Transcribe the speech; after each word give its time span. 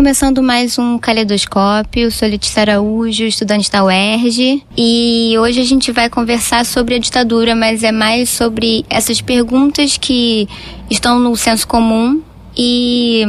Começando 0.00 0.42
mais 0.42 0.78
um 0.78 0.98
Caleidoscópio, 0.98 2.10
sou 2.10 2.26
Letícia 2.26 2.62
Araújo, 2.62 3.22
estudante 3.24 3.70
da 3.70 3.84
UERJ, 3.84 4.64
e 4.74 5.34
hoje 5.38 5.60
a 5.60 5.64
gente 5.64 5.92
vai 5.92 6.08
conversar 6.08 6.64
sobre 6.64 6.94
a 6.94 6.98
ditadura, 6.98 7.54
mas 7.54 7.82
é 7.82 7.92
mais 7.92 8.30
sobre 8.30 8.82
essas 8.88 9.20
perguntas 9.20 9.98
que 9.98 10.48
estão 10.90 11.20
no 11.20 11.36
senso 11.36 11.68
comum 11.68 12.22
e 12.56 13.24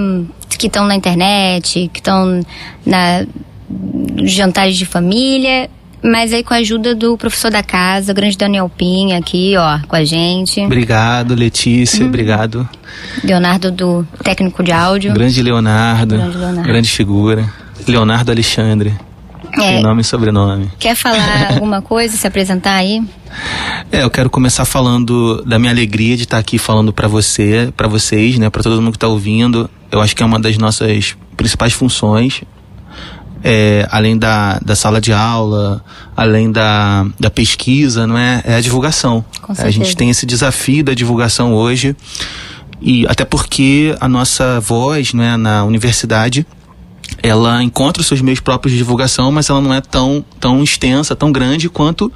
que 0.57 0.67
estão 0.67 0.85
na 0.85 0.95
internet, 0.95 1.89
que 1.91 1.99
estão 1.99 2.39
na 2.85 3.27
jantares 4.23 4.77
de 4.77 4.85
família 4.85 5.69
mas 6.03 6.33
aí 6.33 6.43
com 6.43 6.53
a 6.53 6.57
ajuda 6.57 6.95
do 6.95 7.17
professor 7.17 7.51
da 7.51 7.61
casa, 7.61 8.11
o 8.11 8.15
grande 8.15 8.37
Daniel 8.37 8.69
Pinha 8.69 9.17
aqui, 9.17 9.55
ó, 9.57 9.79
com 9.87 9.95
a 9.95 10.03
gente. 10.03 10.59
Obrigado, 10.61 11.35
Letícia, 11.35 12.03
hum. 12.03 12.07
obrigado. 12.07 12.67
Leonardo 13.23 13.71
do 13.71 14.07
técnico 14.23 14.63
de 14.63 14.71
áudio. 14.71 15.13
Grande 15.13 15.41
Leonardo, 15.41 16.15
grande, 16.15 16.37
Leonardo. 16.37 16.63
grande 16.63 16.89
figura. 16.89 17.49
Leonardo 17.87 18.31
Alexandre. 18.31 18.93
É, 19.53 19.81
nome 19.81 20.01
e 20.01 20.03
sobrenome. 20.03 20.71
Quer 20.79 20.95
falar 20.95 21.53
alguma 21.53 21.81
coisa, 21.81 22.15
se 22.15 22.25
apresentar 22.25 22.75
aí? 22.75 23.03
É, 23.91 24.03
eu 24.03 24.09
quero 24.09 24.29
começar 24.29 24.63
falando 24.63 25.43
da 25.43 25.59
minha 25.59 25.71
alegria 25.71 26.15
de 26.15 26.23
estar 26.23 26.37
aqui 26.37 26.57
falando 26.57 26.93
para 26.93 27.07
você, 27.07 27.71
para 27.75 27.87
vocês, 27.87 28.37
né, 28.37 28.49
para 28.49 28.63
todo 28.63 28.81
mundo 28.81 28.91
que 28.91 28.97
está 28.97 29.07
ouvindo. 29.07 29.69
Eu 29.91 29.99
acho 29.99 30.15
que 30.15 30.23
é 30.23 30.25
uma 30.25 30.39
das 30.39 30.57
nossas 30.57 31.17
principais 31.35 31.73
funções 31.73 32.43
é, 33.43 33.87
além 33.91 34.17
da, 34.17 34.59
da 34.59 34.75
sala 34.75 35.01
de 35.01 35.11
aula, 35.11 35.83
além 36.15 36.51
da, 36.51 37.05
da 37.19 37.29
pesquisa, 37.29 38.05
não 38.05 38.17
é? 38.17 38.41
É 38.45 38.55
a 38.55 38.61
divulgação. 38.61 39.23
a 39.57 39.69
gente 39.69 39.95
tem 39.95 40.09
esse 40.09 40.25
desafio 40.25 40.83
da 40.83 40.93
divulgação 40.93 41.53
hoje 41.53 41.95
e 42.81 43.05
até 43.07 43.23
porque 43.25 43.95
a 43.99 44.07
nossa 44.07 44.59
voz, 44.59 45.13
não 45.13 45.23
é, 45.23 45.37
na 45.37 45.63
universidade 45.63 46.45
ela 47.21 47.61
encontra 47.61 48.01
os 48.01 48.07
seus 48.07 48.21
meios 48.21 48.39
próprios 48.39 48.71
de 48.71 48.77
divulgação, 48.77 49.31
mas 49.31 49.49
ela 49.49 49.59
não 49.59 49.73
é 49.73 49.81
tão, 49.81 50.25
tão 50.39 50.63
extensa, 50.63 51.15
tão 51.15 51.31
grande 51.31 51.69
quanto, 51.69 52.11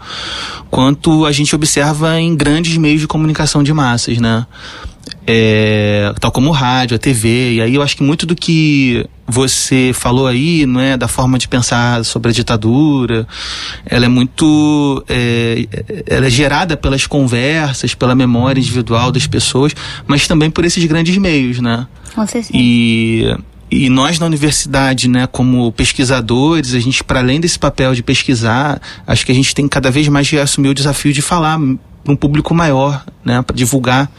quanto 0.71 1.25
a 1.25 1.31
gente 1.31 1.53
observa 1.53 2.19
em 2.19 2.35
grandes 2.35 2.77
meios 2.77 3.01
de 3.01 3.07
comunicação 3.07 3.61
de 3.61 3.73
massas, 3.73 4.17
né? 4.17 4.47
é, 5.27 6.13
tal 6.19 6.31
como 6.31 6.49
o 6.49 6.53
rádio, 6.53 6.95
a 6.95 6.99
TV. 6.99 7.53
E 7.53 7.61
aí 7.61 7.75
eu 7.75 7.81
acho 7.81 7.97
que 7.97 8.03
muito 8.03 8.25
do 8.25 8.35
que 8.35 9.07
você 9.27 9.91
falou 9.93 10.27
aí, 10.27 10.65
não 10.65 10.79
é, 10.79 10.95
da 10.95 11.07
forma 11.07 11.37
de 11.37 11.47
pensar 11.47 12.05
sobre 12.05 12.29
a 12.29 12.33
ditadura, 12.33 13.27
ela 13.85 14.05
é 14.05 14.07
muito, 14.07 15.03
é, 15.09 15.67
ela 16.05 16.27
é 16.27 16.29
gerada 16.29 16.77
pelas 16.77 17.07
conversas, 17.07 17.95
pela 17.95 18.13
memória 18.13 18.59
individual 18.59 19.11
das 19.11 19.25
pessoas, 19.25 19.73
mas 20.05 20.27
também 20.27 20.49
por 20.49 20.63
esses 20.63 20.83
grandes 20.85 21.17
meios, 21.17 21.59
né? 21.59 21.87
Com 22.13 22.25
certeza. 22.25 22.51
E 22.53 23.35
e 23.69 23.89
nós 23.89 24.19
na 24.19 24.27
universidade, 24.27 25.09
né, 25.09 25.27
como 25.27 25.71
pesquisadores, 25.71 26.75
a 26.75 26.79
gente 26.79 27.03
para 27.03 27.19
além 27.19 27.39
desse 27.39 27.57
papel 27.57 27.95
de 27.95 28.03
pesquisar, 28.03 28.79
acho 29.07 29.25
que 29.25 29.31
a 29.31 29.35
gente 29.35 29.55
tem 29.55 29.67
cada 29.67 29.89
vez 29.89 30.07
mais 30.07 30.27
de 30.27 30.39
assumir 30.39 30.69
o 30.69 30.73
desafio 30.73 31.11
de 31.11 31.21
falar 31.21 31.59
para 32.03 32.13
um 32.13 32.15
público 32.15 32.53
maior, 32.53 33.03
né, 33.23 33.41
para 33.41 33.55
divulgar 33.55 34.09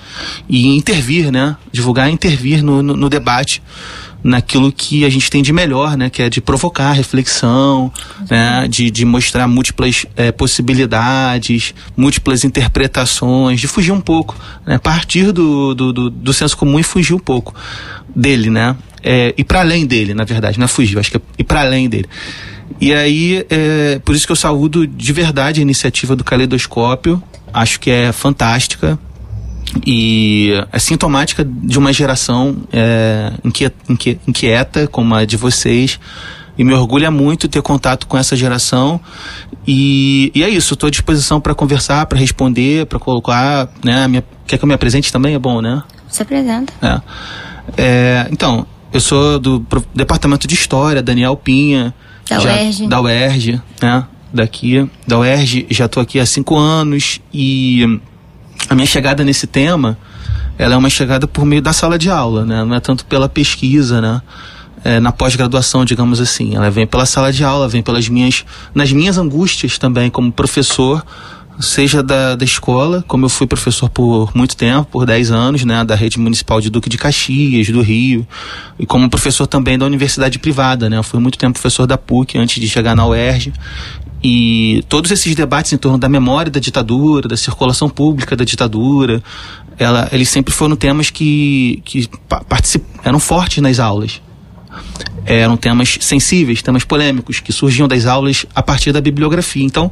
e 0.48 0.77
intervir, 0.77 1.30
né, 1.30 1.56
divulgar 1.72 2.10
e 2.10 2.12
intervir 2.12 2.62
no, 2.62 2.82
no, 2.82 2.96
no, 2.96 3.08
debate 3.08 3.62
naquilo 4.22 4.72
que 4.72 5.05
a 5.05 5.09
gente 5.09 5.31
tem 5.31 5.42
de 5.42 5.53
melhor, 5.53 5.97
né, 5.97 6.11
que 6.11 6.22
é 6.22 6.28
de 6.28 6.41
provocar 6.41 6.92
reflexão, 6.92 7.92
né, 8.28 8.67
de, 8.69 8.91
de 8.91 9.05
mostrar 9.05 9.47
múltiplas 9.47 10.05
é, 10.17 10.33
possibilidades, 10.33 11.75
múltiplas 11.97 12.45
interpretações, 12.45 13.61
de 13.61 13.68
fugir 13.68 13.92
um 13.92 14.01
pouco, 14.01 14.36
né, 14.67 14.79
partir 14.79 15.33
do, 15.33 15.74
do, 15.74 15.92
do, 15.92 16.11
do 16.11 16.33
senso 16.33 16.57
comum 16.57 16.79
e 16.79 16.83
fugir 16.83 17.14
um 17.14 17.18
pouco 17.18 17.55
dele, 18.14 18.51
né, 18.51 18.77
é, 19.02 19.33
e 19.36 19.45
para 19.45 19.61
além 19.61 19.86
dele, 19.86 20.14
na 20.14 20.24
verdade, 20.24 20.58
não 20.58 20.64
é 20.64 20.69
fugir, 20.69 20.98
acho 20.98 21.11
que 21.11 21.17
é 21.17 21.20
ir 21.39 21.45
para 21.45 21.61
além 21.61 21.89
dele. 21.89 22.08
E 22.80 22.92
aí, 22.92 23.46
é, 23.48 24.01
por 24.05 24.14
isso 24.14 24.27
que 24.27 24.33
eu 24.33 24.36
saúdo 24.36 24.86
de 24.86 25.13
verdade 25.13 25.61
a 25.61 25.63
iniciativa 25.63 26.17
do 26.17 26.24
Caleidoscópio, 26.24 27.23
acho 27.52 27.79
que 27.79 27.90
é 27.90 28.11
fantástica 28.11 28.98
e 29.86 30.52
é 30.72 30.78
sintomática 30.78 31.44
de 31.44 31.78
uma 31.78 31.92
geração 31.92 32.56
é, 32.72 33.32
inquieta, 33.44 33.77
inquieta 34.27 34.86
como 34.86 35.14
a 35.14 35.24
de 35.24 35.36
vocês 35.36 35.98
e 36.58 36.64
me 36.64 36.72
orgulha 36.72 37.10
muito 37.10 37.48
ter 37.48 37.60
contato 37.62 38.06
com 38.06 38.16
essa 38.16 38.34
geração 38.34 39.00
e, 39.66 40.30
e 40.34 40.42
é 40.42 40.48
isso, 40.48 40.74
estou 40.74 40.86
à 40.86 40.90
disposição 40.90 41.40
para 41.40 41.54
conversar, 41.54 42.06
para 42.06 42.18
responder, 42.18 42.86
para 42.86 42.98
colocar, 42.98 43.68
né, 43.84 44.06
minha, 44.06 44.24
quer 44.46 44.56
que 44.56 44.64
eu 44.64 44.68
me 44.68 44.74
apresente 44.74 45.12
também? 45.12 45.34
É 45.34 45.38
bom, 45.38 45.60
né? 45.60 45.83
Se 46.08 46.22
apresenta. 46.22 46.72
É. 46.80 47.00
É, 47.77 48.28
então, 48.30 48.64
eu 48.92 49.00
sou 49.00 49.38
do 49.38 49.66
Departamento 49.94 50.46
de 50.46 50.54
História, 50.54 51.02
Daniel 51.02 51.36
Pinha. 51.36 51.92
Da 52.28 52.38
já, 52.38 52.54
UERJ. 52.54 52.88
Da 52.88 53.00
UERJ, 53.00 53.62
né? 53.83 54.04
daqui, 54.33 54.88
da 55.06 55.18
UERJ, 55.18 55.66
já 55.70 55.86
estou 55.86 56.02
aqui 56.02 56.20
há 56.20 56.27
cinco 56.27 56.56
anos 56.56 57.20
e 57.33 58.00
a 58.68 58.74
minha 58.74 58.86
chegada 58.86 59.24
nesse 59.24 59.46
tema, 59.46 59.96
ela 60.58 60.74
é 60.74 60.77
uma 60.77 60.90
chegada 60.90 61.27
por 61.27 61.44
meio 61.44 61.62
da 61.62 61.72
sala 61.72 61.98
de 61.98 62.10
aula, 62.10 62.44
né? 62.44 62.64
Não 62.64 62.74
é 62.74 62.80
tanto 62.80 63.04
pela 63.04 63.28
pesquisa, 63.28 64.00
né? 64.00 64.22
É, 64.84 65.00
na 65.00 65.10
pós-graduação, 65.10 65.84
digamos 65.84 66.20
assim. 66.20 66.54
Ela 66.54 66.70
vem 66.70 66.86
pela 66.86 67.06
sala 67.06 67.32
de 67.32 67.42
aula, 67.42 67.68
vem 67.68 67.82
pelas 67.82 68.08
minhas, 68.08 68.44
nas 68.74 68.92
minhas 68.92 69.18
angústias 69.18 69.78
também 69.78 70.10
como 70.10 70.30
professor, 70.30 71.04
seja 71.58 72.02
da, 72.02 72.36
da 72.36 72.44
escola, 72.44 73.04
como 73.08 73.24
eu 73.24 73.28
fui 73.28 73.46
professor 73.46 73.88
por 73.88 74.30
muito 74.34 74.56
tempo, 74.56 74.84
por 74.90 75.06
10 75.06 75.30
anos, 75.30 75.64
né, 75.64 75.84
da 75.84 75.94
rede 75.94 76.18
municipal 76.18 76.60
de 76.60 76.70
Duque 76.70 76.88
de 76.88 76.98
Caxias, 76.98 77.68
do 77.68 77.80
Rio, 77.80 78.27
e 78.78 78.86
como 78.86 79.08
professor 79.08 79.46
também 79.46 79.78
da 79.78 79.86
universidade 79.86 80.38
privada, 80.38 80.90
né, 80.90 80.98
eu 80.98 81.02
fui 81.02 81.18
muito 81.18 81.38
tempo 81.38 81.54
professor 81.54 81.86
da 81.86 81.96
PUC 81.96 82.38
antes 82.38 82.60
de 82.60 82.68
chegar 82.68 82.94
na 82.94 83.06
UERJ, 83.06 83.52
e 84.22 84.84
todos 84.88 85.10
esses 85.10 85.34
debates 85.34 85.72
em 85.72 85.77
torno 85.77 85.98
da 85.98 86.08
memória 86.08 86.50
da 86.50 86.60
ditadura, 86.60 87.28
da 87.28 87.36
circulação 87.36 87.88
pública 87.88 88.34
da 88.34 88.44
ditadura, 88.44 89.22
ela, 89.78 90.08
eles 90.12 90.28
sempre 90.28 90.52
foram 90.52 90.74
temas 90.74 91.10
que, 91.10 91.82
que 91.84 92.08
eram 93.04 93.20
fortes 93.20 93.62
nas 93.62 93.78
aulas. 93.78 94.22
Eram 95.24 95.56
temas 95.56 95.98
sensíveis, 96.00 96.62
temas 96.62 96.84
polêmicos, 96.84 97.40
que 97.40 97.52
surgiam 97.52 97.88
das 97.88 98.06
aulas 98.06 98.46
a 98.54 98.62
partir 98.62 98.92
da 98.92 99.00
bibliografia. 99.00 99.64
Então, 99.64 99.90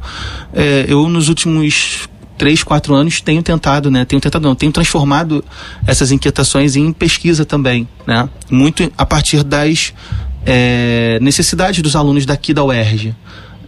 é, 0.53 0.85
eu 0.87 1.07
nos 1.09 1.27
últimos 1.27 2.07
três, 2.37 2.63
quatro 2.63 2.93
anos 2.93 3.21
tenho 3.21 3.41
tentado, 3.43 3.89
né? 3.91 4.05
Tenho 4.05 4.21
tentado, 4.21 4.47
não, 4.47 4.55
tenho 4.55 4.71
transformado 4.71 5.43
essas 5.85 6.11
inquietações 6.11 6.75
em 6.75 6.91
pesquisa 6.91 7.45
também, 7.45 7.87
né? 8.07 8.29
Muito 8.49 8.91
a 8.97 9.05
partir 9.05 9.43
das 9.43 9.93
é, 10.45 11.19
necessidades 11.21 11.81
dos 11.81 11.95
alunos 11.95 12.25
daqui 12.25 12.53
da 12.53 12.63
UERJ. 12.63 13.15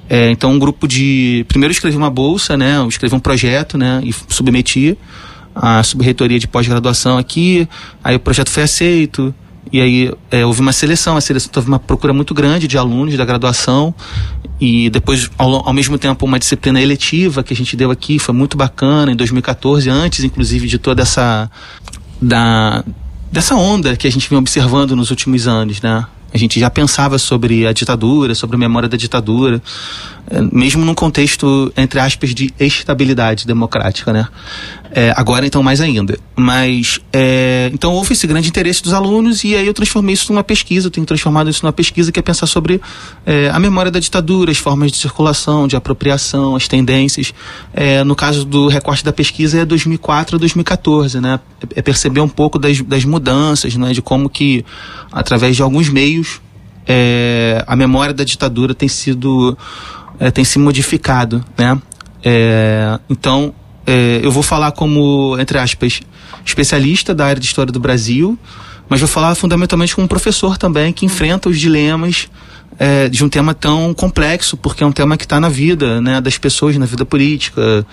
É, 0.10 0.30
então, 0.32 0.52
um 0.52 0.60
grupo 0.60 0.88
de. 0.88 1.46
Primeiro, 1.48 1.72
escrevi 1.72 1.98
uma 1.98 2.10
bolsa, 2.10 2.56
né? 2.56 2.78
Eu 2.78 2.88
escrevi 2.88 3.14
um 3.16 3.20
projeto, 3.20 3.78
né? 3.78 4.02
E 4.04 4.14
submeti 4.30 4.98
à 5.56 5.84
subreitoria 5.84 6.40
de 6.40 6.48
pós-graduação 6.48 7.18
aqui. 7.18 7.68
Aí 8.04 8.16
o 8.16 8.20
projeto 8.20 8.50
foi 8.50 8.64
aceito. 8.64 9.34
E 9.72 9.82
aí 9.82 10.14
é, 10.32 10.46
houve 10.46 10.62
uma 10.62 10.72
seleção, 10.72 11.18
a 11.18 11.22
seleção 11.22 11.52
teve 11.52 11.68
uma 11.68 11.80
procura 11.80 12.14
muito 12.14 12.34
grande 12.34 12.68
de 12.68 12.78
alunos 12.78 13.18
da 13.18 13.26
graduação 13.26 13.94
e 14.60 14.90
depois 14.90 15.30
ao, 15.38 15.68
ao, 15.68 15.74
mesmo 15.74 15.98
tempo 15.98 16.26
uma 16.26 16.40
disciplina 16.40 16.82
eletiva 16.82 17.44
que 17.44 17.54
a 17.54 17.56
gente 17.56 17.76
deu 17.76 17.92
aqui 17.92 18.18
foi 18.18 18.34
muito 18.34 18.56
bacana 18.56 19.12
em 19.12 19.16
2014, 19.16 19.90
antes 19.90 20.24
inclusive 20.24 20.68
de 20.68 20.78
toda 20.78 21.02
essa 21.02 21.52
da 22.22 22.84
dessa 23.32 23.56
onda 23.56 23.96
que 23.98 24.08
a 24.08 24.12
gente 24.12 24.30
vem 24.30 24.40
observando 24.40 24.96
nos 24.96 25.12
últimos 25.12 25.48
anos, 25.48 25.82
né? 25.82 26.06
A 26.38 26.40
gente 26.40 26.60
já 26.60 26.70
pensava 26.70 27.18
sobre 27.18 27.66
a 27.66 27.74
ditadura, 27.74 28.36
sobre 28.36 28.58
a 28.58 28.60
memória 28.60 28.88
da 28.88 28.96
ditadura, 28.96 29.60
mesmo 30.52 30.84
num 30.84 30.94
contexto, 30.94 31.72
entre 31.78 32.00
aspas, 32.00 32.34
de 32.34 32.54
estabilidade 32.60 33.48
democrática, 33.48 34.12
né? 34.12 34.28
É, 34.92 35.14
agora, 35.16 35.46
então, 35.46 35.62
mais 35.62 35.80
ainda. 35.80 36.18
Mas, 36.36 37.00
é, 37.14 37.70
então, 37.74 37.94
houve 37.94 38.14
esse 38.14 38.26
grande 38.26 38.50
interesse 38.50 38.82
dos 38.82 38.94
alunos 38.94 39.44
e 39.44 39.56
aí 39.56 39.66
eu 39.66 39.74
transformei 39.74 40.14
isso 40.14 40.32
numa 40.32 40.44
pesquisa, 40.44 40.88
eu 40.88 40.92
tenho 40.92 41.06
transformado 41.06 41.50
isso 41.50 41.64
numa 41.64 41.74
pesquisa 41.74 42.12
que 42.12 42.20
é 42.20 42.22
pensar 42.22 42.48
sobre 42.48 42.82
é, 43.26 43.50
a 43.50 43.60
memória 43.60 43.92
da 43.92 44.00
ditadura, 44.00 44.52
as 44.52 44.58
formas 44.58 44.92
de 44.92 44.98
circulação, 44.98 45.68
de 45.68 45.76
apropriação, 45.76 46.56
as 46.56 46.68
tendências. 46.68 47.34
É, 47.74 48.04
no 48.04 48.16
caso 48.16 48.46
do 48.46 48.68
recorte 48.68 49.04
da 49.04 49.14
pesquisa 49.14 49.60
é 49.60 49.66
2004 49.66 50.36
a 50.36 50.40
2014, 50.40 51.20
né? 51.22 51.40
É 51.76 51.82
perceber 51.82 52.22
um 52.22 52.30
pouco 52.30 52.58
das, 52.58 52.82
das 52.82 53.06
mudanças, 53.06 53.76
né? 53.76 53.92
De 53.94 54.02
como 54.02 54.30
que, 54.30 54.66
através 55.12 55.56
de 55.56 55.62
alguns 55.62 55.90
meios, 55.90 56.42
é, 56.88 57.64
a 57.68 57.76
memória 57.76 58.14
da 58.14 58.24
ditadura 58.24 58.74
tem 58.74 58.88
sido, 58.88 59.58
é, 60.20 60.32
tem 60.32 60.44
se 60.44 60.60
modificado, 60.60 61.44
né? 61.58 61.80
então, 63.10 63.54
é, 63.86 64.20
eu 64.22 64.30
vou 64.32 64.44
falar 64.44 64.74
como, 64.74 65.38
entre 65.40 65.58
aspas, 65.58 66.02
especialista 66.46 67.16
da 67.16 67.26
área 67.26 67.40
de 67.40 67.46
história 67.46 67.72
do 67.72 67.80
Brasil, 67.80 68.38
mas 68.90 69.00
vou 69.00 69.08
falar 69.08 69.34
fundamentalmente 69.36 69.96
como 69.96 70.08
professor 70.08 70.58
também, 70.58 70.92
que 70.92 71.06
enfrenta 71.06 71.48
os 71.48 71.58
dilemas 71.60 72.28
é, 72.80 73.10
de 73.10 73.24
um 73.24 73.30
tema 73.30 73.54
tão 73.54 73.94
complexo, 73.94 74.56
porque 74.58 74.84
é 74.84 74.88
um 74.88 74.92
tema 74.92 75.18
que 75.18 75.24
está 75.24 75.40
na 75.40 75.50
vida 75.50 76.02
né, 76.02 76.22
das 76.22 76.38
pessoas, 76.38 76.78
na 76.78 76.86
vida 76.86 77.06
política. 77.06 77.86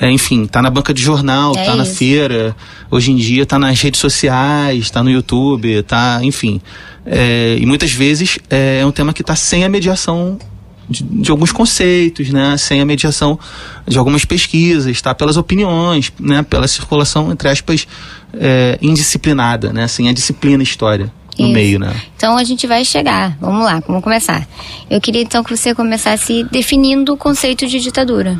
É, 0.00 0.10
enfim, 0.10 0.44
está 0.44 0.62
na 0.62 0.70
banca 0.70 0.94
de 0.94 1.02
jornal, 1.02 1.52
está 1.52 1.72
é 1.72 1.76
na 1.76 1.84
feira, 1.84 2.54
hoje 2.90 3.10
em 3.10 3.16
dia 3.16 3.42
está 3.42 3.58
nas 3.58 3.80
redes 3.80 4.00
sociais, 4.00 4.84
está 4.84 5.02
no 5.02 5.10
YouTube, 5.10 5.70
está, 5.70 6.20
enfim. 6.22 6.60
É, 7.04 7.56
e 7.58 7.66
muitas 7.66 7.90
vezes 7.90 8.38
é, 8.48 8.80
é 8.80 8.86
um 8.86 8.92
tema 8.92 9.12
que 9.12 9.22
está 9.22 9.34
sem 9.34 9.64
a 9.64 9.68
mediação 9.68 10.38
de, 10.88 11.02
de, 11.02 11.30
alguns 11.30 11.52
conceitos, 11.52 12.30
né, 12.30 12.56
sem 12.56 12.80
a 12.80 12.84
mediação 12.84 13.38
de 13.86 13.98
algumas 13.98 14.24
pesquisas, 14.24 15.00
tá, 15.00 15.14
pelas 15.14 15.36
opiniões, 15.36 16.12
né, 16.18 16.42
pela 16.42 16.66
circulação 16.66 17.30
entre 17.30 17.48
aspas 17.48 17.86
é, 18.32 18.78
indisciplinada, 18.80 19.72
né, 19.72 19.86
sem 19.88 20.08
a 20.08 20.12
disciplina 20.12 20.62
história 20.62 21.12
no 21.38 21.46
Isso. 21.46 21.54
meio, 21.54 21.78
né? 21.78 21.94
Então 22.16 22.36
a 22.36 22.42
gente 22.42 22.66
vai 22.66 22.84
chegar. 22.84 23.36
Vamos 23.40 23.64
lá, 23.64 23.80
vamos 23.86 24.02
começar. 24.02 24.46
Eu 24.90 25.00
queria 25.00 25.22
então 25.22 25.44
que 25.44 25.56
você 25.56 25.74
começasse 25.74 26.44
definindo 26.50 27.12
o 27.12 27.16
conceito 27.16 27.66
de 27.66 27.78
ditadura. 27.78 28.38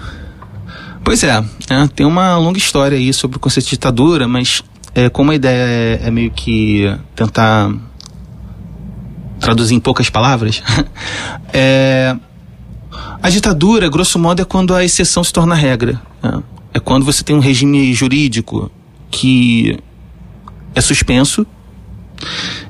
Pois 1.05 1.23
é, 1.23 1.43
é 1.71 1.87
tem 1.95 2.05
uma 2.05 2.37
longa 2.37 2.59
história 2.59 2.99
aí 2.99 3.13
sobre 3.13 3.37
o 3.37 3.41
conceito 3.41 3.67
de 3.67 3.71
ditadura, 3.71 4.27
mas 4.27 4.63
é, 4.95 5.09
como 5.09 5.31
a 5.31 5.35
ideia 5.35 6.01
é, 6.03 6.09
é 6.09 6.11
meio 6.11 6.31
que 6.31 6.93
tentar 7.15 7.73
traduzir 9.39 9.75
em 9.75 9.81
poucas 9.81 10.11
palavras, 10.11 10.63
é, 11.53 12.17
a 13.23 13.31
ditadura, 13.31 13.89
grosso 13.89 14.19
modo, 14.19 14.43
é 14.43 14.45
quando 14.45 14.75
a 14.75 14.85
exceção 14.85 15.23
se 15.23 15.33
torna 15.33 15.55
regra. 15.55 16.01
Né? 16.23 16.43
É 16.75 16.81
quando 16.81 17.05
você 17.05 17.23
tem 17.23 17.35
um 17.35 17.41
regime 17.41 17.93
jurídico 17.93 18.71
que 19.11 19.79
é 20.75 20.81
suspenso 20.81 21.47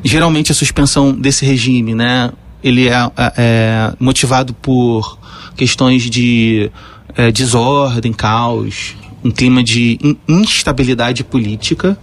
Geralmente 0.05 0.53
a 0.53 0.55
suspensão 0.55 1.13
desse 1.13 1.45
regime, 1.45 1.95
né, 1.95 2.31
ele 2.63 2.89
é, 2.89 2.93
é, 2.93 3.11
é 3.37 3.93
motivado 3.99 4.55
por 4.55 5.19
questões 5.57 6.09
de 6.09 6.71
é, 7.17 7.33
desordem, 7.33 8.13
caos, 8.13 8.95
um 9.25 9.31
clima 9.31 9.63
de 9.63 9.99
in 10.03 10.17
instabilidade 10.29 11.25
política. 11.25 11.99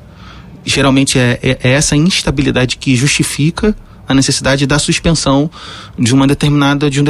Geralmente 0.66 1.18
é, 1.18 1.40
é, 1.42 1.60
é 1.64 1.72
essa 1.72 1.96
instabilidade 1.96 2.78
que 2.78 2.96
justifica 2.96 3.76
a 4.08 4.14
necessidade 4.14 4.66
da 4.66 4.78
suspensão 4.80 5.50
de 5.98 6.14
uma 6.14 6.28
determinada 6.28 6.90
de 6.90 7.02
um 7.02 7.04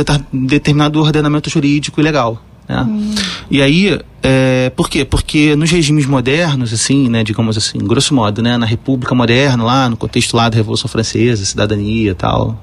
determinado 0.47 0.99
ordenamento 1.01 1.49
jurídico 1.49 1.99
e 1.99 2.03
legal. 2.03 2.41
Né? 2.67 2.81
Hum. 2.81 3.15
E 3.49 3.61
aí, 3.61 3.99
é, 4.23 4.71
por 4.75 4.89
quê? 4.89 5.05
Porque 5.05 5.55
nos 5.55 5.69
regimes 5.69 6.05
modernos, 6.05 6.73
assim, 6.73 7.09
né, 7.09 7.23
digamos 7.23 7.57
assim, 7.57 7.77
grosso 7.79 8.13
modo, 8.13 8.41
né, 8.41 8.57
na 8.57 8.65
República 8.65 9.13
Moderna, 9.13 9.63
lá 9.63 9.89
no 9.89 9.97
contexto 9.97 10.35
lá 10.35 10.49
da 10.49 10.55
Revolução 10.55 10.89
Francesa, 10.89 11.45
cidadania 11.45 12.11
e 12.11 12.15
tal, 12.15 12.59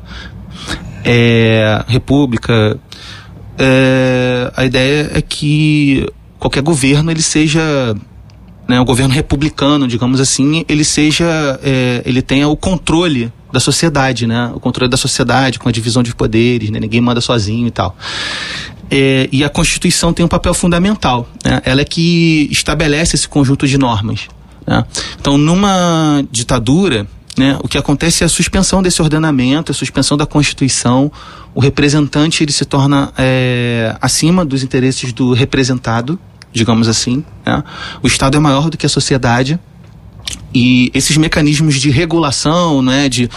é, 1.04 1.84
República, 1.86 2.78
é, 3.58 4.52
a 4.56 4.64
ideia 4.64 5.10
é 5.14 5.22
que 5.22 6.06
qualquer 6.38 6.62
governo 6.62 7.10
ele 7.10 7.22
seja 7.22 7.94
né, 8.68 8.80
o 8.80 8.84
governo 8.84 9.12
republicano, 9.12 9.86
digamos 9.88 10.20
assim, 10.20 10.64
ele 10.68 10.84
seja, 10.84 11.58
é, 11.62 12.02
ele 12.04 12.22
tenha 12.22 12.48
o 12.48 12.56
controle 12.56 13.32
da 13.52 13.60
sociedade, 13.60 14.26
né, 14.26 14.50
o 14.54 14.60
controle 14.60 14.90
da 14.90 14.96
sociedade 14.96 15.58
com 15.58 15.68
a 15.68 15.72
divisão 15.72 16.02
de 16.02 16.14
poderes, 16.14 16.70
né, 16.70 16.80
ninguém 16.80 17.00
manda 17.00 17.20
sozinho 17.20 17.66
e 17.66 17.70
tal. 17.70 17.96
É, 18.90 19.28
e 19.32 19.42
a 19.42 19.48
Constituição 19.48 20.12
tem 20.12 20.24
um 20.24 20.28
papel 20.28 20.52
fundamental. 20.52 21.26
Né? 21.42 21.62
Ela 21.64 21.80
é 21.80 21.84
que 21.84 22.46
estabelece 22.50 23.16
esse 23.16 23.26
conjunto 23.26 23.66
de 23.66 23.78
normas. 23.78 24.28
Né? 24.66 24.84
Então, 25.18 25.38
numa 25.38 26.22
ditadura, 26.30 27.06
né, 27.36 27.56
o 27.62 27.68
que 27.68 27.78
acontece 27.78 28.22
é 28.22 28.26
a 28.26 28.28
suspensão 28.28 28.82
desse 28.82 29.00
ordenamento, 29.00 29.72
a 29.72 29.74
suspensão 29.74 30.16
da 30.16 30.26
Constituição. 30.26 31.10
O 31.54 31.60
representante 31.60 32.44
ele 32.44 32.52
se 32.52 32.66
torna 32.66 33.12
é, 33.16 33.96
acima 34.00 34.44
dos 34.44 34.62
interesses 34.62 35.12
do 35.12 35.32
representado, 35.32 36.18
digamos 36.52 36.88
assim. 36.88 37.24
Né? 37.44 37.62
O 38.02 38.06
Estado 38.06 38.36
é 38.36 38.40
maior 38.40 38.70
do 38.70 38.76
que 38.76 38.86
a 38.86 38.88
sociedade. 38.88 39.58
E 40.54 40.90
esses 40.94 41.16
mecanismos 41.16 41.76
de 41.76 41.90
regulação, 41.90 42.82
né, 42.82 43.08
de 43.08 43.28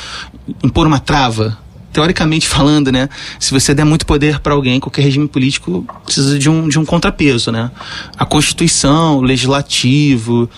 impor 0.63 0.85
uma 0.85 0.99
trava, 0.99 1.57
teoricamente 1.91 2.47
falando, 2.47 2.91
né, 2.91 3.07
se 3.39 3.51
você 3.51 3.73
der 3.73 3.85
muito 3.85 4.05
poder 4.05 4.39
para 4.39 4.53
alguém, 4.53 4.79
qualquer 4.79 5.01
regime 5.01 5.27
político 5.27 5.85
precisa 6.03 6.37
de 6.37 6.49
um, 6.49 6.67
de 6.67 6.77
um 6.77 6.85
contrapeso, 6.85 7.51
né? 7.51 7.71
A 8.17 8.25
Constituição, 8.25 9.19
o 9.19 9.21
Legislativo, 9.21 10.49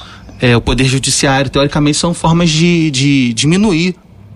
é, 0.42 0.58
o 0.58 0.62
Poder 0.62 0.86
Judiciário, 0.86 1.50
teoricamente 1.50 1.98
são 1.98 2.14
formas 2.14 2.50
de, 2.50 2.90
de 2.90 3.34
diminuir 3.34 3.96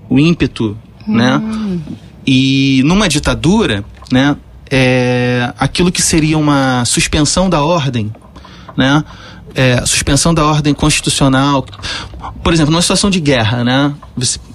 o 0.09 0.19
ímpeto, 0.19 0.77
né? 1.07 1.38
hum. 1.38 1.81
né? 1.88 1.95
E 2.25 2.83
numa 2.85 3.09
ditadura, 3.09 3.83
né, 4.12 4.38
é, 4.71 5.53
aquilo 5.59 5.91
que 5.91 6.01
seria 6.01 6.38
uma 6.38 6.85
suspensão 6.85 7.50
da 7.50 7.63
ordem, 7.63 8.12
né? 8.77 9.03
é, 9.56 9.85
suspensão 9.85 10.33
da 10.33 10.45
ordem 10.45 10.73
constitucional, 10.73 11.65
por 12.44 12.53
exemplo, 12.53 12.71
numa 12.71 12.81
situação 12.81 13.09
de 13.09 13.19
guerra, 13.19 13.63
né, 13.63 13.94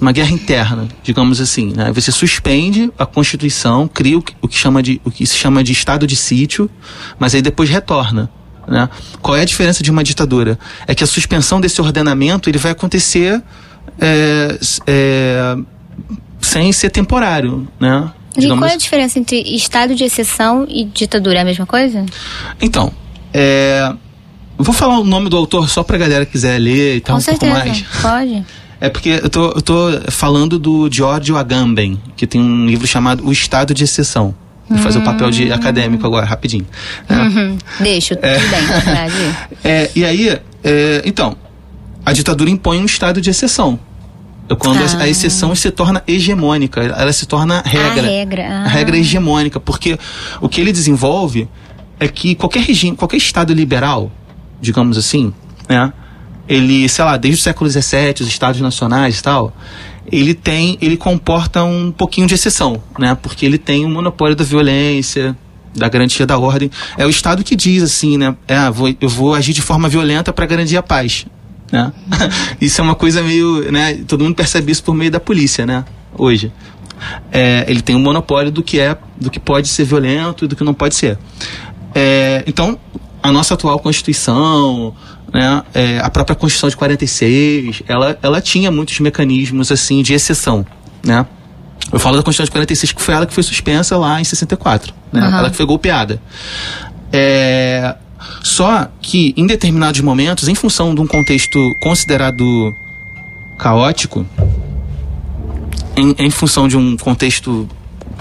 uma 0.00 0.12
guerra 0.12 0.30
interna, 0.30 0.88
digamos 1.02 1.40
assim, 1.40 1.72
né, 1.74 1.92
você 1.92 2.10
suspende 2.10 2.90
a 2.98 3.06
Constituição, 3.06 3.88
cria 3.88 4.18
o 4.18 4.22
que, 4.22 4.34
o 4.40 4.48
que, 4.48 4.56
chama 4.56 4.82
de, 4.82 5.00
o 5.04 5.10
que 5.10 5.26
se 5.26 5.36
chama 5.36 5.62
de 5.62 5.72
estado 5.72 6.06
de 6.06 6.16
sítio, 6.16 6.70
mas 7.18 7.34
aí 7.34 7.42
depois 7.42 7.68
retorna. 7.68 8.30
Né? 8.66 8.88
Qual 9.22 9.36
é 9.36 9.42
a 9.42 9.44
diferença 9.44 9.82
de 9.82 9.90
uma 9.92 10.02
ditadura? 10.02 10.58
É 10.88 10.94
que 10.94 11.04
a 11.04 11.06
suspensão 11.06 11.60
desse 11.60 11.80
ordenamento 11.80 12.50
ele 12.50 12.58
vai 12.58 12.72
acontecer 12.72 13.40
é, 14.00 14.58
é, 14.86 15.56
sem 16.40 16.72
ser 16.72 16.90
temporário, 16.90 17.68
né? 17.78 18.10
E 18.38 18.48
qual 18.48 18.64
é 18.64 18.74
a 18.74 18.76
diferença 18.76 19.18
entre 19.18 19.40
estado 19.54 19.94
de 19.94 20.04
exceção 20.04 20.66
e 20.68 20.84
ditadura? 20.84 21.38
É 21.38 21.42
a 21.42 21.44
mesma 21.44 21.66
coisa? 21.66 22.04
Então, 22.60 22.92
é, 23.32 23.92
Vou 24.58 24.72
falar 24.72 24.98
o 24.98 25.04
nome 25.04 25.28
do 25.28 25.36
autor 25.36 25.68
só 25.68 25.82
pra 25.82 25.98
galera 25.98 26.24
que 26.24 26.32
quiser 26.32 26.58
ler 26.58 26.96
e 26.96 27.00
tal, 27.00 27.14
Com 27.14 27.18
um 27.18 27.22
certeza, 27.22 27.52
pouco 27.52 27.68
mais. 27.68 27.82
Pode. 28.00 28.44
É 28.78 28.90
porque 28.90 29.08
eu 29.22 29.30
tô, 29.30 29.52
eu 29.52 29.62
tô 29.62 29.88
falando 30.10 30.58
do 30.58 30.86
Giorgio 30.92 31.38
Agamben, 31.38 31.98
que 32.14 32.26
tem 32.26 32.38
um 32.38 32.66
livro 32.66 32.86
chamado 32.86 33.26
O 33.26 33.32
Estado 33.32 33.72
de 33.72 33.84
Exceção. 33.84 34.34
Vou 34.68 34.78
fazer 34.78 34.98
o 34.98 35.02
papel 35.02 35.30
de 35.30 35.46
hum. 35.46 35.54
acadêmico 35.54 36.06
agora, 36.06 36.26
rapidinho. 36.26 36.66
Né? 37.08 37.22
Uhum. 37.22 37.58
Deixa, 37.80 38.14
tudo 38.14 38.26
é. 38.26 38.38
bem, 38.38 39.36
é, 39.64 39.90
e 39.96 40.04
aí, 40.04 40.38
é, 40.62 41.02
então, 41.06 41.34
a 42.04 42.12
ditadura 42.12 42.50
impõe 42.50 42.78
um 42.78 42.84
estado 42.84 43.18
de 43.18 43.30
exceção. 43.30 43.80
Quando 44.54 44.80
ah. 44.80 45.02
a 45.02 45.08
exceção 45.08 45.54
se 45.54 45.70
torna 45.70 46.02
hegemônica, 46.06 46.80
ela 46.80 47.12
se 47.12 47.26
torna 47.26 47.62
regra. 47.64 48.02
A 48.02 48.10
regra. 48.10 48.46
Ah. 48.48 48.64
A 48.64 48.68
regra 48.68 48.96
é 48.96 49.00
hegemônica, 49.00 49.58
porque 49.58 49.98
o 50.40 50.48
que 50.48 50.60
ele 50.60 50.72
desenvolve 50.72 51.48
é 51.98 52.06
que 52.06 52.34
qualquer 52.34 52.62
regime, 52.62 52.96
qualquer 52.96 53.16
estado 53.16 53.52
liberal, 53.52 54.10
digamos 54.60 54.96
assim, 54.96 55.32
né? 55.68 55.92
Ele, 56.48 56.88
sei 56.88 57.04
lá, 57.04 57.16
desde 57.16 57.40
o 57.40 57.42
século 57.42 57.68
XVII, 57.68 58.14
os 58.20 58.28
estados 58.28 58.60
nacionais 58.60 59.18
e 59.18 59.22
tal, 59.22 59.52
ele 60.10 60.32
tem, 60.32 60.78
ele 60.80 60.96
comporta 60.96 61.64
um 61.64 61.90
pouquinho 61.90 62.28
de 62.28 62.34
exceção, 62.34 62.80
né? 62.98 63.16
Porque 63.20 63.44
ele 63.44 63.58
tem 63.58 63.84
o 63.84 63.88
um 63.88 63.90
monopólio 63.90 64.36
da 64.36 64.44
violência, 64.44 65.36
da 65.74 65.88
garantia 65.88 66.24
da 66.24 66.38
ordem. 66.38 66.70
É 66.96 67.04
o 67.04 67.10
Estado 67.10 67.42
que 67.42 67.56
diz 67.56 67.82
assim, 67.82 68.16
né? 68.16 68.36
É, 68.46 68.70
vou, 68.70 68.94
eu 69.00 69.08
vou 69.08 69.34
agir 69.34 69.52
de 69.52 69.62
forma 69.62 69.88
violenta 69.88 70.32
para 70.32 70.46
garantir 70.46 70.76
a 70.76 70.82
paz. 70.82 71.26
Né? 71.70 71.92
isso 72.60 72.80
é 72.80 72.84
uma 72.84 72.94
coisa 72.94 73.22
meio, 73.22 73.70
né? 73.72 73.94
Todo 74.06 74.22
mundo 74.22 74.34
percebe 74.34 74.70
isso 74.72 74.82
por 74.82 74.94
meio 74.94 75.10
da 75.10 75.20
polícia, 75.20 75.66
né? 75.66 75.84
Hoje, 76.16 76.52
é, 77.30 77.64
ele 77.68 77.82
tem 77.82 77.94
um 77.94 78.00
monopólio 78.00 78.50
do 78.50 78.62
que 78.62 78.80
é, 78.80 78.96
do 79.20 79.30
que 79.30 79.38
pode 79.38 79.68
ser 79.68 79.84
violento 79.84 80.44
e 80.44 80.48
do 80.48 80.56
que 80.56 80.64
não 80.64 80.74
pode 80.74 80.94
ser. 80.94 81.18
É, 81.94 82.42
então, 82.46 82.78
a 83.22 83.32
nossa 83.32 83.54
atual 83.54 83.78
Constituição, 83.78 84.94
né, 85.32 85.62
é, 85.74 85.98
a 85.98 86.08
própria 86.08 86.36
Constituição 86.36 86.68
de 86.68 86.76
46, 86.76 87.82
ela, 87.88 88.18
ela 88.22 88.40
tinha 88.40 88.70
muitos 88.70 88.98
mecanismos 89.00 89.72
assim 89.72 90.02
de 90.02 90.14
exceção, 90.14 90.64
né? 91.04 91.26
Eu 91.92 91.98
falo 91.98 92.16
da 92.16 92.22
Constituição 92.22 92.46
de 92.46 92.50
46 92.50 92.92
que 92.92 93.02
foi 93.02 93.14
ela 93.14 93.26
que 93.26 93.34
foi 93.34 93.42
suspensa 93.42 93.96
lá 93.96 94.20
em 94.20 94.24
64, 94.24 94.92
né? 95.12 95.20
Uhum. 95.20 95.38
Ela 95.38 95.50
que 95.50 95.56
foi 95.56 95.66
golpeada. 95.66 96.20
É, 97.12 97.94
só 98.42 98.88
que 99.00 99.34
em 99.36 99.46
determinados 99.46 100.00
momentos, 100.00 100.48
em 100.48 100.54
função 100.54 100.94
de 100.94 101.00
um 101.00 101.06
contexto 101.06 101.58
considerado 101.80 102.74
caótico, 103.58 104.26
em, 105.96 106.14
em 106.18 106.30
função 106.30 106.68
de 106.68 106.76
um 106.76 106.96
contexto 106.96 107.68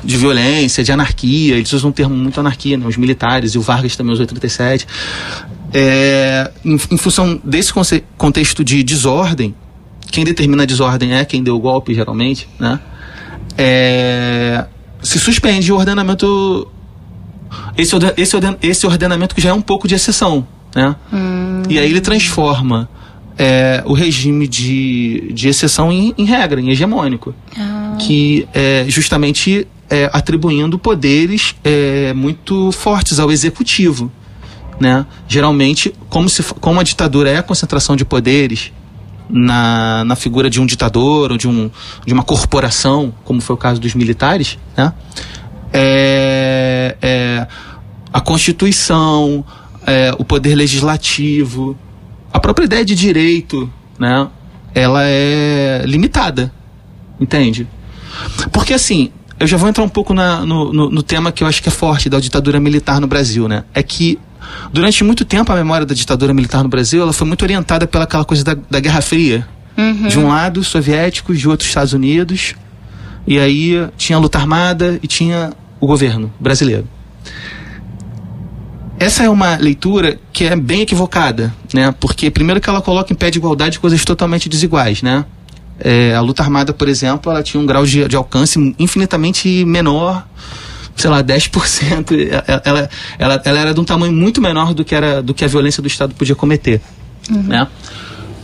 de 0.03 0.17
violência, 0.17 0.83
de 0.83 0.91
anarquia, 0.91 1.55
eles 1.55 1.71
usam 1.73 1.89
um 1.89 1.93
termo 1.93 2.15
muito 2.15 2.39
anarquia, 2.39 2.77
né? 2.77 2.85
os 2.85 2.97
militares, 2.97 3.55
e 3.55 3.57
o 3.57 3.61
Vargas 3.61 3.95
também 3.95 4.13
usou 4.13 4.23
87. 4.23 4.87
É, 5.73 6.51
em, 6.63 6.73
em 6.73 6.97
função 6.97 7.39
desse 7.43 7.73
contexto 8.17 8.63
de 8.63 8.83
desordem, 8.83 9.55
quem 10.11 10.23
determina 10.23 10.63
a 10.63 10.65
desordem 10.65 11.13
é 11.15 11.25
quem 11.25 11.43
deu 11.43 11.55
o 11.55 11.59
golpe, 11.59 11.93
geralmente, 11.93 12.47
né? 12.59 12.79
É, 13.57 14.65
se 15.01 15.19
suspende 15.19 15.71
o 15.71 15.77
ordenamento. 15.77 16.71
Esse, 17.77 17.95
esse, 18.17 18.37
esse 18.61 18.85
ordenamento 18.85 19.35
que 19.35 19.41
já 19.41 19.49
é 19.49 19.53
um 19.53 19.61
pouco 19.61 19.87
de 19.87 19.95
exceção, 19.95 20.47
né? 20.75 20.95
Hum. 21.11 21.63
E 21.69 21.79
aí 21.79 21.89
ele 21.89 22.01
transforma 22.01 22.89
é, 23.37 23.83
o 23.85 23.93
regime 23.93 24.47
de, 24.47 25.31
de 25.33 25.47
exceção 25.47 25.91
em, 25.91 26.13
em 26.17 26.25
regra, 26.25 26.59
em 26.61 26.69
hegemônico. 26.69 27.33
Ah. 27.57 27.95
que 27.97 28.47
é, 28.53 28.85
justamente 28.87 29.67
é, 29.89 30.09
atribuindo 30.11 30.77
poderes 30.77 31.55
é, 31.63 32.13
muito 32.13 32.71
fortes 32.71 33.19
ao 33.19 33.31
executivo. 33.31 34.11
Né? 34.79 35.05
Geralmente, 35.27 35.93
como, 36.09 36.27
se, 36.27 36.43
como 36.43 36.79
a 36.79 36.83
ditadura 36.83 37.29
é 37.29 37.37
a 37.37 37.43
concentração 37.43 37.95
de 37.95 38.03
poderes 38.03 38.73
na, 39.29 40.03
na 40.03 40.15
figura 40.15 40.49
de 40.49 40.59
um 40.59 40.65
ditador 40.65 41.31
ou 41.31 41.37
de, 41.37 41.47
um, 41.47 41.71
de 42.05 42.13
uma 42.13 42.23
corporação, 42.23 43.13
como 43.23 43.41
foi 43.41 43.55
o 43.55 43.57
caso 43.57 43.79
dos 43.79 43.95
militares, 43.95 44.57
né? 44.75 44.93
É, 45.77 46.95
é, 47.01 47.47
a 48.13 48.21
Constituição, 48.21 49.43
é, 49.85 50.15
o 50.17 50.23
poder 50.23 50.55
legislativo, 50.55 51.77
a 52.31 52.39
própria 52.39 52.63
ideia 52.63 52.85
de 52.85 52.95
direito, 52.95 53.69
né? 53.99 54.29
ela 54.73 55.01
é 55.03 55.83
limitada, 55.85 56.51
entende? 57.19 57.67
Porque 58.53 58.73
assim, 58.73 59.11
eu 59.37 59.45
já 59.45 59.57
vou 59.57 59.67
entrar 59.67 59.83
um 59.83 59.89
pouco 59.89 60.13
na, 60.13 60.45
no, 60.45 60.71
no, 60.71 60.89
no, 60.89 61.03
tema 61.03 61.29
que 61.29 61.43
eu 61.43 61.47
acho 61.47 61.61
que 61.61 61.67
é 61.67 61.71
forte 61.71 62.09
da 62.09 62.21
ditadura 62.21 62.57
militar 62.57 63.01
no 63.01 63.07
Brasil, 63.07 63.49
né? 63.49 63.65
É 63.73 63.83
que 63.83 64.17
durante 64.71 65.03
muito 65.03 65.25
tempo 65.25 65.51
a 65.51 65.55
memória 65.55 65.85
da 65.85 65.93
ditadura 65.93 66.33
militar 66.33 66.63
no 66.63 66.69
Brasil 66.69 67.01
ela 67.01 67.11
foi 67.11 67.27
muito 67.27 67.41
orientada 67.41 67.85
pela 67.85 68.05
aquela 68.05 68.23
coisa 68.23 68.45
da, 68.45 68.55
da 68.69 68.79
Guerra 68.79 69.01
Fria. 69.01 69.45
Uhum. 69.77 70.07
De 70.07 70.17
um 70.17 70.29
lado, 70.29 70.63
soviéticos, 70.63 71.37
de 71.37 71.49
outro, 71.49 71.67
Estados 71.67 71.91
Unidos. 71.91 72.55
E 73.27 73.37
aí 73.37 73.89
tinha 73.97 74.17
luta 74.17 74.37
armada 74.37 74.97
e 75.03 75.07
tinha 75.07 75.51
o 75.79 75.87
governo 75.87 76.31
brasileiro. 76.39 76.87
Essa 78.97 79.23
é 79.23 79.29
uma 79.29 79.57
leitura 79.57 80.17
que 80.31 80.45
é 80.45 80.55
bem 80.55 80.81
equivocada, 80.81 81.53
né? 81.73 81.93
Porque 81.99 82.31
primeiro 82.31 82.61
que 82.61 82.69
ela 82.69 82.81
coloca 82.81 83.11
em 83.11 83.15
pé 83.15 83.29
de 83.29 83.37
igualdade 83.37 83.79
coisas 83.79 84.03
totalmente 84.05 84.47
desiguais, 84.47 85.01
né? 85.01 85.25
É, 85.77 86.15
a 86.15 86.21
luta 86.21 86.41
armada, 86.41 86.71
por 86.71 86.87
exemplo, 86.87 87.29
ela 87.29 87.43
tinha 87.43 87.61
um 87.61 87.65
grau 87.65 87.85
de, 87.85 88.07
de 88.07 88.15
alcance 88.15 88.57
infinitamente 88.79 89.65
menor, 89.65 90.25
sei 90.95 91.09
lá, 91.09 91.21
10%. 91.21 92.29
Ela, 92.63 92.89
ela, 93.19 93.41
ela 93.43 93.59
era 93.59 93.73
de 93.73 93.79
um 93.79 93.83
tamanho 93.83 94.13
muito 94.13 94.41
menor 94.41 94.73
do 94.73 94.85
que, 94.85 94.95
era, 94.95 95.21
do 95.21 95.33
que 95.33 95.43
a 95.43 95.47
violência 95.47 95.81
do 95.81 95.87
Estado 95.87 96.15
podia 96.15 96.35
cometer. 96.35 96.81
Uhum. 97.29 97.43
Né? 97.43 97.67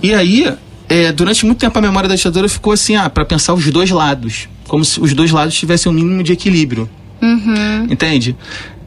E 0.04 0.14
aí, 0.14 0.54
é, 0.90 1.12
durante 1.12 1.46
muito 1.46 1.60
tempo 1.60 1.78
a 1.80 1.82
memória 1.82 2.10
da 2.10 2.16
ditadura 2.16 2.50
ficou 2.50 2.74
assim, 2.74 2.98
ah, 2.98 3.10
para 3.10 3.24
pensar 3.24 3.54
os 3.54 3.66
dois 3.72 3.90
lados, 3.90 4.50
como 4.68 4.84
se 4.84 5.00
os 5.00 5.14
dois 5.14 5.32
lados 5.32 5.56
tivessem 5.56 5.90
um 5.90 5.96
mínimo 5.96 6.22
de 6.22 6.34
equilíbrio. 6.34 6.90
Uhum. 7.22 7.84
Entende? 7.90 8.36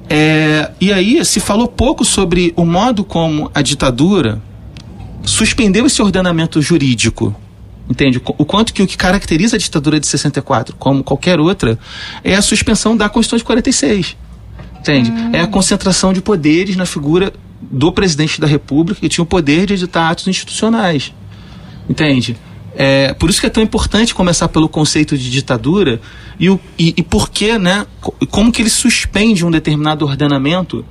É, 0.08 0.70
e 0.80 0.92
aí 0.92 1.24
se 1.24 1.40
falou 1.40 1.66
pouco 1.66 2.04
sobre 2.04 2.52
o 2.56 2.64
modo 2.64 3.04
como 3.04 3.50
a 3.54 3.62
ditadura 3.62 4.40
suspendeu 5.24 5.86
esse 5.86 6.02
ordenamento 6.02 6.60
jurídico 6.60 7.34
Entende? 7.88 8.20
O 8.24 8.44
quanto 8.44 8.72
que 8.72 8.82
o 8.82 8.86
que 8.86 8.96
caracteriza 8.96 9.56
a 9.56 9.58
ditadura 9.58 10.00
de 10.00 10.06
64, 10.06 10.74
como 10.76 11.04
qualquer 11.04 11.38
outra, 11.38 11.78
é 12.22 12.34
a 12.34 12.40
suspensão 12.40 12.96
da 12.96 13.08
Constituição 13.08 13.38
de 13.38 13.44
46. 13.44 14.16
Entende? 14.80 15.10
Hum. 15.10 15.30
É 15.34 15.40
a 15.40 15.46
concentração 15.46 16.12
de 16.12 16.22
poderes 16.22 16.76
na 16.76 16.86
figura 16.86 17.32
do 17.60 17.92
presidente 17.92 18.40
da 18.40 18.46
República 18.46 19.00
que 19.00 19.08
tinha 19.08 19.22
o 19.22 19.26
poder 19.26 19.66
de 19.66 19.74
editar 19.74 20.08
atos 20.08 20.26
institucionais. 20.26 21.12
Entende? 21.88 22.36
É, 22.74 23.12
por 23.14 23.28
isso 23.28 23.40
que 23.40 23.46
é 23.46 23.50
tão 23.50 23.62
importante 23.62 24.14
começar 24.14 24.48
pelo 24.48 24.68
conceito 24.68 25.16
de 25.16 25.30
ditadura 25.30 26.00
e, 26.38 26.50
o, 26.50 26.60
e, 26.78 26.94
e 26.96 27.02
por 27.02 27.30
que, 27.30 27.58
né? 27.58 27.86
Como 28.30 28.52
que 28.52 28.62
ele 28.62 28.70
suspende 28.70 29.44
um 29.44 29.50
determinado 29.50 30.04
ordenamento 30.04 30.84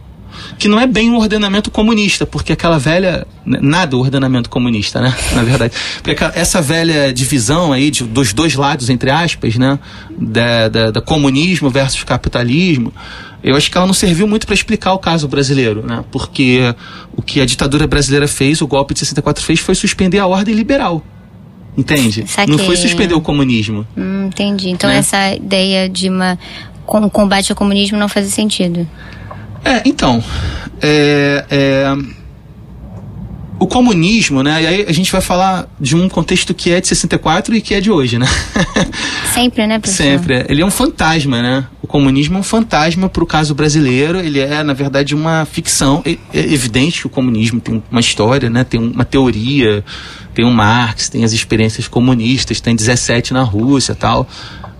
que 0.57 0.67
não 0.67 0.79
é 0.79 0.87
bem 0.87 1.09
um 1.09 1.17
ordenamento 1.17 1.69
comunista, 1.71 2.25
porque 2.25 2.53
aquela 2.53 2.77
velha. 2.77 3.25
Nada 3.45 3.95
o 3.97 3.99
ordenamento 3.99 4.49
comunista, 4.49 5.01
né? 5.01 5.15
Na 5.33 5.43
verdade. 5.43 5.73
Porque 6.01 6.23
essa 6.35 6.61
velha 6.61 7.13
divisão 7.13 7.71
aí 7.71 7.91
de, 7.91 8.03
dos 8.03 8.33
dois 8.33 8.55
lados, 8.55 8.89
entre 8.89 9.09
aspas, 9.09 9.55
né? 9.55 9.77
Da, 10.17 10.69
da, 10.69 10.91
da 10.91 11.01
comunismo 11.01 11.69
versus 11.69 12.03
capitalismo. 12.03 12.93
Eu 13.43 13.57
acho 13.57 13.69
que 13.69 13.77
ela 13.77 13.85
não 13.85 13.93
serviu 13.93 14.25
muito 14.25 14.47
para 14.47 14.53
explicar 14.53 14.93
o 14.93 14.99
caso 14.99 15.27
brasileiro, 15.27 15.85
né? 15.85 16.03
Porque 16.11 16.73
o 17.15 17.21
que 17.21 17.41
a 17.41 17.45
ditadura 17.45 17.85
brasileira 17.85 18.27
fez, 18.27 18.61
o 18.61 18.67
golpe 18.67 18.93
de 18.93 19.01
64 19.01 19.43
fez, 19.43 19.59
foi 19.59 19.75
suspender 19.75 20.19
a 20.19 20.27
ordem 20.27 20.55
liberal. 20.55 21.03
Entende? 21.77 22.25
Saquei. 22.27 22.55
Não 22.55 22.63
foi 22.63 22.75
suspender 22.75 23.13
o 23.13 23.21
comunismo. 23.21 23.85
Hum, 23.97 24.27
entendi. 24.27 24.69
Então 24.69 24.89
né? 24.89 24.97
essa 24.97 25.33
ideia 25.35 25.89
de 25.89 26.09
uma 26.09 26.37
com 26.85 27.09
combate 27.09 27.51
ao 27.51 27.55
comunismo 27.55 27.97
não 27.97 28.09
fazia 28.09 28.29
sentido. 28.29 28.87
É, 29.65 29.81
então, 29.85 30.23
é, 30.81 31.45
é, 31.49 31.95
o 33.59 33.67
comunismo, 33.67 34.43
né? 34.43 34.63
E 34.63 34.67
aí 34.67 34.85
a 34.87 34.91
gente 34.91 35.11
vai 35.11 35.21
falar 35.21 35.67
de 35.79 35.95
um 35.95 36.09
contexto 36.09 36.53
que 36.53 36.71
é 36.71 36.81
de 36.81 36.87
64 36.87 37.55
e 37.55 37.61
que 37.61 37.73
é 37.73 37.81
de 37.81 37.91
hoje, 37.91 38.17
né? 38.17 38.27
Sempre, 39.33 39.65
né, 39.67 39.79
professor? 39.79 40.03
Sempre. 40.03 40.45
Ele 40.49 40.61
é 40.61 40.65
um 40.65 40.71
fantasma, 40.71 41.41
né? 41.41 41.65
O 41.81 41.87
comunismo 41.87 42.37
é 42.37 42.39
um 42.39 42.43
fantasma 42.43 43.07
para 43.07 43.23
o 43.23 43.27
caso 43.27 43.55
brasileiro. 43.55 44.19
Ele 44.19 44.39
é, 44.39 44.63
na 44.63 44.73
verdade, 44.73 45.15
uma 45.15 45.45
ficção. 45.45 46.01
É, 46.05 46.17
evidente 46.33 47.01
que 47.01 47.07
o 47.07 47.09
comunismo 47.09 47.59
tem 47.59 47.81
uma 47.89 48.01
história, 48.01 48.49
né? 48.49 48.63
Tem 48.63 48.79
uma 48.79 49.05
teoria, 49.05 49.83
tem 50.33 50.45
um 50.45 50.51
Marx, 50.51 51.09
tem 51.09 51.23
as 51.23 51.31
experiências 51.31 51.87
comunistas, 51.87 52.59
tem 52.59 52.75
17 52.75 53.33
na 53.33 53.43
Rússia 53.43 53.95
tal. 53.95 54.27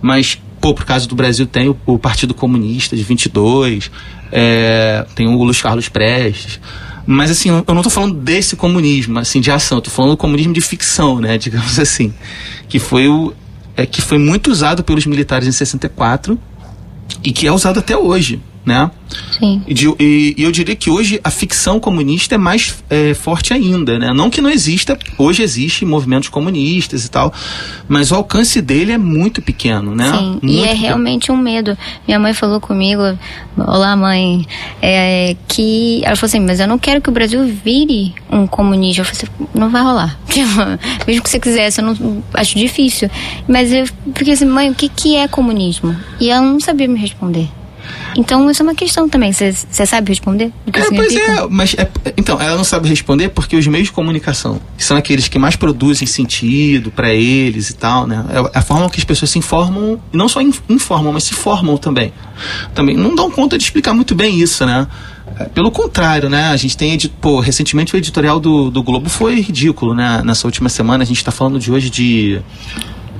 Mas 0.02 0.38
Pô, 0.64 0.72
por 0.72 0.86
caso 0.86 1.06
do 1.06 1.14
Brasil 1.14 1.46
tem 1.46 1.68
o, 1.68 1.76
o 1.84 1.98
Partido 1.98 2.32
Comunista 2.32 2.96
de 2.96 3.02
22, 3.02 3.90
é, 4.32 5.04
tem 5.14 5.28
o 5.28 5.42
Luiz 5.42 5.60
Carlos 5.60 5.90
Prestes. 5.90 6.58
Mas 7.06 7.30
assim, 7.30 7.50
eu 7.50 7.64
não 7.68 7.78
estou 7.78 7.90
falando 7.90 8.14
desse 8.14 8.56
comunismo, 8.56 9.18
assim, 9.18 9.40
de 9.40 9.50
ação, 9.50 9.78
estou 9.78 9.92
falando 9.92 10.12
do 10.12 10.16
comunismo 10.16 10.52
de 10.54 10.60
ficção, 10.60 11.20
né, 11.20 11.36
digamos 11.38 11.78
assim, 11.78 12.14
que 12.68 12.78
foi 12.78 13.08
o 13.08 13.32
é, 13.76 13.84
que 13.84 14.00
foi 14.00 14.18
muito 14.18 14.50
usado 14.50 14.84
pelos 14.84 15.04
militares 15.04 15.48
em 15.48 15.52
64 15.52 16.38
e 17.22 17.32
que 17.32 17.46
é 17.46 17.52
usado 17.52 17.80
até 17.80 17.96
hoje 17.96 18.40
né? 18.64 18.90
Sim. 19.38 19.62
E, 19.66 19.74
de, 19.74 19.88
e, 20.00 20.34
e, 20.38 20.42
eu 20.42 20.50
diria 20.50 20.74
que 20.74 20.90
hoje 20.90 21.20
a 21.22 21.30
ficção 21.30 21.78
comunista 21.78 22.34
é 22.34 22.38
mais 22.38 22.82
é, 22.88 23.14
forte 23.14 23.52
ainda, 23.52 23.98
né? 23.98 24.12
Não 24.12 24.30
que 24.30 24.40
não 24.40 24.50
exista, 24.50 24.98
hoje 25.18 25.42
existe 25.42 25.84
movimentos 25.84 26.28
comunistas 26.28 27.04
e 27.04 27.10
tal, 27.10 27.32
mas 27.88 28.10
o 28.10 28.14
alcance 28.14 28.60
dele 28.62 28.92
é 28.92 28.98
muito 28.98 29.42
pequeno, 29.42 29.94
né? 29.94 30.10
Sim, 30.10 30.30
muito 30.42 30.46
e 30.46 30.60
é 30.60 30.68
pequeno. 30.68 30.80
realmente 30.80 31.32
um 31.32 31.36
medo. 31.36 31.76
Minha 32.06 32.18
mãe 32.18 32.32
falou 32.32 32.60
comigo, 32.60 33.02
olá 33.56 33.94
mãe, 33.94 34.46
é, 34.80 35.36
que 35.46 36.02
ela 36.04 36.16
falou 36.16 36.28
assim, 36.28 36.40
mas 36.40 36.60
eu 36.60 36.66
não 36.66 36.78
quero 36.78 37.00
que 37.00 37.08
o 37.08 37.12
Brasil 37.12 37.46
vire 37.46 38.14
um 38.30 38.46
comunismo. 38.46 39.02
Eu 39.02 39.04
falei 39.04 39.22
assim, 39.22 39.48
não 39.54 39.70
vai 39.70 39.82
rolar. 39.82 40.18
Mesmo 41.06 41.22
que 41.22 41.30
você 41.30 41.38
quisesse, 41.38 41.80
eu 41.80 41.86
não 41.86 42.22
acho 42.32 42.58
difícil. 42.58 43.10
Mas 43.46 43.72
eu 43.72 43.86
fiquei 44.14 44.32
assim, 44.32 44.46
mãe, 44.46 44.70
o 44.70 44.74
que, 44.74 44.88
que 44.88 45.16
é 45.16 45.28
comunismo? 45.28 45.94
E 46.20 46.30
ela 46.30 46.44
não 46.44 46.58
sabia 46.58 46.88
me 46.88 46.98
responder. 46.98 47.48
Então, 48.16 48.50
isso 48.50 48.62
é 48.62 48.64
uma 48.64 48.74
questão 48.74 49.08
também. 49.08 49.32
Você 49.32 49.86
sabe 49.86 50.10
responder? 50.10 50.52
é, 50.72 50.82
pois 50.94 51.16
é, 51.16 51.46
mas 51.50 51.74
é, 51.74 51.88
então, 52.16 52.40
ela 52.40 52.56
não 52.56 52.64
sabe 52.64 52.88
responder 52.88 53.28
porque 53.28 53.56
os 53.56 53.66
meios 53.66 53.88
de 53.88 53.92
comunicação, 53.92 54.60
que 54.76 54.84
são 54.84 54.96
aqueles 54.96 55.28
que 55.28 55.38
mais 55.38 55.56
produzem 55.56 56.06
sentido 56.06 56.90
para 56.90 57.12
eles 57.12 57.70
e 57.70 57.74
tal, 57.74 58.06
né? 58.06 58.24
É 58.52 58.58
a 58.58 58.62
forma 58.62 58.88
que 58.88 58.98
as 58.98 59.04
pessoas 59.04 59.30
se 59.30 59.38
informam, 59.38 59.98
e 60.12 60.16
não 60.16 60.28
só 60.28 60.40
informam, 60.68 61.12
mas 61.12 61.24
se 61.24 61.34
formam 61.34 61.76
também. 61.76 62.12
Também 62.74 62.96
não 62.96 63.14
dão 63.14 63.30
conta 63.30 63.58
de 63.58 63.64
explicar 63.64 63.94
muito 63.94 64.14
bem 64.14 64.40
isso, 64.40 64.64
né? 64.64 64.86
É, 65.38 65.44
pelo 65.44 65.70
contrário, 65.70 66.28
né? 66.28 66.48
A 66.48 66.56
gente 66.56 66.76
tem, 66.76 66.96
pô, 67.20 67.40
recentemente 67.40 67.94
o 67.94 67.96
editorial 67.96 68.38
do, 68.38 68.70
do 68.70 68.82
Globo 68.82 69.08
foi 69.08 69.40
ridículo, 69.40 69.94
né? 69.94 70.22
Nessa 70.24 70.46
última 70.46 70.68
semana, 70.68 71.02
a 71.02 71.06
gente 71.06 71.18
está 71.18 71.32
falando 71.32 71.58
de 71.58 71.72
hoje 71.72 71.90
de 71.90 72.40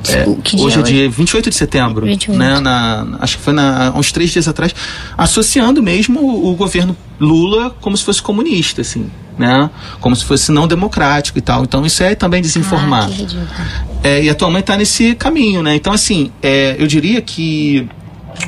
é, 0.08 0.26
hoje 0.60 0.78
é 0.78 0.82
dia 0.82 1.08
28 1.08 1.50
de 1.50 1.56
setembro, 1.56 2.06
28. 2.06 2.38
né? 2.38 2.60
Na, 2.60 3.18
acho 3.20 3.38
que 3.38 3.42
foi 3.42 3.52
na, 3.52 3.92
uns 3.96 4.12
três 4.12 4.30
dias 4.30 4.46
atrás, 4.46 4.74
associando 5.16 5.82
mesmo 5.82 6.20
o, 6.20 6.50
o, 6.52 6.54
governo 6.54 6.96
Lula 7.18 7.70
como 7.80 7.96
se 7.96 8.04
fosse 8.04 8.20
comunista, 8.20 8.82
assim, 8.82 9.10
né? 9.38 9.70
Como 10.00 10.14
se 10.14 10.24
fosse 10.24 10.52
não 10.52 10.66
democrático 10.66 11.38
e 11.38 11.40
tal. 11.40 11.62
Então 11.62 11.84
isso 11.86 12.02
é 12.02 12.14
também 12.14 12.42
desinformar. 12.42 13.08
Ah, 13.08 13.84
é, 14.02 14.24
e 14.24 14.30
a 14.30 14.34
tua 14.34 14.50
mãe 14.50 14.60
está 14.60 14.76
nesse 14.76 15.14
caminho, 15.14 15.62
né? 15.62 15.74
Então 15.74 15.92
assim, 15.92 16.30
é, 16.42 16.76
eu 16.78 16.86
diria 16.86 17.20
que 17.22 17.88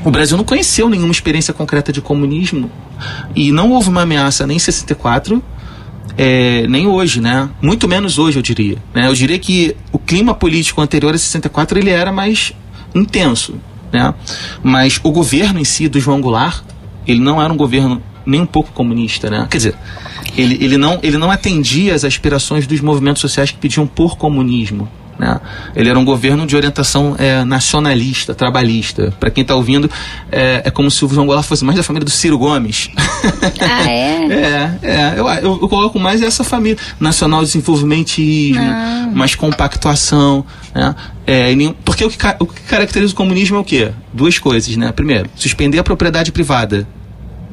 o 0.04 0.10
Brasil 0.10 0.36
não 0.36 0.44
conheceu 0.44 0.88
nenhuma 0.88 1.12
experiência 1.12 1.54
concreta 1.54 1.92
de 1.92 2.00
comunismo 2.00 2.70
e 3.34 3.52
não 3.52 3.70
houve 3.70 3.88
uma 3.88 4.02
ameaça 4.02 4.46
nem 4.46 4.56
em 4.56 4.60
64 4.60 5.42
é, 6.16 6.66
nem 6.66 6.86
hoje, 6.86 7.20
né? 7.20 7.48
Muito 7.60 7.86
menos 7.86 8.18
hoje, 8.18 8.38
eu 8.38 8.42
diria. 8.42 8.78
Né? 8.94 9.06
Eu 9.06 9.14
diria 9.14 9.38
que 9.38 9.76
o 9.92 9.98
clima 9.98 10.34
político 10.34 10.80
anterior 10.80 11.14
a 11.14 11.18
64 11.18 11.78
ele 11.78 11.90
era 11.90 12.10
mais 12.10 12.52
intenso, 12.94 13.56
né? 13.92 14.14
Mas 14.62 14.98
o 15.02 15.10
governo 15.10 15.60
em 15.60 15.64
si 15.64 15.88
do 15.88 16.00
João 16.00 16.20
Goulart, 16.20 16.62
ele 17.06 17.20
não 17.20 17.42
era 17.42 17.52
um 17.52 17.56
governo 17.56 18.02
nem 18.24 18.40
um 18.40 18.46
pouco 18.46 18.72
comunista, 18.72 19.30
né? 19.30 19.46
Quer 19.50 19.56
dizer, 19.58 19.74
ele, 20.36 20.58
ele, 20.60 20.76
não, 20.76 20.98
ele 21.02 21.18
não 21.18 21.30
atendia 21.30 21.94
às 21.94 22.04
aspirações 22.04 22.66
dos 22.66 22.80
movimentos 22.80 23.20
sociais 23.20 23.50
que 23.50 23.58
pediam 23.58 23.86
por 23.86 24.16
comunismo, 24.16 24.88
Né? 25.18 25.40
Ele 25.74 25.88
era 25.88 25.98
um 25.98 26.04
governo 26.04 26.46
de 26.46 26.54
orientação 26.54 27.16
é, 27.18 27.44
nacionalista, 27.44 28.34
trabalhista. 28.34 29.12
Para 29.18 29.30
quem 29.30 29.42
está 29.42 29.54
ouvindo, 29.54 29.90
é, 30.30 30.62
é, 30.64 30.70
como 30.70 30.90
se 30.90 31.04
o 31.04 31.08
João 31.08 31.26
Goulart 31.26 31.46
fosse 31.46 31.64
mais 31.64 31.76
da 31.76 31.82
família 31.82 32.04
do 32.04 32.10
Ciro 32.10 32.38
Gomes. 32.38 32.90
Ah, 33.60 33.90
é? 33.90 34.26
é, 34.26 34.78
é. 34.82 35.14
Eu, 35.16 35.28
eu, 35.28 35.58
eu, 35.62 35.68
coloco 35.68 35.98
mais 35.98 36.22
essa 36.22 36.44
família. 36.44 36.78
Nacional 37.00 37.42
desenvolvimentismo, 37.42 38.62
Não. 38.62 39.12
mais 39.12 39.34
compactuação. 39.34 40.44
Né? 40.74 40.94
É, 41.26 41.54
porque 41.84 42.04
o 42.04 42.10
que, 42.10 42.16
o 42.38 42.46
que 42.46 42.60
caracteriza 42.62 43.12
o 43.12 43.16
comunismo 43.16 43.56
é 43.56 43.60
o 43.60 43.64
quê? 43.64 43.90
Duas 44.12 44.38
coisas, 44.38 44.76
né? 44.76 44.92
Primeiro, 44.92 45.28
suspender 45.34 45.78
a 45.78 45.84
propriedade 45.84 46.32
privada. 46.32 46.86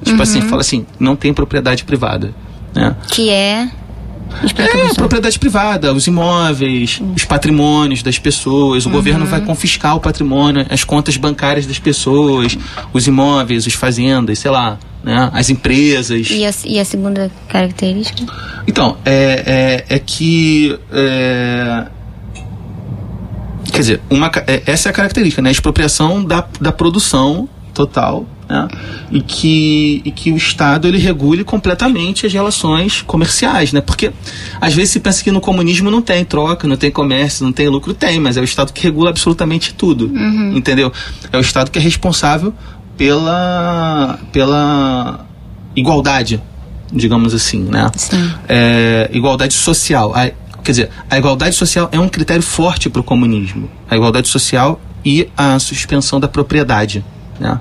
Tipo 0.04 0.22
assim, 0.22 0.34
uhum. 0.34 0.40
assim, 0.40 0.50
fala 0.50 0.62
assim, 0.62 0.86
não 1.00 1.16
tem 1.16 1.34
propriedade 1.34 1.84
privada. 1.84 2.34
Né? 2.76 2.96
Que 3.08 3.30
é 3.30 3.70
É, 4.58 4.94
propriedade 4.96 5.38
privada, 5.38 5.94
os 5.94 6.08
imóveis, 6.08 7.00
uhum. 7.00 7.14
os 7.16 7.24
patrimônios 7.24 8.02
das 8.02 8.18
pessoas. 8.18 8.86
O 8.86 8.90
uhum. 8.90 8.96
governo 8.96 9.26
vai 9.26 9.42
confiscar 9.42 9.96
o 9.96 10.00
patrimônio, 10.00 10.66
as 10.70 10.84
contas 10.84 11.18
bancárias 11.18 11.66
das 11.66 11.80
pessoas, 11.80 12.58
os 12.92 13.08
imóveis, 13.08 13.68
as 13.68 13.74
fazendas, 13.74 14.40
sei 14.40 14.52
lá, 14.52 14.78
né? 15.04 15.30
as 15.34 15.50
empresas. 15.50 16.28
E 16.30 16.46
a, 16.46 16.54
e 16.66 16.80
a 16.80 16.86
segunda 16.86 17.32
característica? 17.48 18.26
Então, 18.68 18.98
é, 19.06 19.84
é, 19.90 19.96
é 19.96 20.00
que. 20.00 20.78
É, 20.92 21.88
quer 23.72 23.80
dizer, 23.80 24.02
uma, 24.10 24.32
é, 24.48 24.64
essa 24.66 24.90
é 24.90 24.92
a 24.92 24.94
característica, 24.94 25.42
né? 25.42 25.50
A 25.50 25.52
expropriação 25.52 26.24
da, 26.24 26.46
da 26.60 26.72
produção 26.72 27.48
total 27.74 28.26
né? 28.54 28.68
e, 29.12 29.22
que, 29.22 30.02
e 30.06 30.12
que 30.12 30.32
o 30.32 30.38
Estado 30.38 30.88
ele 30.88 31.00
regule 31.00 31.44
completamente 31.44 32.26
as 32.26 32.34
relações 32.34 33.02
comerciais, 33.02 33.74
né? 33.74 33.82
Porque 33.82 34.12
às 34.62 34.74
vezes 34.74 34.92
se 34.92 35.00
pensa 35.00 35.24
que 35.24 35.32
no 35.32 35.42
comunismo 35.42 35.90
não 35.90 36.02
tem 36.02 36.24
troca, 36.24 36.68
não 36.68 36.78
tem 36.78 36.92
comércio, 36.92 37.44
não 37.44 37.52
tem 37.52 37.68
lucro, 37.68 37.94
tem, 37.94 38.20
mas 38.20 38.38
é 38.38 38.42
o 38.42 38.44
Estado 38.44 38.72
que 38.72 38.82
regula 38.82 39.10
absolutamente 39.10 39.74
tudo, 39.74 40.06
uhum. 40.06 40.54
entendeu? 40.56 40.92
É 41.32 41.38
o 41.38 41.42
Estado 41.42 41.72
que 41.72 41.80
é 41.80 41.82
responsável 41.82 42.54
pela 42.96 44.20
pela 44.32 45.26
igualdade, 45.76 46.40
digamos 46.92 47.34
assim, 47.34 47.64
né? 47.64 47.90
É, 48.48 49.10
igualdade 49.12 49.56
social. 49.56 50.14
A, 50.16 50.30
quer 50.64 50.72
dizer, 50.72 50.90
a 51.10 51.18
igualdade 51.18 51.56
social 51.56 51.90
é 51.92 52.00
um 52.00 52.08
critério 52.08 52.44
forte 52.44 52.90
para 52.90 53.02
o 53.02 53.04
comunismo. 53.04 53.70
A 53.90 53.96
igualdade 53.96 54.28
social 54.28 54.80
e 55.04 55.28
a 55.36 55.58
suspensão 55.60 56.20
da 56.20 56.28
propriedade. 56.28 57.04
Né? 57.40 57.60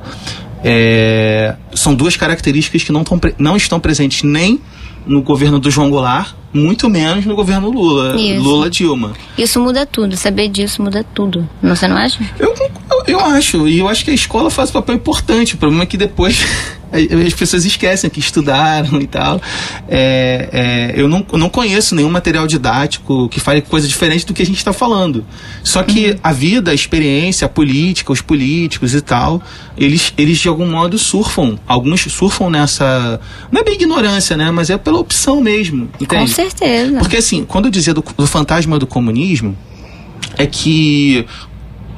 É, 0.65 1.57
são 1.75 1.95
duas 1.95 2.17
características 2.17 2.85
que 2.85 2.93
não, 2.93 3.03
tão, 3.05 3.21
não 3.39 3.57
estão 3.57 3.81
presentes 3.81 4.23
nem 4.23 4.61
no 5.07 5.23
governo 5.23 5.59
do 5.59 5.71
João 5.71 5.91
Goulart, 5.91 6.35
muito 6.53 6.89
menos 6.89 7.25
no 7.25 7.35
governo 7.35 7.71
Lula, 7.71 8.15
Lula 8.39 8.71
Dilma. 8.71 9.13
Isso 9.39 9.61
muda 9.61 9.87
tudo, 9.87 10.17
saber 10.17 10.49
disso 10.49 10.83
muda 10.83 11.05
tudo. 11.15 11.49
Não, 11.63 11.75
você 11.75 11.89
não 11.89 11.97
acha? 11.97 12.19
Eu, 12.39 12.55
eu, 12.59 13.03
eu 13.07 13.21
acho, 13.21 13.67
e 13.67 13.79
eu 13.79 13.89
acho 13.89 14.05
que 14.05 14.11
a 14.11 14.15
escola 14.15 14.51
faz 14.51 14.71
um 14.71 14.75
papel 14.75 14.97
importante. 14.97 15.55
O 15.55 15.59
problema 15.59 15.85
é 15.85 15.87
que 15.87 15.97
depois 15.97 16.45
as 17.27 17.33
pessoas 17.33 17.65
esquecem 17.65 18.11
que 18.11 18.21
estudaram 18.21 19.01
e 19.01 19.07
tal. 19.07 19.41
É, 19.89 20.93
é, 20.95 21.01
eu 21.01 21.09
não, 21.09 21.25
não 21.33 21.49
conheço 21.49 21.95
nenhum 21.95 22.11
material 22.11 22.47
didático 22.47 23.29
que 23.29 23.41
fale 23.41 23.63
coisa 23.63 23.89
diferente 23.89 24.27
do 24.27 24.35
que 24.35 24.43
a 24.43 24.47
gente 24.47 24.59
está 24.59 24.73
falando. 24.73 25.25
Só 25.65 25.83
que 25.83 26.11
uhum. 26.11 26.19
a 26.23 26.33
vida, 26.33 26.71
a 26.71 26.75
experiência, 26.75 27.47
a 27.47 27.49
política, 27.49 28.13
os 28.13 28.21
políticos 28.21 28.95
e 28.95 29.01
tal, 29.01 29.43
eles, 29.77 30.13
eles 30.19 30.39
de 30.39 30.49
algum 30.49 30.67
modo 30.67 30.99
surfam. 30.99 31.59
Alguns 31.67 32.03
surfam 32.03 32.51
nessa. 32.51 33.21
Não 33.51 33.63
é 33.63 33.65
bem 33.65 33.75
ignorância, 33.75 34.37
né? 34.37 34.51
Mas 34.51 34.69
é 34.69 34.77
pela 34.77 34.99
opção 34.99 35.41
mesmo. 35.41 35.89
Entende? 36.01 36.31
Certeza. 36.43 36.99
Porque 36.99 37.17
assim, 37.17 37.45
quando 37.45 37.67
eu 37.67 37.71
dizia 37.71 37.95
do, 37.95 38.05
do 38.17 38.27
fantasma 38.27 38.79
do 38.79 38.87
comunismo, 38.87 39.57
é 40.37 40.47
que 40.47 41.27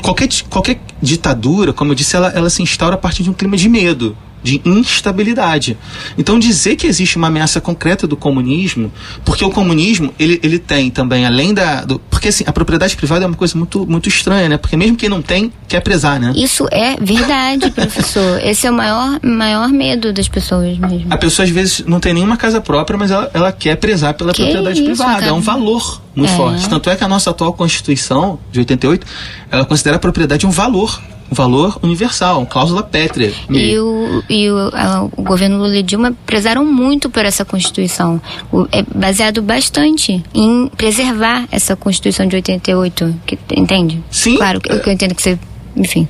qualquer, 0.03 0.29
qualquer 0.51 0.81
ditadura, 1.01 1.73
como 1.73 1.93
eu 1.93 1.95
disse, 1.95 2.17
ela, 2.17 2.29
ela 2.29 2.51
se 2.51 2.63
instaura 2.63 2.95
a 2.95 2.99
partir 2.99 3.23
de 3.23 3.31
um 3.31 3.33
clima 3.33 3.57
de 3.57 3.69
medo 3.69 4.17
de 4.45 4.61
instabilidade. 4.65 5.77
Então 6.19 6.39
dizer 6.39 6.77
que 6.77 6.87
existe 6.87 7.17
uma 7.17 7.29
ameaça 7.29 7.63
concreta 7.63 8.07
do 8.07 8.15
comunismo, 8.15 8.93
porque 9.25 9.43
o 9.43 9.51
comunismo 9.51 10.13
ele, 10.19 10.39
ele 10.43 10.59
tem 10.59 10.91
também 10.91 11.25
além 11.25 11.55
da 11.55 11.83
do, 11.83 11.99
porque 11.99 12.29
assim 12.29 12.45
a 12.47 12.53
propriedade 12.53 12.95
privada 12.95 13.25
é 13.25 13.27
uma 13.27 13.37
coisa 13.37 13.57
muito 13.57 13.87
muito 13.87 14.07
estranha, 14.09 14.49
né? 14.49 14.59
Porque 14.59 14.77
mesmo 14.77 14.97
quem 14.97 15.09
não 15.09 15.23
tem 15.23 15.51
quer 15.67 15.81
prezar, 15.81 16.21
né? 16.21 16.35
Isso 16.37 16.69
é 16.71 16.97
verdade, 17.01 17.71
professor. 17.71 18.39
Esse 18.45 18.67
é 18.67 18.71
o 18.71 18.75
maior 18.75 19.19
maior 19.23 19.71
medo 19.71 20.13
das 20.13 20.29
pessoas 20.29 20.77
mesmo. 20.77 21.07
A 21.09 21.17
pessoa 21.17 21.45
às 21.45 21.51
vezes 21.51 21.83
não 21.87 21.99
tem 21.99 22.13
nenhuma 22.13 22.37
casa 22.37 22.61
própria, 22.61 22.99
mas 22.99 23.11
ela, 23.11 23.31
ela 23.33 23.51
quer 23.51 23.77
prezar 23.77 24.13
pela 24.13 24.35
que 24.35 24.43
propriedade 24.43 24.77
isso, 24.77 24.85
privada. 24.85 25.21
Cara? 25.21 25.27
É 25.29 25.33
um 25.33 25.41
valor 25.41 26.03
muito 26.15 26.33
é. 26.33 26.37
forte. 26.37 26.69
Tanto 26.69 26.91
é 26.91 26.97
que 26.97 27.03
a 27.03 27.09
nossa 27.09 27.31
atual 27.31 27.55
Constituição 27.55 28.39
de 28.53 28.59
88 28.59 29.07
ela 29.51 29.65
considera 29.65 29.97
a 29.97 29.99
propriedade 29.99 30.47
um 30.47 30.51
valor 30.51 31.01
valor 31.35 31.79
universal, 31.83 32.47
cláusula 32.47 32.83
pétrea. 32.83 33.33
E, 33.51 33.79
o, 33.79 34.23
e 34.29 34.51
o, 34.51 34.71
a, 34.73 35.05
o 35.17 35.23
governo 35.23 35.59
Lula 35.59 35.77
e 35.77 35.83
Dilma 35.83 36.15
prezaram 36.25 36.65
muito 36.65 37.11
por 37.11 37.25
essa 37.25 37.45
Constituição. 37.45 38.21
O, 38.51 38.67
é 38.73 38.83
baseado 38.95 39.43
bastante 39.43 40.25
em 40.35 40.69
preservar 40.69 41.47
essa 41.51 41.77
Constituição 41.77 42.27
de 42.27 42.37
88, 42.37 43.15
que, 43.27 43.39
entende? 43.55 44.03
Sim. 44.11 44.37
Claro, 44.37 44.61
eu, 44.69 44.77
eu 44.79 44.93
entendo 44.93 45.15
que 45.15 45.23
você 45.23 45.39
enfim, 45.77 46.07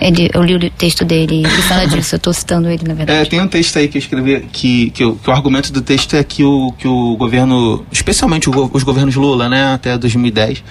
ele, 0.00 0.30
eu 0.32 0.42
li 0.42 0.54
o 0.54 0.70
texto 0.70 1.04
dele 1.04 1.42
e 1.42 1.62
fala 1.62 1.84
disso, 1.86 2.14
eu 2.14 2.16
estou 2.16 2.32
citando 2.32 2.68
ele, 2.68 2.84
na 2.86 2.94
verdade. 2.94 3.20
É, 3.20 3.24
tem 3.24 3.40
um 3.40 3.48
texto 3.48 3.76
aí 3.76 3.88
que 3.88 3.98
eu 3.98 4.00
escrevi, 4.00 4.40
que, 4.52 4.90
que, 4.90 5.12
que 5.12 5.30
o 5.30 5.32
argumento 5.32 5.72
do 5.72 5.82
texto 5.82 6.14
é 6.14 6.22
que 6.22 6.44
o, 6.44 6.72
que 6.78 6.86
o 6.86 7.16
governo, 7.16 7.84
especialmente 7.90 8.48
o, 8.48 8.70
os 8.72 8.82
governos 8.82 9.16
Lula, 9.16 9.48
né, 9.48 9.74
até 9.74 9.98
2010, 9.98 10.62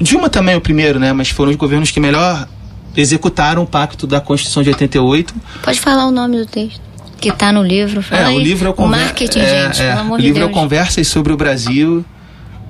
Dilma 0.00 0.30
também 0.30 0.54
é 0.54 0.56
o 0.56 0.60
primeiro, 0.60 0.98
né, 0.98 1.12
mas 1.12 1.28
foram 1.28 1.50
os 1.50 1.56
governos 1.56 1.90
que 1.90 2.00
melhor 2.00 2.48
executaram 2.96 3.62
o 3.62 3.66
pacto 3.66 4.06
da 4.06 4.20
Constituição 4.20 4.62
de 4.62 4.70
88. 4.70 5.34
Pode 5.62 5.80
falar 5.80 6.06
o 6.06 6.10
nome 6.10 6.38
do 6.38 6.46
texto? 6.46 6.80
Que 7.20 7.30
está 7.30 7.52
no 7.52 7.62
livro. 7.62 8.02
Fala 8.02 8.22
é, 8.22 8.26
aí. 8.26 8.36
o 8.36 8.38
livro 8.38 8.68
é 8.68 8.70
o, 8.70 8.84
o 8.84 8.88
marketing, 8.88 9.38
é, 9.38 9.64
gente, 9.64 9.82
é, 9.82 9.88
pelo 9.88 10.00
amor 10.00 10.18
O 10.18 10.22
livro 10.22 10.44
de 10.44 10.50
é 10.50 10.52
Conversas 10.52 11.08
sobre 11.08 11.32
o 11.32 11.36
Brasil 11.36 12.04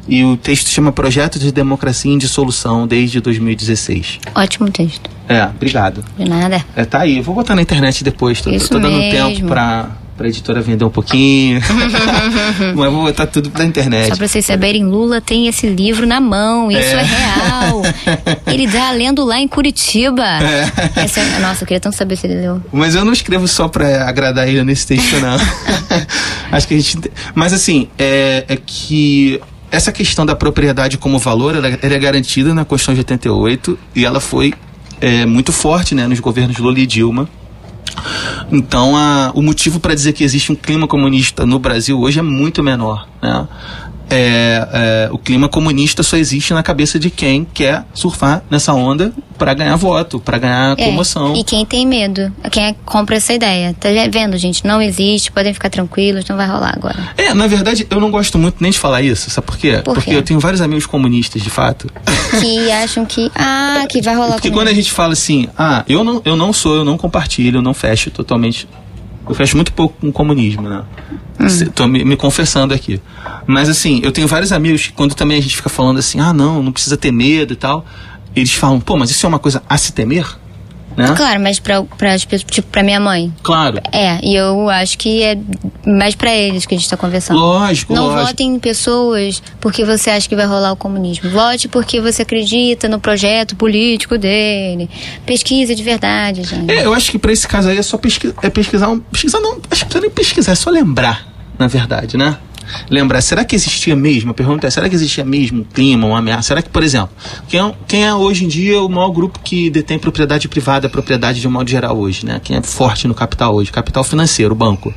e 0.08 0.24
o 0.24 0.36
texto 0.36 0.68
chama 0.68 0.92
Projeto 0.92 1.38
de 1.38 1.50
Democracia 1.50 2.12
em 2.12 2.18
Dissolução 2.18 2.86
desde 2.86 3.20
2016. 3.20 4.20
Ótimo 4.34 4.70
texto. 4.70 5.10
É, 5.28 5.44
obrigado. 5.44 6.04
De 6.16 6.24
nada. 6.24 6.64
É, 6.76 6.84
tá 6.84 7.00
aí. 7.00 7.20
Vou 7.20 7.34
botar 7.34 7.56
na 7.56 7.62
internet 7.62 8.04
depois. 8.04 8.40
Tô, 8.40 8.50
Isso 8.50 8.68
tô 8.68 8.78
dando 8.78 8.98
mesmo. 8.98 9.28
tempo 9.28 9.48
para 9.48 9.90
pra 10.16 10.28
editora 10.28 10.60
vender 10.60 10.84
um 10.84 10.90
pouquinho. 10.90 11.60
Mas 12.74 12.92
vou 12.92 13.04
botar 13.04 13.26
tudo 13.26 13.50
na 13.56 13.64
internet. 13.64 14.08
Só 14.08 14.16
pra 14.16 14.26
vocês 14.26 14.44
saberem, 14.44 14.84
Lula 14.84 15.20
tem 15.20 15.46
esse 15.46 15.68
livro 15.68 16.06
na 16.06 16.20
mão, 16.20 16.70
isso 16.70 16.80
é, 16.80 17.00
é 17.00 17.02
real. 17.02 17.82
ele 18.52 18.68
tá 18.68 18.90
lendo 18.92 19.24
lá 19.24 19.38
em 19.38 19.46
Curitiba. 19.46 20.24
É. 20.24 20.72
É, 20.96 21.38
nossa, 21.40 21.62
eu 21.62 21.66
queria 21.66 21.80
tanto 21.80 21.96
saber 21.96 22.16
se 22.16 22.26
ele 22.26 22.40
leu. 22.40 22.62
Mas 22.72 22.94
eu 22.94 23.04
não 23.04 23.12
escrevo 23.12 23.46
só 23.46 23.68
pra 23.68 24.08
agradar 24.08 24.48
ele 24.48 24.62
nesse 24.64 24.86
texto, 24.86 25.16
não. 25.20 25.36
Acho 26.50 26.68
que 26.68 26.74
a 26.74 26.76
gente. 26.78 27.10
Mas 27.34 27.52
assim, 27.52 27.88
é, 27.98 28.44
é 28.48 28.56
que 28.56 29.40
essa 29.70 29.92
questão 29.92 30.24
da 30.24 30.34
propriedade 30.34 30.96
como 30.96 31.18
valor, 31.18 31.54
ela, 31.56 31.68
ela 31.68 31.94
é 31.94 31.98
garantida 31.98 32.54
na 32.54 32.64
Constituição 32.64 32.94
de 32.94 33.00
88 33.00 33.78
e 33.94 34.04
ela 34.04 34.20
foi 34.20 34.54
é, 35.00 35.26
muito 35.26 35.52
forte 35.52 35.94
né, 35.94 36.06
nos 36.06 36.20
governos 36.20 36.56
Lula 36.58 36.78
e 36.78 36.86
Dilma. 36.86 37.28
Então, 38.50 38.96
a, 38.96 39.32
o 39.34 39.42
motivo 39.42 39.80
para 39.80 39.94
dizer 39.94 40.12
que 40.12 40.24
existe 40.24 40.52
um 40.52 40.54
clima 40.54 40.86
comunista 40.86 41.44
no 41.44 41.58
Brasil 41.58 42.00
hoje 42.00 42.18
é 42.18 42.22
muito 42.22 42.62
menor. 42.62 43.08
Né? 43.22 43.48
É, 44.10 44.68
é, 44.72 45.08
o 45.10 45.18
clima 45.18 45.48
comunista 45.48 46.02
só 46.02 46.16
existe 46.16 46.54
na 46.54 46.62
cabeça 46.62 46.98
de 46.98 47.10
quem 47.10 47.44
quer 47.44 47.84
surfar 47.92 48.42
nessa 48.50 48.72
onda 48.72 49.12
para 49.36 49.52
ganhar 49.54 49.76
voto, 49.76 50.18
para 50.18 50.38
ganhar 50.38 50.78
é, 50.78 50.84
comoção. 50.84 51.34
E 51.36 51.44
quem 51.44 51.64
tem 51.66 51.86
medo, 51.86 52.32
quem 52.50 52.66
é, 52.66 52.74
compra 52.84 53.16
essa 53.16 53.32
ideia. 53.32 53.74
Tá 53.78 53.88
vendo, 54.10 54.36
gente? 54.36 54.66
Não 54.66 54.80
existe, 54.80 55.30
podem 55.30 55.52
ficar 55.52 55.70
tranquilos, 55.70 56.26
não 56.28 56.36
vai 56.36 56.46
rolar 56.46 56.74
agora. 56.74 56.96
É, 57.16 57.34
na 57.34 57.46
verdade, 57.46 57.86
eu 57.90 58.00
não 58.00 58.10
gosto 58.10 58.38
muito 58.38 58.56
nem 58.60 58.70
de 58.70 58.78
falar 58.78 59.02
isso, 59.02 59.30
sabe 59.30 59.46
por 59.46 59.56
quê? 59.56 59.80
Por 59.84 59.94
Porque 59.94 60.10
quê? 60.10 60.16
eu 60.16 60.22
tenho 60.22 60.40
vários 60.40 60.60
amigos 60.60 60.86
comunistas, 60.86 61.42
de 61.42 61.50
fato. 61.50 61.90
Que 62.40 62.70
acham 62.70 63.04
que, 63.04 63.30
ah, 63.34 63.84
que 63.88 64.00
vai 64.02 64.14
rolar 64.14 64.32
Porque 64.32 64.50
quando 64.50 64.68
a 64.68 64.74
gente 64.74 64.92
fala 64.92 65.12
assim, 65.12 65.48
ah, 65.56 65.84
eu 65.88 66.02
não, 66.02 66.22
eu 66.24 66.36
não 66.36 66.52
sou, 66.52 66.76
eu 66.76 66.84
não 66.84 66.96
compartilho, 66.96 67.58
eu 67.58 67.62
não 67.62 67.74
fecho 67.74 68.10
totalmente 68.10 68.68
eu 69.28 69.34
fecho 69.34 69.56
muito 69.56 69.72
pouco 69.72 69.94
com 70.00 70.08
o 70.08 70.12
comunismo, 70.12 70.68
né? 70.68 70.84
Hum. 71.40 71.70
Tô 71.74 71.86
me, 71.86 72.04
me, 72.04 72.16
confessando 72.16 72.72
aqui. 72.72 73.00
Mas 73.46 73.68
assim, 73.68 74.00
eu 74.02 74.12
tenho 74.12 74.26
vários 74.26 74.52
amigos 74.52 74.86
que 74.86 74.92
quando 74.92 75.14
também 75.14 75.38
a 75.38 75.42
gente 75.42 75.56
fica 75.56 75.68
falando 75.68 75.98
assim, 75.98 76.20
ah 76.20 76.32
não, 76.32 76.62
não 76.62 76.72
precisa 76.72 76.96
ter 76.96 77.12
medo 77.12 77.52
e 77.52 77.56
tal, 77.56 77.84
eles 78.34 78.52
falam, 78.52 78.80
pô, 78.80 78.96
mas 78.96 79.10
isso 79.10 79.26
é 79.26 79.28
uma 79.28 79.38
coisa 79.38 79.62
a 79.68 79.76
se 79.76 79.92
temer? 79.92 80.26
Né? 80.96 81.12
Claro, 81.14 81.40
mas 81.40 81.60
pra, 81.60 81.82
pra, 81.82 82.18
tipo, 82.18 82.62
pra 82.68 82.82
minha 82.82 82.98
mãe. 82.98 83.30
Claro. 83.42 83.80
É, 83.92 84.18
e 84.26 84.34
eu 84.34 84.70
acho 84.70 84.96
que 84.96 85.22
é 85.22 85.36
mais 85.86 86.14
pra 86.14 86.34
eles 86.34 86.64
que 86.64 86.74
a 86.74 86.78
gente 86.78 86.88
tá 86.88 86.96
conversando. 86.96 87.38
Lógico, 87.38 87.92
Não 87.94 88.06
lógico. 88.06 88.26
votem 88.26 88.54
em 88.54 88.58
pessoas 88.58 89.42
porque 89.60 89.84
você 89.84 90.08
acha 90.08 90.26
que 90.26 90.34
vai 90.34 90.46
rolar 90.46 90.72
o 90.72 90.76
comunismo. 90.76 91.28
Vote 91.30 91.68
porque 91.68 92.00
você 92.00 92.22
acredita 92.22 92.88
no 92.88 92.98
projeto 92.98 93.54
político 93.56 94.16
dele. 94.16 94.88
Pesquisa 95.26 95.74
de 95.74 95.82
verdade, 95.82 96.42
gente. 96.44 96.70
É, 96.70 96.86
eu 96.86 96.94
acho 96.94 97.10
que 97.10 97.18
pra 97.18 97.30
esse 97.30 97.46
caso 97.46 97.68
aí 97.68 97.76
é 97.76 97.82
só 97.82 97.98
pesquisar. 97.98 98.34
É 98.42 98.48
pesquisar, 98.48 98.88
um, 98.88 98.98
pesquisar 98.98 99.40
não, 99.40 99.52
acho 99.52 99.60
que 99.60 99.70
não 99.84 99.88
precisa 99.88 100.00
nem 100.00 100.10
pesquisar, 100.10 100.52
é 100.52 100.54
só 100.54 100.70
lembrar, 100.70 101.26
na 101.58 101.66
verdade, 101.66 102.16
né? 102.16 102.38
Lembrar, 102.90 103.20
será 103.20 103.44
que 103.44 103.54
existia 103.54 103.94
mesmo? 103.96 104.30
A 104.30 104.34
pergunta 104.34 104.66
é, 104.66 104.70
será 104.70 104.88
que 104.88 104.94
existia 104.94 105.24
mesmo 105.24 105.60
um 105.60 105.64
clima, 105.64 106.06
uma 106.06 106.18
ameaça? 106.18 106.48
Será 106.48 106.62
que, 106.62 106.68
por 106.68 106.82
exemplo, 106.82 107.10
quem 107.48 107.60
é, 107.60 107.74
quem 107.86 108.04
é 108.04 108.14
hoje 108.14 108.44
em 108.44 108.48
dia 108.48 108.80
o 108.80 108.88
maior 108.88 109.10
grupo 109.10 109.40
que 109.42 109.70
detém 109.70 109.98
propriedade 109.98 110.48
privada, 110.48 110.88
propriedade 110.88 111.40
de 111.40 111.48
um 111.48 111.50
modo 111.50 111.68
geral 111.68 111.98
hoje, 111.98 112.24
né? 112.24 112.40
Quem 112.42 112.56
é 112.56 112.62
forte 112.62 113.06
no 113.08 113.14
capital 113.14 113.54
hoje? 113.54 113.70
Capital 113.70 114.04
financeiro, 114.04 114.52
o 114.52 114.56
banco. 114.56 114.92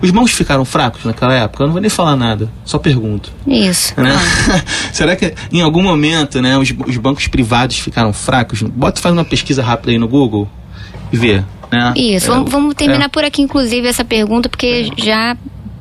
Os 0.00 0.10
bancos 0.10 0.32
ficaram 0.32 0.64
fracos 0.64 1.04
naquela 1.04 1.34
época? 1.34 1.62
Eu 1.62 1.66
não 1.66 1.72
vou 1.72 1.80
nem 1.80 1.90
falar 1.90 2.16
nada, 2.16 2.50
só 2.64 2.78
pergunto. 2.78 3.32
Isso. 3.46 3.94
Né? 4.00 4.12
será 4.92 5.16
que 5.16 5.34
em 5.52 5.60
algum 5.60 5.82
momento, 5.82 6.40
né, 6.40 6.56
os, 6.58 6.72
os 6.86 6.96
bancos 6.96 7.26
privados 7.26 7.78
ficaram 7.78 8.12
fracos? 8.12 8.62
Bota 8.62 9.00
faz 9.00 9.12
uma 9.12 9.24
pesquisa 9.24 9.62
rápida 9.62 9.92
aí 9.92 9.98
no 9.98 10.08
Google 10.08 10.48
e 11.12 11.16
vê. 11.16 11.44
Né? 11.70 11.94
Isso, 11.96 12.26
é, 12.26 12.34
vamos, 12.34 12.50
vamos, 12.50 12.74
terminar 12.74 13.06
é. 13.06 13.08
por 13.08 13.24
aqui, 13.24 13.40
inclusive, 13.40 13.88
essa 13.88 14.04
pergunta, 14.04 14.48
porque 14.48 14.90
já 14.96 15.36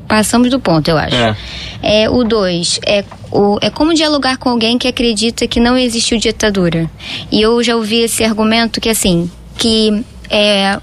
passamos 0.07 0.49
do 0.49 0.59
ponto, 0.59 0.89
eu 0.89 0.97
acho. 0.97 1.15
É. 1.15 1.35
é 2.03 2.09
o 2.09 2.23
2 2.23 2.79
é, 2.85 3.03
o, 3.31 3.57
é 3.61 3.69
como 3.69 3.93
dialogar 3.93 4.37
com 4.37 4.49
alguém 4.49 4.77
que 4.77 4.87
acredita 4.87 5.47
que 5.47 5.59
não 5.59 5.77
existiu 5.77 6.17
ditadura. 6.17 6.89
E 7.31 7.41
eu 7.41 7.61
já 7.63 7.75
ouvi 7.75 8.01
esse 8.01 8.23
argumento 8.23 8.81
que, 8.81 8.89
assim, 8.89 9.29
que 9.57 10.03
é, 10.29 10.77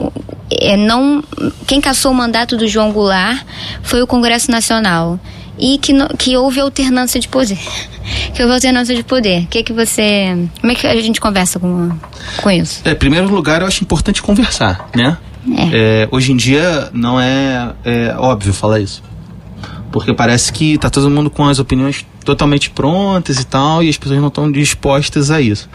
é, 0.50 0.76
não 0.76 1.22
quem 1.66 1.80
caçou 1.80 2.12
o 2.12 2.14
mandato 2.14 2.56
do 2.56 2.66
João 2.66 2.92
Goulart 2.92 3.42
foi 3.82 4.02
o 4.02 4.06
Congresso 4.06 4.50
Nacional 4.50 5.18
e 5.58 5.78
que, 5.78 5.92
no, 5.92 6.08
que 6.16 6.36
houve 6.36 6.60
alternância 6.60 7.20
de 7.20 7.28
poder. 7.28 7.58
que 8.34 8.42
houve 8.42 8.54
alternância 8.54 8.94
de 8.94 9.02
poder. 9.02 9.42
O 9.42 9.46
que 9.46 9.62
que 9.62 9.72
você. 9.72 10.48
Como 10.60 10.72
é 10.72 10.74
que 10.74 10.86
a 10.86 11.00
gente 11.00 11.20
conversa 11.20 11.58
com, 11.58 11.90
com 12.42 12.50
isso? 12.50 12.80
É, 12.84 12.92
em 12.92 12.96
primeiro 12.96 13.28
lugar, 13.28 13.60
eu 13.60 13.66
acho 13.66 13.82
importante 13.82 14.22
conversar, 14.22 14.88
né? 14.94 15.16
É. 15.56 16.02
É, 16.02 16.08
hoje 16.10 16.32
em 16.32 16.36
dia 16.36 16.90
não 16.92 17.20
é, 17.20 17.72
é, 17.84 18.14
óbvio 18.18 18.52
falar 18.52 18.80
isso. 18.80 19.02
Porque 19.90 20.12
parece 20.12 20.52
que 20.52 20.76
tá 20.76 20.90
todo 20.90 21.08
mundo 21.08 21.30
com 21.30 21.46
as 21.46 21.58
opiniões 21.58 22.04
totalmente 22.24 22.70
prontas 22.70 23.40
e 23.40 23.44
tal, 23.46 23.82
e 23.82 23.88
as 23.88 23.96
pessoas 23.96 24.20
não 24.20 24.28
estão 24.28 24.50
dispostas 24.52 25.30
a 25.30 25.40
isso. 25.40 25.68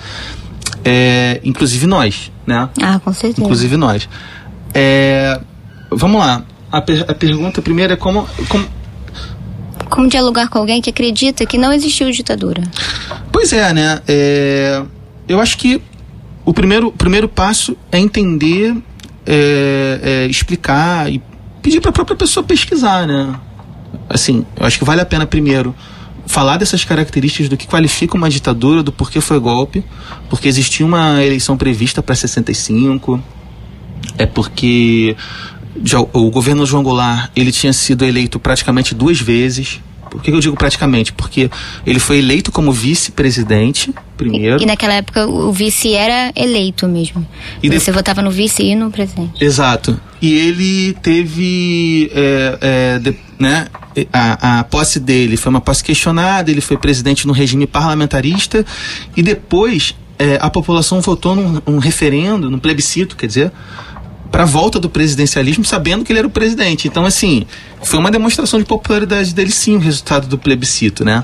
É, 0.85 1.41
inclusive 1.43 1.87
nós, 1.87 2.31
né? 2.45 2.69
Ah, 2.81 2.99
com 2.99 3.11
certeza. 3.13 3.41
Inclusive 3.41 3.75
nós. 3.75 4.07
É, 4.73 5.39
vamos 5.89 6.19
lá. 6.19 6.43
A, 6.71 6.81
per 6.81 7.05
a 7.07 7.13
pergunta 7.13 7.61
primeira 7.61 7.93
é 7.93 7.95
como, 7.95 8.27
como 8.49 8.67
como 9.89 10.07
dialogar 10.07 10.49
com 10.49 10.57
alguém 10.57 10.81
que 10.81 10.89
acredita 10.89 11.45
que 11.45 11.55
não 11.55 11.71
existiu 11.71 12.09
ditadura? 12.11 12.63
Pois 13.31 13.53
é, 13.53 13.71
né? 13.73 14.01
É, 14.07 14.81
eu 15.27 15.39
acho 15.39 15.55
que 15.57 15.79
o 16.43 16.51
primeiro, 16.51 16.91
primeiro 16.91 17.29
passo 17.29 17.77
é 17.91 17.99
entender, 17.99 18.75
é, 19.25 19.99
é, 20.01 20.27
explicar 20.27 21.11
e 21.11 21.21
pedir 21.61 21.79
para 21.81 21.89
a 21.89 21.93
própria 21.93 22.17
pessoa 22.17 22.43
pesquisar, 22.43 23.07
né? 23.07 23.33
Assim, 24.09 24.45
eu 24.57 24.65
acho 24.65 24.77
que 24.77 24.83
vale 24.83 25.01
a 25.01 25.05
pena 25.05 25.25
primeiro 25.25 25.73
falar 26.25 26.57
dessas 26.57 26.83
características 26.85 27.49
do 27.49 27.57
que 27.57 27.67
qualifica 27.67 28.15
uma 28.15 28.29
ditadura, 28.29 28.81
do 28.81 28.91
porquê 28.91 29.19
foi 29.19 29.39
golpe, 29.39 29.83
porque 30.29 30.47
existia 30.47 30.85
uma 30.85 31.23
eleição 31.23 31.57
prevista 31.57 32.01
para 32.01 32.15
65, 32.15 33.21
é 34.17 34.25
porque 34.25 35.15
o 36.13 36.29
governo 36.29 36.65
João 36.65 36.83
Goulart 36.83 37.31
ele 37.35 37.51
tinha 37.51 37.73
sido 37.73 38.05
eleito 38.05 38.39
praticamente 38.39 38.93
duas 38.93 39.19
vezes. 39.19 39.81
Por 40.13 40.21
que 40.21 40.29
eu 40.29 40.39
digo 40.39 40.55
praticamente? 40.55 41.11
Porque 41.11 41.49
ele 41.85 41.97
foi 41.97 42.19
eleito 42.19 42.51
como 42.51 42.71
vice-presidente 42.71 43.91
primeiro. 44.15 44.59
E, 44.59 44.63
e, 44.63 44.65
naquela 44.65 44.93
época 44.93 45.25
o 45.25 45.51
vice 45.51 45.93
era 45.93 46.31
eleito 46.35 46.87
mesmo. 46.87 47.27
E 47.63 47.69
Você 47.69 47.91
de... 47.91 47.97
votava 47.97 48.21
no 48.21 48.29
vice 48.29 48.61
e 48.61 48.75
no 48.75 48.91
presidente. 48.91 49.43
Exato. 49.43 49.99
E 50.21 50.33
ele 50.33 50.93
teve, 51.01 52.11
é, 52.13 52.57
é, 52.61 52.99
de, 52.99 53.17
né, 53.39 53.67
a, 54.13 54.59
a 54.59 54.63
posse 54.63 54.99
dele 54.99 55.35
foi 55.35 55.49
uma 55.49 55.61
posse 55.61 55.83
questionada. 55.83 56.51
Ele 56.51 56.61
foi 56.61 56.77
presidente 56.77 57.25
no 57.25 57.33
regime 57.33 57.65
parlamentarista 57.65 58.63
e 59.17 59.23
depois 59.23 59.95
é, 60.19 60.37
a 60.39 60.49
população 60.49 61.01
votou 61.01 61.35
num, 61.35 61.59
num 61.65 61.79
referendo, 61.79 62.51
num 62.51 62.59
plebiscito, 62.59 63.15
quer 63.15 63.25
dizer 63.25 63.51
para 64.33 64.41
a 64.41 64.47
volta 64.47 64.79
do 64.79 64.89
presidencialismo, 64.89 65.63
sabendo 65.63 66.03
que 66.03 66.11
ele 66.11 66.17
era 66.17 66.27
o 66.27 66.31
presidente. 66.31 66.87
Então, 66.87 67.05
assim, 67.05 67.45
foi 67.83 67.99
uma 67.99 68.09
demonstração 68.09 68.57
de 68.57 68.65
popularidade 68.65 69.31
dele, 69.31 69.51
sim, 69.51 69.75
o 69.75 69.79
resultado 69.79 70.25
do 70.25 70.39
plebiscito, 70.39 71.05
né? 71.05 71.23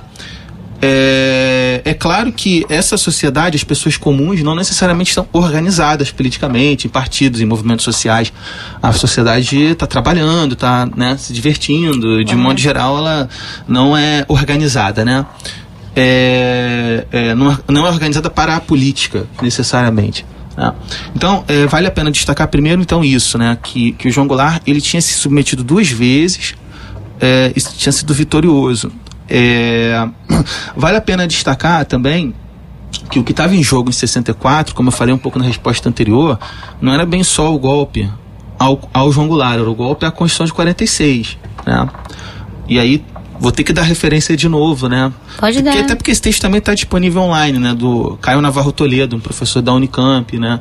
É, 0.80 1.82
é, 1.84 1.94
claro 1.96 2.32
que 2.32 2.64
essa 2.70 2.98
sociedade, 2.98 3.56
as 3.56 3.64
pessoas 3.64 3.98
comuns, 3.98 4.44
não 4.44 4.54
necessariamente 4.54 5.10
estão 5.10 5.28
organizadas 5.34 6.12
politicamente, 6.12 6.86
em 6.86 6.90
partidos, 6.90 7.42
em 7.42 7.46
movimentos 7.46 7.84
sociais. 7.84 8.32
A 8.80 8.92
sociedade 8.92 9.60
está 9.60 9.88
trabalhando, 9.88 10.54
está 10.54 10.88
né, 10.96 11.18
se 11.18 11.34
divertindo. 11.34 12.24
De 12.24 12.36
uhum. 12.36 12.42
modo 12.42 12.60
geral, 12.60 13.00
ela 13.00 13.28
não 13.68 13.98
é 13.98 14.24
organizada, 14.28 15.04
né? 15.04 15.26
É, 15.96 17.08
é, 17.12 17.34
não, 17.34 17.58
não 17.68 17.88
é 17.88 17.90
organizada 17.90 18.30
para 18.30 18.56
a 18.56 18.62
política, 18.62 19.26
necessariamente. 19.42 20.24
Né? 20.60 20.74
Então, 21.16 21.46
é, 21.48 21.66
vale 21.66 21.88
a 21.88 21.92
pena 21.92 22.12
destacar 22.12 22.48
primeiro, 22.50 22.82
então, 22.82 23.04
isso, 23.04 23.38
né? 23.38 23.58
Que, 23.64 23.94
que 23.94 24.10
o 24.10 24.12
João 24.12 24.28
Goulart, 24.28 24.62
ele 24.68 24.82
tinha 24.82 25.02
se 25.02 25.14
submetido 25.14 25.64
duas 25.64 25.90
vezes 25.90 26.54
é, 27.22 27.54
e 27.56 27.62
tinha 27.62 27.94
sido 27.94 28.14
vitorioso. 28.14 28.92
É, 29.30 30.06
vale 30.76 30.98
a 30.98 31.02
pena 31.02 31.26
destacar 31.26 31.86
também 31.86 32.36
que 33.10 33.20
o 33.20 33.24
que 33.24 33.32
estava 33.32 33.56
em 33.56 33.64
jogo 33.64 33.90
em 33.90 33.94
64, 33.94 34.76
como 34.76 34.90
eu 34.90 34.92
falei 34.92 35.14
um 35.14 35.18
pouco 35.18 35.40
na 35.40 35.46
resposta 35.46 35.88
anterior, 35.88 36.38
não 36.82 36.94
era 36.94 37.06
bem 37.06 37.24
só 37.24 37.54
o 37.54 37.58
golpe 37.58 38.10
ao, 38.58 38.82
ao 38.94 39.12
João 39.12 39.28
Goulart, 39.28 39.54
era 39.54 39.70
o 39.70 39.74
golpe 39.74 40.06
à 40.06 40.12
Constituição 40.12 40.46
de 40.46 40.54
46, 40.54 41.38
né? 41.66 41.88
E 42.68 42.78
aí 42.78 43.04
Vou 43.40 43.52
ter 43.52 43.64
que 43.64 43.72
dar 43.72 43.84
referência 43.84 44.36
de 44.36 44.50
novo, 44.50 44.90
né? 44.90 45.14
Pode 45.40 45.58
porque, 45.58 45.62
dar. 45.62 45.84
Até 45.84 45.96
porque 45.96 46.12
esse 46.12 46.22
texto 46.22 46.42
também 46.42 46.60
está 46.60 46.74
disponível 46.74 47.22
online, 47.22 47.58
né? 47.58 47.74
Do 47.74 48.18
Caio 48.22 48.42
Navarro 48.42 48.72
Toledo, 48.72 49.16
um 49.16 49.20
professor 49.20 49.62
da 49.62 49.74
Unicamp, 49.74 50.38
né? 50.38 50.60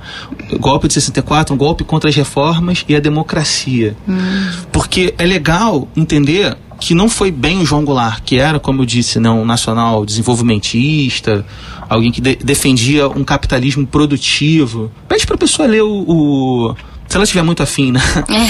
Golpe 0.60 0.86
de 0.86 0.94
64, 0.94 1.54
um 1.54 1.58
golpe 1.58 1.82
contra 1.82 2.08
as 2.08 2.14
reformas 2.14 2.84
e 2.88 2.94
a 2.94 3.00
democracia. 3.00 3.96
Hum. 4.08 4.50
Porque 4.70 5.14
é 5.18 5.26
legal 5.26 5.88
entender 5.96 6.56
que 6.80 6.94
não 6.94 7.08
foi 7.08 7.30
bem 7.30 7.60
o 7.60 7.66
João 7.66 7.84
Goulart, 7.84 8.22
que 8.24 8.38
era, 8.38 8.60
como 8.60 8.82
eu 8.82 8.86
disse, 8.86 9.18
né, 9.18 9.28
um 9.28 9.44
nacional 9.44 10.06
desenvolvimentista, 10.06 11.44
alguém 11.88 12.12
que 12.12 12.20
de 12.20 12.36
defendia 12.36 13.08
um 13.08 13.24
capitalismo 13.24 13.86
produtivo. 13.86 14.90
Pede 15.08 15.26
para 15.26 15.34
a 15.34 15.38
pessoa 15.38 15.66
ler 15.66 15.82
o, 15.82 16.04
o 16.06 16.76
se 17.08 17.16
ela 17.16 17.24
estiver 17.24 17.42
muito 17.42 17.62
afim, 17.62 17.90
né? 17.90 18.00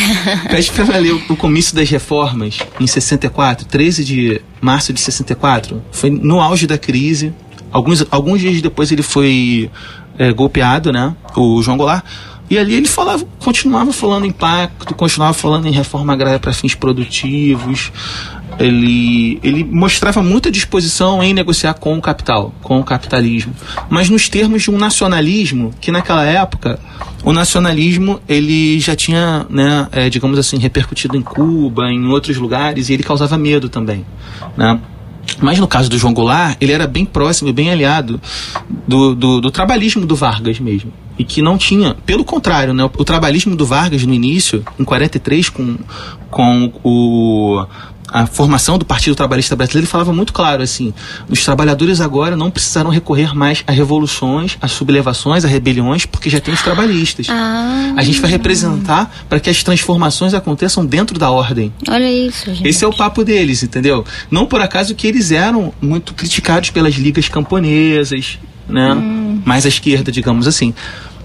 Pede 0.50 0.70
para 0.72 0.84
ela 0.84 0.98
ler 0.98 1.12
o, 1.12 1.22
o 1.32 1.36
comício 1.36 1.76
das 1.76 1.88
reformas 1.88 2.58
em 2.80 2.86
64, 2.86 3.64
13 3.66 4.04
de 4.04 4.40
março 4.60 4.92
de 4.92 5.00
64. 5.00 5.80
Foi 5.92 6.10
no 6.10 6.40
auge 6.40 6.66
da 6.66 6.76
crise. 6.76 7.32
Alguns, 7.70 8.04
alguns 8.10 8.40
dias 8.40 8.60
depois 8.60 8.90
ele 8.90 9.02
foi 9.02 9.70
é, 10.18 10.32
golpeado, 10.32 10.92
né? 10.92 11.14
O 11.36 11.62
João 11.62 11.76
Goulart. 11.76 12.04
E 12.50 12.58
ali 12.58 12.74
ele 12.74 12.88
falava, 12.88 13.24
continuava 13.38 13.92
falando 13.92 14.24
em 14.24 14.30
pacto, 14.30 14.94
continuava 14.94 15.34
falando 15.34 15.66
em 15.66 15.72
reforma 15.72 16.12
agrária 16.12 16.38
para 16.38 16.52
fins 16.52 16.74
produtivos, 16.74 17.92
ele, 18.58 19.38
ele 19.42 19.64
mostrava 19.64 20.22
muita 20.22 20.50
disposição 20.50 21.22
em 21.22 21.32
negociar 21.32 21.74
com 21.74 21.96
o 21.96 22.00
capital, 22.00 22.52
com 22.62 22.80
o 22.80 22.84
capitalismo, 22.84 23.54
mas 23.88 24.10
nos 24.10 24.28
termos 24.28 24.62
de 24.62 24.70
um 24.70 24.78
nacionalismo 24.78 25.72
que 25.80 25.92
naquela 25.92 26.24
época 26.24 26.78
o 27.22 27.32
nacionalismo 27.32 28.20
ele 28.28 28.80
já 28.80 28.96
tinha, 28.96 29.46
né, 29.48 29.86
é, 29.92 30.10
digamos 30.10 30.38
assim, 30.38 30.58
repercutido 30.58 31.16
em 31.16 31.22
Cuba, 31.22 31.90
em 31.90 32.06
outros 32.06 32.36
lugares 32.36 32.88
e 32.88 32.94
ele 32.94 33.02
causava 33.02 33.38
medo 33.38 33.68
também, 33.68 34.04
né? 34.56 34.80
Mas 35.40 35.58
no 35.58 35.68
caso 35.68 35.88
do 35.88 35.98
João 35.98 36.12
Goulart, 36.12 36.56
ele 36.60 36.72
era 36.72 36.86
bem 36.86 37.04
próximo 37.04 37.48
e 37.48 37.52
bem 37.52 37.70
aliado 37.70 38.20
do, 38.86 39.14
do, 39.14 39.40
do, 39.40 39.50
trabalhismo 39.50 40.04
do 40.04 40.16
Vargas 40.16 40.58
mesmo. 40.58 40.92
E 41.18 41.24
que 41.24 41.42
não 41.42 41.58
tinha, 41.58 41.94
pelo 42.06 42.24
contrário, 42.24 42.72
né, 42.72 42.84
o, 42.84 42.90
o 42.98 43.04
trabalhismo 43.04 43.54
do 43.54 43.66
Vargas 43.66 44.04
no 44.04 44.14
início, 44.14 44.64
em 44.78 44.84
43, 44.84 45.48
com, 45.48 45.76
com 46.30 46.72
o 46.82 47.64
a 48.10 48.26
formação 48.26 48.78
do 48.78 48.84
Partido 48.84 49.14
Trabalhista 49.14 49.54
Brasileiro 49.54 49.86
falava 49.86 50.12
muito 50.12 50.32
claro 50.32 50.62
assim: 50.62 50.92
os 51.28 51.44
trabalhadores 51.44 52.00
agora 52.00 52.36
não 52.36 52.50
precisarão 52.50 52.90
recorrer 52.90 53.34
mais 53.34 53.62
a 53.66 53.72
revoluções, 53.72 54.56
a 54.60 54.68
sublevações, 54.68 55.44
a 55.44 55.48
rebeliões, 55.48 56.06
porque 56.06 56.30
já 56.30 56.40
tem 56.40 56.52
os 56.54 56.62
trabalhistas. 56.62 57.26
Ah. 57.28 57.94
A 57.96 58.02
gente 58.02 58.20
vai 58.20 58.30
representar 58.30 59.12
para 59.28 59.40
que 59.40 59.50
as 59.50 59.62
transformações 59.62 60.34
aconteçam 60.34 60.84
dentro 60.84 61.18
da 61.18 61.30
ordem. 61.30 61.72
Olha 61.88 62.10
isso, 62.10 62.46
gente. 62.46 62.66
Esse 62.66 62.84
é 62.84 62.88
o 62.88 62.92
papo 62.92 63.24
deles, 63.24 63.62
entendeu? 63.62 64.04
Não 64.30 64.46
por 64.46 64.60
acaso 64.60 64.94
que 64.94 65.06
eles 65.06 65.30
eram 65.30 65.72
muito 65.80 66.14
criticados 66.14 66.70
pelas 66.70 66.94
ligas 66.94 67.28
camponesas, 67.28 68.38
né? 68.68 68.94
Hum. 68.94 69.42
Mais 69.44 69.64
à 69.64 69.68
esquerda, 69.68 70.10
digamos 70.10 70.46
assim. 70.46 70.74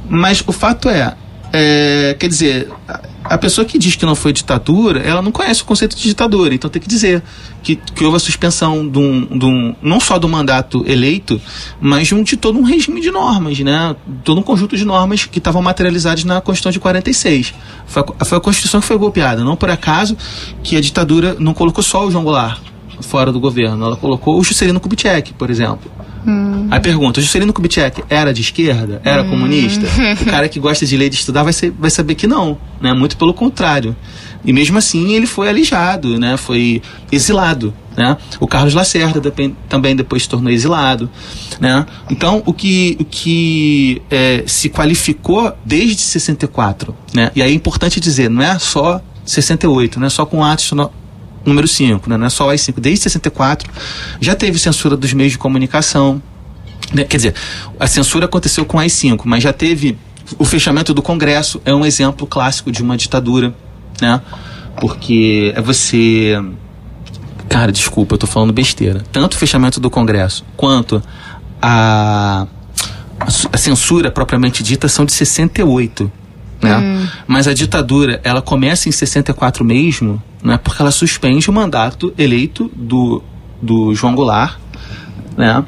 Mas 0.09 0.43
o 0.45 0.51
fato 0.51 0.89
é, 0.89 1.15
é 1.53 2.15
quer 2.19 2.27
dizer, 2.27 2.67
a 3.23 3.37
pessoa 3.37 3.63
que 3.63 3.77
diz 3.77 3.95
que 3.95 4.05
não 4.05 4.15
foi 4.15 4.33
ditadura, 4.33 4.99
ela 4.99 5.21
não 5.21 5.31
conhece 5.31 5.61
o 5.61 5.65
conceito 5.65 5.95
de 5.95 6.03
ditadura, 6.03 6.53
então 6.53 6.69
tem 6.69 6.81
que 6.81 6.87
dizer 6.87 7.23
que, 7.61 7.75
que 7.75 8.03
houve 8.03 8.17
a 8.17 8.19
suspensão 8.19 8.87
de 8.87 8.99
um, 8.99 9.37
de 9.37 9.45
um, 9.45 9.75
não 9.81 9.99
só 9.99 10.19
do 10.19 10.27
mandato 10.27 10.83
eleito, 10.87 11.39
mas 11.79 12.07
de, 12.07 12.15
um, 12.15 12.23
de 12.23 12.35
todo 12.35 12.59
um 12.59 12.63
regime 12.63 12.99
de 12.99 13.11
normas, 13.11 13.59
né? 13.59 13.95
Todo 14.23 14.39
um 14.39 14.43
conjunto 14.43 14.75
de 14.75 14.83
normas 14.83 15.25
que 15.25 15.37
estavam 15.37 15.61
materializadas 15.61 16.23
na 16.23 16.41
Constituição 16.41 16.71
de 16.71 16.79
46. 16.79 17.53
Foi 17.85 18.03
a, 18.19 18.25
foi 18.25 18.37
a 18.37 18.41
Constituição 18.41 18.81
que 18.81 18.87
foi 18.87 18.97
golpeada, 18.97 19.43
não 19.43 19.55
por 19.55 19.69
acaso 19.69 20.17
que 20.63 20.75
a 20.75 20.81
ditadura 20.81 21.35
não 21.39 21.53
colocou 21.53 21.83
só 21.83 22.05
o 22.05 22.11
João 22.11 22.23
Goulart. 22.23 22.72
Fora 23.03 23.31
do 23.31 23.39
governo. 23.39 23.85
Ela 23.85 23.95
colocou 23.95 24.39
o 24.39 24.43
Juscelino 24.43 24.79
Kubitschek, 24.79 25.33
por 25.33 25.49
exemplo. 25.49 25.91
Hum. 26.25 26.67
Aí 26.71 26.79
pergunta, 26.79 27.19
o 27.19 27.23
Juscelino 27.23 27.51
Kubitschek 27.51 28.03
era 28.09 28.33
de 28.33 28.41
esquerda? 28.41 29.01
Era 29.03 29.23
hum. 29.23 29.29
comunista? 29.29 29.85
O 30.21 30.25
cara 30.25 30.47
que 30.47 30.59
gosta 30.59 30.85
de 30.85 30.95
ler 30.97 31.07
e 31.07 31.09
de 31.09 31.15
estudar 31.15 31.43
vai, 31.43 31.53
ser, 31.53 31.71
vai 31.71 31.89
saber 31.89 32.15
que 32.15 32.27
não, 32.27 32.57
né? 32.81 32.93
Muito 32.93 33.17
pelo 33.17 33.33
contrário. 33.33 33.95
E 34.45 34.51
mesmo 34.51 34.77
assim 34.77 35.13
ele 35.13 35.25
foi 35.25 35.47
alijado, 35.47 36.19
né? 36.19 36.35
Foi 36.35 36.81
exilado, 37.11 37.73
né? 37.95 38.17
O 38.39 38.47
Carlos 38.47 38.73
Lacerda 38.73 39.33
também 39.69 39.95
depois 39.95 40.23
se 40.23 40.29
tornou 40.29 40.51
exilado, 40.51 41.09
né? 41.59 41.85
Então 42.09 42.43
o 42.45 42.53
que, 42.53 42.97
o 42.99 43.05
que 43.05 44.01
é, 44.11 44.43
se 44.45 44.69
qualificou 44.69 45.53
desde 45.65 46.01
64, 46.01 46.95
né? 47.13 47.31
E 47.35 47.41
aí 47.41 47.51
é 47.51 47.55
importante 47.55 47.99
dizer, 47.99 48.29
não 48.29 48.41
é 48.41 48.59
só 48.59 49.01
68, 49.25 49.99
não 49.99 50.07
é 50.07 50.09
só 50.09 50.25
com 50.25 50.43
atos 50.43 50.65
número 51.45 51.67
5, 51.67 52.09
né? 52.09 52.17
não 52.17 52.25
é 52.25 52.29
só 52.29 52.47
o 52.47 52.49
AI-5. 52.49 52.79
Desde 52.79 53.03
64 53.03 53.71
já 54.19 54.35
teve 54.35 54.57
censura 54.59 54.95
dos 54.95 55.13
meios 55.13 55.33
de 55.33 55.37
comunicação, 55.37 56.21
né? 56.93 57.03
quer 57.03 57.17
dizer, 57.17 57.35
a 57.79 57.87
censura 57.87 58.25
aconteceu 58.25 58.65
com 58.65 58.77
o 58.77 58.79
AI-5, 58.79 59.21
mas 59.25 59.43
já 59.43 59.53
teve 59.53 59.97
o 60.37 60.45
fechamento 60.45 60.93
do 60.93 61.01
Congresso, 61.01 61.61
é 61.65 61.73
um 61.73 61.85
exemplo 61.85 62.25
clássico 62.25 62.71
de 62.71 62.81
uma 62.81 62.95
ditadura, 62.95 63.53
né? 64.01 64.21
Porque 64.79 65.53
é 65.55 65.61
você. 65.61 66.33
Cara, 67.49 67.71
desculpa, 67.71 68.15
eu 68.15 68.17
tô 68.17 68.25
falando 68.25 68.51
besteira. 68.51 69.03
Tanto 69.11 69.33
o 69.33 69.37
fechamento 69.37 69.79
do 69.79 69.89
Congresso 69.89 70.43
quanto 70.57 71.03
a, 71.61 72.47
a 73.51 73.57
censura 73.57 74.09
propriamente 74.09 74.63
dita 74.63 74.87
são 74.87 75.05
de 75.05 75.13
68. 75.13 76.11
Né? 76.61 76.77
Hum. 76.77 77.07
Mas 77.27 77.47
a 77.47 77.53
ditadura, 77.53 78.19
ela 78.23 78.41
começa 78.41 78.89
em 78.89 78.91
64 78.91 79.63
mesmo, 79.63 80.21
né? 80.43 80.59
porque 80.61 80.81
ela 80.81 80.91
suspende 80.91 81.49
o 81.49 81.53
mandato 81.53 82.13
eleito 82.17 82.69
do, 82.75 83.23
do 83.61 83.93
João 83.95 84.13
Goulart, 84.13 84.57
né? 85.37 85.63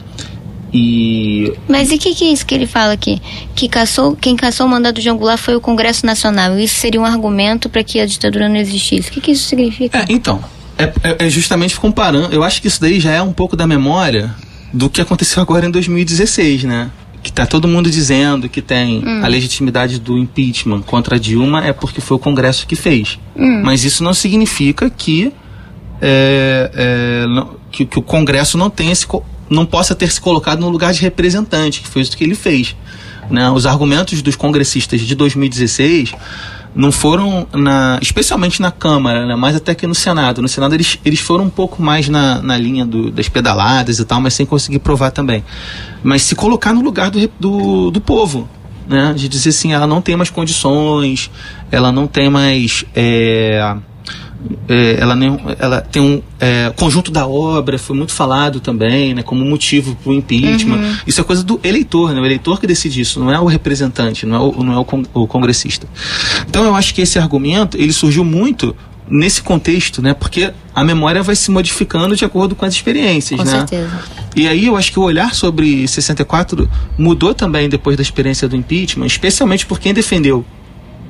E... 0.73 1.53
Mas 1.69 1.89
e 1.89 1.95
o 1.95 1.99
que, 1.99 2.13
que, 2.13 2.25
é 2.25 2.33
isso 2.33 2.45
que 2.45 2.53
ele 2.53 2.67
fala 2.67 2.91
aqui? 2.91 3.21
Que 3.55 3.69
caçou, 3.69 4.13
quem 4.13 4.35
caçou 4.35 4.65
o 4.65 4.69
mandato 4.69 4.99
de 4.99 5.09
Angular 5.09 5.37
foi 5.37 5.55
o 5.55 5.61
Congresso 5.61 6.05
Nacional. 6.05 6.59
Isso 6.59 6.75
seria 6.75 6.99
um 6.99 7.05
argumento 7.05 7.69
para 7.69 7.81
que 7.81 7.97
a 7.97 8.05
ditadura 8.05 8.49
não 8.49 8.57
existisse. 8.57 9.09
O 9.09 9.11
que, 9.13 9.21
que 9.21 9.31
isso 9.31 9.45
significa? 9.45 9.99
É, 9.99 10.05
então, 10.09 10.43
é, 10.77 10.83
é, 11.03 11.25
é, 11.25 11.29
justamente 11.29 11.79
comparando. 11.79 12.33
Eu 12.33 12.43
acho 12.43 12.61
que 12.61 12.67
isso 12.67 12.81
daí 12.81 12.99
já 12.99 13.11
é 13.11 13.21
um 13.21 13.31
pouco 13.31 13.55
da 13.55 13.65
memória 13.65 14.35
do 14.73 14.89
que 14.89 14.99
aconteceu 14.99 15.41
agora 15.41 15.65
em 15.65 15.71
2016, 15.71 16.65
né? 16.65 16.91
Que 17.25 17.31
tá 17.31 17.43
todo 17.43 17.67
mundo 17.67 17.89
dizendo 17.89 18.47
que 18.47 18.61
tem 18.61 19.03
hum. 19.03 19.25
a 19.25 19.27
legitimidade 19.27 19.99
do 19.99 20.15
impeachment 20.15 20.83
contra 20.83 21.15
a 21.15 21.19
Dilma 21.19 21.65
é 21.65 21.73
porque 21.73 21.99
foi 21.99 22.17
o 22.17 22.19
Congresso 22.19 22.67
que 22.67 22.75
fez. 22.75 23.17
Hum. 23.35 23.63
Mas 23.65 23.83
isso 23.83 24.03
não 24.03 24.13
significa 24.13 24.91
que, 24.91 25.33
é, 25.99 26.71
é, 26.71 27.25
não, 27.27 27.55
que, 27.71 27.83
que 27.83 27.97
o 27.97 28.03
Congresso 28.03 28.59
não 28.59 28.69
tenha 28.69 28.91
esse 28.91 29.07
não 29.49 29.65
possa 29.65 29.95
ter 29.95 30.11
se 30.11 30.21
colocado 30.21 30.59
no 30.59 30.69
lugar 30.69 30.93
de 30.93 31.01
representante, 31.01 31.81
que 31.81 31.87
foi 31.87 32.03
isso 32.03 32.15
que 32.15 32.23
ele 32.23 32.35
fez. 32.35 32.75
Né? 33.27 33.49
Os 33.49 33.65
argumentos 33.65 34.21
dos 34.21 34.35
congressistas 34.35 35.01
de 35.01 35.15
2016 35.15 36.13
não 36.75 36.91
foram, 36.91 37.47
na, 37.53 37.97
especialmente 38.01 38.61
na 38.61 38.69
Câmara, 38.69 39.25
né? 39.25 39.35
mais 39.35 39.55
até 39.55 39.73
que 39.73 39.87
no 39.87 39.95
Senado. 39.95 40.41
No 40.41 40.47
Senado 40.47 40.75
eles, 40.75 40.99
eles 41.05 41.21
foram 41.21 41.45
um 41.45 41.49
pouco 41.49 41.81
mais 41.81 42.09
na, 42.09 42.41
na 42.41 42.57
linha 42.57 42.85
do, 42.85 43.09
das 43.09 43.29
pedaladas 43.29 43.97
e 43.97 44.05
tal, 44.05 44.19
mas 44.19 44.33
sem 44.33 44.45
conseguir 44.45 44.79
provar 44.79 45.11
também. 45.11 45.43
Mas 46.03 46.23
se 46.23 46.35
colocar 46.35 46.73
no 46.73 46.81
lugar 46.81 47.09
do, 47.09 47.31
do, 47.39 47.91
do 47.91 48.01
povo, 48.01 48.49
né? 48.87 49.13
de 49.15 49.29
dizer 49.29 49.49
assim, 49.49 49.71
ela 49.71 49.87
não 49.87 50.01
tem 50.01 50.17
mais 50.17 50.29
condições, 50.29 51.31
ela 51.71 51.91
não 51.93 52.07
tem 52.07 52.29
mais. 52.29 52.83
É, 52.93 53.75
é, 54.67 54.97
ela, 54.99 55.15
nem, 55.15 55.37
ela 55.59 55.81
tem 55.81 56.01
um 56.01 56.21
é, 56.39 56.71
conjunto 56.75 57.11
da 57.11 57.27
obra, 57.27 57.77
foi 57.77 57.95
muito 57.95 58.11
falado 58.11 58.59
também, 58.59 59.13
né, 59.13 59.23
como 59.23 59.43
motivo 59.45 59.95
para 59.95 60.11
o 60.11 60.13
impeachment. 60.13 60.77
Uhum. 60.77 60.97
Isso 61.07 61.21
é 61.21 61.23
coisa 61.23 61.43
do 61.43 61.59
eleitor, 61.63 62.13
né, 62.13 62.21
o 62.21 62.25
eleitor 62.25 62.59
que 62.59 62.67
decide 62.67 63.01
isso, 63.01 63.19
não 63.19 63.31
é 63.31 63.39
o 63.39 63.45
representante, 63.45 64.25
não 64.25 64.35
é 64.35 64.39
o, 64.39 64.63
não 64.63 64.73
é 64.73 64.77
o, 64.77 64.85
con 64.85 65.03
o 65.13 65.27
congressista. 65.27 65.87
Então 66.47 66.63
eu 66.63 66.75
acho 66.75 66.93
que 66.93 67.01
esse 67.01 67.19
argumento 67.19 67.77
ele 67.77 67.93
surgiu 67.93 68.23
muito 68.23 68.75
nesse 69.09 69.41
contexto, 69.41 70.01
né? 70.01 70.13
Porque 70.13 70.51
a 70.73 70.83
memória 70.83 71.21
vai 71.21 71.35
se 71.35 71.51
modificando 71.51 72.15
de 72.15 72.25
acordo 72.25 72.55
com 72.55 72.65
as 72.65 72.73
experiências, 72.73 73.39
com 73.39 73.45
né? 73.45 73.51
Certeza. 73.51 74.03
E 74.35 74.47
aí 74.47 74.65
eu 74.65 74.75
acho 74.75 74.91
que 74.91 74.99
o 74.99 75.03
olhar 75.03 75.33
sobre 75.33 75.87
64 75.87 76.69
mudou 76.97 77.33
também 77.33 77.69
depois 77.69 77.95
da 77.95 78.01
experiência 78.01 78.47
do 78.47 78.55
impeachment, 78.55 79.05
especialmente 79.05 79.65
por 79.65 79.79
quem 79.79 79.93
defendeu 79.93 80.43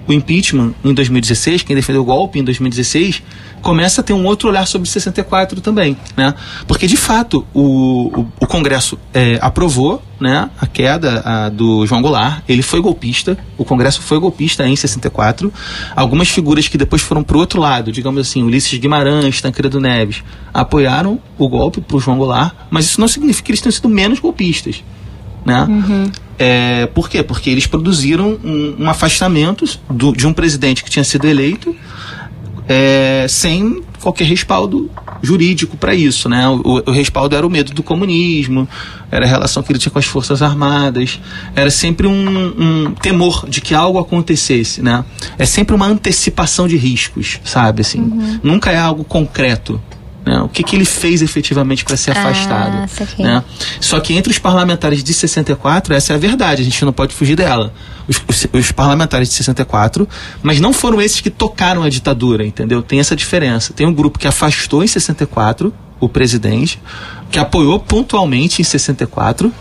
o 0.08 0.14
impeachment 0.14 0.74
em 0.84 0.94
2016, 0.94 1.64
quem 1.64 1.76
defendeu 1.76 2.02
o 2.02 2.06
golpe 2.06 2.40
em 2.40 2.44
2016, 2.44 3.22
começa 3.62 4.02
a 4.02 4.04
ter 4.04 4.14
um 4.14 4.26
outro 4.26 4.50
olhar 4.50 4.68
sobre 4.68 4.88
64 4.88 5.60
também, 5.60 5.98
né? 6.16 6.36
Porque 6.68 6.86
de 6.86 6.96
fato 6.96 7.46
o, 7.54 8.20
o, 8.20 8.28
o 8.40 8.48
Congresso 8.48 8.98
é, 9.14 9.40
aprovou, 9.42 10.02
né, 10.20 10.50
a 10.62 10.68
queda 10.68 11.22
a, 11.26 11.50
do 11.50 11.86
João 11.86 12.02
Goulart. 12.02 12.44
Ele 12.48 12.62
foi 12.62 12.80
golpista, 12.80 13.38
o 13.58 13.66
Congresso 13.66 14.02
foi 14.02 14.20
golpista 14.20 14.68
em 14.68 14.76
64. 14.76 15.52
Algumas 15.96 16.30
figuras 16.30 16.68
que 16.68 16.78
depois 16.78 17.02
foram 17.02 17.24
para 17.24 17.36
o 17.36 17.40
outro 17.40 17.60
lado, 17.60 17.92
digamos 17.92 18.22
assim, 18.22 18.44
Ulisses 18.44 18.78
Guimarães, 18.78 19.42
Tancredo 19.42 19.80
Neves, 19.80 20.24
apoiaram 20.54 21.20
o 21.38 21.50
golpe 21.50 21.82
para 21.82 21.98
o 21.98 22.00
João 22.00 22.18
Goulart, 22.18 22.54
mas 22.70 22.86
isso 22.86 23.02
não 23.02 23.08
significa 23.08 23.46
que 23.48 23.52
eles 23.52 23.62
tenham 23.62 23.72
sido 23.72 23.90
menos 23.90 24.20
golpistas, 24.20 24.84
né? 25.44 25.64
Uhum. 25.64 26.12
É, 26.38 26.86
por 26.88 27.10
quê? 27.10 27.24
Porque 27.24 27.50
eles 27.50 27.66
produziram 27.66 28.38
um, 28.44 28.76
um 28.80 28.90
afastamento 28.90 29.66
do, 29.90 30.12
de 30.12 30.28
um 30.28 30.34
presidente 30.34 30.84
que 30.84 30.90
tinha 30.90 31.04
sido 31.04 31.26
eleito 31.28 31.76
é, 32.68 33.26
sem 33.30 33.84
qualquer 34.02 34.26
respaldo 34.26 34.90
jurídico 35.22 35.78
para 35.78 35.96
isso, 35.96 36.30
né? 36.30 36.48
O, 36.48 36.84
o, 36.86 36.92
respaldo 36.92 37.36
era 37.36 37.46
o 37.46 37.50
medo 37.50 37.74
do 37.74 37.82
comunismo, 37.82 38.68
era 39.10 39.26
a 39.26 39.28
relação 39.28 39.64
que 39.64 39.72
ele 39.72 39.80
tinha 39.80 39.92
com 39.92 39.98
as 39.98 40.06
forças 40.06 40.42
armadas, 40.42 41.20
era 41.56 41.72
sempre 41.72 42.06
um, 42.06 42.86
um, 42.88 42.92
temor 42.94 43.48
de 43.48 43.62
que 43.62 43.74
algo 43.74 43.98
acontecesse, 43.98 44.82
né? 44.82 45.04
É 45.38 45.46
sempre 45.46 45.76
uma 45.76 45.88
antecipação 45.88 46.68
de 46.68 46.78
riscos, 46.78 47.40
sabe? 47.44 47.82
Assim, 47.82 48.02
uhum. 48.02 48.40
nunca 48.44 48.72
é 48.72 48.78
algo 48.78 49.04
concreto. 49.04 49.82
Né? 50.26 50.40
O 50.42 50.50
que, 50.50 50.64
que 50.64 50.76
ele 50.76 50.86
fez 50.86 51.22
efetivamente 51.22 51.86
para 51.86 51.96
ser 51.96 52.18
ah, 52.18 52.20
afastado? 52.20 52.90
Né? 53.20 53.44
Só 53.80 54.00
que 54.00 54.16
entre 54.16 54.32
os 54.32 54.40
parlamentares 54.40 55.04
de 55.04 55.14
64, 55.14 55.94
essa 55.94 56.14
é 56.14 56.16
a 56.16 56.20
verdade, 56.20 56.62
a 56.62 56.66
gente 56.66 56.84
não 56.84 56.92
pode 56.92 57.14
fugir 57.14 57.36
dela. 57.36 57.72
Os, 58.08 58.22
os, 58.28 58.48
os, 58.52 58.72
parlamentares 58.72 59.30
de 59.30 59.36
64, 59.36 60.08
mas 60.42 60.60
não 60.60 60.74
foram 60.74 61.02
esses 61.02 61.22
que 61.22 61.30
tocaram 61.30 61.84
a 61.84 61.90
ditadura, 61.90 62.46
entendeu? 62.46 62.82
Tem 62.82 63.00
essa 63.00 63.16
diferença. 63.16 63.74
Tem 63.74 63.86
um 63.86 63.94
grupo 63.94 64.18
que 64.18 64.28
afastou 64.28 64.84
em 64.84 64.88
64 64.88 65.74
o 66.00 66.10
presidente, 66.10 66.80
que 67.32 67.40
apoiou 67.40 67.80
pontualmente 67.80 68.62
em 68.62 68.66
64, 68.66 69.52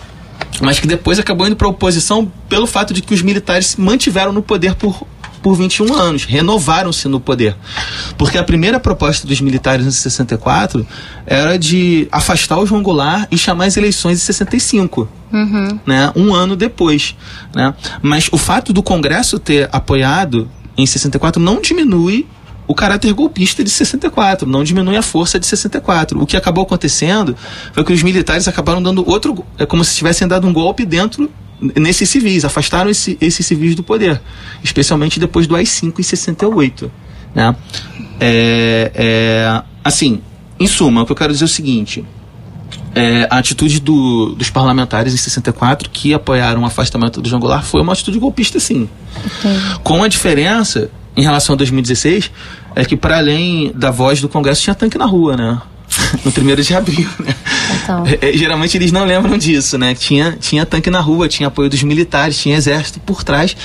mas 0.60 0.78
que 0.78 0.86
depois 0.86 1.18
acabou 1.18 1.46
indo 1.46 1.56
para 1.56 1.66
a 1.66 1.70
oposição 1.70 2.30
pelo 2.48 2.66
fato 2.66 2.92
de 2.92 3.02
que 3.02 3.14
os 3.14 3.22
militares 3.22 3.68
se 3.68 3.80
mantiveram 3.80 4.32
no 4.32 4.42
poder 4.42 4.74
por 4.74 5.06
por 5.44 5.54
21 5.56 5.94
anos, 5.94 6.24
renovaram-se 6.24 7.06
no 7.06 7.20
poder. 7.20 7.54
Porque 8.16 8.38
a 8.38 8.42
primeira 8.42 8.80
proposta 8.80 9.26
dos 9.28 9.42
militares 9.42 9.84
em 9.84 9.90
64 9.90 10.86
era 11.26 11.58
de 11.58 12.08
afastar 12.10 12.58
o 12.58 12.64
João 12.64 12.82
Goulart 12.82 13.28
e 13.30 13.36
chamar 13.36 13.66
as 13.66 13.76
eleições 13.76 14.16
em 14.16 14.24
65. 14.24 15.06
Uhum. 15.30 15.78
Né, 15.84 16.10
um 16.16 16.32
ano 16.34 16.56
depois. 16.56 17.14
Né? 17.54 17.74
Mas 18.00 18.30
o 18.32 18.38
fato 18.38 18.72
do 18.72 18.82
Congresso 18.82 19.38
ter 19.38 19.68
apoiado 19.70 20.48
em 20.78 20.86
64 20.86 21.42
não 21.42 21.60
diminui 21.60 22.26
o 22.66 22.74
caráter 22.74 23.12
golpista 23.12 23.62
de 23.62 23.68
64, 23.68 24.48
não 24.48 24.64
diminui 24.64 24.96
a 24.96 25.02
força 25.02 25.38
de 25.38 25.46
64. 25.46 26.22
O 26.22 26.26
que 26.26 26.38
acabou 26.38 26.64
acontecendo 26.64 27.36
foi 27.74 27.84
que 27.84 27.92
os 27.92 28.02
militares 28.02 28.48
acabaram 28.48 28.82
dando 28.82 29.06
outro. 29.06 29.44
É 29.58 29.66
como 29.66 29.84
se 29.84 29.94
tivessem 29.94 30.26
dado 30.26 30.46
um 30.48 30.52
golpe 30.54 30.86
dentro 30.86 31.30
nesses 31.60 32.08
civis, 32.08 32.44
afastaram 32.44 32.90
esse, 32.90 33.16
esses 33.20 33.44
civis 33.44 33.74
do 33.74 33.82
poder, 33.82 34.20
especialmente 34.62 35.18
depois 35.18 35.46
do 35.46 35.56
AI-5 35.56 35.98
em 35.98 36.02
68. 36.02 36.90
Né? 37.34 37.56
É, 38.20 38.92
é, 38.94 39.62
assim, 39.82 40.20
em 40.58 40.66
suma, 40.66 41.02
o 41.02 41.06
que 41.06 41.12
eu 41.12 41.16
quero 41.16 41.32
dizer 41.32 41.44
é 41.44 41.46
o 41.46 41.48
seguinte: 41.48 42.04
é, 42.94 43.26
a 43.30 43.38
atitude 43.38 43.80
do, 43.80 44.34
dos 44.34 44.50
parlamentares 44.50 45.12
em 45.12 45.16
64 45.16 45.90
que 45.90 46.14
apoiaram 46.14 46.62
o 46.62 46.64
afastamento 46.64 47.20
do 47.20 47.28
João 47.28 47.40
Goulart 47.40 47.64
foi 47.64 47.80
uma 47.80 47.92
atitude 47.92 48.18
golpista, 48.18 48.60
sim. 48.60 48.88
Okay. 49.16 49.56
Com 49.82 50.02
a 50.02 50.08
diferença, 50.08 50.90
em 51.16 51.22
relação 51.22 51.54
a 51.54 51.56
2016, 51.56 52.30
é 52.74 52.84
que 52.84 52.96
para 52.96 53.18
além 53.18 53.72
da 53.74 53.90
voz 53.90 54.20
do 54.20 54.28
Congresso 54.28 54.62
tinha 54.62 54.74
tanque 54.74 54.96
na 54.96 55.06
rua, 55.06 55.36
né? 55.36 55.60
no 56.24 56.32
primeiro 56.32 56.62
de 56.62 56.74
abril, 56.74 57.08
né? 57.18 57.34
Então. 57.84 58.04
É, 58.06 58.30
é, 58.30 58.32
geralmente 58.32 58.76
eles 58.76 58.90
não 58.90 59.04
lembram 59.04 59.38
disso, 59.38 59.78
né? 59.78 59.94
Tinha, 59.94 60.36
tinha 60.40 60.66
tanque 60.66 60.90
na 60.90 61.00
rua, 61.00 61.28
tinha 61.28 61.48
apoio 61.48 61.70
dos 61.70 61.82
militares, 61.82 62.36
tinha 62.38 62.56
exército 62.56 62.98
por 63.00 63.22
trás 63.22 63.56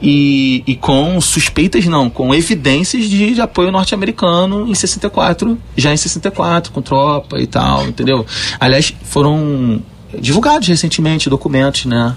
e, 0.00 0.62
e 0.66 0.76
com 0.76 1.20
suspeitas 1.20 1.84
não, 1.86 2.08
com 2.08 2.34
evidências 2.34 3.04
de, 3.04 3.34
de 3.34 3.40
apoio 3.40 3.70
norte-americano 3.70 4.68
em 4.68 4.74
64, 4.74 5.58
já 5.76 5.92
em 5.92 5.96
64, 5.96 6.72
com 6.72 6.80
tropa 6.80 7.40
e 7.40 7.46
tal, 7.46 7.86
entendeu? 7.86 8.24
Aliás, 8.58 8.94
foram 9.02 9.82
divulgados 10.18 10.68
recentemente 10.68 11.28
documentos, 11.28 11.86
né? 11.86 12.14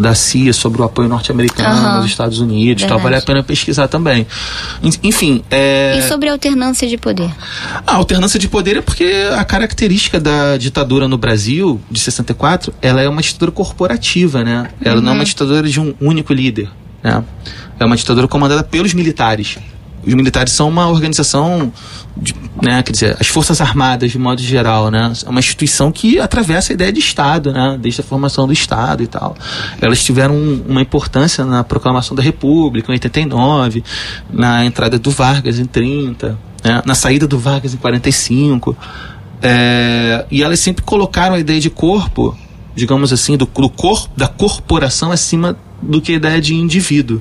Da 0.00 0.14
CIA 0.14 0.52
sobre 0.52 0.80
o 0.80 0.84
apoio 0.84 1.08
norte-americano 1.08 1.68
Aham. 1.68 1.96
nos 1.98 2.06
Estados 2.06 2.40
Unidos, 2.40 2.82
tal, 2.84 2.98
Verdade. 2.98 3.02
vale 3.04 3.16
a 3.16 3.22
pena 3.26 3.42
pesquisar 3.42 3.86
também. 3.88 4.26
En- 4.82 4.90
Enfim, 5.02 5.42
é, 5.50 5.98
E 5.98 6.02
sobre 6.08 6.28
a 6.28 6.32
alternância 6.32 6.88
de 6.88 6.96
poder? 6.96 7.30
a 7.86 7.94
alternância 7.94 8.38
de 8.38 8.48
poder 8.48 8.78
é 8.78 8.80
porque 8.82 9.12
a 9.36 9.44
característica 9.44 10.18
da 10.18 10.56
ditadura 10.56 11.06
no 11.06 11.18
Brasil, 11.18 11.80
de 11.90 12.00
64, 12.00 12.72
ela 12.80 13.00
é 13.02 13.08
uma 13.08 13.20
ditadura 13.22 13.52
corporativa, 13.52 14.42
né? 14.42 14.70
Ela 14.82 15.00
não 15.00 15.12
é 15.12 15.14
uma 15.16 15.24
ditadura 15.24 15.68
de 15.68 15.78
um 15.78 15.94
único 16.00 16.32
líder, 16.32 16.68
né? 17.02 17.22
É 17.78 17.84
uma 17.84 17.96
ditadura 17.96 18.26
comandada 18.28 18.62
pelos 18.62 18.92
militares. 18.94 19.58
Os 20.06 20.14
militares 20.14 20.52
são 20.52 20.68
uma 20.68 20.88
organização, 20.88 21.72
de, 22.16 22.34
né, 22.62 22.82
quer 22.82 22.92
dizer, 22.92 23.16
as 23.20 23.26
Forças 23.26 23.60
Armadas, 23.60 24.10
de 24.10 24.18
modo 24.18 24.40
geral, 24.40 24.90
né? 24.90 25.12
É 25.24 25.28
uma 25.28 25.40
instituição 25.40 25.92
que 25.92 26.18
atravessa 26.18 26.72
a 26.72 26.74
ideia 26.74 26.90
de 26.92 26.98
Estado, 27.00 27.52
né? 27.52 27.78
Desde 27.80 28.00
a 28.00 28.04
formação 28.04 28.46
do 28.46 28.52
Estado 28.52 29.02
e 29.02 29.06
tal. 29.06 29.36
Elas 29.80 30.02
tiveram 30.02 30.34
um- 30.34 30.64
uma 30.68 30.80
importância 30.80 31.44
na 31.44 31.62
proclamação 31.62 32.16
da 32.16 32.22
República, 32.22 32.90
em 32.90 32.94
89, 32.94 33.84
na 34.32 34.64
entrada 34.64 34.98
do 34.98 35.10
Vargas, 35.10 35.58
em 35.58 35.66
30, 35.66 36.38
né? 36.64 36.82
na 36.86 36.94
saída 36.94 37.26
do 37.26 37.38
Vargas, 37.38 37.74
em 37.74 37.76
45. 37.76 38.76
É, 39.42 40.26
e 40.30 40.42
elas 40.42 40.60
sempre 40.60 40.82
colocaram 40.82 41.34
a 41.34 41.38
ideia 41.38 41.60
de 41.60 41.70
corpo, 41.70 42.36
digamos 42.74 43.12
assim, 43.12 43.36
do, 43.36 43.46
do 43.46 43.68
corpo, 43.70 44.08
da 44.16 44.28
corporação 44.28 45.10
acima 45.12 45.56
do 45.82 46.00
que 46.00 46.12
a 46.12 46.16
ideia 46.16 46.40
de 46.40 46.54
indivíduo. 46.54 47.20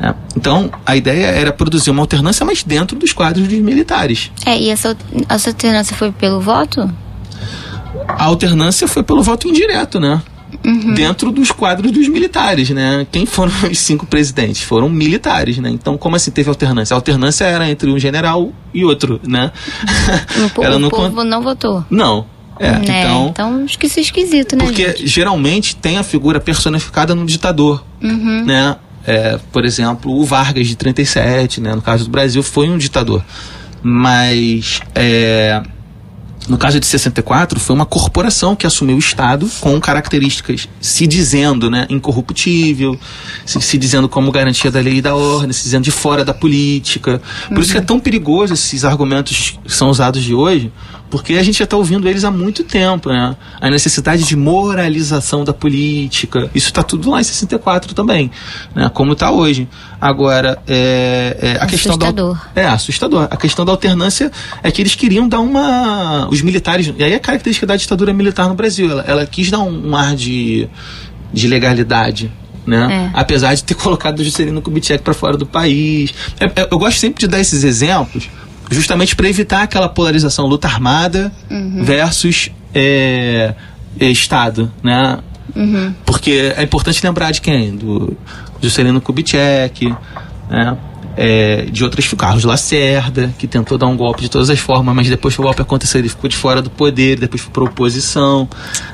Né? 0.00 0.14
Então, 0.36 0.70
a 0.86 0.96
ideia 0.96 1.26
era 1.26 1.52
produzir 1.52 1.90
uma 1.90 2.02
alternância, 2.02 2.44
mas 2.46 2.62
dentro 2.62 2.96
dos 2.98 3.12
quadros 3.12 3.46
dos 3.48 3.58
militares. 3.58 4.30
É, 4.46 4.58
e 4.58 4.68
essa, 4.70 4.96
essa 5.28 5.50
alternância 5.50 5.96
foi 5.96 6.12
pelo 6.12 6.40
voto? 6.40 6.88
A 8.06 8.24
alternância 8.24 8.86
foi 8.86 9.02
pelo 9.02 9.22
voto 9.22 9.48
indireto, 9.48 9.98
né? 10.00 10.22
Dentro 10.94 11.30
dos 11.30 11.50
quadros 11.50 11.92
dos 11.92 12.08
militares, 12.08 12.70
né? 12.70 13.06
Quem 13.12 13.26
foram 13.26 13.52
os 13.70 13.78
cinco 13.78 14.06
presidentes? 14.06 14.62
Foram 14.62 14.88
militares, 14.88 15.58
né? 15.58 15.68
Então, 15.70 15.98
como 15.98 16.16
assim 16.16 16.30
teve 16.30 16.48
alternância? 16.48 16.94
A 16.94 16.96
alternância 16.96 17.44
era 17.44 17.68
entre 17.70 17.90
um 17.90 17.98
general 17.98 18.50
e 18.72 18.84
outro, 18.84 19.20
né? 19.26 19.52
O, 20.46 20.50
po- 20.50 20.62
o 20.66 20.78
não 20.78 20.88
povo 20.88 21.16
con- 21.16 21.24
não 21.24 21.42
votou. 21.42 21.84
Não. 21.90 22.26
É, 22.60 22.72
né? 22.72 22.80
então. 23.04 23.28
então 23.28 23.64
acho 23.64 23.78
que 23.78 23.86
isso 23.86 24.00
é 24.00 24.02
esquisito, 24.02 24.56
né? 24.56 24.64
Porque 24.64 24.86
gente? 24.88 25.06
geralmente 25.06 25.76
tem 25.76 25.96
a 25.98 26.02
figura 26.02 26.40
personificada 26.40 27.14
no 27.14 27.24
ditador, 27.24 27.84
Uhum. 28.02 28.44
né? 28.44 28.76
É, 29.08 29.40
por 29.50 29.64
exemplo, 29.64 30.12
o 30.14 30.22
Vargas 30.22 30.66
de 30.66 30.76
37, 30.76 31.62
né? 31.62 31.74
No 31.74 31.80
caso 31.80 32.04
do 32.04 32.10
Brasil 32.10 32.42
foi 32.42 32.68
um 32.68 32.76
ditador, 32.76 33.24
mas 33.82 34.82
é, 34.94 35.62
no 36.46 36.58
caso 36.58 36.78
de 36.78 36.84
64 36.84 37.58
foi 37.58 37.74
uma 37.74 37.86
corporação 37.86 38.54
que 38.54 38.66
assumiu 38.66 38.96
o 38.96 38.98
Estado 38.98 39.48
com 39.60 39.80
características 39.80 40.68
se 40.78 41.06
dizendo, 41.06 41.70
né, 41.70 41.86
incorruptível, 41.88 42.98
se, 43.46 43.58
se 43.62 43.78
dizendo 43.78 44.10
como 44.10 44.30
garantia 44.30 44.70
da 44.70 44.80
lei 44.80 44.96
e 44.96 45.02
da 45.02 45.14
ordem, 45.14 45.54
se 45.54 45.62
dizendo 45.62 45.84
de 45.84 45.90
fora 45.90 46.22
da 46.22 46.34
política. 46.34 47.22
Por 47.48 47.60
isso 47.60 47.72
que 47.72 47.78
é 47.78 47.82
tão 47.82 47.98
perigoso 47.98 48.52
esses 48.52 48.84
argumentos 48.84 49.58
que 49.64 49.72
são 49.72 49.88
usados 49.88 50.22
de 50.22 50.34
hoje, 50.34 50.70
porque 51.10 51.34
a 51.34 51.42
gente 51.42 51.58
já 51.58 51.64
está 51.64 51.76
ouvindo 51.76 52.08
eles 52.08 52.22
há 52.24 52.30
muito 52.30 52.62
tempo, 52.64 53.08
né? 53.08 53.34
A 53.60 53.70
necessidade 53.70 54.24
de 54.24 54.36
moralização 54.36 55.42
da 55.44 55.52
política, 55.54 56.50
isso 56.54 56.66
está 56.66 56.82
tudo 56.82 57.10
lá 57.10 57.20
em 57.20 57.24
64 57.24 57.94
também, 57.94 58.30
né? 58.74 58.90
Como 58.92 59.12
está 59.12 59.30
hoje. 59.30 59.66
Agora, 60.00 60.58
é, 60.66 61.36
é, 61.40 61.62
a 61.62 61.66
questão 61.66 61.96
da 61.96 62.06
Assustador. 62.06 62.48
é 62.54 62.66
assustador. 62.66 63.28
A 63.30 63.36
questão 63.36 63.64
da 63.64 63.72
alternância 63.72 64.30
é 64.62 64.70
que 64.70 64.82
eles 64.82 64.94
queriam 64.94 65.28
dar 65.28 65.40
uma. 65.40 66.28
Os 66.30 66.42
militares. 66.42 66.92
E 66.96 67.02
aí 67.02 67.14
a 67.14 67.20
característica 67.20 67.66
da 67.66 67.74
ditadura 67.76 68.12
militar 68.12 68.48
no 68.48 68.54
Brasil. 68.54 68.90
Ela, 68.90 69.04
ela 69.06 69.26
quis 69.26 69.50
dar 69.50 69.60
um, 69.60 69.88
um 69.90 69.96
ar 69.96 70.14
de, 70.14 70.68
de 71.32 71.48
legalidade. 71.48 72.30
Né? 72.66 73.10
É. 73.14 73.18
Apesar 73.18 73.54
de 73.54 73.64
ter 73.64 73.72
colocado 73.76 74.20
o 74.20 74.24
Juscelino 74.24 74.60
Kubitschek 74.60 75.02
para 75.02 75.14
fora 75.14 75.36
do 75.38 75.46
país. 75.46 76.12
É- 76.38 76.44
é- 76.60 76.68
eu 76.70 76.78
gosto 76.78 76.98
sempre 76.98 77.20
de 77.20 77.26
dar 77.26 77.40
esses 77.40 77.64
exemplos, 77.64 78.28
justamente 78.70 79.16
para 79.16 79.28
evitar 79.28 79.62
aquela 79.62 79.88
polarização 79.88 80.46
luta 80.46 80.68
armada 80.68 81.32
versus 81.82 82.50
é, 82.74 83.54
é, 83.98 84.06
Estado. 84.06 84.70
Né? 84.82 85.18
Uhum. 85.54 85.94
Porque 86.04 86.52
é 86.56 86.62
importante 86.62 87.04
lembrar 87.04 87.30
de 87.30 87.40
quem? 87.40 87.76
Do 87.76 88.16
Juscelino 88.60 89.00
Kubitschek, 89.00 89.94
né? 90.50 90.76
É, 91.20 91.62
de 91.64 91.82
outras 91.82 92.06
Carlos 92.14 92.44
Lacerda, 92.44 93.34
que 93.36 93.48
tentou 93.48 93.76
dar 93.76 93.88
um 93.88 93.96
golpe 93.96 94.22
de 94.22 94.28
todas 94.28 94.50
as 94.50 94.60
formas, 94.60 94.94
mas 94.94 95.08
depois 95.08 95.34
que 95.34 95.40
o 95.40 95.42
golpe 95.42 95.60
aconteceu, 95.60 96.00
ele 96.00 96.08
ficou 96.08 96.30
de 96.30 96.36
fora 96.36 96.62
do 96.62 96.70
poder, 96.70 97.18
depois 97.18 97.42
foi 97.42 97.50
para 97.50 97.64
oposição. 97.64 98.48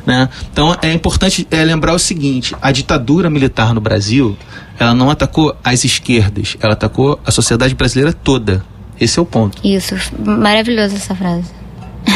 Né? 0.06 0.26
Então 0.50 0.74
é 0.80 0.90
importante 0.94 1.46
é, 1.50 1.62
lembrar 1.62 1.92
o 1.92 1.98
seguinte: 1.98 2.56
a 2.62 2.72
ditadura 2.72 3.28
militar 3.28 3.74
no 3.74 3.80
Brasil 3.80 4.38
ela 4.78 4.94
não 4.94 5.10
atacou 5.10 5.54
as 5.62 5.84
esquerdas, 5.84 6.56
ela 6.60 6.72
atacou 6.72 7.20
a 7.26 7.30
sociedade 7.30 7.74
brasileira 7.74 8.10
toda. 8.10 8.64
Esse 9.00 9.18
é 9.18 9.22
o 9.22 9.26
ponto. 9.26 9.58
Isso, 9.66 9.94
maravilhosa 10.24 10.96
essa 10.96 11.14
frase. 11.14 11.50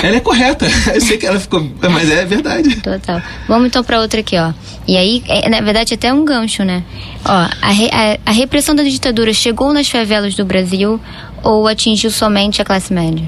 Ela 0.02 0.16
é 0.16 0.20
correta. 0.20 0.66
Eu 0.94 1.00
sei 1.00 1.16
que 1.16 1.26
ela 1.26 1.40
ficou. 1.40 1.66
Mas 1.90 2.10
é 2.10 2.24
verdade. 2.24 2.76
Total. 2.76 3.20
Vamos 3.48 3.66
então 3.68 3.82
pra 3.82 4.00
outra 4.00 4.20
aqui, 4.20 4.36
ó. 4.38 4.52
E 4.86 4.96
aí, 4.96 5.22
é, 5.26 5.48
na 5.48 5.60
verdade, 5.60 5.94
até 5.94 6.12
um 6.12 6.24
gancho, 6.24 6.62
né? 6.62 6.84
Ó, 7.24 7.32
a, 7.62 7.70
re- 7.70 7.90
a- 7.92 8.18
a 8.26 8.30
repressão 8.32 8.74
da 8.74 8.82
ditadura 8.82 9.32
chegou 9.32 9.72
nas 9.72 9.88
favelas 9.88 10.34
do 10.34 10.44
Brasil 10.44 11.00
ou 11.42 11.66
atingiu 11.66 12.10
somente 12.10 12.60
a 12.62 12.64
classe 12.64 12.92
média? 12.92 13.24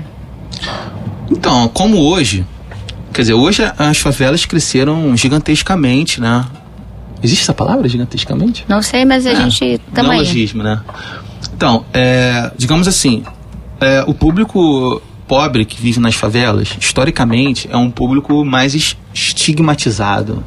Então, 1.30 1.68
como 1.68 1.98
hoje, 1.98 2.44
quer 3.12 3.22
dizer, 3.22 3.34
hoje 3.34 3.62
as 3.78 3.98
favelas 3.98 4.44
cresceram 4.44 5.16
gigantescamente, 5.16 6.20
né? 6.20 6.44
Existe 7.22 7.42
essa 7.42 7.54
palavra, 7.54 7.88
gigantescamente? 7.88 8.64
Não 8.68 8.82
sei, 8.82 9.04
mas 9.04 9.26
a 9.26 9.32
É, 9.32 9.36
gente 9.36 9.80
tamo 9.94 10.10
aí. 10.10 10.18
neologismo, 10.18 10.62
né? 10.62 10.80
Então, 11.54 11.84
é, 11.92 12.50
digamos 12.56 12.88
assim, 12.88 13.22
é, 13.80 14.04
o 14.06 14.14
público 14.14 15.00
pobre 15.26 15.64
que 15.64 15.80
vive 15.80 16.00
nas 16.00 16.14
favelas, 16.14 16.68
historicamente, 16.80 17.68
é 17.70 17.76
um 17.76 17.90
público 17.90 18.44
mais 18.44 18.74
es- 18.74 18.96
estigmatizado, 19.14 20.44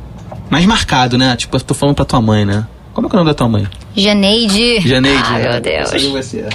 mais 0.49 0.65
marcado, 0.65 1.17
né? 1.17 1.35
Tipo, 1.35 1.55
eu 1.57 1.61
tô 1.61 1.73
falando 1.73 1.95
pra 1.95 2.05
tua 2.05 2.21
mãe, 2.21 2.45
né? 2.45 2.65
Como 2.93 3.07
é 3.07 3.09
que 3.09 3.15
é 3.15 3.17
o 3.17 3.19
nome 3.23 3.31
da 3.31 3.35
tua 3.35 3.47
mãe? 3.49 3.67
Janeide. 3.95 4.87
Janeide. 4.87 5.23
Ai, 5.25 5.41
né? 5.43 5.51
meu 5.51 5.61
Deus. 5.61 6.03
Você. 6.11 6.45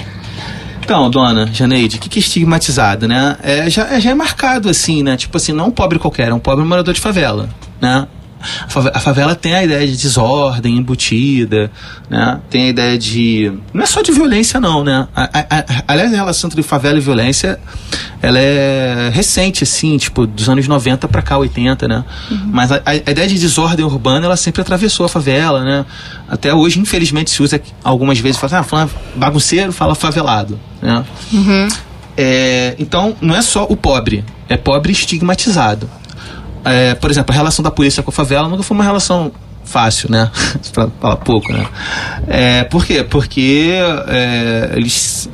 Então, 0.81 1.09
dona 1.09 1.47
Janeide, 1.53 1.97
o 1.97 1.99
que, 1.99 2.09
que 2.09 2.19
é 2.19 2.21
estigmatizado, 2.21 3.07
né? 3.07 3.37
É, 3.43 3.69
já, 3.69 3.87
é, 3.93 3.99
já 3.99 4.11
é 4.11 4.13
marcado 4.13 4.69
assim, 4.69 5.03
né? 5.03 5.15
Tipo 5.17 5.37
assim, 5.37 5.51
não 5.51 5.67
um 5.67 5.71
pobre 5.71 5.99
qualquer, 5.99 6.29
é 6.29 6.33
um 6.33 6.39
pobre 6.39 6.63
morador 6.65 6.93
de 6.93 6.99
favela, 6.99 7.49
né? 7.81 8.07
A 8.41 8.67
fave- 8.69 8.91
A 8.93 8.99
favela 8.99 9.35
tem 9.35 9.53
a 9.53 9.63
ideia 9.63 9.85
de 9.87 9.97
desordem 9.97 10.77
embutida, 10.77 11.69
né? 12.09 12.39
Tem 12.49 12.63
a 12.65 12.69
ideia 12.69 12.97
de. 12.97 13.51
Não 13.73 13.83
é 13.83 13.85
só 13.85 14.01
de 14.01 14.11
violência, 14.11 14.59
não, 14.59 14.83
né? 14.83 15.07
A- 15.15 15.29
a- 15.33 15.45
a- 15.59 15.65
Aliás, 15.87 16.13
a 16.13 16.15
relação 16.15 16.47
entre 16.49 16.63
favela 16.63 16.97
e 16.97 17.01
violência 17.01 17.59
ela 18.21 18.37
é 18.39 19.09
recente, 19.13 19.63
assim, 19.63 19.97
tipo, 19.97 20.25
dos 20.27 20.49
anos 20.49 20.67
90 20.67 21.07
pra 21.07 21.21
cá, 21.21 21.37
80, 21.37 21.87
né? 21.87 22.03
Mas 22.45 22.71
a, 22.71 22.81
a- 22.85 22.95
ideia 22.95 23.27
de 23.27 23.37
desordem 23.39 23.85
urbana, 23.85 24.25
ela 24.25 24.37
sempre 24.37 24.61
atravessou 24.61 25.05
a 25.05 25.09
favela, 25.09 25.63
né? 25.63 25.85
Até 26.27 26.53
hoje, 26.53 26.79
infelizmente, 26.79 27.29
se 27.31 27.41
usa 27.41 27.61
algumas 27.83 28.19
vezes, 28.19 28.39
fala, 28.39 28.59
ah, 28.59 28.63
fulano 28.63 28.89
é 29.15 29.17
bagunceiro, 29.19 29.71
fala 29.71 29.95
favelado, 29.95 30.59
né? 30.81 31.03
É, 32.17 32.75
então, 32.77 33.15
não 33.21 33.35
é 33.35 33.41
só 33.41 33.63
o 33.69 33.77
pobre, 33.77 34.23
é 34.49 34.57
pobre 34.57 34.91
estigmatizado. 34.91 35.89
É, 36.63 36.95
por 36.95 37.09
exemplo, 37.09 37.31
a 37.31 37.35
relação 37.35 37.63
da 37.63 37.71
polícia 37.71 38.03
com 38.03 38.09
a 38.09 38.13
favela 38.13 38.47
nunca 38.47 38.63
foi 38.63 38.75
uma 38.75 38.83
relação 38.83 39.31
fácil, 39.63 40.11
né? 40.11 40.31
pra 40.73 40.89
falar 40.99 41.15
pouco, 41.17 41.51
né? 41.53 41.65
É, 42.27 42.63
por 42.63 42.85
quê? 42.85 43.03
Porque 43.03 43.71
é, 44.07 44.73
eles, 44.75 45.29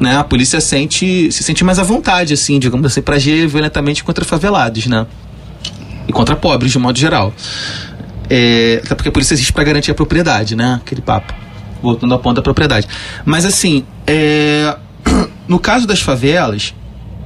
né, 0.00 0.16
a 0.16 0.24
polícia 0.24 0.60
sente, 0.60 1.30
se 1.30 1.42
sente 1.42 1.62
mais 1.62 1.78
à 1.78 1.82
vontade, 1.82 2.32
assim, 2.32 2.58
digamos 2.58 2.86
assim, 2.86 3.02
pra 3.02 3.16
agir 3.16 3.46
violentamente 3.46 4.02
contra 4.02 4.24
favelados, 4.24 4.86
né? 4.86 5.06
E 6.08 6.12
contra 6.12 6.34
pobres, 6.34 6.72
de 6.72 6.78
modo 6.78 6.98
geral. 6.98 7.32
É, 8.28 8.80
até 8.84 8.94
porque 8.94 9.08
a 9.08 9.12
polícia 9.12 9.34
existe 9.34 9.52
para 9.52 9.64
garantir 9.64 9.90
a 9.90 9.94
propriedade, 9.94 10.56
né? 10.56 10.80
Aquele 10.82 11.02
papo. 11.02 11.34
Voltando 11.82 12.12
ao 12.14 12.18
ponto 12.18 12.36
da 12.36 12.42
propriedade. 12.42 12.88
Mas 13.24 13.44
assim, 13.44 13.84
é, 14.06 14.76
no 15.46 15.58
caso 15.58 15.86
das 15.86 16.00
favelas, 16.00 16.74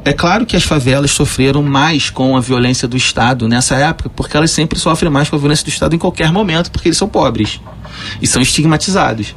é 0.09 0.13
claro 0.15 0.47
que 0.47 0.57
as 0.57 0.65
favelas 0.65 1.11
sofreram 1.11 1.63
mais 1.63 2.09
com 2.09 2.35
a 2.35 2.41
violência 2.41 2.89
do 2.89 2.97
Estado 2.97 3.47
nessa 3.47 3.77
época, 3.77 4.09
porque 4.09 4.35
elas 4.35 4.51
sempre 4.51 4.79
sofrem 4.79 5.13
mais 5.13 5.29
com 5.29 5.37
a 5.37 5.39
violência 5.39 5.65
do 5.67 5.69
Estado 5.69 5.95
em 5.95 5.99
qualquer 5.99 6.33
momento, 6.33 6.71
porque 6.71 6.89
eles 6.89 6.97
são 6.97 7.07
pobres 7.07 7.61
e 8.23 8.27
são 8.27 8.41
estigmatizados. 8.41 9.37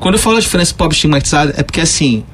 Quando 0.00 0.16
eu 0.16 0.20
falo 0.20 0.38
a 0.38 0.40
diferença 0.40 0.74
pobre 0.74 0.96
estigmatizado, 0.96 1.52
é 1.56 1.62
porque 1.62 1.80
assim, 1.80 2.24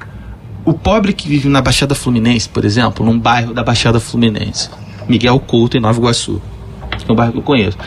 o 0.65 0.73
pobre 0.73 1.13
que 1.13 1.27
vive 1.27 1.47
na 1.47 1.61
Baixada 1.61 1.93
Fluminense, 1.93 2.49
por 2.49 2.65
exemplo, 2.65 3.05
num 3.05 3.19
bairro 3.19 3.53
da 3.53 3.63
Baixada 3.63 3.99
Fluminense, 3.99 4.67
Miguel 5.07 5.39
Couto, 5.39 5.77
em 5.77 5.79
Nova 5.79 5.99
Iguaçu, 5.99 6.41
que 6.97 7.05
é 7.07 7.13
um 7.13 7.15
bairro 7.15 7.33
que 7.33 7.37
eu 7.37 7.43
conheço. 7.43 7.77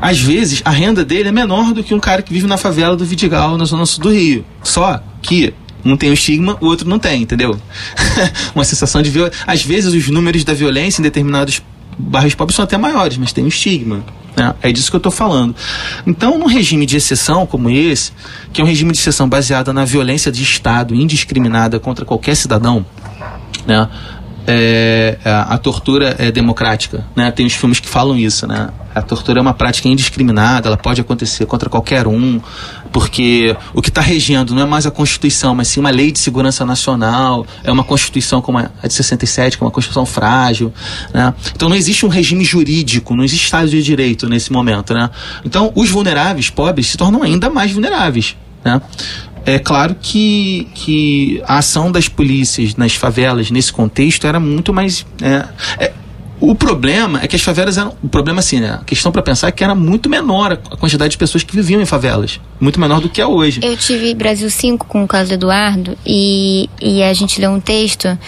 Às 0.00 0.18
vezes, 0.18 0.62
a 0.64 0.70
renda 0.70 1.04
dele 1.04 1.28
é 1.28 1.32
menor 1.32 1.72
do 1.72 1.84
que 1.84 1.94
um 1.94 2.00
cara 2.00 2.22
que 2.22 2.32
vive 2.32 2.48
na 2.48 2.56
favela 2.56 2.96
do 2.96 3.04
Vidigal, 3.04 3.56
na 3.56 3.66
zona 3.66 3.86
sul 3.86 4.02
do 4.02 4.10
Rio. 4.10 4.44
Só 4.64 5.00
que 5.22 5.54
um 5.84 5.96
tem 5.96 6.10
o 6.10 6.14
estigma, 6.14 6.56
o 6.60 6.66
outro 6.66 6.88
não 6.88 6.98
tem, 6.98 7.22
entendeu? 7.22 7.60
Uma 8.54 8.64
sensação 8.64 9.02
de 9.02 9.10
violência. 9.10 9.44
Às 9.46 9.62
vezes, 9.62 9.92
os 9.92 10.08
números 10.08 10.44
da 10.44 10.54
violência 10.54 11.00
em 11.00 11.02
determinados 11.02 11.62
bairros 11.98 12.34
pobres 12.34 12.56
são 12.56 12.64
até 12.64 12.76
maiores, 12.76 13.18
mas 13.18 13.32
tem 13.32 13.44
um 13.44 13.48
estigma. 13.48 14.04
Né? 14.36 14.54
É 14.62 14.72
disso 14.72 14.90
que 14.90 14.96
eu 14.96 14.98
estou 14.98 15.12
falando. 15.12 15.54
Então, 16.06 16.38
num 16.38 16.46
regime 16.46 16.86
de 16.86 16.96
exceção 16.96 17.46
como 17.46 17.70
esse, 17.70 18.12
que 18.52 18.60
é 18.60 18.64
um 18.64 18.66
regime 18.66 18.92
de 18.92 18.98
exceção 18.98 19.28
baseado 19.28 19.72
na 19.72 19.84
violência 19.84 20.32
de 20.32 20.42
Estado 20.42 20.94
indiscriminada 20.94 21.78
contra 21.78 22.04
qualquer 22.04 22.34
cidadão, 22.34 22.84
né? 23.66 23.88
É, 24.46 25.16
a, 25.24 25.54
a, 25.54 25.58
tortura 25.58 26.16
é 26.18 26.30
democrática, 26.30 27.04
né? 27.16 27.30
Tem 27.30 27.46
os 27.46 27.54
filmes 27.54 27.80
que 27.80 27.88
falam 27.88 28.16
isso, 28.16 28.46
né? 28.46 28.68
A 28.94 29.00
tortura 29.02 29.40
é 29.40 29.42
uma 29.42 29.54
prática 29.54 29.88
indiscriminada, 29.88 30.68
ela 30.68 30.76
pode 30.76 31.00
acontecer 31.00 31.46
contra 31.46 31.68
qualquer 31.68 32.06
um, 32.06 32.40
porque 32.92 33.56
o 33.72 33.82
que 33.82 33.88
está 33.88 34.00
regendo 34.00 34.54
não 34.54 34.62
é 34.62 34.66
mais 34.66 34.86
a 34.86 34.90
Constituição, 34.90 35.54
mas 35.54 35.68
sim 35.68 35.80
uma 35.80 35.90
lei 35.90 36.12
de 36.12 36.18
segurança 36.18 36.64
nacional, 36.64 37.46
é 37.64 37.72
uma 37.72 37.82
Constituição 37.82 38.40
como 38.40 38.58
a 38.58 38.70
de 38.86 38.92
67, 38.92 39.56
que 39.56 39.64
é 39.64 39.66
uma 39.66 39.70
Constituição 39.70 40.06
frágil, 40.06 40.72
né? 41.12 41.32
Então 41.54 41.68
não 41.68 41.76
existe 41.76 42.04
um 42.04 42.08
regime 42.10 42.44
jurídico, 42.44 43.16
não 43.16 43.24
existe 43.24 43.46
Estado 43.46 43.68
de 43.68 43.82
Direito 43.82 44.28
nesse 44.28 44.52
momento, 44.52 44.92
né? 44.92 45.10
Então 45.44 45.72
os 45.74 45.90
vulneráveis, 45.90 46.50
pobres, 46.50 46.88
se 46.88 46.96
tornam 46.96 47.22
ainda 47.22 47.48
mais 47.48 47.72
vulneráveis, 47.72 48.36
né? 48.64 48.80
É 49.46 49.58
claro 49.58 49.96
que, 50.00 50.68
que 50.74 51.42
a 51.46 51.58
ação 51.58 51.92
das 51.92 52.08
polícias 52.08 52.76
nas 52.76 52.94
favelas 52.94 53.50
nesse 53.50 53.72
contexto 53.72 54.26
era 54.26 54.40
muito 54.40 54.72
mais. 54.72 55.06
É, 55.20 55.84
é, 55.84 55.92
o 56.40 56.54
problema 56.54 57.20
é 57.22 57.28
que 57.28 57.36
as 57.36 57.42
favelas 57.42 57.78
eram. 57.78 57.94
O 58.02 58.08
problema, 58.08 58.40
assim, 58.40 58.60
né? 58.60 58.78
A 58.80 58.84
questão 58.84 59.12
para 59.12 59.22
pensar 59.22 59.48
é 59.48 59.52
que 59.52 59.62
era 59.62 59.74
muito 59.74 60.08
menor 60.08 60.52
a 60.52 60.76
quantidade 60.76 61.12
de 61.12 61.18
pessoas 61.18 61.42
que 61.42 61.54
viviam 61.54 61.80
em 61.80 61.86
favelas. 61.86 62.40
Muito 62.58 62.80
menor 62.80 63.00
do 63.00 63.08
que 63.08 63.20
é 63.20 63.26
hoje. 63.26 63.60
Eu 63.62 63.76
tive 63.76 64.14
Brasil 64.14 64.50
5 64.50 64.86
com 64.86 65.04
o 65.04 65.08
caso 65.08 65.30
do 65.30 65.34
Eduardo 65.34 65.96
e, 66.04 66.68
e 66.80 67.02
a 67.02 67.12
gente 67.12 67.40
leu 67.40 67.50
um 67.50 67.60
texto. 67.60 68.18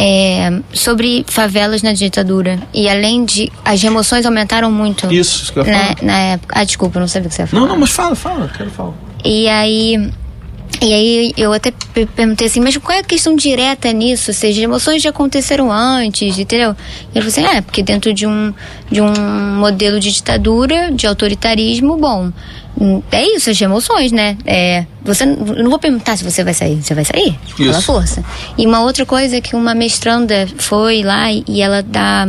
É, 0.00 0.60
sobre 0.72 1.24
favelas 1.26 1.82
na 1.82 1.92
ditadura. 1.92 2.60
E 2.72 2.88
além 2.88 3.24
de. 3.24 3.50
As 3.64 3.82
remoções 3.82 4.24
aumentaram 4.24 4.70
muito. 4.70 5.12
Isso, 5.12 5.42
isso 5.42 5.52
que 5.52 5.58
eu 5.58 5.64
na, 5.64 5.96
na 6.00 6.18
época. 6.18 6.54
Ah, 6.56 6.62
desculpa, 6.62 7.00
não 7.00 7.08
sabia 7.08 7.26
o 7.26 7.30
que 7.30 7.34
você 7.34 7.42
ia 7.42 7.46
falar. 7.48 7.62
Não, 7.62 7.68
não, 7.68 7.78
mas 7.78 7.90
fala, 7.90 8.14
fala, 8.14 8.48
quero 8.56 8.70
falar. 8.70 8.94
E 9.24 9.48
aí 9.48 10.12
e 10.80 10.94
aí 10.94 11.34
eu 11.36 11.52
até 11.52 11.72
perguntei 12.14 12.46
assim, 12.46 12.60
mas 12.60 12.76
qual 12.76 12.96
é 12.96 13.00
a 13.00 13.04
questão 13.04 13.34
direta 13.34 13.92
nisso? 13.92 14.30
Ou 14.30 14.34
seja, 14.34 14.62
emoções 14.62 15.02
já 15.02 15.10
aconteceram 15.10 15.72
antes, 15.72 16.38
entendeu? 16.38 16.76
E 17.14 17.18
ele 17.18 17.30
falou 17.30 17.48
assim, 17.48 17.56
é, 17.56 17.60
porque 17.60 17.82
dentro 17.82 18.14
de 18.14 18.26
um, 18.26 18.54
de 18.90 19.00
um 19.00 19.12
modelo 19.56 19.98
de 19.98 20.12
ditadura, 20.12 20.90
de 20.92 21.06
autoritarismo, 21.06 21.96
bom, 21.96 22.32
é 23.10 23.24
isso, 23.34 23.50
as 23.50 23.60
emoções, 23.60 24.12
né? 24.12 24.38
É, 24.46 24.86
você, 25.02 25.24
eu 25.24 25.62
não 25.62 25.70
vou 25.70 25.80
perguntar 25.80 26.16
se 26.16 26.22
você 26.22 26.44
vai 26.44 26.54
sair, 26.54 26.80
você 26.80 26.94
vai 26.94 27.04
sair, 27.04 27.36
isso. 27.46 27.56
pela 27.56 27.80
força. 27.80 28.24
E 28.56 28.66
uma 28.66 28.80
outra 28.82 29.04
coisa 29.04 29.36
é 29.36 29.40
que 29.40 29.56
uma 29.56 29.74
mestranda 29.74 30.46
foi 30.58 31.02
lá 31.02 31.32
e, 31.32 31.60
ela 31.60 31.82
dá 31.82 32.28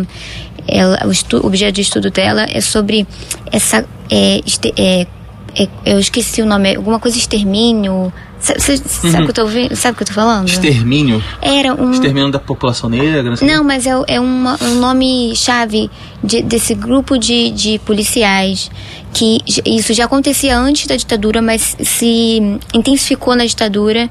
ela, 0.67 0.99
o, 1.05 1.11
estu, 1.11 1.37
o 1.37 1.47
objeto 1.47 1.75
de 1.75 1.81
estudo 1.81 2.09
dela 2.09 2.47
é 2.49 2.61
sobre 2.61 3.05
essa 3.51 3.85
é, 4.09 4.41
é, 4.75 5.07
é, 5.55 5.67
eu 5.85 5.99
esqueci 5.99 6.41
o 6.41 6.45
nome, 6.45 6.75
alguma 6.75 6.99
coisa 6.99 7.17
extermínio, 7.17 8.11
uhum. 8.39 9.11
sabe 9.11 9.23
o 9.23 9.33
que 9.33 9.39
eu 9.39 9.45
tô 9.45 9.75
Sabe 9.75 9.93
o 9.93 9.97
que 9.97 10.03
eu 10.03 10.07
tô 10.07 10.13
falando? 10.13 10.47
Extermínio. 10.47 11.23
Era 11.41 11.73
um. 11.73 11.91
Extermínio 11.91 12.31
da 12.31 12.39
população 12.39 12.89
negra. 12.89 13.23
Não, 13.23 13.35
não 13.57 13.63
mas 13.63 13.85
é, 13.85 13.91
é 14.07 14.19
uma, 14.19 14.57
um 14.61 14.75
nome 14.75 15.35
chave 15.35 15.89
de, 16.23 16.41
desse 16.41 16.73
grupo 16.73 17.17
de, 17.17 17.51
de 17.51 17.79
policiais 17.79 18.71
que 19.13 19.39
isso 19.65 19.93
já 19.93 20.05
acontecia 20.05 20.57
antes 20.57 20.85
da 20.85 20.95
ditadura, 20.95 21.41
mas 21.41 21.75
se 21.83 22.59
intensificou 22.73 23.35
na 23.35 23.45
ditadura 23.45 24.09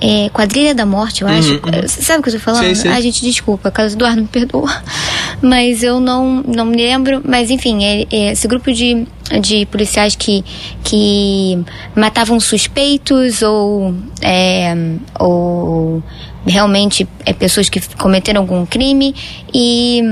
é, 0.00 0.30
Quadrilha 0.30 0.74
da 0.74 0.86
Morte, 0.86 1.22
eu 1.22 1.28
uhum, 1.28 1.38
acho. 1.38 1.52
Uhum. 1.52 1.88
Sabe 1.88 2.20
o 2.20 2.22
que 2.22 2.30
eu 2.30 2.34
tô 2.34 2.40
falando? 2.40 2.64
Sei, 2.64 2.74
sei. 2.74 2.90
Ai, 2.90 3.02
gente, 3.02 3.22
desculpa, 3.22 3.70
Carlos 3.70 3.92
Eduardo 3.92 4.22
me 4.22 4.28
perdoa. 4.28 4.70
Mas 5.42 5.82
eu 5.82 6.00
não, 6.00 6.42
não 6.46 6.64
me 6.64 6.76
lembro. 6.76 7.22
Mas 7.24 7.50
enfim, 7.50 7.84
é, 7.84 8.06
é 8.10 8.32
esse 8.32 8.48
grupo 8.48 8.72
de, 8.72 9.06
de 9.42 9.66
policiais 9.66 10.16
que, 10.16 10.42
que 10.82 11.62
matavam 11.94 12.40
suspeitos 12.40 13.42
ou, 13.42 13.94
é, 14.22 14.74
ou 15.18 16.02
realmente 16.46 17.06
é, 17.26 17.32
pessoas 17.34 17.68
que 17.68 17.80
cometeram 17.96 18.40
algum 18.40 18.64
crime 18.64 19.14
e. 19.52 20.02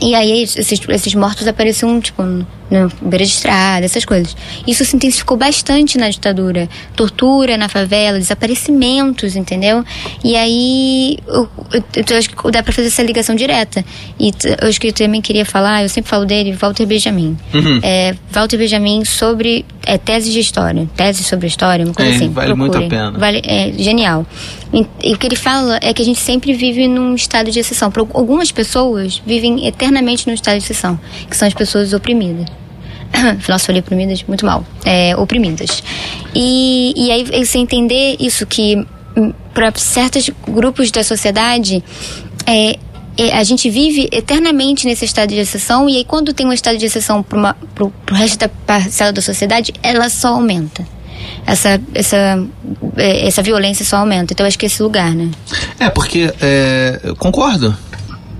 E 0.00 0.16
aí 0.16 0.42
esses, 0.42 0.80
esses 0.88 1.14
mortos 1.14 1.46
apareciam, 1.46 2.00
tipo, 2.00 2.24
no 2.72 2.90
beira 3.02 3.24
de 3.24 3.30
estrada, 3.30 3.84
essas 3.84 4.04
coisas. 4.04 4.34
Isso 4.66 4.84
se 4.84 4.96
intensificou 4.96 5.36
bastante 5.36 5.98
na 5.98 6.08
ditadura. 6.08 6.68
Tortura 6.96 7.56
na 7.58 7.68
favela, 7.68 8.18
desaparecimentos, 8.18 9.36
entendeu? 9.36 9.84
E 10.24 10.34
aí 10.34 11.18
eu, 11.26 11.48
eu, 11.72 11.84
eu 11.94 12.16
acho 12.16 12.30
que 12.30 12.50
dá 12.50 12.62
pra 12.62 12.72
fazer 12.72 12.88
essa 12.88 13.02
ligação 13.02 13.34
direta. 13.34 13.84
E 14.18 14.32
eu 14.60 14.68
acho 14.68 14.80
que 14.80 14.88
eu 14.88 14.92
também 14.92 15.20
queria 15.20 15.44
falar, 15.44 15.82
eu 15.82 15.88
sempre 15.88 16.08
falo 16.08 16.24
dele, 16.24 16.52
Walter 16.52 16.86
Benjamin. 16.86 17.36
Uhum. 17.52 17.80
É, 17.82 18.14
Walter 18.32 18.56
Benjamin 18.56 19.04
sobre 19.04 19.66
é, 19.84 19.98
tese 19.98 20.32
de 20.32 20.40
história. 20.40 20.88
Tese 20.96 21.22
sobre 21.22 21.46
história, 21.46 21.84
uma 21.84 21.94
coisa 21.94 22.12
é, 22.12 22.16
assim. 22.16 22.30
Vale 22.30 22.54
muito 22.54 22.78
a 22.78 22.82
pena. 22.82 23.10
Vale, 23.12 23.42
é 23.44 23.72
genial. 23.76 24.26
E, 24.72 24.86
e 25.04 25.12
o 25.12 25.18
que 25.18 25.26
ele 25.26 25.36
fala 25.36 25.78
é 25.82 25.92
que 25.92 26.00
a 26.00 26.04
gente 26.04 26.20
sempre 26.20 26.54
vive 26.54 26.88
num 26.88 27.14
estado 27.14 27.50
de 27.50 27.60
exceção. 27.60 27.90
Para 27.90 28.02
algumas 28.14 28.50
pessoas 28.50 29.20
vivem 29.26 29.66
eternamente 29.66 30.26
num 30.26 30.32
estado 30.32 30.58
de 30.58 30.64
exceção, 30.64 30.98
que 31.28 31.36
são 31.36 31.46
as 31.46 31.52
pessoas 31.52 31.92
oprimidas. 31.92 32.61
Nossa, 33.48 33.66
falei 33.66 33.80
oprimidas, 33.80 34.22
muito 34.24 34.44
mal. 34.44 34.64
É, 34.84 35.16
oprimidas. 35.16 35.82
E, 36.34 36.92
e 36.96 37.10
aí 37.10 37.44
você 37.44 37.58
entender 37.58 38.16
isso 38.18 38.46
que 38.46 38.76
hum, 39.16 39.32
para 39.54 39.72
certos 39.76 40.30
grupos 40.46 40.90
da 40.90 41.04
sociedade 41.04 41.82
é, 42.46 42.78
é, 43.16 43.36
a 43.36 43.44
gente 43.44 43.68
vive 43.68 44.08
eternamente 44.10 44.86
nesse 44.86 45.04
estado 45.04 45.30
de 45.30 45.36
exceção 45.36 45.88
e 45.88 45.96
aí 45.96 46.04
quando 46.04 46.32
tem 46.32 46.46
um 46.46 46.52
estado 46.52 46.78
de 46.78 46.86
exceção 46.86 47.22
para 47.22 47.54
o 47.80 47.92
resto 48.10 48.38
da 48.38 48.48
parcela 48.48 49.12
da 49.12 49.20
sociedade, 49.20 49.72
ela 49.82 50.08
só 50.08 50.28
aumenta. 50.28 50.86
Essa, 51.46 51.80
essa, 51.94 52.44
é, 52.96 53.26
essa 53.26 53.42
violência 53.42 53.84
só 53.84 53.98
aumenta. 53.98 54.32
Então 54.32 54.46
acho 54.46 54.58
que 54.58 54.66
é 54.66 54.68
esse 54.68 54.82
lugar, 54.82 55.14
né? 55.14 55.30
É, 55.78 55.90
porque 55.90 56.32
é, 56.40 57.00
eu 57.02 57.16
concordo. 57.16 57.76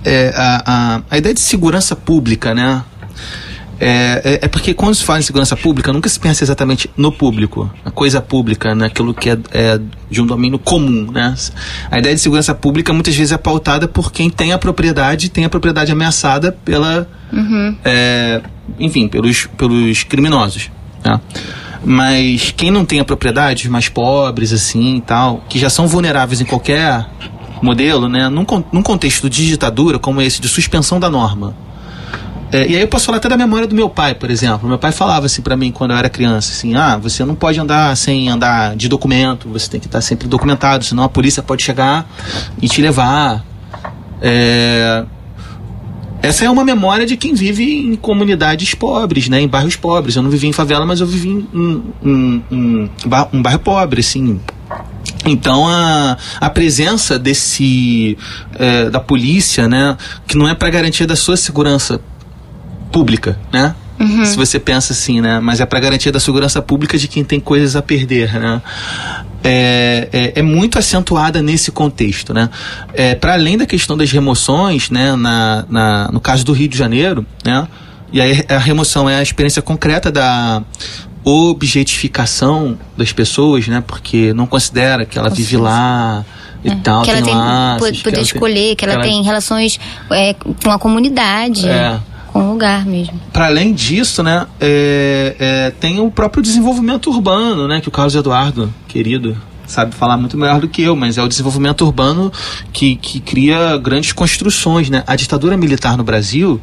É, 0.05 0.33
a, 0.35 0.63
a, 0.67 1.03
a 1.11 1.19
ideia 1.19 1.35
de 1.35 1.41
segurança 1.41 1.95
pública, 1.95 2.55
né? 2.55 2.83
É, 3.85 4.23
é, 4.25 4.39
é, 4.43 4.49
porque 4.49 4.73
quando 4.73 4.95
se 4.95 5.03
fala 5.03 5.19
em 5.19 5.23
segurança 5.23 5.57
pública, 5.57 5.93
nunca 5.93 6.09
se 6.09 6.21
pensa 6.21 6.45
exatamente 6.45 6.89
no 6.97 7.11
público, 7.11 7.69
na 7.85 7.91
coisa 7.91 8.21
pública, 8.21 8.77
naquilo 8.77 9.13
que 9.13 9.29
é, 9.29 9.37
é, 9.51 9.81
de 10.09 10.23
um 10.23 10.27
domínio 10.27 10.57
comum, 10.57 11.11
né? 11.11 11.35
A 11.91 11.99
ideia 11.99 12.15
de 12.15 12.21
segurança 12.21 12.55
pública 12.55 12.93
muitas 12.93 13.17
vezes 13.17 13.33
é 13.33 13.37
pautada 13.37 13.89
por 13.89 14.13
quem 14.13 14.31
tem 14.31 14.53
a 14.53 14.59
propriedade, 14.59 15.31
tem 15.31 15.45
a 15.45 15.49
propriedade 15.49 15.91
ameaçada 15.91 16.53
pela, 16.65 17.09
uhum. 17.33 17.77
é, 17.85 18.41
enfim, 18.79 19.09
pelos, 19.09 19.47
pelos 19.59 20.05
criminosos, 20.05 20.71
né? 21.05 21.21
Mas 21.85 22.55
quem 22.57 22.71
não 22.71 22.85
tem 22.85 23.01
a 23.01 23.05
propriedade, 23.05 23.65
os 23.65 23.69
mais 23.69 23.89
pobres, 23.89 24.53
assim, 24.53 24.99
e 24.99 25.01
tal, 25.01 25.45
que 25.49 25.59
já 25.59 25.69
são 25.69 25.89
vulneráveis 25.89 26.41
em 26.41 26.45
qualquer 26.45 27.05
modelo, 27.61 28.09
né? 28.09 28.29
Num, 28.29 28.47
num 28.73 28.83
contexto 28.83 29.29
de 29.29 29.45
ditadura 29.45 29.99
como 29.99 30.23
esse, 30.23 30.41
de 30.41 30.49
suspensão 30.49 31.01
da 31.01 31.11
norma, 31.11 31.57
é, 32.53 32.69
e 32.69 32.77
aí 32.77 32.83
eu 32.83 32.89
posso 32.89 33.07
falar 33.07 33.17
até 33.17 33.31
da 33.31 33.37
memória 33.37 33.67
do 33.67 33.75
meu 33.75 33.89
pai, 33.89 34.15
por 34.15 34.31
exemplo. 34.31 34.69
Meu 34.69 34.79
pai 34.79 34.93
falava 34.93 35.25
assim 35.25 35.41
para 35.41 35.57
mim 35.57 35.73
quando 35.73 35.93
eu 35.93 35.97
era 35.97 36.11
criança, 36.11 36.53
assim, 36.53 36.75
ah, 36.75 36.99
você 36.99 37.25
não 37.25 37.35
pode 37.35 37.59
andar 37.59 37.97
sem 37.97 38.29
andar 38.29 38.77
de 38.77 38.89
documento, 38.89 39.49
você 39.49 39.71
tem 39.71 39.81
que 39.81 39.87
estar 39.87 40.03
sempre 40.03 40.29
documentado, 40.29 40.85
senão 40.85 41.03
a 41.03 41.09
polícia 41.09 41.43
pode 41.43 41.63
chegar 41.63 42.07
e 42.61 42.69
te 42.69 42.83
levar. 42.83 43.43
É... 44.21 45.05
Essa 46.21 46.45
é 46.45 46.51
uma 46.51 46.63
memória 46.63 47.05
de 47.05 47.17
quem 47.17 47.35
vive 47.35 47.65
em 47.65 47.97
comunidades 47.97 48.75
pobres, 48.75 49.29
né, 49.29 49.41
em 49.41 49.49
bairros 49.49 49.75
pobres. 49.75 50.15
Eu 50.15 50.23
não 50.23 50.31
vivi 50.31 50.47
em 50.47 50.53
favela, 50.53 50.87
mas 50.87 51.01
eu 51.01 51.07
vivi 51.07 51.31
em, 51.31 51.49
em, 51.53 51.83
em, 52.05 52.45
em 52.51 52.91
um 53.33 53.43
bairro 53.43 53.59
pobre, 53.59 54.01
assim, 54.01 54.39
então 55.25 55.69
a, 55.69 56.17
a 56.41 56.51
presença 56.51 57.19
desse 57.19 58.17
é, 58.55 58.91
da 58.91 59.01
polícia, 59.01 59.69
né, 59.69 59.97
que 60.27 60.37
não 60.37 60.49
é 60.49 60.55
para 60.55 60.71
garantia 60.71 61.07
da 61.07 61.17
sua 61.17 61.37
segurança 61.37 62.01
pública, 62.93 63.39
né? 63.53 63.75
Uhum. 63.99 64.25
Se 64.25 64.37
você 64.37 64.59
pensa 64.59 64.93
assim, 64.93 65.21
né? 65.21 65.39
Mas 65.41 65.61
é 65.61 65.67
para 65.67 65.79
garantia 65.79 66.11
da 66.11 66.19
segurança 66.19 66.61
pública 66.61 66.99
de 66.99 67.07
quem 67.07 67.23
tem 67.23 67.39
coisas 67.39 67.77
a 67.77 67.83
perder, 67.83 68.33
né? 68.39 68.61
É, 69.45 70.09
é, 70.13 70.33
é 70.41 70.43
muito 70.43 70.79
acentuada 70.79 71.43
nesse 71.43 71.71
contexto, 71.71 72.35
né? 72.35 72.51
É, 72.95 73.15
para 73.15 73.35
além 73.35 73.57
da 73.57 73.67
questão 73.67 73.97
das 73.97 74.11
remoções, 74.11 74.91
né? 74.91 75.15
Na, 75.15 75.65
na, 75.69 76.11
no 76.13 76.21
caso 76.21 76.45
do 76.45 76.53
Rio 76.53 76.69
de 76.69 76.77
Janeiro, 76.77 77.25
né? 77.45 77.67
E 78.13 78.21
aí 78.21 78.45
a 78.49 78.59
remoção 78.59 79.09
é 79.09 79.17
a 79.17 79.23
experiência 79.23 79.63
concreta 79.63 80.11
da 80.11 80.63
objetificação 81.25 82.79
das 82.97 83.13
pessoas, 83.13 83.69
né? 83.69 83.83
Porque 83.87 84.35
não 84.35 84.47
considera 84.47 85.07
que 85.07 85.19
ela 85.19 85.31
vive 85.31 85.57
lá 85.57 86.25
e 86.65 86.71
é. 86.71 86.77
tal, 86.77 87.03
que 87.03 87.11
ela 87.11 87.23
tem 87.23 87.35
laços, 87.35 88.03
poder 88.03 88.21
escolher, 88.21 88.75
que 88.75 88.85
ela, 88.85 88.95
que 88.95 89.01
ela 89.01 89.09
tem 89.09 89.23
relações 89.23 89.79
é, 90.11 90.35
com 90.35 90.71
a 90.71 90.79
comunidade. 90.79 91.69
É 91.69 92.01
com 92.33 92.41
o 92.41 92.53
lugar 92.53 92.87
mesmo. 92.87 93.21
Para 93.33 93.47
além 93.47 93.73
disso, 93.73 94.23
né, 94.23 94.47
é, 94.61 95.37
é, 95.39 95.71
tem 95.71 96.01
o 96.01 96.11
próprio 96.11 96.43
desenvolvimento 96.43 97.11
urbano, 97.11 97.69
né, 97.69 97.81
que 97.81 97.89
o 97.89 97.91
Carlos 97.91 98.15
Eduardo, 98.15 98.73
querido, 98.89 99.37
sabe 99.67 99.95
falar 99.95 100.17
muito 100.17 100.37
melhor 100.37 100.61
do 100.61 100.69
que 100.69 100.83
eu, 100.83 100.95
mas 100.95 101.19
é 101.19 101.23
o 101.23 101.29
desenvolvimento 101.29 101.83
urbano 101.85 102.33
que, 102.73 102.97
que 102.97 103.21
cria 103.21 103.77
grandes 103.79 104.13
construções, 104.13 104.91
né? 104.91 105.03
A 105.07 105.17
ditadura 105.17 105.57
militar 105.57 105.97
no 105.97 106.05
Brasil, 106.05 106.61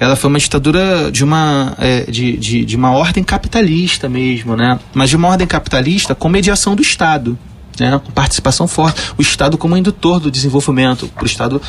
ela 0.00 0.16
foi 0.16 0.28
uma 0.28 0.38
ditadura 0.38 1.10
de 1.10 1.22
uma, 1.22 1.74
é, 1.78 2.10
de, 2.10 2.36
de, 2.36 2.64
de 2.64 2.76
uma 2.76 2.92
ordem 2.92 3.22
capitalista 3.22 4.08
mesmo, 4.08 4.56
né? 4.56 4.78
Mas 4.92 5.10
de 5.10 5.16
uma 5.16 5.28
ordem 5.28 5.46
capitalista 5.46 6.14
com 6.14 6.28
mediação 6.28 6.74
do 6.74 6.82
Estado. 6.82 7.38
Né, 7.78 8.00
com 8.04 8.10
participação 8.10 8.66
forte, 8.66 9.00
o 9.16 9.22
Estado 9.22 9.56
como 9.56 9.76
indutor 9.76 10.18
do 10.18 10.30
desenvolvimento, 10.30 11.10
o 11.20 11.24
Estado 11.24 11.62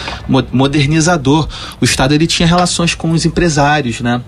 modernizador. 0.51 1.47
O 1.79 1.85
Estado 1.85 2.13
ele 2.13 2.25
tinha 2.25 2.47
relações 2.47 2.95
com 2.95 3.11
os 3.11 3.25
empresários, 3.25 4.01
né? 4.01 4.21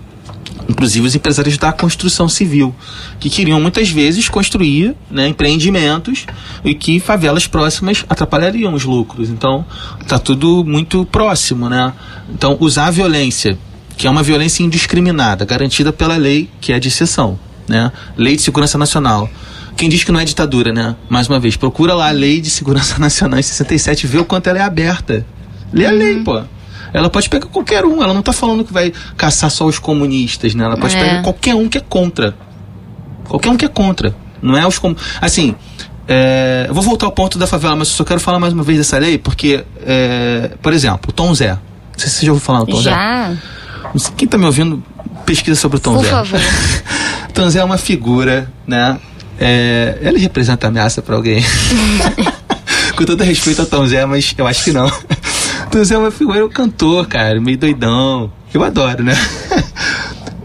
inclusive 0.68 1.06
os 1.06 1.14
empresários 1.14 1.56
da 1.58 1.72
construção 1.72 2.28
civil, 2.28 2.74
que 3.18 3.30
queriam 3.30 3.60
muitas 3.60 3.90
vezes 3.90 4.28
construir 4.28 4.94
né, 5.10 5.28
empreendimentos 5.28 6.26
e 6.64 6.74
que 6.74 7.00
favelas 7.00 7.46
próximas 7.46 8.04
atrapalhariam 8.08 8.74
os 8.74 8.84
lucros. 8.84 9.30
Então, 9.30 9.64
está 10.00 10.18
tudo 10.18 10.64
muito 10.64 11.04
próximo. 11.06 11.68
Né? 11.68 11.92
Então, 12.32 12.56
usar 12.60 12.86
a 12.86 12.90
violência, 12.90 13.58
que 13.96 14.06
é 14.06 14.10
uma 14.10 14.22
violência 14.22 14.62
indiscriminada, 14.62 15.44
garantida 15.44 15.92
pela 15.92 16.16
lei, 16.16 16.48
que 16.60 16.72
é 16.72 16.78
de 16.78 16.88
exceção, 16.88 17.38
né? 17.68 17.92
Lei 18.16 18.36
de 18.36 18.42
Segurança 18.42 18.78
Nacional. 18.78 19.28
Quem 19.82 19.88
diz 19.88 20.04
que 20.04 20.12
não 20.12 20.20
é 20.20 20.24
ditadura, 20.24 20.72
né? 20.72 20.94
Mais 21.08 21.26
uma 21.26 21.40
vez, 21.40 21.56
procura 21.56 21.92
lá 21.92 22.06
a 22.06 22.12
Lei 22.12 22.40
de 22.40 22.48
Segurança 22.48 22.96
Nacional 23.02 23.40
em 23.40 23.42
67 23.42 24.04
e 24.04 24.06
vê 24.06 24.18
o 24.18 24.24
quanto 24.24 24.46
ela 24.46 24.60
é 24.60 24.62
aberta. 24.62 25.26
Lê 25.72 25.84
a 25.84 25.90
lei, 25.90 26.18
uhum. 26.18 26.22
pô. 26.22 26.40
Ela 26.92 27.10
pode 27.10 27.28
pegar 27.28 27.48
qualquer 27.48 27.84
um, 27.84 28.00
ela 28.00 28.12
não 28.12 28.20
está 28.20 28.32
falando 28.32 28.64
que 28.64 28.72
vai 28.72 28.92
caçar 29.16 29.50
só 29.50 29.66
os 29.66 29.80
comunistas, 29.80 30.54
né? 30.54 30.66
Ela 30.66 30.76
pode 30.76 30.94
é. 30.94 31.00
pegar 31.00 31.22
qualquer 31.22 31.56
um 31.56 31.68
que 31.68 31.78
é 31.78 31.80
contra. 31.80 32.32
Qualquer 33.24 33.50
um 33.50 33.56
que 33.56 33.64
é 33.64 33.68
contra. 33.68 34.14
Não 34.40 34.56
é 34.56 34.64
os 34.64 34.78
com... 34.78 34.94
Assim, 35.20 35.56
é, 36.06 36.66
eu 36.68 36.74
vou 36.74 36.84
voltar 36.84 37.06
ao 37.06 37.12
ponto 37.12 37.36
da 37.36 37.48
favela, 37.48 37.74
mas 37.74 37.88
eu 37.88 37.94
só 37.94 38.04
quero 38.04 38.20
falar 38.20 38.38
mais 38.38 38.52
uma 38.52 38.62
vez 38.62 38.78
dessa 38.78 38.98
lei, 38.98 39.18
porque, 39.18 39.64
é, 39.84 40.52
por 40.62 40.72
exemplo, 40.72 41.10
o 41.10 41.12
Tom 41.12 41.34
Zé. 41.34 41.54
Não 41.54 41.58
sei 41.96 42.08
se 42.08 42.18
você 42.18 42.26
já 42.26 42.30
ouviu 42.30 42.46
falar 42.46 42.60
do 42.60 42.66
Tom 42.66 42.80
já. 42.80 43.32
Zé. 43.32 44.10
Quem 44.16 44.26
está 44.26 44.38
me 44.38 44.44
ouvindo, 44.44 44.80
pesquisa 45.26 45.60
sobre 45.60 45.78
o 45.78 45.80
Tom 45.80 45.96
por 45.96 46.04
Zé. 46.04 46.10
Por 46.10 46.26
favor. 46.26 46.40
Tom 47.34 47.50
Zé 47.50 47.58
é 47.58 47.64
uma 47.64 47.78
figura, 47.78 48.48
né? 48.64 48.96
É, 49.44 49.98
ele 50.00 50.18
representa 50.18 50.68
ameaça 50.68 51.02
para 51.02 51.16
alguém. 51.16 51.42
Com 52.96 53.04
todo 53.04 53.24
respeito 53.24 53.60
ao 53.60 53.66
Tom 53.66 53.84
Zé, 53.86 54.06
mas 54.06 54.32
eu 54.38 54.46
acho 54.46 54.62
que 54.62 54.72
não. 54.72 54.88
Tom 55.70 55.82
Zé 55.82 55.96
é 55.96 55.98
uma 55.98 56.12
figura, 56.12 56.46
um 56.46 56.48
cantor, 56.48 57.08
cara, 57.08 57.40
meio 57.40 57.58
doidão. 57.58 58.32
Eu 58.54 58.62
adoro, 58.62 59.02
né? 59.02 59.14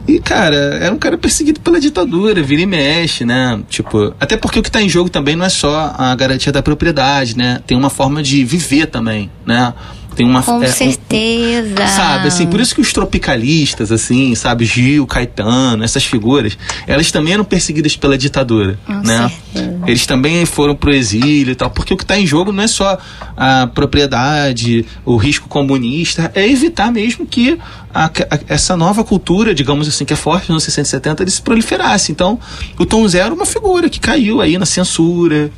E, 0.08 0.20
cara, 0.20 0.56
era 0.56 0.94
um 0.94 0.98
cara 0.98 1.18
perseguido 1.18 1.60
pela 1.60 1.82
ditadura, 1.82 2.42
vira 2.42 2.62
e 2.62 2.66
mexe, 2.66 3.26
né? 3.26 3.60
Tipo, 3.70 4.16
até 4.20 4.38
porque 4.38 4.58
o 4.58 4.64
que 4.64 4.70
está 4.70 4.82
em 4.82 4.88
jogo 4.88 5.10
também 5.10 5.36
não 5.36 5.46
é 5.46 5.50
só 5.50 5.94
a 5.98 6.16
garantia 6.16 6.52
da 6.52 6.64
propriedade, 6.64 7.38
né? 7.38 7.62
Tem 7.68 7.78
uma 7.78 7.90
forma 7.90 8.24
de 8.24 8.46
viver 8.46 8.86
também, 8.86 9.30
né? 9.46 9.74
Tem 10.18 10.26
uma 10.26 10.42
Com 10.42 10.64
é, 10.64 10.68
certeza. 10.68 11.84
Um, 11.84 11.88
sabe, 11.88 12.28
assim, 12.30 12.48
por 12.48 12.60
isso 12.60 12.74
que 12.74 12.82
os 12.82 12.92
tropicalistas, 12.92 13.92
assim, 13.92 14.34
sabe, 14.34 14.66
Gil, 14.66 15.06
Caetano, 15.06 15.84
essas 15.84 16.04
figuras, 16.04 16.58
elas 16.88 17.12
também 17.12 17.36
eram 17.36 17.46
perseguidas 17.46 17.96
pela 17.96 18.18
ditadura, 18.18 18.80
Com 18.84 18.94
né? 18.94 19.30
Certeza. 19.54 19.80
Eles 19.86 20.08
também 20.08 20.44
foram 20.48 20.76
pro 20.76 20.92
exílio 20.92 21.52
e 21.52 21.56
tal, 21.56 21.70
porque 21.70 21.94
o 21.94 21.98
que 21.98 22.04
está 22.04 22.20
em 22.20 22.26
jogo 22.26 22.52
não 22.52 22.64
é 22.64 22.68
só 22.68 22.98
a 23.38 23.68
propriedade, 23.68 24.88
o 25.06 25.18
risco 25.18 25.48
comunista, 25.48 26.32
é 26.34 26.50
evitar 26.50 26.92
mesmo 26.92 27.24
que 27.24 27.60
a, 27.94 28.06
a, 28.06 28.12
essa 28.48 28.76
nova 28.76 29.04
cultura, 29.04 29.54
digamos 29.54 29.88
assim, 29.88 30.04
que 30.04 30.14
é 30.14 30.16
forte 30.16 30.52
nos 30.52 30.64
670, 30.64 31.22
ele 31.22 31.30
se 31.30 31.44
proliferasse. 31.44 32.12
Então, 32.12 32.40
o 32.80 32.88
Tom 32.88 33.08
Zero 33.08 33.34
é 33.34 33.36
uma 33.36 33.46
figura 33.46 33.88
que 33.88 34.00
caiu 34.00 34.42
aí 34.42 34.58
na 34.58 34.66
censura, 34.66 35.52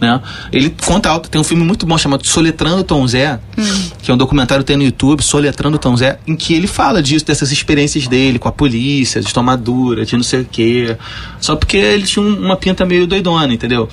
né? 0.00 0.20
Ele 0.52 0.74
conta 0.84 1.08
alto, 1.08 1.28
tem 1.28 1.40
um 1.40 1.44
filme 1.44 1.64
muito 1.64 1.86
bom 1.86 1.96
chamado 1.96 2.26
Soletrando 2.26 2.84
Tom 2.84 3.06
Zé, 3.06 3.38
hum. 3.56 3.90
que 4.02 4.10
é 4.10 4.14
um 4.14 4.16
documentário 4.16 4.64
que 4.64 4.68
tem 4.68 4.76
no 4.76 4.82
YouTube, 4.82 5.22
Soletrando 5.22 5.78
Tom 5.78 5.96
Zé, 5.96 6.18
em 6.26 6.36
que 6.36 6.54
ele 6.54 6.66
fala 6.66 7.02
disso, 7.02 7.24
dessas 7.24 7.52
experiências 7.52 8.06
dele 8.06 8.38
com 8.38 8.48
a 8.48 8.52
polícia, 8.52 9.20
de 9.20 9.32
tomadura, 9.32 10.04
de 10.04 10.16
não 10.16 10.22
sei 10.22 10.40
o 10.40 10.44
quê. 10.44 10.96
Só 11.40 11.56
porque 11.56 11.76
ele 11.76 12.04
tinha 12.04 12.24
uma 12.24 12.56
pinta 12.56 12.84
meio 12.84 13.06
doidona, 13.06 13.52
entendeu? 13.52 13.88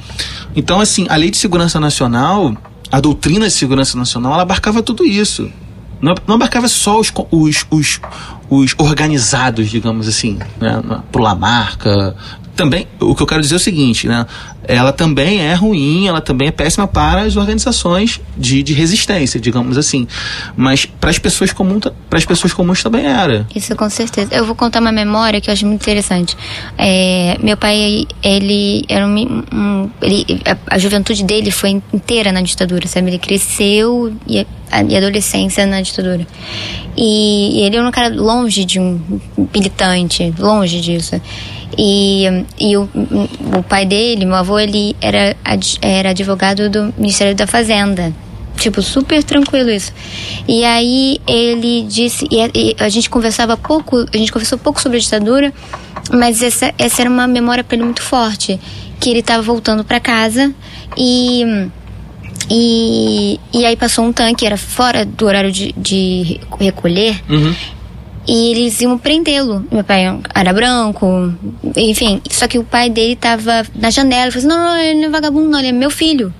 Então, 0.55 0.79
assim, 0.79 1.05
a 1.09 1.15
Lei 1.15 1.29
de 1.29 1.37
Segurança 1.37 1.79
Nacional, 1.79 2.55
a 2.91 2.99
doutrina 2.99 3.45
de 3.45 3.53
segurança 3.53 3.97
nacional, 3.97 4.33
ela 4.33 4.41
abarcava 4.41 4.81
tudo 4.81 5.05
isso. 5.05 5.49
Não, 6.01 6.15
não 6.25 6.35
abarcava 6.35 6.67
só 6.67 6.99
os, 6.99 7.11
os, 7.29 7.65
os, 7.69 7.99
os 8.49 8.75
organizados, 8.77 9.69
digamos 9.69 10.07
assim, 10.07 10.39
né? 10.59 10.81
Pro 11.11 11.21
Lamarca, 11.21 12.15
também, 12.55 12.87
o 12.99 13.15
que 13.15 13.23
eu 13.23 13.27
quero 13.27 13.41
dizer 13.41 13.55
é 13.55 13.57
o 13.57 13.59
seguinte, 13.59 14.07
né? 14.07 14.25
Ela 14.67 14.91
também 14.91 15.41
é 15.41 15.53
ruim, 15.53 16.07
ela 16.07 16.21
também 16.21 16.49
é 16.49 16.51
péssima 16.51 16.87
para 16.87 17.21
as 17.21 17.35
organizações 17.37 18.19
de, 18.37 18.61
de 18.61 18.73
resistência, 18.73 19.39
digamos 19.39 19.77
assim. 19.77 20.07
Mas 20.55 20.85
para 20.85 21.09
as 21.09 21.17
pessoas 21.17 21.51
comuns, 21.51 21.83
para 22.09 22.19
as 22.19 22.25
pessoas 22.25 22.53
comuns 22.53 22.83
também 22.83 23.05
era. 23.05 23.47
Isso 23.55 23.75
com 23.75 23.89
certeza. 23.89 24.35
Eu 24.35 24.45
vou 24.45 24.55
contar 24.55 24.79
uma 24.79 24.91
memória 24.91 25.39
que 25.41 25.49
eu 25.49 25.53
acho 25.53 25.65
muito 25.65 25.81
interessante. 25.81 26.37
É, 26.77 27.37
meu 27.41 27.57
pai, 27.57 28.05
ele 28.21 28.85
era 28.87 29.07
um, 29.07 29.43
um 29.51 29.89
ele, 30.01 30.41
a, 30.45 30.75
a, 30.75 30.77
juventude 30.77 31.23
dele 31.23 31.51
foi 31.51 31.81
inteira 31.91 32.31
na 32.31 32.41
ditadura, 32.41 32.87
sabe? 32.87 33.07
Ele 33.07 33.19
cresceu 33.19 34.13
e 34.27 34.45
a, 34.71 34.83
e 34.83 34.95
adolescência 34.95 35.65
na 35.65 35.81
ditadura. 35.81 36.27
E, 36.95 37.59
e 37.59 37.61
ele 37.61 37.77
era 37.77 37.87
um 37.87 37.91
cara 37.91 38.09
longe 38.09 38.65
de 38.65 38.79
um 38.79 38.99
militante, 39.53 40.33
longe 40.37 40.81
disso. 40.81 41.19
E, 41.77 42.25
e 42.59 42.77
o, 42.77 42.89
o 43.57 43.63
pai 43.63 43.85
dele, 43.85 44.25
meu 44.25 44.35
avô, 44.35 44.59
ele 44.59 44.95
era, 45.01 45.35
era 45.81 46.09
advogado 46.09 46.69
do 46.69 46.93
Ministério 46.97 47.35
da 47.35 47.47
Fazenda. 47.47 48.13
Tipo, 48.57 48.81
super 48.81 49.23
tranquilo 49.23 49.69
isso. 49.69 49.93
E 50.47 50.65
aí 50.65 51.21
ele 51.25 51.83
disse, 51.83 52.27
e 52.29 52.41
a, 52.41 52.49
e 52.53 52.75
a 52.77 52.89
gente 52.89 53.09
conversava 53.09 53.55
pouco, 53.55 54.05
a 54.13 54.17
gente 54.17 54.31
conversou 54.31 54.57
pouco 54.57 54.81
sobre 54.81 54.97
a 54.97 55.01
ditadura, 55.01 55.53
mas 56.11 56.43
essa, 56.43 56.73
essa 56.77 57.01
era 57.01 57.09
uma 57.09 57.25
memória 57.25 57.63
para 57.63 57.75
ele 57.75 57.85
muito 57.85 58.01
forte. 58.01 58.59
Que 58.99 59.09
ele 59.09 59.19
estava 59.19 59.41
voltando 59.41 59.85
para 59.85 59.97
casa 60.01 60.53
e, 60.97 61.69
e, 62.49 63.39
e 63.53 63.65
aí 63.65 63.77
passou 63.77 64.03
um 64.03 64.11
tanque, 64.11 64.45
era 64.45 64.57
fora 64.57 65.05
do 65.05 65.25
horário 65.25 65.53
de, 65.53 65.73
de 65.77 66.41
recolher. 66.59 67.21
Uhum. 67.29 67.55
E 68.31 68.51
eles 68.51 68.79
iam 68.79 68.95
prendê-lo. 68.95 69.65
Meu 69.71 69.83
pai 69.83 70.03
era 70.35 70.53
branco, 70.53 71.33
enfim. 71.75 72.21
Só 72.29 72.47
que 72.47 72.59
o 72.59 72.63
pai 72.63 72.87
dele 72.87 73.15
tava 73.15 73.65
na 73.73 73.89
janela 73.89 74.31
falou 74.31 74.37
assim: 74.37 74.47
não, 74.47 74.65
não, 74.65 74.77
ele 74.77 74.99
não 74.99 75.07
é 75.07 75.09
vagabundo, 75.09 75.49
não, 75.49 75.57
ele 75.57 75.69
é 75.69 75.71
meu 75.71 75.89
filho. 75.89 76.31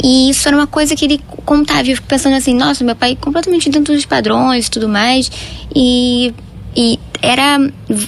E 0.00 0.30
isso 0.30 0.46
era 0.46 0.56
uma 0.56 0.68
coisa 0.68 0.94
que 0.94 1.04
ele 1.04 1.20
contava. 1.44 1.88
Eu 1.88 1.96
fico 1.96 2.06
pensando 2.06 2.36
assim: 2.36 2.54
nossa, 2.54 2.84
meu 2.84 2.94
pai 2.94 3.18
completamente 3.20 3.68
dentro 3.68 3.92
dos 3.92 4.06
padrões 4.06 4.68
e 4.68 4.70
tudo 4.70 4.88
mais. 4.88 5.28
E 5.74 6.32
e 6.76 7.00
era 7.22 7.56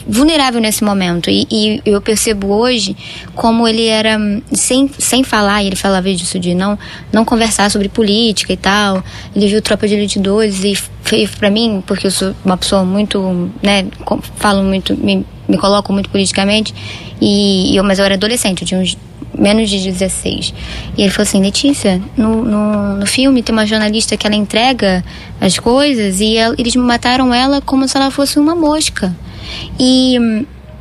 vulnerável 0.06 0.60
nesse 0.60 0.82
momento. 0.82 1.30
E, 1.30 1.46
e, 1.50 1.82
eu 1.86 2.00
percebo 2.02 2.48
hoje 2.52 2.96
como 3.34 3.66
ele 3.66 3.86
era, 3.86 4.18
sem, 4.52 4.90
sem 4.98 5.22
falar, 5.22 5.62
e 5.62 5.68
ele 5.68 5.76
falava 5.76 6.12
disso 6.12 6.38
de 6.38 6.52
não, 6.54 6.76
não 7.12 7.24
conversar 7.24 7.70
sobre 7.70 7.88
política 7.88 8.52
e 8.52 8.56
tal. 8.56 9.02
Ele 9.34 9.46
viu 9.46 9.62
Tropa 9.62 9.86
de 9.86 9.94
Elite 9.94 10.18
2 10.18 10.64
e 10.64 10.74
fez 11.02 11.30
para 11.30 11.48
mim, 11.48 11.82
porque 11.86 12.08
eu 12.08 12.10
sou 12.10 12.34
uma 12.44 12.56
pessoa 12.56 12.84
muito, 12.84 13.50
né, 13.62 13.86
falo 14.36 14.64
muito, 14.64 14.96
me, 14.96 15.24
me 15.48 15.56
coloco 15.56 15.92
muito 15.92 16.10
politicamente, 16.10 16.74
e, 17.20 17.76
eu, 17.76 17.84
mas 17.84 17.98
eu 17.98 18.04
era 18.04 18.14
adolescente, 18.14 18.62
eu 18.62 18.68
tinha 18.68 18.80
uns 18.80 18.96
menos 19.38 19.68
de 19.68 19.78
16. 19.78 20.54
E 20.96 21.02
ele 21.02 21.10
falou 21.10 21.22
assim: 21.22 21.40
Letícia, 21.40 22.00
no, 22.16 22.44
no, 22.44 22.96
no 22.96 23.06
filme 23.06 23.42
tem 23.42 23.52
uma 23.52 23.66
jornalista 23.66 24.16
que 24.16 24.26
ela 24.26 24.36
entrega 24.36 25.04
as 25.40 25.58
coisas 25.58 26.20
e 26.20 26.36
ela, 26.36 26.54
eles 26.58 26.74
mataram 26.76 27.32
ela 27.32 27.60
como 27.60 27.86
se 27.88 27.96
ela 27.96 28.10
fosse 28.10 28.38
uma 28.38 28.54
mosca. 28.54 29.14
E, 29.78 30.16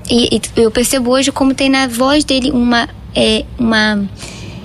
e, 0.10 0.36
e 0.36 0.42
eu 0.56 0.72
percebo 0.72 1.12
hoje 1.12 1.32
como 1.32 1.54
tem 1.54 1.70
na 1.70 1.88
voz 1.88 2.24
dele 2.24 2.52
uma. 2.52 2.90
É, 3.16 3.46
uma 3.60 4.00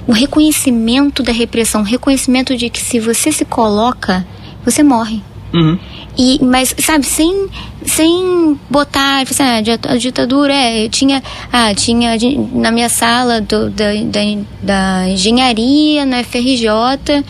um 0.09 0.12
reconhecimento 0.12 1.22
da 1.22 1.32
repressão, 1.32 1.82
um 1.82 1.84
reconhecimento 1.84 2.57
de 2.57 2.70
que 2.70 2.80
se 2.80 2.99
você 2.99 3.30
se 3.30 3.45
coloca, 3.45 4.26
você 4.64 4.82
morre. 4.82 5.22
Uhum. 5.53 5.78
E, 6.18 6.40
mas, 6.42 6.74
sabe, 6.80 7.06
sem, 7.06 7.48
sem 7.86 8.58
botar, 8.68 9.22
assim, 9.22 9.42
ah, 9.44 9.92
a 9.92 9.96
ditadura, 9.96 10.52
é, 10.52 10.84
eu 10.84 10.90
tinha, 10.90 11.22
ah, 11.52 11.72
tinha 11.74 12.16
na 12.52 12.72
minha 12.72 12.88
sala 12.88 13.40
do, 13.40 13.70
da, 13.70 13.92
da, 13.94 14.20
da 14.60 15.08
engenharia, 15.08 16.04
na 16.04 16.24
FRJ, 16.24 17.24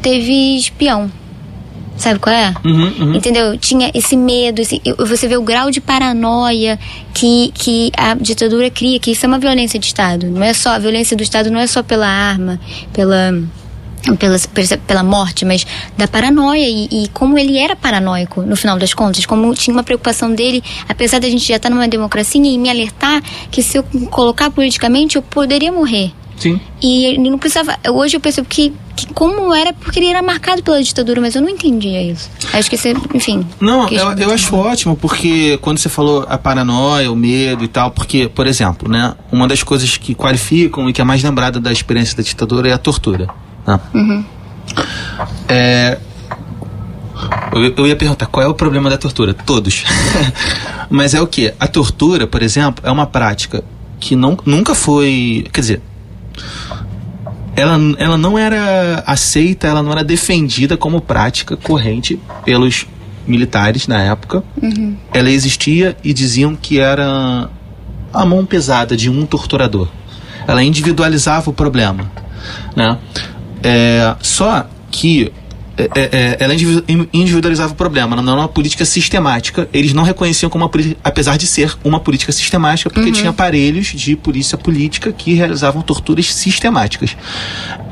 teve 0.00 0.56
espião. 0.56 1.10
Sabe 1.96 2.20
qual 2.20 2.34
é? 2.34 2.54
Uhum, 2.64 2.92
uhum. 3.00 3.14
Entendeu? 3.16 3.58
Tinha 3.58 3.90
esse 3.92 4.16
medo, 4.16 4.60
esse, 4.60 4.80
você 4.96 5.26
vê 5.26 5.36
o 5.36 5.42
grau 5.42 5.68
de 5.68 5.80
paranoia 5.80 6.78
que, 7.12 7.50
que 7.52 7.90
a 7.96 8.14
ditadura 8.14 8.70
cria, 8.70 9.00
que 9.00 9.10
isso 9.10 9.26
é 9.26 9.28
uma 9.28 9.40
violência 9.40 9.80
de 9.80 9.86
Estado. 9.86 10.28
Não 10.28 10.44
é 10.44 10.52
só, 10.52 10.70
a 10.70 10.78
violência 10.78 11.16
do 11.16 11.24
Estado 11.24 11.50
não 11.50 11.58
é 11.58 11.66
só 11.66 11.82
pela 11.82 12.06
arma, 12.06 12.60
pela 12.92 13.34
pela, 14.18 14.36
pela 14.86 15.02
morte, 15.02 15.44
mas 15.44 15.66
da 15.96 16.06
paranoia 16.06 16.66
e, 16.68 17.04
e, 17.04 17.08
como 17.08 17.38
ele 17.38 17.58
era 17.58 17.76
paranoico 17.76 18.42
no 18.42 18.56
final 18.56 18.78
das 18.78 18.94
contas, 18.94 19.26
como 19.26 19.54
tinha 19.54 19.74
uma 19.74 19.82
preocupação 19.82 20.32
dele, 20.32 20.62
apesar 20.88 21.18
da 21.18 21.28
gente 21.28 21.46
já 21.46 21.56
estar 21.56 21.70
numa 21.70 21.88
democracia 21.88 22.40
e 22.40 22.58
me 22.58 22.70
alertar 22.70 23.22
que 23.50 23.62
se 23.62 23.78
eu 23.78 23.84
colocar 24.10 24.50
politicamente 24.50 25.16
eu 25.16 25.22
poderia 25.22 25.72
morrer. 25.72 26.12
Sim. 26.38 26.60
E 26.80 27.06
ele 27.06 27.30
não 27.30 27.38
precisava. 27.38 27.76
Hoje 27.90 28.16
eu 28.16 28.20
percebo 28.20 28.46
que, 28.48 28.72
que 28.94 29.12
como 29.12 29.52
era 29.52 29.72
porque 29.72 29.98
ele 29.98 30.06
era 30.06 30.22
marcado 30.22 30.62
pela 30.62 30.80
ditadura, 30.82 31.20
mas 31.20 31.34
eu 31.34 31.42
não 31.42 31.48
entendia 31.48 32.00
isso. 32.00 32.30
Acho 32.52 32.70
que 32.70 32.76
você, 32.76 32.94
enfim. 33.12 33.44
Não, 33.60 33.88
eu, 33.88 34.12
eu 34.12 34.32
acho 34.32 34.54
ótimo, 34.54 34.96
porque 34.96 35.58
quando 35.60 35.78
você 35.78 35.88
falou 35.88 36.24
a 36.28 36.38
paranoia, 36.38 37.10
o 37.10 37.16
medo 37.16 37.64
e 37.64 37.68
tal, 37.68 37.90
porque, 37.90 38.28
por 38.28 38.46
exemplo, 38.46 38.88
né, 38.88 39.14
uma 39.32 39.48
das 39.48 39.62
coisas 39.62 39.96
que 39.96 40.14
qualificam 40.14 40.88
e 40.88 40.92
que 40.92 41.00
é 41.00 41.04
mais 41.04 41.22
lembrada 41.22 41.60
da 41.60 41.72
experiência 41.72 42.16
da 42.16 42.22
ditadura 42.22 42.68
é 42.68 42.72
a 42.72 42.78
tortura. 42.78 43.28
Né? 43.68 43.80
Uhum. 43.94 44.24
É, 45.46 45.98
eu, 47.52 47.74
eu 47.76 47.86
ia 47.86 47.96
perguntar 47.96 48.26
qual 48.26 48.44
é 48.44 48.48
o 48.48 48.54
problema 48.54 48.88
da 48.88 48.96
tortura? 48.96 49.34
Todos. 49.34 49.84
Mas 50.88 51.12
é 51.12 51.20
o 51.20 51.26
que? 51.26 51.52
A 51.60 51.66
tortura, 51.66 52.26
por 52.26 52.42
exemplo, 52.42 52.82
é 52.86 52.90
uma 52.90 53.06
prática 53.06 53.62
que 54.00 54.16
não, 54.16 54.38
nunca 54.46 54.74
foi. 54.74 55.46
Quer 55.52 55.60
dizer, 55.60 55.82
ela, 57.54 57.78
ela 57.98 58.16
não 58.16 58.38
era 58.38 59.02
aceita, 59.06 59.66
ela 59.66 59.82
não 59.82 59.92
era 59.92 60.02
defendida 60.02 60.76
como 60.76 61.00
prática 61.00 61.56
corrente 61.56 62.18
pelos 62.44 62.86
militares 63.26 63.86
na 63.86 64.00
época. 64.02 64.42
Uhum. 64.62 64.96
Ela 65.12 65.30
existia 65.30 65.94
e 66.02 66.14
diziam 66.14 66.56
que 66.56 66.78
era 66.78 67.50
a 68.14 68.24
mão 68.24 68.46
pesada 68.46 68.96
de 68.96 69.10
um 69.10 69.26
torturador. 69.26 69.88
Ela 70.46 70.62
individualizava 70.62 71.50
o 71.50 71.52
problema. 71.52 72.10
Né? 72.74 72.96
É, 73.62 74.16
só 74.20 74.68
que 74.90 75.32
é, 75.76 75.84
é, 75.94 76.08
é 76.12 76.36
ela 76.40 76.54
individualizava 77.12 77.72
o 77.72 77.76
problema, 77.76 78.16
não 78.16 78.32
era 78.32 78.42
uma 78.42 78.48
política 78.48 78.84
sistemática. 78.84 79.68
Eles 79.72 79.92
não 79.92 80.02
reconheciam 80.02 80.50
como 80.50 80.64
uma 80.64 80.68
política, 80.68 80.98
apesar 81.04 81.36
de 81.36 81.46
ser 81.46 81.76
uma 81.84 82.00
política 82.00 82.32
sistemática, 82.32 82.90
porque 82.90 83.08
uhum. 83.08 83.14
tinha 83.14 83.30
aparelhos 83.30 83.86
de 83.86 84.16
polícia 84.16 84.58
política 84.58 85.12
que 85.12 85.34
realizavam 85.34 85.82
torturas 85.82 86.34
sistemáticas. 86.34 87.16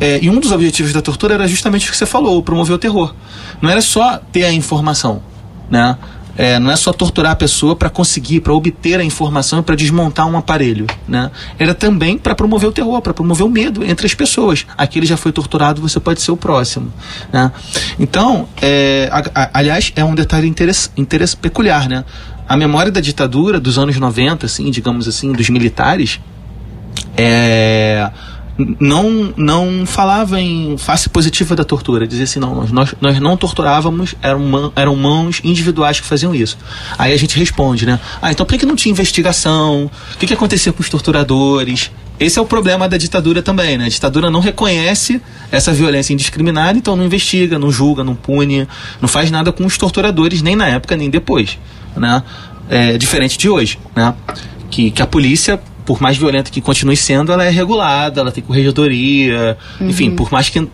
É, 0.00 0.18
e 0.20 0.28
um 0.28 0.40
dos 0.40 0.50
objetivos 0.50 0.92
da 0.92 1.00
tortura 1.00 1.34
era 1.34 1.46
justamente 1.46 1.88
o 1.88 1.92
que 1.92 1.96
você 1.96 2.06
falou, 2.06 2.42
promover 2.42 2.74
o 2.74 2.78
terror. 2.78 3.14
Não 3.62 3.70
era 3.70 3.80
só 3.80 4.20
ter 4.32 4.44
a 4.44 4.52
informação, 4.52 5.22
né? 5.70 5.96
É, 6.36 6.58
não 6.58 6.70
é 6.70 6.76
só 6.76 6.92
torturar 6.92 7.32
a 7.32 7.36
pessoa 7.36 7.74
para 7.74 7.88
conseguir, 7.88 8.40
para 8.40 8.52
obter 8.52 9.00
a 9.00 9.04
informação 9.04 9.62
para 9.62 9.74
desmontar 9.74 10.26
um 10.26 10.36
aparelho, 10.36 10.86
né? 11.08 11.30
Era 11.58 11.74
também 11.74 12.18
para 12.18 12.34
promover 12.34 12.68
o 12.68 12.72
terror, 12.72 13.00
para 13.00 13.14
promover 13.14 13.46
o 13.46 13.50
medo 13.50 13.84
entre 13.84 14.06
as 14.06 14.14
pessoas. 14.14 14.66
Aquele 14.76 15.06
já 15.06 15.16
foi 15.16 15.32
torturado, 15.32 15.80
você 15.80 15.98
pode 15.98 16.20
ser 16.20 16.30
o 16.30 16.36
próximo, 16.36 16.92
né? 17.32 17.50
Então, 17.98 18.48
é, 18.60 19.08
a, 19.10 19.42
a, 19.42 19.50
aliás, 19.54 19.92
é 19.96 20.04
um 20.04 20.14
detalhe 20.14 20.46
interesse, 20.46 20.90
interesse 20.96 21.36
peculiar, 21.36 21.88
né? 21.88 22.04
A 22.48 22.56
memória 22.56 22.92
da 22.92 23.00
ditadura 23.00 23.58
dos 23.58 23.78
anos 23.78 23.96
90, 23.96 24.46
assim, 24.46 24.70
digamos 24.70 25.08
assim, 25.08 25.32
dos 25.32 25.48
militares, 25.48 26.20
é 27.16 28.10
não 28.80 29.34
não 29.36 29.84
falava 29.84 30.40
em 30.40 30.76
face 30.78 31.08
positiva 31.08 31.54
da 31.54 31.64
tortura, 31.64 32.06
dizia 32.06 32.24
assim, 32.24 32.40
não, 32.40 32.66
nós, 32.66 32.94
nós 33.00 33.20
não 33.20 33.36
torturávamos, 33.36 34.14
eram, 34.22 34.72
eram 34.74 34.96
mãos 34.96 35.40
individuais 35.44 36.00
que 36.00 36.06
faziam 36.06 36.34
isso. 36.34 36.56
Aí 36.96 37.12
a 37.12 37.16
gente 37.16 37.38
responde, 37.38 37.84
né? 37.84 38.00
Ah, 38.20 38.30
então 38.30 38.46
por 38.46 38.56
que 38.56 38.64
não 38.64 38.76
tinha 38.76 38.90
investigação? 38.90 39.90
O 40.14 40.18
que, 40.18 40.26
que 40.26 40.34
acontecia 40.34 40.72
com 40.72 40.80
os 40.80 40.88
torturadores? 40.88 41.90
Esse 42.18 42.38
é 42.38 42.42
o 42.42 42.46
problema 42.46 42.88
da 42.88 42.96
ditadura 42.96 43.42
também, 43.42 43.76
né? 43.76 43.86
A 43.86 43.88
ditadura 43.88 44.30
não 44.30 44.40
reconhece 44.40 45.20
essa 45.52 45.70
violência 45.72 46.14
indiscriminada, 46.14 46.78
então 46.78 46.96
não 46.96 47.04
investiga, 47.04 47.58
não 47.58 47.70
julga, 47.70 48.02
não 48.02 48.14
pune, 48.14 48.66
não 49.02 49.08
faz 49.08 49.30
nada 49.30 49.52
com 49.52 49.66
os 49.66 49.76
torturadores, 49.76 50.40
nem 50.40 50.56
na 50.56 50.66
época, 50.66 50.96
nem 50.96 51.10
depois, 51.10 51.58
né? 51.94 52.22
É 52.68 52.96
diferente 52.96 53.36
de 53.36 53.50
hoje, 53.50 53.78
né? 53.94 54.14
Que, 54.70 54.90
que 54.90 55.02
a 55.02 55.06
polícia 55.06 55.60
por 55.86 56.02
mais 56.02 56.18
violenta 56.18 56.50
que 56.50 56.60
continue 56.60 56.96
sendo, 56.96 57.32
ela 57.32 57.44
é 57.44 57.48
regulada, 57.48 58.20
ela 58.20 58.32
tem 58.32 58.42
corregedoria, 58.42 59.56
uhum. 59.80 59.88
enfim, 59.88 60.10
por 60.10 60.30
mais 60.30 60.50
que 60.50 60.68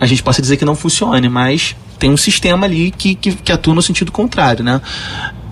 a 0.00 0.06
gente 0.06 0.22
possa 0.22 0.40
dizer 0.40 0.56
que 0.56 0.64
não 0.64 0.74
funcione, 0.74 1.28
mas 1.28 1.76
tem 1.98 2.10
um 2.10 2.16
sistema 2.16 2.64
ali 2.66 2.90
que, 2.90 3.14
que, 3.14 3.32
que 3.34 3.52
atua 3.52 3.74
no 3.74 3.82
sentido 3.82 4.10
contrário, 4.10 4.64
né? 4.64 4.80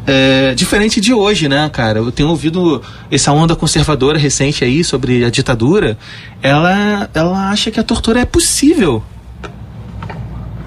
É, 0.06 0.54
diferente 0.54 1.00
de 1.00 1.12
hoje, 1.12 1.48
né, 1.48 1.68
cara? 1.72 1.98
Eu 1.98 2.10
tenho 2.10 2.28
ouvido 2.28 2.82
essa 3.10 3.32
onda 3.32 3.54
conservadora 3.54 4.18
recente 4.18 4.64
aí 4.64 4.82
sobre 4.82 5.24
a 5.24 5.30
ditadura. 5.30 5.96
Ela, 6.42 7.08
ela 7.12 7.50
acha 7.50 7.70
que 7.70 7.78
a 7.78 7.82
tortura 7.82 8.20
é 8.20 8.24
possível. 8.24 9.02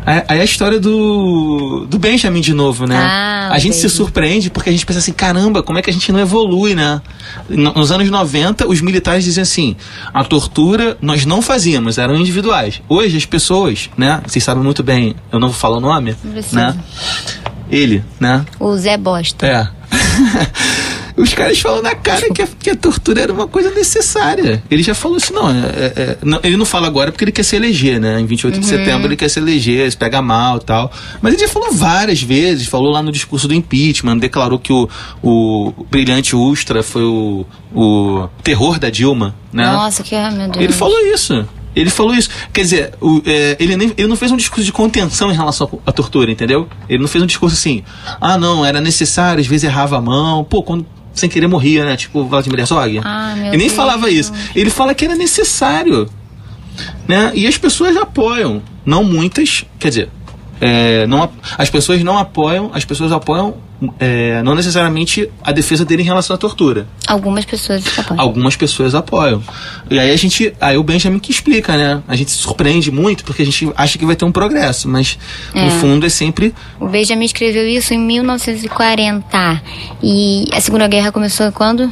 Aí 0.05 0.39
a 0.41 0.43
história 0.43 0.79
do, 0.79 1.85
do 1.89 1.97
Benjamin 1.97 2.41
de 2.41 2.53
novo, 2.53 2.85
né? 2.85 2.97
Ah, 2.97 3.49
a 3.51 3.57
gente 3.57 3.75
se 3.75 3.89
surpreende 3.89 4.49
porque 4.49 4.69
a 4.69 4.71
gente 4.71 4.85
pensa 4.85 4.99
assim, 4.99 5.13
caramba, 5.13 5.63
como 5.63 5.79
é 5.79 5.81
que 5.81 5.89
a 5.89 5.93
gente 5.93 6.11
não 6.11 6.19
evolui, 6.19 6.75
né? 6.75 7.01
Nos 7.49 7.91
anos 7.91 8.09
90, 8.09 8.67
os 8.67 8.81
militares 8.81 9.23
diziam 9.23 9.43
assim, 9.43 9.75
a 10.13 10.23
tortura 10.23 10.97
nós 11.01 11.25
não 11.25 11.41
fazíamos, 11.41 11.97
eram 11.97 12.15
individuais. 12.15 12.81
Hoje 12.89 13.17
as 13.17 13.25
pessoas, 13.25 13.89
né? 13.97 14.21
Vocês 14.25 14.43
sabem 14.43 14.63
muito 14.63 14.83
bem, 14.83 15.15
eu 15.31 15.39
não 15.39 15.47
vou 15.47 15.57
falar 15.57 15.77
o 15.77 15.81
nome, 15.81 16.15
né? 16.51 16.75
Ele, 17.69 18.03
né? 18.19 18.45
O 18.59 18.75
Zé 18.75 18.97
Bosta. 18.97 19.47
É. 19.47 19.67
os 21.15 21.33
caras 21.33 21.59
falam 21.59 21.81
na 21.81 21.95
cara 21.95 22.31
que 22.33 22.41
a, 22.41 22.47
que 22.47 22.69
a, 22.69 22.75
tortura 22.75 23.21
era 23.21 23.33
uma 23.33 23.47
coisa 23.47 23.71
necessária. 23.71 24.63
Ele 24.69 24.81
já 24.81 24.95
falou 24.95 25.17
assim, 25.17 25.33
não, 25.33 25.49
é, 25.49 25.53
é, 25.53 25.93
é 25.95 26.17
não, 26.23 26.39
ele 26.43 26.57
não 26.57 26.65
fala 26.65 26.87
agora 26.87 27.11
porque 27.11 27.23
ele 27.23 27.31
quer 27.31 27.43
se 27.43 27.55
eleger, 27.55 27.99
né? 27.99 28.19
Em 28.19 28.25
28 28.25 28.55
uhum. 28.55 28.59
de 28.59 28.65
setembro 28.65 29.07
ele 29.07 29.15
quer 29.15 29.29
se 29.29 29.39
eleger, 29.39 29.89
se 29.91 29.97
pega 29.97 30.21
mal 30.21 30.57
e 30.57 30.61
tal. 30.61 30.91
Mas 31.21 31.33
ele 31.33 31.41
já 31.41 31.47
falou 31.47 31.71
várias 31.71 32.21
vezes, 32.21 32.67
falou 32.67 32.91
lá 32.91 33.01
no 33.01 33.11
discurso 33.11 33.47
do 33.47 33.53
impeachment, 33.53 34.17
declarou 34.17 34.57
que 34.57 34.73
o, 34.73 34.89
o 35.21 35.85
brilhante 35.89 36.35
Ustra 36.35 36.81
foi 36.81 37.03
o, 37.03 37.45
o 37.73 38.27
terror 38.41 38.79
da 38.79 38.89
Dilma, 38.89 39.35
né? 39.51 39.65
Nossa, 39.65 40.03
que 40.03 40.15
meu 40.15 40.49
Deus. 40.49 40.63
Ele 40.63 40.73
falou 40.73 40.99
isso. 41.13 41.45
Ele 41.75 41.89
falou 41.89 42.13
isso. 42.13 42.29
Quer 42.51 42.61
dizer, 42.61 42.93
o, 43.01 43.21
é, 43.25 43.57
ele, 43.59 43.75
nem, 43.75 43.93
ele 43.97 44.07
não 44.07 44.15
fez 44.15 44.31
um 44.31 44.37
discurso 44.37 44.63
de 44.63 44.71
contenção 44.71 45.31
em 45.31 45.35
relação 45.35 45.79
à 45.85 45.91
tortura, 45.91 46.31
entendeu? 46.31 46.67
Ele 46.87 46.99
não 46.99 47.07
fez 47.07 47.23
um 47.23 47.27
discurso 47.27 47.55
assim, 47.55 47.83
ah, 48.21 48.37
não, 48.37 48.65
era 48.65 48.79
necessário, 48.79 49.41
às 49.41 49.47
vezes 49.47 49.63
errava 49.63 49.97
a 49.97 50.01
mão. 50.01 50.43
Pô, 50.43 50.61
quando 50.61 50.85
sem 51.13 51.29
querer 51.29 51.47
morria, 51.47 51.85
né? 51.85 51.95
Tipo 51.95 52.25
Vladimir 52.25 52.59
Herzog. 52.59 53.01
Ah, 53.03 53.33
meu 53.35 53.47
Ele 53.47 53.57
nem 53.57 53.67
Deus. 53.67 53.73
falava 53.73 54.09
isso. 54.09 54.33
Ele 54.55 54.69
fala 54.69 54.93
que 54.93 55.05
era 55.05 55.15
necessário. 55.15 56.09
Né? 57.07 57.31
E 57.35 57.47
as 57.47 57.57
pessoas 57.57 57.95
apoiam. 57.95 58.61
Não 58.85 59.03
muitas, 59.03 59.63
quer 59.79 59.89
dizer, 59.89 60.09
é, 60.59 61.05
não, 61.07 61.29
as 61.57 61.69
pessoas 61.69 62.03
não 62.03 62.17
apoiam, 62.17 62.71
as 62.73 62.83
pessoas 62.83 63.11
apoiam 63.11 63.55
é, 63.99 64.41
não 64.43 64.55
necessariamente 64.55 65.29
a 65.43 65.51
defesa 65.51 65.83
dele 65.83 66.01
em 66.01 66.05
relação 66.05 66.35
à 66.35 66.37
tortura. 66.37 66.87
Algumas 67.07 67.45
pessoas 67.45 67.83
apoiam. 67.97 68.21
Algumas 68.21 68.55
pessoas 68.55 68.95
apoiam. 68.95 69.43
E 69.89 69.99
aí 69.99 70.11
a 70.11 70.15
gente, 70.15 70.53
aí 70.59 70.77
o 70.77 70.83
Benjamin 70.83 71.19
que 71.19 71.31
explica, 71.31 71.75
né? 71.75 72.01
A 72.07 72.15
gente 72.15 72.31
se 72.31 72.37
surpreende 72.37 72.91
muito 72.91 73.23
porque 73.23 73.41
a 73.41 73.45
gente 73.45 73.71
acha 73.75 73.97
que 73.97 74.05
vai 74.05 74.15
ter 74.15 74.25
um 74.25 74.31
progresso, 74.31 74.87
mas 74.87 75.17
é. 75.53 75.65
no 75.65 75.71
fundo 75.71 76.05
é 76.05 76.09
sempre. 76.09 76.53
O 76.79 76.87
Benjamin 76.87 77.25
escreveu 77.25 77.67
isso 77.67 77.93
em 77.93 77.99
1940 77.99 79.61
e 80.01 80.45
a 80.53 80.61
Segunda 80.61 80.87
Guerra 80.87 81.11
começou 81.11 81.51
quando? 81.51 81.91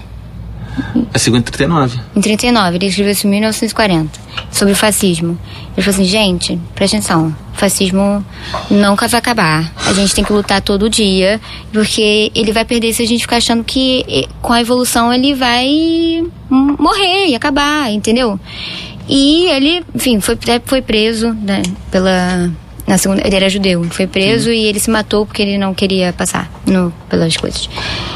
A 1.13 1.19
segunda 1.19 1.41
em 1.41 1.51
39. 1.51 1.99
Em 2.15 2.21
39, 2.21 2.77
ele 2.77 2.85
escreveu 2.85 3.11
isso 3.11 3.27
em 3.27 3.29
1940, 3.31 4.19
sobre 4.51 4.73
o 4.73 4.75
fascismo. 4.75 5.37
Ele 5.75 5.85
falou 5.85 5.99
assim, 5.99 6.05
gente, 6.05 6.59
presta 6.73 6.97
atenção, 6.97 7.35
o 7.53 7.57
fascismo 7.57 8.25
nunca 8.69 9.07
vai 9.07 9.19
acabar. 9.19 9.71
A 9.85 9.93
gente 9.93 10.15
tem 10.15 10.23
que 10.23 10.31
lutar 10.31 10.61
todo 10.61 10.89
dia, 10.89 11.39
porque 11.73 12.31
ele 12.33 12.51
vai 12.51 12.63
perder 12.63 12.93
se 12.93 13.03
a 13.03 13.07
gente 13.07 13.21
ficar 13.21 13.37
achando 13.37 13.63
que 13.63 14.27
com 14.41 14.53
a 14.53 14.61
evolução 14.61 15.13
ele 15.13 15.33
vai 15.33 16.23
morrer 16.49 17.27
e 17.27 17.35
acabar, 17.35 17.91
entendeu? 17.91 18.39
E 19.07 19.47
ele, 19.47 19.83
enfim, 19.93 20.21
foi, 20.21 20.37
foi 20.65 20.81
preso 20.81 21.33
né, 21.33 21.61
pela 21.89 22.49
na 22.87 22.97
segunda, 22.97 23.21
ele 23.25 23.35
era 23.35 23.49
judeu, 23.49 23.85
foi 23.89 24.07
preso 24.07 24.51
e 24.51 24.65
ele 24.65 24.79
se 24.79 24.89
matou 24.89 25.25
porque 25.25 25.41
ele 25.41 25.57
não 25.57 25.73
queria 25.73 26.11
passar 26.13 26.51
no, 26.65 26.91
pelas 27.09 27.35
coisas. 27.37 27.69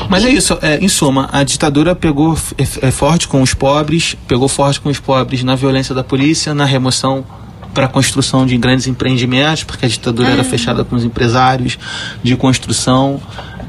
Mas 0.10 0.24
e, 0.24 0.28
é 0.28 0.32
isso, 0.32 0.58
é, 0.62 0.78
em 0.78 0.88
suma, 0.88 1.30
a 1.32 1.44
ditadura 1.44 1.96
pegou 1.96 2.38
é, 2.58 2.88
é, 2.88 2.92
forte 2.92 3.28
com 3.28 3.42
os 3.42 3.54
pobres, 3.54 4.16
pegou 4.28 4.48
forte 4.48 4.80
com 4.82 4.90
os 4.90 5.00
pobres 5.00 5.44
na 5.44 5.56
violência 5.56 5.94
da 5.94 6.04
polícia, 6.04 6.54
na 6.54 6.66
remoção 6.66 7.26
para 7.74 7.86
a 7.86 7.90
construção 7.90 8.46
de 8.46 8.58
grandes 8.58 8.88
empreendimentos, 8.88 9.64
porque 9.64 9.86
a 9.86 9.90
ditadura 9.90 10.30
ah. 10.30 10.34
era 10.34 10.44
fechada 10.44 10.84
com 10.84 10.96
os 10.96 11.04
empresários 11.04 11.78
de 12.24 12.36
construção. 12.36 13.22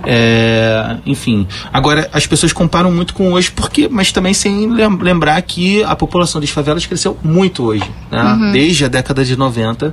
É, 0.08 0.98
enfim, 1.04 1.48
agora 1.72 2.08
as 2.12 2.28
pessoas 2.28 2.52
comparam 2.52 2.92
muito 2.92 3.12
com 3.12 3.32
hoje, 3.32 3.50
porque, 3.50 3.88
mas 3.88 4.12
também 4.12 4.32
sem 4.32 4.70
lembrar 4.70 5.42
que 5.42 5.82
a 5.82 5.96
população 5.96 6.40
das 6.40 6.50
favelas 6.50 6.86
cresceu 6.86 7.18
muito 7.24 7.64
hoje, 7.64 7.90
né? 8.08 8.22
uhum. 8.22 8.52
desde 8.52 8.84
a 8.84 8.88
década 8.88 9.24
de 9.24 9.36
90 9.36 9.92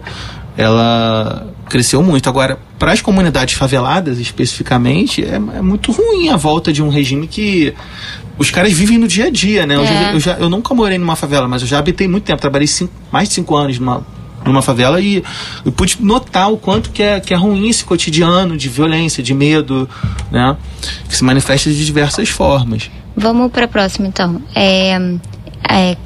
ela 0.58 1.48
cresceu 1.70 2.04
muito. 2.04 2.30
Agora, 2.30 2.60
para 2.78 2.92
as 2.92 3.02
comunidades 3.02 3.56
faveladas 3.56 4.20
especificamente, 4.20 5.24
é, 5.24 5.36
é, 5.36 5.40
muito 5.62 5.92
ruim 5.92 6.30
a 6.30 6.36
volta 6.36 6.72
de 6.72 6.82
um 6.82 6.90
regime 6.90 7.28
que 7.28 7.74
os 8.38 8.52
caras 8.52 8.74
vivem 8.74 8.98
no 8.98 9.08
dia 9.08 9.26
a 9.26 9.30
dia, 9.30 9.66
né? 9.66 9.76
É. 9.76 9.78
Eu, 9.78 9.86
já, 9.86 10.14
eu, 10.14 10.20
já, 10.20 10.34
eu, 10.34 10.50
nunca 10.50 10.74
morei 10.74 10.98
numa 10.98 11.16
favela, 11.16 11.48
mas 11.48 11.62
eu 11.62 11.68
já 11.68 11.80
habitei 11.80 12.08
muito 12.08 12.24
tempo, 12.24 12.42
trabalhei 12.42 12.68
cinco, 12.68 12.94
mais 13.12 13.30
de 13.30 13.36
cinco 13.36 13.56
anos 13.56 13.80
numa, 13.80 14.06
numa 14.46 14.62
favela 14.62 15.00
e 15.00 15.24
eu 15.66 15.72
pude 15.72 15.98
notar 16.00 16.52
o 16.52 16.58
quanto 16.58 16.92
que 16.92 17.02
é, 17.02 17.20
que 17.20 17.34
é 17.34 17.38
ruim 17.38 17.70
esse 17.70 17.84
cotidiano 17.84 18.58
de 18.58 18.70
violência, 18.70 19.24
de 19.24 19.34
medo, 19.34 19.90
né? 20.32 20.56
Que 21.08 21.16
se 21.16 21.24
manifesta 21.24 21.70
de 21.70 21.86
diversas 21.86 22.30
formas. 22.30 22.92
Vamos 23.16 23.52
para 23.52 23.66
a 23.66 23.68
próxima, 23.68 24.08
então. 24.08 24.42
É, 24.56 24.98
é 25.70 25.98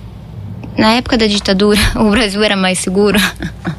na 0.78 0.94
época 0.94 1.18
da 1.18 1.28
ditadura, 1.28 1.80
o 1.96 2.10
Brasil 2.10 2.44
era 2.44 2.56
mais 2.56 2.80
seguro? 2.80 3.20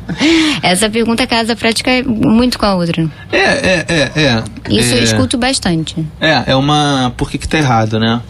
Essa 0.62 0.90
pergunta 0.90 1.26
casa 1.26 1.54
prática 1.54 1.90
muito 2.04 2.58
com 2.58 2.66
a 2.66 2.74
outra. 2.74 3.08
É, 3.30 3.38
é, 3.38 3.86
é, 3.88 4.12
é. 4.16 4.44
Isso 4.68 4.94
é, 4.94 4.98
eu 4.98 5.04
escuto 5.04 5.38
bastante. 5.38 6.04
É, 6.20 6.44
é 6.52 6.56
uma. 6.56 7.12
Por 7.16 7.30
que, 7.30 7.38
que 7.38 7.48
tá 7.48 7.58
errado, 7.58 7.98
né? 7.98 8.20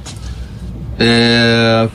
É. 0.98 1.88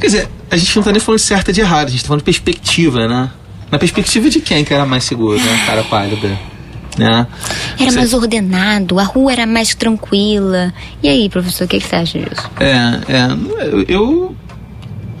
Quer 0.00 0.06
dizer, 0.06 0.28
a 0.50 0.56
gente 0.56 0.76
não 0.76 0.82
tá 0.82 0.92
nem 0.92 1.00
falando 1.00 1.20
de 1.20 1.26
certo 1.26 1.50
e 1.50 1.52
de 1.52 1.60
errado, 1.60 1.88
a 1.88 1.90
gente 1.90 2.02
tá 2.02 2.08
falando 2.08 2.20
de 2.20 2.24
perspectiva, 2.24 3.06
né? 3.08 3.30
Na 3.70 3.78
perspectiva 3.78 4.30
de 4.30 4.40
quem 4.40 4.64
que 4.64 4.72
era 4.72 4.86
mais 4.86 5.04
seguro, 5.04 5.38
né? 5.38 5.64
Cara 5.66 5.84
pálida. 5.84 6.38
Né? 6.96 7.26
Era 7.78 7.92
mais 7.92 8.12
ordenado, 8.12 8.98
a 8.98 9.04
rua 9.04 9.32
era 9.32 9.46
mais 9.46 9.72
tranquila. 9.74 10.72
E 11.00 11.08
aí, 11.08 11.28
professor, 11.28 11.64
o 11.64 11.68
que, 11.68 11.78
que 11.78 11.86
você 11.86 11.96
acha 11.96 12.18
disso? 12.18 12.50
É, 12.58 12.72
é 13.08 13.84
eu. 13.86 14.34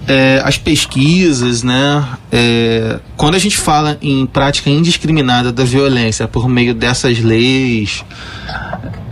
É, 0.08 0.40
as 0.42 0.56
pesquisas, 0.56 1.62
né? 1.62 2.08
É, 2.32 2.98
quando 3.16 3.34
a 3.34 3.38
gente 3.38 3.58
fala 3.58 3.98
em 4.00 4.24
prática 4.24 4.70
indiscriminada 4.70 5.52
da 5.52 5.64
violência 5.64 6.26
por 6.26 6.48
meio 6.48 6.74
dessas 6.74 7.18
leis, 7.18 8.02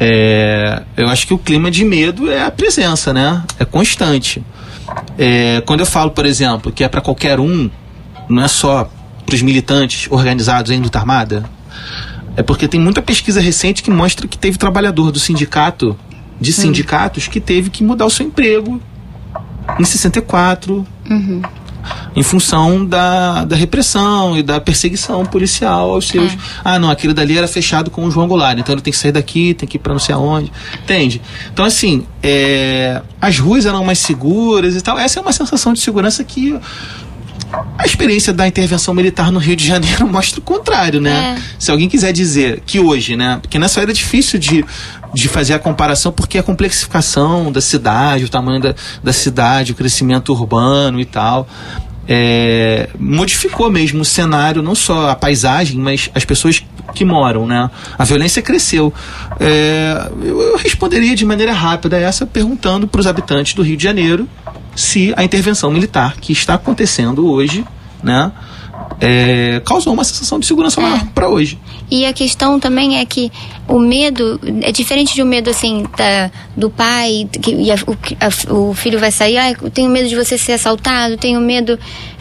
é, 0.00 0.82
eu 0.96 1.08
acho 1.08 1.26
que 1.26 1.34
o 1.34 1.38
clima 1.38 1.70
de 1.70 1.84
medo 1.84 2.30
é 2.30 2.42
a 2.42 2.50
presença, 2.50 3.12
né? 3.12 3.42
É 3.58 3.64
constante. 3.64 4.42
É, 5.18 5.62
quando 5.66 5.80
eu 5.80 5.86
falo, 5.86 6.12
por 6.12 6.24
exemplo, 6.24 6.72
que 6.72 6.82
é 6.82 6.88
para 6.88 7.02
qualquer 7.02 7.38
um, 7.40 7.70
não 8.28 8.42
é 8.42 8.48
só 8.48 8.90
para 9.24 9.34
os 9.34 9.42
militantes 9.42 10.06
organizados 10.10 10.70
em 10.70 10.80
luta 10.80 10.98
armada, 10.98 11.44
é 12.36 12.42
porque 12.42 12.68
tem 12.68 12.80
muita 12.80 13.02
pesquisa 13.02 13.40
recente 13.40 13.82
que 13.82 13.90
mostra 13.90 14.28
que 14.28 14.38
teve 14.38 14.58
trabalhador 14.58 15.10
do 15.10 15.18
sindicato, 15.18 15.96
de 16.40 16.52
sindicatos, 16.52 17.28
que 17.28 17.40
teve 17.40 17.70
que 17.70 17.82
mudar 17.82 18.06
o 18.06 18.10
seu 18.10 18.26
emprego 18.26 18.80
em 19.78 19.84
64, 19.84 20.86
uhum. 21.08 21.42
em 22.14 22.22
função 22.22 22.84
da, 22.84 23.44
da 23.44 23.56
repressão 23.56 24.36
e 24.36 24.42
da 24.42 24.60
perseguição 24.60 25.24
policial 25.24 25.90
aos 25.90 26.08
seus. 26.08 26.32
É. 26.32 26.36
Ah, 26.64 26.78
não, 26.78 26.90
aquele 26.90 27.12
dali 27.12 27.36
era 27.36 27.48
fechado 27.48 27.90
com 27.90 28.04
o 28.04 28.10
João 28.10 28.26
Goulart, 28.26 28.58
então 28.58 28.74
ele 28.74 28.82
tem 28.82 28.92
que 28.92 28.98
sair 28.98 29.12
daqui, 29.12 29.54
tem 29.54 29.68
que 29.68 29.76
ir 29.76 29.80
para 29.80 29.92
não 29.92 30.00
sei 30.00 30.14
aonde. 30.14 30.52
Entende? 30.82 31.20
Então, 31.52 31.64
assim, 31.64 32.06
é, 32.22 33.02
as 33.20 33.38
ruas 33.38 33.66
eram 33.66 33.84
mais 33.84 33.98
seguras 33.98 34.74
e 34.74 34.80
tal. 34.80 34.98
Essa 34.98 35.20
é 35.20 35.22
uma 35.22 35.32
sensação 35.32 35.72
de 35.72 35.80
segurança 35.80 36.24
que 36.24 36.58
a 37.78 37.84
experiência 37.84 38.32
da 38.32 38.46
intervenção 38.46 38.94
militar 38.94 39.30
no 39.30 39.38
Rio 39.38 39.56
de 39.56 39.66
Janeiro 39.66 40.06
mostra 40.08 40.40
o 40.40 40.42
contrário, 40.42 41.00
né? 41.00 41.36
É. 41.38 41.42
Se 41.58 41.70
alguém 41.70 41.88
quiser 41.88 42.12
dizer 42.12 42.62
que 42.66 42.80
hoje, 42.80 43.16
né? 43.16 43.38
Porque 43.40 43.58
nessa 43.58 43.80
era 43.80 43.92
difícil 43.92 44.38
de, 44.38 44.64
de 45.14 45.28
fazer 45.28 45.54
a 45.54 45.58
comparação, 45.58 46.12
porque 46.12 46.38
a 46.38 46.42
complexificação 46.42 47.50
da 47.52 47.60
cidade, 47.60 48.24
o 48.24 48.28
tamanho 48.28 48.60
da, 48.60 48.74
da 49.02 49.12
cidade, 49.12 49.72
o 49.72 49.74
crescimento 49.74 50.32
urbano 50.32 51.00
e 51.00 51.04
tal. 51.04 51.48
É, 52.08 52.88
modificou 53.00 53.68
mesmo 53.68 54.02
o 54.02 54.04
cenário, 54.04 54.62
não 54.62 54.76
só 54.76 55.10
a 55.10 55.16
paisagem, 55.16 55.76
mas 55.76 56.08
as 56.14 56.24
pessoas 56.24 56.62
que 56.94 57.04
moram, 57.04 57.46
né? 57.46 57.68
A 57.98 58.04
violência 58.04 58.40
cresceu. 58.40 58.94
É, 59.40 60.08
eu, 60.22 60.40
eu 60.40 60.56
responderia 60.56 61.16
de 61.16 61.24
maneira 61.24 61.52
rápida 61.52 61.98
essa 61.98 62.24
perguntando 62.24 62.86
para 62.86 63.00
os 63.00 63.06
habitantes 63.06 63.54
do 63.54 63.62
Rio 63.62 63.76
de 63.76 63.82
Janeiro 63.82 64.28
se 64.76 65.12
a 65.16 65.24
intervenção 65.24 65.70
militar 65.70 66.16
que 66.20 66.32
está 66.32 66.54
acontecendo 66.54 67.28
hoje, 67.28 67.64
né, 68.02 68.30
é, 69.00 69.60
causou 69.64 69.92
uma 69.92 70.04
sensação 70.04 70.38
de 70.38 70.46
segurança 70.46 70.80
maior 70.80 70.98
é. 70.98 71.08
para 71.14 71.28
hoje. 71.28 71.58
E 71.90 72.04
a 72.04 72.12
questão 72.12 72.58
também 72.58 72.98
é 72.98 73.04
que 73.04 73.30
o 73.68 73.78
medo 73.78 74.40
é 74.62 74.72
diferente 74.72 75.14
de 75.14 75.22
um 75.22 75.26
medo 75.26 75.50
assim 75.50 75.86
da, 75.96 76.30
do 76.56 76.70
pai 76.70 77.28
que 77.40 77.52
e 77.54 77.70
a, 77.70 77.74
o, 77.86 77.96
a, 78.20 78.52
o 78.54 78.74
filho 78.74 78.98
vai 78.98 79.10
sair, 79.10 79.38
ah, 79.38 79.50
eu 79.50 79.70
tenho 79.70 79.90
medo 79.90 80.08
de 80.08 80.16
você 80.16 80.38
ser 80.38 80.52
assaltado, 80.52 81.16
tenho 81.16 81.40
medo 81.40 81.78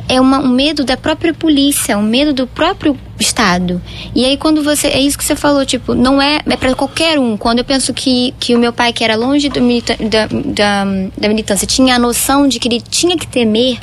é 0.08 0.22
uma, 0.22 0.40
um 0.40 0.50
medo 0.50 0.84
da 0.84 0.96
própria 0.96 1.34
polícia, 1.34 1.98
um 1.98 2.04
medo 2.04 2.34
do 2.34 2.48
próprio 2.48 2.98
Estado. 3.20 3.82
E 4.14 4.26
aí 4.26 4.38
quando 4.38 4.62
você. 4.62 4.88
É 4.88 5.00
isso 5.00 5.18
que 5.18 5.24
você 5.24 5.36
falou, 5.36 5.66
tipo, 5.66 5.94
não 5.94 6.22
é. 6.22 6.40
É 6.46 6.58
para 6.58 6.76
qualquer 6.76 7.18
um. 7.18 7.38
Quando 7.38 7.60
eu 7.60 7.66
penso 7.66 7.94
que, 7.94 8.34
que 8.40 8.54
o 8.56 8.60
meu 8.60 8.74
pai, 8.74 8.92
que 8.92 9.04
era 9.04 9.16
longe 9.16 9.50
milita, 9.60 9.96
da, 9.98 10.28
da, 10.28 10.86
da 11.18 11.28
militância, 11.28 11.66
tinha 11.66 11.96
a 11.96 12.00
noção 12.00 12.48
de 12.48 12.60
que 12.60 12.68
ele 12.68 12.82
tinha 12.82 13.18
que 13.18 13.26
temer 13.26 13.80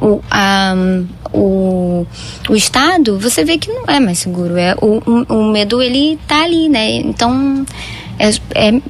o, 0.00 0.20
a, 0.30 0.74
o, 1.32 2.06
o 2.48 2.56
Estado, 2.56 3.18
você 3.18 3.44
vê 3.44 3.56
que 3.56 3.70
não 3.70 3.84
é 3.86 4.00
mais 4.00 4.18
seguro. 4.18 4.56
É, 4.56 4.74
o, 4.80 5.00
o, 5.06 5.34
o 5.34 5.52
medo, 5.52 5.80
ele 5.80 6.18
tá 6.26 6.42
ali, 6.42 6.68
né? 6.68 6.96
Então. 6.96 7.64
É, 8.18 8.28
é 8.54 8.82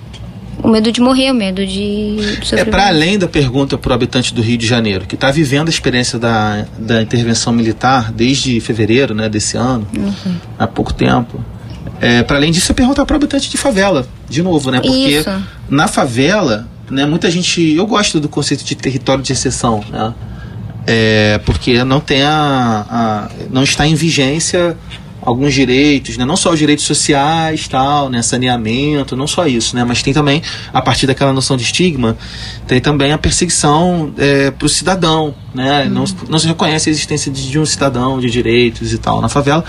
o 0.62 0.68
medo 0.68 0.92
de 0.92 1.00
morrer, 1.00 1.30
o 1.30 1.34
medo 1.34 1.66
de. 1.66 2.16
É 2.52 2.64
para 2.64 2.88
além 2.88 3.18
da 3.18 3.26
pergunta 3.26 3.78
para 3.78 3.90
o 3.90 3.94
habitante 3.94 4.34
do 4.34 4.42
Rio 4.42 4.58
de 4.58 4.66
Janeiro, 4.66 5.06
que 5.06 5.14
está 5.14 5.30
vivendo 5.30 5.68
a 5.68 5.70
experiência 5.70 6.18
da, 6.18 6.66
da 6.78 7.02
intervenção 7.02 7.52
militar 7.52 8.12
desde 8.12 8.60
fevereiro 8.60 9.14
né, 9.14 9.28
desse 9.28 9.56
ano, 9.56 9.86
uhum. 9.96 10.34
há 10.58 10.66
pouco 10.66 10.92
tempo. 10.92 11.42
É, 12.00 12.22
para 12.22 12.36
além 12.36 12.50
disso, 12.50 12.72
é 12.72 12.74
perguntar 12.74 13.06
para 13.06 13.14
o 13.14 13.16
habitante 13.16 13.48
de 13.48 13.56
favela, 13.56 14.06
de 14.28 14.42
novo, 14.42 14.70
né? 14.70 14.80
Porque 14.80 15.18
Isso. 15.18 15.30
na 15.70 15.86
favela, 15.86 16.68
né, 16.90 17.06
muita 17.06 17.30
gente. 17.30 17.74
Eu 17.74 17.86
gosto 17.86 18.18
do 18.18 18.28
conceito 18.28 18.64
de 18.64 18.74
território 18.74 19.22
de 19.22 19.32
exceção, 19.32 19.82
né? 19.90 20.12
É, 20.84 21.40
porque 21.46 21.84
não 21.84 22.00
tem 22.00 22.24
a, 22.24 22.86
a, 22.90 23.30
não 23.50 23.62
está 23.62 23.86
em 23.86 23.94
vigência 23.94 24.76
alguns 25.22 25.54
direitos, 25.54 26.16
né? 26.16 26.24
não 26.24 26.36
só 26.36 26.50
os 26.50 26.58
direitos 26.58 26.84
sociais, 26.84 27.68
tal, 27.68 28.10
né? 28.10 28.20
saneamento, 28.22 29.16
não 29.16 29.26
só 29.26 29.46
isso, 29.46 29.76
né? 29.76 29.84
mas 29.84 30.02
tem 30.02 30.12
também, 30.12 30.42
a 30.72 30.82
partir 30.82 31.06
daquela 31.06 31.32
noção 31.32 31.56
de 31.56 31.62
estigma, 31.62 32.16
tem 32.66 32.80
também 32.80 33.12
a 33.12 33.18
perseguição 33.18 34.12
é, 34.18 34.50
para 34.50 34.66
o 34.66 34.68
cidadão, 34.68 35.34
né? 35.54 35.84
Uhum. 35.84 35.90
Não, 35.90 36.04
não 36.28 36.38
se 36.38 36.46
reconhece 36.46 36.88
a 36.88 36.92
existência 36.92 37.30
de, 37.30 37.50
de, 37.50 37.58
um 37.58 37.66
cidadão, 37.66 38.20
de 38.20 38.30
direitos 38.30 38.92
e 38.92 38.98
tal 38.98 39.20
na 39.20 39.28
favela. 39.28 39.64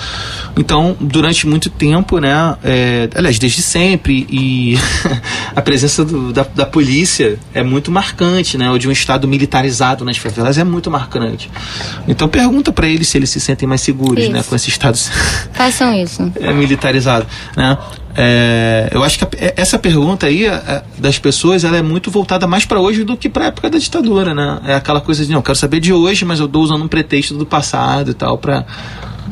Então, 0.58 0.96
durante 1.00 1.46
muito 1.48 1.70
tempo, 1.70 2.20
né? 2.20 2.56
É, 2.64 3.10
aliás, 3.16 3.38
desde 3.40 3.62
sempre, 3.62 4.26
e 4.30 4.78
a 5.56 5.62
presença 5.62 6.06
do, 6.06 6.32
da, 6.32 6.44
da 6.44 6.66
polícia 6.66 7.38
é 7.54 7.64
muito 7.64 7.92
marcante, 7.92 8.58
né? 8.58 8.70
Ou 8.70 8.78
de 8.78 8.88
um 8.88 8.92
Estado 8.92 9.28
militarizado 9.28 10.06
nas 10.06 10.18
favelas 10.18 10.58
é 10.58 10.64
muito 10.64 10.90
marcante. 10.90 11.50
Então, 12.08 12.28
pergunta 12.28 12.72
para 12.72 12.88
eles 12.88 13.08
se 13.08 13.18
eles 13.18 13.30
se 13.30 13.40
sentem 13.40 13.68
mais 13.68 13.82
seguros, 13.82 14.18
né? 14.18 14.24
isso. 14.24 14.32
né? 14.34 14.44
Com 14.44 14.56
esse 14.56 14.70
Estado 14.70 14.98
Façam 15.54 15.94
isso. 15.94 16.32
É 16.40 16.54
militarizado, 16.54 17.26
né? 17.56 17.78
É, 18.16 18.90
eu 18.92 19.04
acho 19.04 19.18
que 19.18 19.26
a, 19.26 19.28
é, 19.38 19.54
essa 19.58 19.80
pergunta 19.80 20.28
aí 20.28 20.48
a, 20.48 20.54
é, 20.54 20.84
das 21.00 21.18
pessoas 21.18 21.64
ela 21.64 21.78
é 21.78 21.82
muito 21.82 22.12
voltada 22.12 22.46
mais 22.46 22.66
para 22.66 22.80
hoje 22.80 23.04
do 23.04 23.18
que 23.18 23.28
para 23.28 23.46
a 23.46 23.48
época 23.48 23.70
da 23.70 23.78
ditadura, 23.80 24.34
né? 24.34 24.60
É 24.66 24.76
aquela 24.76 25.02
coisa 25.02 25.26
de 25.26 25.32
não, 25.32 25.42
quero 25.42 25.58
saber 25.58 25.80
de 25.80 25.92
hoje, 25.92 26.24
mas 26.24 26.40
eu 26.40 26.48
dou 26.48 26.64
usando 26.64 26.84
um 26.84 26.88
pretexto 26.88 27.34
do 27.34 27.46
passado 27.46 28.12
e 28.12 28.14
tal 28.14 28.38
para 28.38 28.66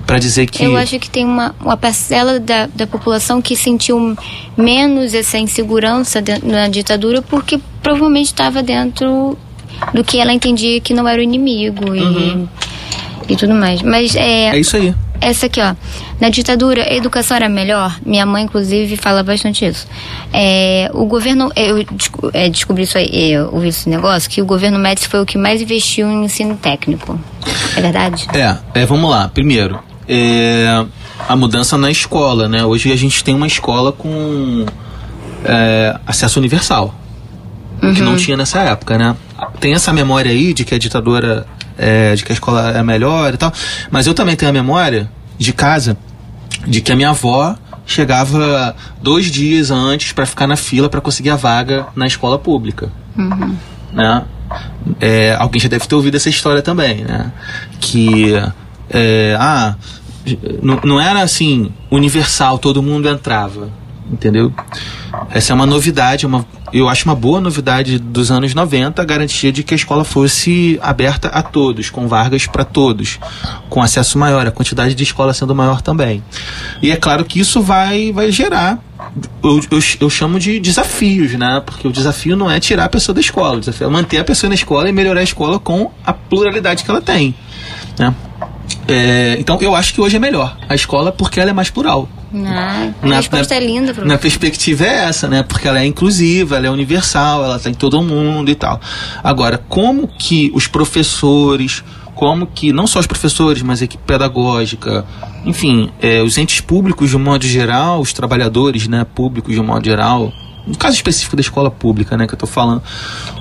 para 0.06 0.18
dizer 0.18 0.48
que 0.48 0.64
eu 0.64 0.76
acho 0.76 0.98
que 1.00 1.10
tem 1.10 1.24
uma, 1.24 1.54
uma 1.60 1.78
parcela 1.78 2.40
da, 2.40 2.66
da 2.68 2.88
população 2.88 3.42
que 3.42 3.56
sentiu 3.56 4.18
menos 4.58 5.14
essa 5.14 5.38
insegurança 5.38 6.22
de, 6.22 6.44
na 6.44 6.68
ditadura 6.68 7.22
porque 7.22 7.60
provavelmente 7.84 8.28
estava 8.28 8.64
dentro 8.64 9.38
do 9.94 10.04
que 10.04 10.18
ela 10.18 10.34
entendia 10.34 10.82
que 10.82 10.94
não 10.94 11.08
era 11.08 11.20
o 11.20 11.24
inimigo 11.24 11.90
uhum. 11.90 12.48
e, 13.28 13.34
e 13.34 13.36
tudo 13.36 13.54
mais. 13.54 13.82
Mas 13.82 14.16
é 14.16 14.48
é 14.48 14.60
isso 14.60 14.76
aí 14.76 14.94
essa 15.22 15.46
aqui, 15.46 15.62
ó. 15.62 15.76
Na 16.22 16.30
ditadura, 16.30 16.84
a 16.84 16.93
educação 16.93 17.36
era 17.36 17.49
melhor. 17.49 17.97
Minha 18.05 18.28
mãe, 18.28 18.43
inclusive, 18.43 18.95
fala 18.95 19.24
bastante 19.24 19.65
isso. 19.65 19.88
É, 20.32 20.88
o 20.93 21.07
governo, 21.07 21.51
eu 21.55 21.84
é, 22.32 22.47
descobri 22.47 22.84
isso 22.84 22.95
aí, 22.95 23.32
eu 23.32 23.49
ouvi 23.51 23.69
esse 23.69 23.89
negócio, 23.89 24.30
que 24.30 24.39
o 24.39 24.45
governo 24.45 24.78
Médici 24.78 25.09
foi 25.09 25.19
o 25.19 25.26
que 25.26 25.36
mais 25.36 25.63
investiu 25.63 26.07
em 26.07 26.26
ensino 26.26 26.55
técnico. 26.55 27.19
É 27.76 27.82
verdade? 27.82 28.28
É, 28.36 28.82
é 28.82 28.86
vamos 28.86 29.09
lá. 29.09 29.30
Primeiro, 29.30 29.80
é, 30.07 30.86
a 31.28 31.36
mudança 31.36 31.76
na 31.76 31.89
escola, 31.89 32.47
né? 32.47 32.63
Hoje 32.63 32.91
a 32.91 32.95
gente 32.95 33.24
tem 33.24 33.34
uma 33.34 33.47
escola 33.47 33.91
com 33.91 34.63
é, 35.43 35.99
acesso 36.05 36.38
universal. 36.38 36.93
Uhum. 37.82 37.95
Que 37.95 38.01
não 38.03 38.11
uhum. 38.11 38.17
tinha 38.17 38.38
nessa 38.38 38.59
época, 38.59 38.95
né? 38.95 39.15
Tem 39.59 39.74
essa 39.74 39.91
memória 39.91 40.30
aí 40.30 40.53
de 40.53 40.63
que 40.63 40.76
a 40.76 40.78
ditadura 40.78 41.47
é, 41.80 42.13
de 42.13 42.24
que 42.24 42.32
a 42.32 42.36
escola 42.36 42.78
é 42.78 42.84
melhor 42.84 43.34
e 43.34 43.38
tal. 43.38 43.51
Mas 43.89 44.05
eu 44.05 44.13
também 44.13 44.36
tenho 44.36 44.51
a 44.51 44.53
memória 44.53 45.09
de 45.36 45.51
casa 45.51 45.97
de 46.68 46.82
que 46.82 46.91
a 46.91 46.95
minha 46.95 47.09
avó 47.09 47.55
chegava 47.86 48.76
dois 49.01 49.26
dias 49.26 49.72
antes 49.72 50.12
para 50.14 50.26
ficar 50.26 50.47
na 50.47 50.55
fila 50.55 50.89
para 50.89 51.01
conseguir 51.01 51.30
a 51.30 51.36
vaga 51.36 51.88
na 51.95 52.07
escola 52.07 52.38
pública. 52.38 52.91
Uhum. 53.18 53.55
Né? 53.91 54.24
É, 54.99 55.36
alguém 55.39 55.59
já 55.59 55.68
deve 55.68 55.88
ter 55.88 55.95
ouvido 55.95 56.16
essa 56.16 56.30
história 56.30 56.62
também, 56.62 57.03
né? 57.03 57.32
Que 57.80 58.34
é, 58.89 59.36
ah, 59.39 59.76
não, 60.62 60.80
não 60.84 61.01
era 61.01 61.22
assim 61.22 61.72
universal, 61.89 62.57
todo 62.59 62.82
mundo 62.82 63.09
entrava, 63.09 63.70
entendeu? 64.12 64.53
Essa 65.30 65.53
é 65.53 65.55
uma 65.55 65.66
novidade, 65.66 66.26
uma, 66.26 66.45
eu 66.74 66.89
acho 66.89 67.05
uma 67.05 67.16
boa 67.16 67.39
novidade 67.39 67.97
dos 67.97 68.32
anos 68.32 68.53
90, 68.53 69.01
a 69.01 69.05
garantia 69.05 69.51
de 69.51 69.64
que 69.64 69.74
a 69.74 69.78
escola 69.78 70.03
fosse 70.03 70.80
aberta 70.82 71.30
a 71.30 71.41
todos, 71.41 71.89
com 71.89 72.07
vagas 72.07 72.47
para 72.47 72.66
todos, 72.66 73.20
com 73.70 73.82
acesso 73.82 74.18
maior, 74.18 74.45
a 74.45 74.51
quantidade 74.51 74.93
de 74.93 75.03
escola 75.03 75.34
sendo 75.34 75.55
maior 75.55 75.82
também. 75.82 76.24
E 76.82 76.91
é 76.91 76.95
claro 76.95 77.24
que 77.26 77.39
isso 77.39 77.62
vai, 77.62 78.12
vai 78.12 78.32
gerar 78.32 78.80
eu, 79.43 79.59
eu, 79.72 79.80
eu, 79.99 80.09
chamo 80.09 80.39
de 80.39 80.59
desafios, 80.59 81.34
né? 81.34 81.62
Porque 81.66 81.88
o 81.88 81.91
desafio 81.91 82.36
não 82.36 82.49
é 82.49 82.59
tirar 82.59 82.86
a 82.86 82.89
pessoa 82.89 83.14
da 83.14 83.20
escola, 83.20 83.57
o 83.57 83.59
desafio 83.59 83.88
é 83.88 83.89
manter 83.89 84.20
a 84.20 84.24
pessoa 84.24 84.47
na 84.47 84.55
escola 84.55 84.88
e 84.88 84.91
melhorar 84.91 85.22
a 85.22 85.24
escola 85.24 85.59
com 85.59 85.91
a 86.05 86.14
pluralidade 86.14 86.84
que 86.84 86.91
ela 86.91 87.01
tem. 87.01 87.34
Né? 87.97 88.14
É, 88.88 89.38
então 89.39 89.57
eu 89.59 89.76
acho 89.76 89.93
que 89.93 90.01
hoje 90.01 90.16
é 90.16 90.20
melhor 90.20 90.55
a 90.70 90.76
escola 90.76 91.12
porque 91.12 91.39
ela 91.39 91.49
é 91.49 91.53
mais 91.53 91.70
plural. 91.70 92.07
Ah, 92.34 92.92
a 93.02 93.16
resposta 93.16 93.56
na, 93.56 93.62
é 93.62 93.66
linda, 93.66 93.94
professor. 93.94 94.06
Na 94.06 94.18
perspectiva 94.18 94.86
é 94.86 95.06
essa, 95.06 95.28
né? 95.28 95.44
Porque 95.44 95.68
ela 95.68 95.80
é 95.80 95.86
inclusiva, 95.86 96.56
ela 96.56 96.68
é 96.68 96.70
universal, 96.70 97.44
ela 97.44 97.60
tem 97.60 97.74
todo 97.74 98.02
mundo 98.02 98.50
e 98.50 98.56
tal. 98.56 98.80
Agora, 99.24 99.58
como 99.58 100.08
que 100.08 100.52
os 100.54 100.66
professores, 100.66 101.84
como 102.16 102.48
que 102.48 102.72
não 102.72 102.88
só 102.88 103.00
os 103.00 103.08
professores, 103.08 103.62
mas 103.62 103.82
a 103.82 103.86
equipe 103.86 104.04
pedagógica, 104.06 105.06
enfim, 105.46 105.92
é, 106.02 106.22
os 106.22 106.38
entes 106.38 106.62
públicos 106.62 107.10
de 107.10 107.18
um 107.18 107.20
modo 107.20 107.46
geral, 107.46 108.00
os 108.00 108.14
trabalhadores, 108.14 108.88
né, 108.88 109.06
públicos 109.16 109.54
de 109.54 109.60
um 109.60 109.66
modo 109.66 109.84
geral, 109.84 110.32
no 110.66 110.78
caso 110.78 110.96
específico 110.96 111.36
da 111.36 111.42
escola 111.42 111.70
pública, 111.70 112.16
né, 112.16 112.28
que 112.28 112.34
eu 112.34 112.36
estou 112.36 112.48
falando, 112.48 112.82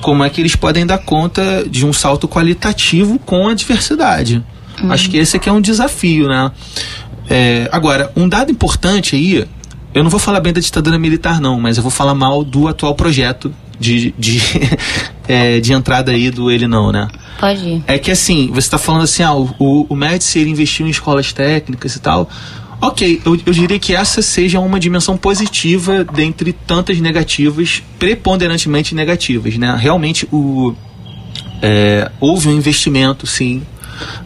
como 0.01 0.25
é 0.25 0.31
que 0.31 0.41
eles 0.41 0.57
podem 0.57 0.85
dar 0.85 0.99
conta 0.99 1.65
de 1.69 1.87
um 1.87 1.93
salto 1.93 2.27
qualitativo 2.27 3.19
com 3.21 3.49
a 3.49 3.55
diversidade. 3.55 4.43
Acho 4.89 5.11
que 5.11 5.19
esse 5.19 5.37
aqui 5.37 5.49
é 5.49 5.53
um 5.53 5.61
desafio, 5.61 6.27
né? 6.27 6.51
É, 7.31 7.69
agora, 7.71 8.11
um 8.17 8.29
dado 8.29 8.51
importante 8.51 9.15
aí, 9.15 9.47
eu 9.95 10.03
não 10.03 10.11
vou 10.11 10.19
falar 10.19 10.41
bem 10.41 10.53
da 10.53 10.61
ditadura 10.61 10.99
militar, 10.99 11.41
não, 11.41 11.61
mas 11.61 11.77
eu 11.77 11.83
vou 11.83 11.91
falar 11.91 12.15
mal 12.15 12.43
do 12.43 12.67
atual 12.67 12.93
projeto 12.97 13.55
de, 13.79 14.13
de, 14.19 14.41
é, 15.29 15.61
de 15.61 15.73
entrada 15.73 16.11
aí 16.11 16.29
do 16.29 16.51
ele 16.51 16.67
não, 16.67 16.91
né? 16.91 17.09
Pode 17.39 17.65
ir. 17.65 17.85
É 17.87 17.99
que 17.99 18.11
assim, 18.11 18.49
você 18.49 18.67
está 18.67 18.79
falando 18.79 19.05
assim, 19.05 19.23
ah, 19.23 19.33
o, 19.33 19.87
o 19.89 19.95
Médici 19.95 20.41
ele 20.41 20.51
investiu 20.51 20.87
em 20.87 20.91
escolas 20.91 21.33
técnicas 21.33 21.95
e 21.95 22.01
tal. 22.01 22.29
Ok, 22.83 23.21
eu, 23.25 23.39
eu 23.47 23.53
diria 23.53 23.79
que 23.79 23.95
essa 23.95 24.23
seja 24.23 24.59
uma 24.59 24.81
dimensão 24.81 25.17
positiva 25.17 26.03
dentre 26.03 26.53
tantas 26.53 26.99
negativas, 26.99 27.83
preponderantemente 27.99 28.95
negativas, 28.95 29.57
né? 29.57 29.77
Realmente 29.79 30.27
o, 30.33 30.75
é, 31.63 32.11
houve 32.19 32.49
um 32.49 32.53
investimento, 32.53 33.27
sim, 33.27 33.63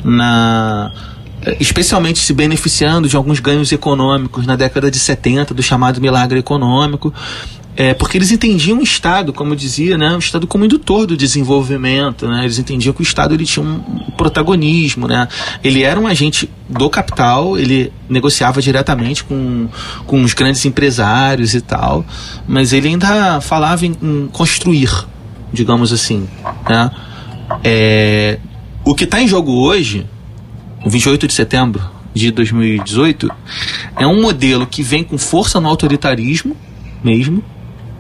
na 0.04 1.13
especialmente 1.60 2.18
se 2.18 2.32
beneficiando 2.32 3.08
de 3.08 3.16
alguns 3.16 3.40
ganhos 3.40 3.70
econômicos 3.72 4.46
na 4.46 4.56
década 4.56 4.90
de 4.90 4.98
70, 4.98 5.54
do 5.54 5.62
chamado 5.62 6.00
milagre 6.00 6.38
econômico, 6.38 7.12
é, 7.76 7.92
porque 7.92 8.16
eles 8.16 8.30
entendiam 8.30 8.78
o 8.78 8.82
Estado, 8.82 9.32
como 9.32 9.52
eu 9.52 9.56
dizia, 9.56 9.98
né, 9.98 10.14
o 10.14 10.18
Estado 10.18 10.46
como 10.46 10.64
indutor 10.64 11.06
do 11.06 11.16
desenvolvimento, 11.16 12.28
né, 12.28 12.44
eles 12.44 12.58
entendiam 12.58 12.94
que 12.94 13.00
o 13.00 13.02
Estado 13.02 13.34
ele 13.34 13.44
tinha 13.44 13.64
um 13.64 13.80
protagonismo, 14.16 15.08
né, 15.08 15.26
ele 15.62 15.82
era 15.82 15.98
um 15.98 16.06
agente 16.06 16.48
do 16.68 16.88
capital, 16.88 17.58
ele 17.58 17.92
negociava 18.08 18.62
diretamente 18.62 19.24
com, 19.24 19.68
com 20.06 20.22
os 20.22 20.34
grandes 20.34 20.64
empresários 20.64 21.52
e 21.52 21.60
tal, 21.60 22.06
mas 22.46 22.72
ele 22.72 22.88
ainda 22.88 23.40
falava 23.40 23.84
em, 23.84 23.96
em 24.00 24.28
construir, 24.28 24.90
digamos 25.52 25.92
assim, 25.92 26.28
né, 26.68 26.90
é, 27.64 28.38
o 28.84 28.94
que 28.94 29.02
está 29.02 29.20
em 29.20 29.26
jogo 29.26 29.52
hoje, 29.52 30.06
28 30.90 31.26
de 31.26 31.32
setembro 31.32 31.82
de 32.12 32.30
2018, 32.30 33.30
é 33.98 34.06
um 34.06 34.22
modelo 34.22 34.66
que 34.66 34.82
vem 34.82 35.02
com 35.02 35.18
força 35.18 35.60
no 35.60 35.68
autoritarismo 35.68 36.56
mesmo, 37.02 37.42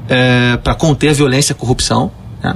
é, 0.08 0.56
para 0.56 0.74
conter 0.74 1.10
a 1.10 1.12
violência 1.12 1.52
e 1.52 1.54
a 1.54 1.56
corrupção, 1.56 2.10
né? 2.42 2.54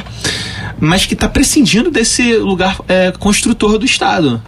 mas 0.81 1.07
que 1.07 1.14
está 1.14 1.29
prescindindo 1.29 1.91
desse 1.91 2.37
lugar 2.37 2.79
é, 2.89 3.12
construtor 3.12 3.79
do 3.79 3.85
Estado. 3.85 4.43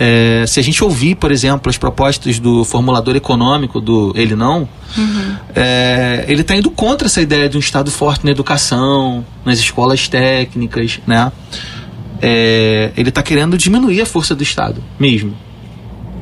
É, 0.00 0.44
se 0.46 0.60
a 0.60 0.62
gente 0.62 0.82
ouvir, 0.84 1.16
por 1.16 1.32
exemplo, 1.32 1.68
as 1.68 1.76
propostas 1.76 2.38
do 2.38 2.64
formulador 2.64 3.16
econômico 3.16 3.80
do 3.80 4.12
Ele 4.14 4.36
Não, 4.36 4.68
uhum. 4.96 5.36
é, 5.56 6.24
ele 6.28 6.42
está 6.42 6.54
indo 6.54 6.70
contra 6.70 7.08
essa 7.08 7.20
ideia 7.20 7.48
de 7.48 7.56
um 7.56 7.60
Estado 7.60 7.90
forte 7.90 8.24
na 8.24 8.30
educação, 8.30 9.26
nas 9.44 9.58
escolas 9.58 10.06
técnicas, 10.06 11.00
né? 11.04 11.32
É, 12.20 12.90
ele 12.96 13.08
está 13.08 13.22
querendo 13.22 13.56
diminuir 13.56 14.00
a 14.00 14.06
força 14.06 14.34
do 14.34 14.42
Estado 14.42 14.82
mesmo. 14.98 15.34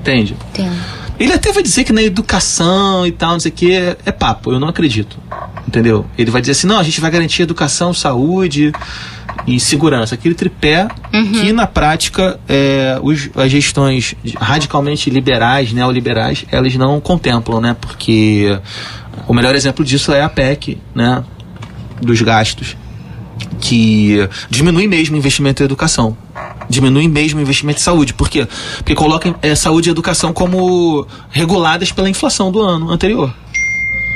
Entende? 0.00 0.36
Entendo. 0.50 0.76
Ele 1.18 1.32
até 1.32 1.50
vai 1.50 1.62
dizer 1.62 1.84
que 1.84 1.92
na 1.92 2.02
educação 2.02 3.06
e 3.06 3.10
tal, 3.10 3.32
não 3.32 3.40
sei 3.40 3.50
o 3.50 3.54
que, 3.54 3.72
é, 3.72 3.96
é 4.04 4.12
papo, 4.12 4.52
eu 4.52 4.60
não 4.60 4.68
acredito. 4.68 5.18
Entendeu? 5.66 6.06
Ele 6.16 6.30
vai 6.30 6.40
dizer 6.40 6.52
assim: 6.52 6.66
não, 6.66 6.78
a 6.78 6.82
gente 6.82 7.00
vai 7.00 7.10
garantir 7.10 7.42
educação, 7.42 7.92
saúde 7.94 8.72
e 9.46 9.58
segurança. 9.58 10.14
Aquele 10.14 10.34
tripé 10.34 10.86
uhum. 11.12 11.32
que, 11.32 11.52
na 11.52 11.66
prática, 11.66 12.38
é, 12.46 12.98
os, 13.02 13.30
as 13.34 13.50
gestões 13.50 14.14
radicalmente 14.36 15.08
liberais, 15.08 15.72
neoliberais, 15.72 16.44
elas 16.52 16.74
não 16.76 17.00
contemplam, 17.00 17.60
né? 17.60 17.74
Porque 17.80 18.58
o 19.26 19.32
melhor 19.32 19.54
exemplo 19.54 19.84
disso 19.84 20.12
é 20.12 20.22
a 20.22 20.28
PEC, 20.28 20.78
né? 20.94 21.24
Dos 22.00 22.20
gastos 22.20 22.76
que 23.60 24.28
diminui 24.48 24.86
mesmo 24.86 25.16
o 25.16 25.18
investimento 25.18 25.62
em 25.62 25.66
educação. 25.66 26.16
Diminui 26.68 27.08
mesmo 27.08 27.38
o 27.38 27.42
investimento 27.42 27.78
em 27.78 27.82
saúde. 27.82 28.14
Por 28.14 28.28
quê? 28.28 28.46
Porque 28.78 28.94
colocam 28.94 29.34
é, 29.42 29.54
saúde 29.54 29.88
e 29.88 29.92
educação 29.92 30.32
como 30.32 31.06
reguladas 31.30 31.92
pela 31.92 32.08
inflação 32.08 32.50
do 32.50 32.60
ano 32.60 32.90
anterior. 32.90 33.32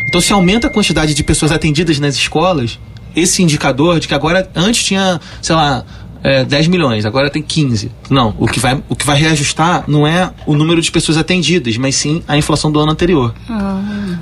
Então, 0.08 0.20
se 0.20 0.32
aumenta 0.32 0.66
a 0.66 0.70
quantidade 0.70 1.14
de 1.14 1.22
pessoas 1.22 1.52
atendidas 1.52 2.00
nas 2.00 2.16
escolas, 2.16 2.78
esse 3.14 3.42
indicador 3.42 4.00
de 4.00 4.08
que 4.08 4.14
agora, 4.14 4.50
antes 4.56 4.82
tinha, 4.82 5.20
sei 5.40 5.54
lá, 5.54 5.84
é, 6.22 6.44
10 6.44 6.68
milhões, 6.68 7.06
agora 7.06 7.30
tem 7.30 7.42
15. 7.42 7.90
Não, 8.08 8.34
o 8.38 8.46
que, 8.46 8.58
vai, 8.58 8.82
o 8.88 8.96
que 8.96 9.06
vai 9.06 9.16
reajustar 9.16 9.84
não 9.86 10.06
é 10.06 10.30
o 10.46 10.54
número 10.54 10.80
de 10.80 10.90
pessoas 10.90 11.16
atendidas, 11.16 11.76
mas 11.76 11.94
sim 11.94 12.22
a 12.26 12.36
inflação 12.36 12.70
do 12.70 12.80
ano 12.80 12.92
anterior. 12.92 13.34
Uhum. 13.48 14.18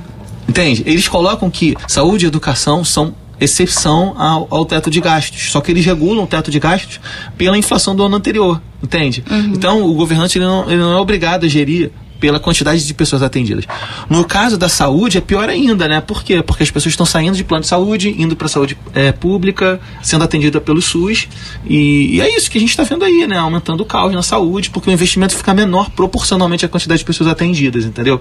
Entende? 0.47 0.83
Eles 0.85 1.07
colocam 1.07 1.49
que 1.49 1.75
saúde 1.87 2.25
e 2.25 2.27
educação 2.27 2.83
são 2.83 3.13
exceção 3.39 4.15
ao, 4.17 4.47
ao, 4.49 4.65
teto 4.65 4.89
de 4.89 4.99
gastos. 4.99 5.51
Só 5.51 5.61
que 5.61 5.71
eles 5.71 5.85
regulam 5.85 6.23
o 6.23 6.27
teto 6.27 6.51
de 6.51 6.59
gastos 6.59 6.99
pela 7.37 7.57
inflação 7.57 7.95
do 7.95 8.03
ano 8.03 8.15
anterior, 8.15 8.61
entende? 8.83 9.23
Uhum. 9.29 9.53
Então, 9.55 9.83
o 9.83 9.93
governante 9.93 10.37
ele 10.37 10.45
não, 10.45 10.69
ele 10.69 10.81
não 10.81 10.93
é 10.93 10.97
obrigado 10.97 11.45
a 11.45 11.47
gerir 11.47 11.91
pela 12.19 12.39
quantidade 12.39 12.85
de 12.85 12.93
pessoas 12.93 13.23
atendidas. 13.23 13.65
No 14.09 14.25
caso 14.25 14.57
da 14.57 14.67
saúde, 14.67 15.17
é 15.17 15.21
pior 15.21 15.49
ainda, 15.49 15.87
né? 15.87 16.01
Por 16.01 16.23
quê? 16.23 16.43
Porque 16.43 16.63
as 16.63 16.69
pessoas 16.69 16.93
estão 16.93 17.05
saindo 17.05 17.35
de 17.35 17.43
plano 17.43 17.61
de 17.61 17.67
saúde, 17.67 18.13
indo 18.17 18.35
para 18.35 18.45
a 18.45 18.49
saúde 18.49 18.77
é, 18.93 19.11
pública, 19.11 19.79
sendo 20.03 20.23
atendida 20.23 20.59
pelo 20.59 20.81
SUS. 20.81 21.27
E, 21.65 22.17
e 22.17 22.21
é 22.21 22.35
isso 22.35 22.51
que 22.51 22.57
a 22.57 22.61
gente 22.61 22.71
está 22.71 22.83
vendo 22.83 23.05
aí, 23.05 23.25
né? 23.25 23.37
Aumentando 23.37 23.81
o 23.81 23.85
caos 23.85 24.13
na 24.13 24.21
saúde, 24.21 24.69
porque 24.69 24.89
o 24.89 24.93
investimento 24.93 25.35
fica 25.35 25.53
menor 25.53 25.89
proporcionalmente 25.91 26.65
à 26.65 26.69
quantidade 26.69 26.99
de 26.99 27.05
pessoas 27.05 27.29
atendidas, 27.29 27.85
entendeu? 27.85 28.19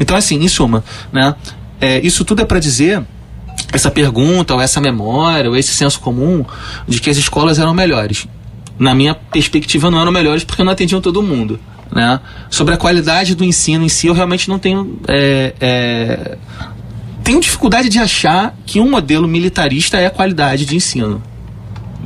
Então, 0.00 0.16
assim, 0.16 0.42
em 0.42 0.48
suma, 0.48 0.82
né? 1.12 1.34
É, 1.80 2.00
isso 2.00 2.24
tudo 2.24 2.40
é 2.40 2.44
para 2.44 2.58
dizer 2.58 3.02
essa 3.74 3.90
pergunta, 3.90 4.54
ou 4.54 4.60
essa 4.60 4.80
memória, 4.80 5.50
ou 5.50 5.56
esse 5.56 5.74
senso 5.74 6.00
comum 6.00 6.44
de 6.86 7.00
que 7.00 7.10
as 7.10 7.16
escolas 7.16 7.58
eram 7.58 7.74
melhores. 7.74 8.26
Na 8.78 8.94
minha 8.94 9.14
perspectiva, 9.14 9.90
não 9.90 10.00
eram 10.00 10.12
melhores 10.12 10.44
porque 10.44 10.62
não 10.62 10.72
atendiam 10.72 11.00
todo 11.00 11.22
mundo. 11.22 11.58
Né? 11.92 12.20
Sobre 12.48 12.74
a 12.74 12.76
qualidade 12.76 13.34
do 13.34 13.44
ensino 13.44 13.84
em 13.84 13.88
si, 13.88 14.06
eu 14.06 14.14
realmente 14.14 14.48
não 14.48 14.58
tenho. 14.58 14.98
É, 15.08 15.54
é, 15.60 16.38
tenho 17.22 17.40
dificuldade 17.40 17.88
de 17.88 17.98
achar 17.98 18.56
que 18.64 18.78
um 18.78 18.90
modelo 18.90 19.26
militarista 19.26 19.98
é 19.98 20.06
a 20.06 20.10
qualidade 20.10 20.64
de 20.64 20.76
ensino. 20.76 21.22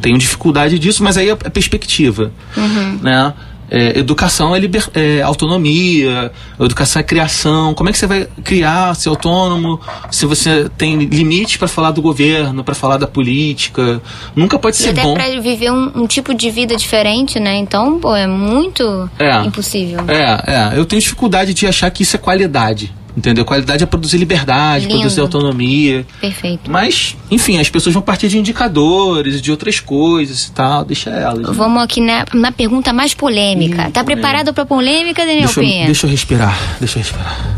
Tenho 0.01 0.17
dificuldade 0.17 0.79
disso, 0.79 1.03
mas 1.03 1.17
aí 1.17 1.29
é 1.29 1.33
a 1.33 1.51
perspectiva. 1.51 2.33
Uhum. 2.57 2.99
Né? 3.03 3.35
É, 3.71 3.99
educação 3.99 4.55
é, 4.55 4.59
liber, 4.59 4.89
é, 4.95 5.21
autonomia, 5.23 6.33
educação 6.59 7.01
é 7.01 7.03
criação. 7.03 7.75
Como 7.75 7.89
é 7.89 7.93
que 7.93 7.99
você 7.99 8.07
vai 8.07 8.27
criar, 8.43 8.95
ser 8.95 9.09
autônomo, 9.09 9.81
se 10.11 10.27
você 10.27 10.69
tem 10.77 10.97
limites 10.97 11.57
para 11.57 11.69
falar 11.69 11.91
do 11.91 12.01
governo, 12.01 12.65
para 12.65 12.75
falar 12.75 12.97
da 12.97 13.07
política? 13.07 14.01
Nunca 14.35 14.59
pode 14.59 14.77
e 14.77 14.81
ser 14.81 14.91
até 14.91 15.03
bom. 15.03 15.15
para 15.15 15.29
viver 15.41 15.71
um, 15.71 16.03
um, 16.03 16.07
tipo 16.07 16.35
de 16.35 16.51
vida 16.51 16.77
diferente, 16.77 17.39
né? 17.39 17.57
Então, 17.57 17.99
pô, 17.99 18.15
é 18.15 18.27
muito 18.27 19.09
é, 19.19 19.45
impossível. 19.45 20.01
É, 20.09 20.73
é. 20.75 20.79
Eu 20.79 20.85
tenho 20.85 21.01
dificuldade 21.01 21.53
de 21.53 21.67
achar 21.67 21.91
que 21.91 22.03
isso 22.03 22.17
é 22.17 22.19
qualidade. 22.19 22.93
Entendeu? 23.19 23.45
Qualidade 23.45 23.83
é 23.83 23.87
produzir 23.87 24.17
liberdade, 24.17 24.87
Lindo. 24.87 25.01
produzir 25.01 25.21
autonomia. 25.21 26.07
Perfeito. 26.21 26.71
Mas, 26.71 27.17
enfim, 27.29 27.59
as 27.59 27.69
pessoas 27.69 27.93
vão 27.93 28.01
partir 28.01 28.29
de 28.29 28.39
indicadores, 28.39 29.43
de 29.43 29.51
outras 29.51 29.81
coisas 29.81 30.45
e 30.47 30.53
tal. 30.53 30.85
Deixa 30.85 31.11
elas. 31.11 31.57
Vamos 31.57 31.83
aqui 31.83 32.01
na, 32.01 32.25
na 32.33 32.53
pergunta 32.53 32.93
mais 32.93 33.15
polêmica. 33.15 33.89
Ih, 33.89 33.91
tá 33.91 34.05
preparado 34.05 34.55
para 34.55 34.65
polêmica, 34.65 35.23
Daniel 35.23 35.47
deixa 35.47 35.61
Pinha? 35.61 35.87
deixa 35.87 36.07
eu 36.07 36.11
respirar. 36.11 36.57
Deixa 36.79 36.97
eu 36.97 37.03
respirar. 37.03 37.57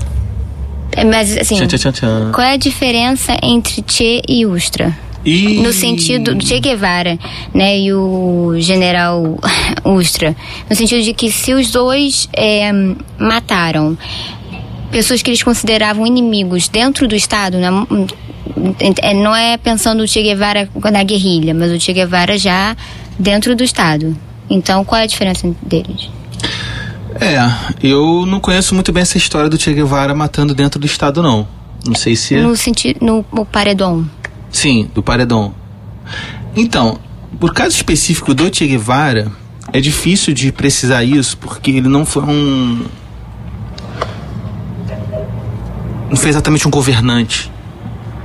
É, 0.93 1.05
mas, 1.05 1.37
assim, 1.37 1.57
tchan, 1.57 1.67
tchan, 1.67 1.93
tchan. 1.93 2.33
qual 2.33 2.47
é 2.47 2.55
a 2.55 2.57
diferença 2.57 3.37
entre 3.43 3.85
Che 3.87 4.23
e 4.27 4.47
Ustra? 4.47 4.97
E... 5.23 5.61
No 5.61 5.75
sentido 5.75 6.35
do 6.35 6.43
Che 6.45 6.59
Guevara, 6.59 7.19
né, 7.53 7.79
e 7.79 7.93
o 7.93 8.55
general 8.59 9.39
Ustra. 9.85 10.35
No 10.71 10.75
sentido 10.75 11.03
de 11.03 11.13
que 11.13 11.31
se 11.31 11.53
os 11.53 11.71
dois 11.71 12.31
é, 12.33 12.73
mataram 13.19 13.99
pessoas 14.91 15.23
que 15.23 15.31
eles 15.31 15.43
consideravam 15.43 16.07
inimigos 16.07 16.69
dentro 16.69 17.07
do 17.07 17.15
Estado, 17.15 17.59
né? 17.59 17.69
É, 19.01 19.15
não 19.15 19.35
é 19.35 19.57
pensando 19.57 20.03
o 20.03 20.09
Che 20.09 20.23
Guevara 20.23 20.69
na 20.91 21.03
guerrilha, 21.03 21.55
mas 21.55 21.71
o 21.73 21.81
Che 21.81 21.93
Guevara 21.93 22.37
já 22.37 22.77
dentro 23.19 23.55
do 23.55 23.63
Estado. 23.63 24.17
Então, 24.49 24.85
qual 24.85 25.01
é 25.01 25.05
a 25.05 25.07
diferença 25.07 25.51
deles? 25.63 26.11
É, 27.21 27.39
eu 27.83 28.25
não 28.27 28.41
conheço 28.41 28.75
muito 28.75 28.93
bem 28.93 29.03
essa 29.03 29.19
história 29.19 29.49
do 29.49 29.59
Che 29.59 29.73
Guevara 29.73 30.15
matando 30.15 30.55
dentro 30.55 30.81
do 30.81 30.87
Estado, 30.87 31.23
não. 31.23 31.47
Não 31.87 31.95
sei 31.95 32.17
se. 32.17 32.37
No 32.37 32.57
sentido. 32.57 33.05
No, 33.05 33.25
no 33.33 33.45
paredão. 33.45 34.09
Sim, 34.51 34.91
do 34.95 35.03
paredão. 35.03 35.55
Então, 36.57 36.99
por 37.39 37.55
caso 37.55 37.77
específico 37.77 38.35
do 38.35 38.55
Che 38.55 38.67
Guevara, 38.67 39.31
é 39.73 39.81
difícil 39.81 40.35
de 40.35 40.51
precisar 40.53 41.05
isso, 41.05 41.37
porque 41.39 41.71
ele 41.71 41.89
não 41.89 42.05
foi 42.05 42.23
um. 42.25 42.85
Não 46.11 46.17
foi 46.17 46.29
exatamente 46.29 46.67
um 46.67 46.71
governante. 46.71 47.51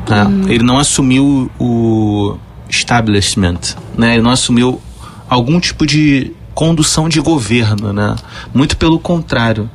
Né? 0.10 0.24
Uhum. 0.24 0.50
Ele 0.50 0.64
não 0.64 0.78
assumiu 0.78 1.50
o 1.60 2.38
establishment, 2.70 3.60
né? 3.98 4.14
Ele 4.14 4.22
não 4.22 4.32
assumiu 4.32 4.82
algum 5.30 5.60
tipo 5.60 5.86
de 5.86 6.32
condução 6.54 7.08
de 7.08 7.20
governo, 7.20 7.94
né? 7.94 8.16
Muito 8.54 8.76
pelo 8.78 9.00
contrário. 9.00 9.70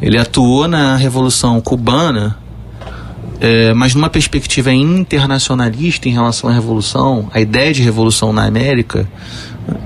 Ele 0.00 0.16
atuou 0.18 0.68
na 0.68 0.96
Revolução 0.96 1.60
Cubana, 1.60 2.38
é, 3.40 3.72
mas 3.74 3.94
numa 3.94 4.10
perspectiva 4.10 4.72
internacionalista 4.72 6.08
em 6.08 6.12
relação 6.12 6.48
à 6.48 6.52
Revolução, 6.52 7.28
a 7.32 7.40
ideia 7.40 7.72
de 7.72 7.82
revolução 7.82 8.32
na 8.32 8.44
América, 8.44 9.08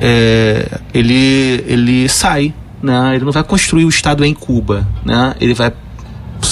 é, 0.00 0.80
ele, 0.92 1.64
ele 1.66 2.08
sai, 2.08 2.52
né? 2.82 3.14
Ele 3.14 3.24
não 3.24 3.32
vai 3.32 3.44
construir 3.44 3.84
o 3.84 3.88
Estado 3.88 4.24
em 4.24 4.34
Cuba, 4.34 4.86
né? 5.04 5.34
Ele 5.40 5.54
vai 5.54 5.72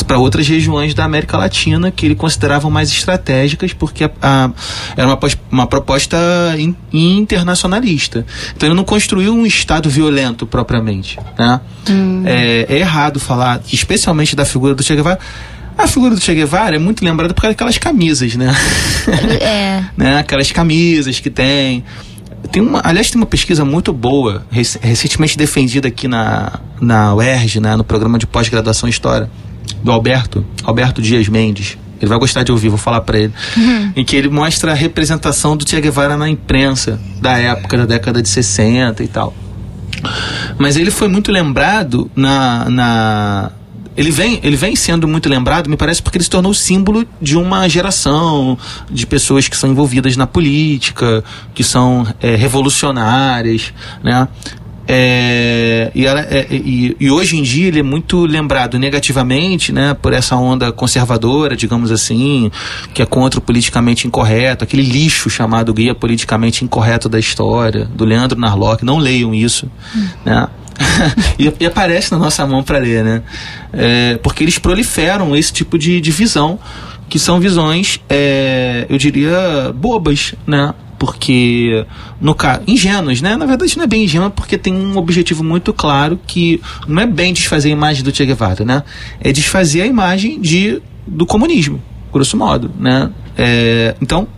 para 0.01 0.17
outras 0.17 0.47
regiões 0.47 0.95
da 0.95 1.05
América 1.05 1.37
Latina 1.37 1.91
que 1.91 2.07
ele 2.07 2.15
considerava 2.15 2.71
mais 2.71 2.89
estratégicas, 2.91 3.73
porque 3.73 4.05
a, 4.05 4.11
a, 4.23 4.51
era 4.97 5.09
uma, 5.09 5.19
uma 5.51 5.67
proposta 5.67 6.17
in, 6.57 6.77
internacionalista. 6.93 8.25
Então 8.55 8.69
ele 8.69 8.77
não 8.77 8.85
construiu 8.85 9.35
um 9.35 9.45
Estado 9.45 9.91
violento 9.91 10.47
propriamente. 10.47 11.19
Né? 11.37 11.61
Hum. 11.91 12.23
É, 12.25 12.67
é, 12.69 12.79
errado 12.79 13.19
falar, 13.19 13.61
especialmente 13.73 14.37
da 14.37 14.45
figura 14.45 14.75
do 14.75 14.83
Che 14.85 14.95
Guevara. 14.95 15.19
A 15.77 15.87
figura 15.89 16.15
do 16.15 16.21
Che 16.21 16.35
Guevara 16.35 16.77
é 16.77 16.79
muito 16.79 17.05
lembrada 17.05 17.35
por 17.35 17.41
causa 17.41 17.55
daquelas 17.55 17.79
camisas, 17.79 18.37
né? 18.37 18.55
É. 19.41 19.85
né? 19.97 20.19
Aquelas 20.19 20.53
camisas 20.53 21.19
que 21.19 21.31
tem. 21.31 21.83
Tem 22.51 22.61
uma, 22.61 22.81
aliás, 22.85 23.11
tem 23.11 23.21
uma 23.21 23.27
pesquisa 23.27 23.65
muito 23.65 23.93
boa, 23.93 24.45
recentemente 24.51 25.39
defendida 25.39 25.89
aqui 25.89 26.09
na, 26.09 26.61
na 26.81 27.15
UERJ, 27.15 27.61
né, 27.61 27.77
no 27.77 27.85
programa 27.85 28.19
de 28.19 28.27
pós-graduação 28.27 28.89
em 28.89 28.91
História, 28.91 29.31
do 29.83 29.91
Alberto, 29.91 30.45
Alberto 30.65 31.03
Dias 31.03 31.29
Mendes. 31.29 31.79
Ele 32.01 32.09
vai 32.09 32.19
gostar 32.19 32.43
de 32.43 32.51
ouvir, 32.51 32.69
vou 32.69 32.79
falar 32.79 33.01
para 33.03 33.19
ele. 33.19 33.33
Uhum. 33.57 33.93
Em 33.97 34.05
que 34.05 34.17
ele 34.17 34.29
mostra 34.29 34.73
a 34.73 34.75
representação 34.75 35.57
do 35.57 35.69
Che 35.69 35.81
Guevara 35.81 36.17
na 36.17 36.29
imprensa 36.29 37.01
da 37.21 37.39
época, 37.39 37.77
da 37.77 37.87
década 37.87 38.21
de 38.21 38.29
60 38.29 39.05
e 39.05 39.09
tal. 39.09 39.33
Mas 40.59 40.77
ele 40.77 40.91
foi 40.91 41.07
muito 41.07 41.31
lembrado 41.31 42.11
na, 42.17 42.69
na 42.69 43.53
ele 43.97 44.11
vem, 44.11 44.41
ele 44.43 44.57
vem 44.57 44.75
sendo 44.75 45.07
muito 45.07 45.29
lembrado, 45.29 45.69
me 45.69 45.77
parece, 45.77 46.03
porque 46.03 46.17
ele 46.17 46.25
se 46.25 46.31
tornou 46.31 46.55
símbolo 46.55 47.07
de 47.21 47.37
uma 47.37 47.69
geração 47.69 48.59
de 48.91 49.07
pessoas 49.07 49.49
que 49.49 49.57
são 49.57 49.71
envolvidas 49.71 50.17
na 50.17 50.27
política, 50.27 51.23
que 51.55 51.63
são 51.63 52.07
é, 52.21 52.35
revolucionárias, 52.35 53.73
né? 54.03 54.27
É, 54.87 55.91
e, 55.95 56.05
ela, 56.05 56.21
é, 56.23 56.47
e, 56.51 56.97
e, 56.99 57.11
hoje 57.11 57.37
em 57.37 57.43
dia 57.43 57.69
ele 57.69 57.81
é 57.81 57.83
muito 57.83 58.27
lembrado 58.27 58.79
negativamente 58.79 59.73
né, 59.73 59.95
por 59.95 60.13
essa 60.13 60.37
onda 60.37 60.73
conservadora, 60.73 61.55
digamos 61.55 61.93
assim, 61.93 62.51
que 62.93 63.01
é 63.01 63.07
contra 63.07 63.39
o 63.39 63.43
politicamente 63.43 64.07
incorreto, 64.07 64.65
aquele 64.65 64.83
lixo 64.83 65.31
chamado 65.31 65.73
Guia 65.73 65.95
Politicamente 65.95 66.65
Incorreto 66.65 67.09
da 67.09 67.19
História, 67.19 67.85
do 67.85 68.05
Leandro 68.05 68.39
Narlock. 68.39 68.85
Não 68.85 68.99
leiam 68.99 69.33
isso. 69.33 69.71
Hum. 69.95 70.09
Né? 70.25 70.49
e, 71.39 71.53
e, 71.61 71.67
aparece 71.67 72.11
na 72.13 72.19
nossa 72.19 72.47
mão 72.47 72.63
para 72.63 72.79
ler, 72.79 73.05
né? 73.05 73.23
É, 73.73 74.17
porque 74.23 74.43
eles 74.43 74.59
proliferam 74.59 75.37
esse 75.37 75.53
tipo 75.53 75.79
de, 75.79 76.01
de 76.01 76.11
visão, 76.11 76.59
que 77.09 77.19
são 77.19 77.39
visões, 77.39 78.01
é, 78.09 78.87
eu 78.89 78.99
diria, 78.99 79.73
bobas, 79.75 80.35
né? 80.47 80.73
Porque 81.03 81.85
no 82.21 82.33
caso 82.33 82.61
ingênuos, 82.65 83.21
né? 83.21 83.37
Na 83.37 83.45
verdade 83.45 83.77
não 83.77 83.83
é 83.83 83.89
bem 83.89 84.05
ingênuo 84.05 84.31
porque 84.31 84.57
tem 84.57 84.73
um 84.73 84.97
objetivo 84.97 85.43
muito 85.43 85.73
claro 85.73 86.17
que 86.29 86.63
não 86.87 87.03
é 87.03 87.07
bem 87.09 87.33
desfazer 87.33 87.71
a 87.71 87.73
imagem 87.73 88.05
do 88.05 88.15
Che 88.15 88.25
Guevara, 88.25 88.65
né? 88.65 88.85
É 89.21 89.33
desfazer 89.33 89.83
a 89.83 89.87
imagem 89.87 90.41
de 90.41 90.81
do 91.05 91.27
comunismo, 91.27 91.83
grosso 92.13 92.37
modo, 92.37 92.71
né? 92.79 93.11
É, 93.37 93.97
então. 94.01 94.29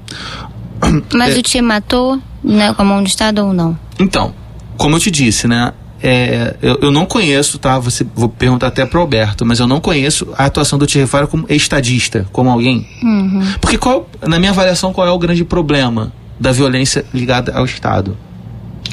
Mas 1.13 1.37
é, 1.37 1.41
o 1.41 1.47
Che 1.47 1.61
matou, 1.61 2.19
né? 2.43 2.73
Com 2.73 2.81
a 2.81 2.85
mão 2.87 3.03
do 3.03 3.09
Estado 3.11 3.45
ou 3.45 3.53
não? 3.53 3.79
Então, 3.99 4.35
como 4.79 4.97
eu 4.97 5.01
te 5.01 5.11
disse, 5.11 5.47
né? 5.47 5.75
É, 6.03 6.57
eu, 6.63 6.79
eu, 6.81 6.91
não 6.91 7.05
conheço, 7.05 7.59
tá? 7.59 7.79
Você, 7.79 8.07
vou 8.15 8.31
perguntar 8.31 8.69
até 8.69 8.87
para 8.87 8.99
o 8.99 9.03
Alberto, 9.03 9.45
mas 9.45 9.61
eu 9.61 9.67
não 9.67 9.81
conheço 9.81 10.29
a 10.35 10.47
atuação 10.47 10.79
do 10.79 10.87
Guevara 10.87 11.27
como 11.27 11.45
estadista, 11.51 12.27
como 12.33 12.49
alguém. 12.49 12.87
Uhum. 13.03 13.43
Porque 13.61 13.77
qual, 13.77 14.09
na 14.27 14.39
minha 14.39 14.51
avaliação, 14.51 14.95
qual 14.95 15.07
é 15.07 15.11
o 15.11 15.19
grande 15.19 15.45
problema? 15.45 16.11
Da 16.45 16.53
violência 16.53 17.07
ligada 17.13 17.57
ao 17.57 17.65
Estado. 17.65 18.17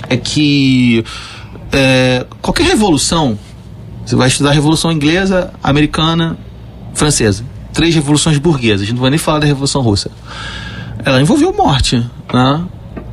É 0.07 0.15
que 0.15 1.03
é, 1.69 2.25
qualquer 2.41 2.65
revolução, 2.65 3.37
você 4.05 4.15
vai 4.15 4.29
estudar 4.29 4.51
a 4.51 4.53
Revolução 4.53 4.89
Inglesa, 4.89 5.53
Americana, 5.61 6.37
Francesa, 6.93 7.43
três 7.73 7.93
revoluções 7.93 8.37
burguesas, 8.37 8.89
não 8.89 8.97
vou 8.97 9.09
nem 9.09 9.19
falar 9.19 9.39
da 9.39 9.45
Revolução 9.45 9.81
Russa. 9.81 10.09
Ela 11.03 11.21
envolveu 11.21 11.53
morte, 11.53 11.97
né? 12.33 12.63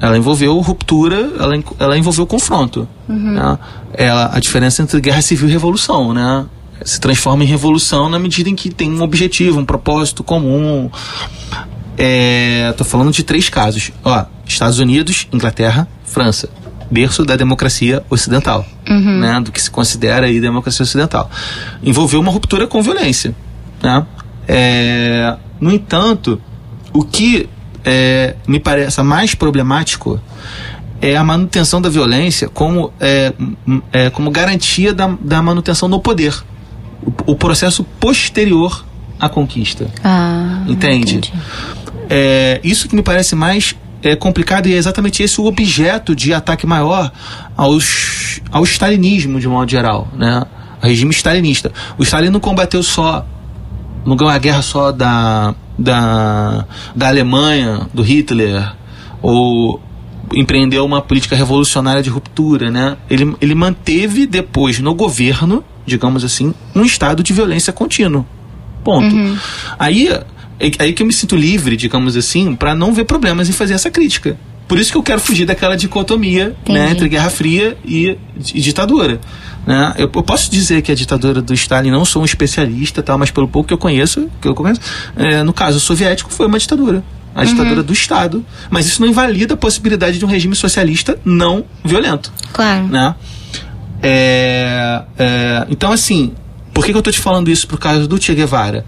Ela 0.01 0.17
envolveu 0.17 0.57
ruptura, 0.61 1.33
ela, 1.39 1.55
ela 1.81 1.99
envolveu 1.99 2.25
confronto. 2.25 2.89
Uhum. 3.09 3.33
Né? 3.33 3.59
Ela, 3.93 4.31
a 4.33 4.39
diferença 4.39 4.83
entre 4.83 5.01
guerra 5.01 5.21
civil 5.21 5.49
e 5.49 5.53
revolução, 5.53 6.15
né? 6.15 6.47
Se 6.85 7.01
transforma 7.01 7.43
em 7.43 7.47
revolução 7.47 8.09
na 8.09 8.21
medida 8.21 8.49
em 8.49 8.55
que 8.55 8.71
tem 8.71 8.89
um 8.93 9.03
objetivo, 9.03 9.59
um 9.59 9.65
propósito 9.65 10.23
comum. 10.23 10.89
É, 11.99 12.73
tô 12.77 12.85
falando 12.85 13.11
de 13.11 13.25
três 13.25 13.49
casos. 13.49 13.91
Ó, 14.05 14.25
Estados 14.47 14.79
Unidos, 14.79 15.27
Inglaterra, 15.33 15.89
França. 16.05 16.49
Berço 16.91 17.25
da 17.25 17.37
democracia 17.37 18.03
ocidental, 18.09 18.65
uhum. 18.89 19.19
né? 19.19 19.41
Do 19.41 19.53
que 19.53 19.61
se 19.61 19.71
considera 19.71 20.27
aí 20.27 20.41
democracia 20.41 20.85
ocidental. 20.85 21.31
Envolveu 21.83 22.19
uma 22.21 22.31
ruptura 22.31 22.67
com 22.67 22.81
violência, 22.81 23.35
né? 23.83 24.07
É, 24.47 25.37
no 25.61 25.71
entanto, 25.71 26.41
o 26.95 27.05
que 27.05 27.47
é, 27.85 28.37
me 28.47 28.59
parece 28.59 29.03
mais 29.03 29.35
problemático 29.35 30.19
é 31.01 31.17
a 31.17 31.23
manutenção 31.23 31.81
da 31.81 31.89
violência 31.89 32.49
como, 32.49 32.93
é, 32.99 33.33
é, 33.93 34.11
como 34.11 34.31
garantia 34.31 34.95
da, 34.95 35.15
da 35.21 35.43
manutenção 35.43 35.89
no 35.89 36.01
poder. 36.01 36.35
O, 37.03 37.33
o 37.33 37.37
processo 37.37 37.85
posterior 37.85 38.85
à 39.21 39.29
conquista. 39.29 39.89
Ah, 40.03 40.65
Entende? 40.67 41.17
Entendi. 41.17 41.33
É, 42.09 42.61
isso 42.65 42.89
que 42.89 42.97
me 42.97 43.03
parece 43.03 43.35
mais 43.35 43.75
é, 44.03 44.15
complicado 44.15 44.67
e 44.67 44.75
é 44.75 44.77
exatamente 44.77 45.23
esse 45.23 45.41
o 45.41 45.47
objeto 45.47 46.15
de 46.15 46.33
ataque 46.33 46.67
maior 46.67 47.11
aos, 47.57 48.41
ao 48.51 48.65
stalinismo, 48.65 49.41
de 49.41 49.49
modo 49.49 49.71
geral, 49.71 50.09
né? 50.17 50.45
O 50.83 50.87
regime 50.87 51.13
stalinista. 51.13 51.73
O 51.99 52.03
Stalin 52.03 52.31
não 52.31 52.41
combateu 52.41 52.83
só, 52.83 53.27
não 54.07 54.17
ganhou 54.17 54.33
a 54.33 54.39
guerra 54.39 54.63
só 54.63 54.93
da, 54.93 55.55
da, 55.77 56.65
da 56.95 57.09
Alemanha, 57.09 57.89
do 57.93 58.03
Hitler, 58.03 58.73
ou 59.21 59.83
empreendeu 60.33 60.85
uma 60.85 61.03
política 61.03 61.35
revolucionária 61.35 62.03
de 62.03 62.11
ruptura, 62.11 62.71
né? 62.71 62.97
Ele, 63.11 63.35
ele 63.41 63.55
manteve 63.55 64.27
depois 64.27 64.79
no 64.79 64.95
governo, 64.95 65.65
digamos 65.85 66.23
assim, 66.23 66.55
um 66.75 66.83
estado 66.83 67.23
de 67.23 67.33
violência 67.33 67.73
contínuo. 67.73 68.25
Ponto. 68.85 69.15
Uhum. 69.15 69.37
Aí 69.79 70.09
é 70.61 70.71
aí 70.79 70.93
que 70.93 71.03
eu 71.03 71.07
me 71.07 71.13
sinto 71.13 71.37
livre, 71.37 71.77
digamos 71.77 72.17
assim, 72.17 72.55
para 72.55 72.75
não 72.75 72.93
ver 72.93 73.05
problemas 73.05 73.49
em 73.49 73.53
fazer 73.53 73.75
essa 73.75 73.91
crítica. 73.91 74.37
Por 74.67 74.79
isso 74.79 74.93
que 74.93 74.99
eu 74.99 75.03
quero 75.03 75.21
fugir 75.21 75.47
daquela 75.47 75.77
dicotomia 75.77 76.55
né, 76.69 76.91
entre 76.91 77.09
Guerra 77.09 77.31
Fria 77.31 77.77
e, 77.85 78.19
e 78.53 78.61
ditadura. 78.61 79.19
Né? 79.67 79.95
Eu, 79.97 80.11
eu, 80.15 80.23
posso 80.23 80.51
dizer 80.51 80.83
que 80.83 80.93
a 80.93 80.95
ditadura 80.95 81.41
do 81.41 81.55
Stalin 81.55 81.91
não 81.91 82.05
sou 82.05 82.21
um 82.21 82.25
especialista, 82.25 83.03
tá, 83.03 83.17
mas 83.17 83.31
pelo 83.31 83.49
pouco 83.49 83.69
que 83.69 83.75
eu 83.75 83.79
conheço, 83.79 84.29
que 84.43 84.47
eu 84.47 84.55
conheço 84.55 84.81
é, 85.17 85.43
no 85.43 85.55
caso 85.55 85.81
soviético 85.81 86.31
foi 86.31 86.47
uma 86.47 86.59
ditadura. 86.59 87.03
A 87.35 87.45
ditadura 87.45 87.81
uhum. 87.81 87.87
do 87.87 87.93
Estado. 87.93 88.45
Mas 88.69 88.87
isso 88.87 89.01
não 89.01 89.09
invalida 89.09 89.55
a 89.55 89.57
possibilidade 89.57 90.19
de 90.19 90.25
um 90.25 90.29
regime 90.29 90.57
socialista 90.57 91.19
não 91.25 91.65
violento. 91.85 92.33
Claro. 92.53 92.89
Né? 92.89 93.15
É, 94.03 95.03
é, 95.19 95.67
então, 95.71 95.93
assim, 95.93 96.33
por 96.75 96.85
que, 96.85 96.91
que 96.91 96.97
eu 96.97 97.01
estou 97.01 97.13
te 97.13 97.21
falando 97.21 97.49
isso 97.49 97.67
por 97.67 97.79
causa 97.79 98.07
do 98.07 98.21
Che 98.21 98.35
Guevara? 98.35 98.85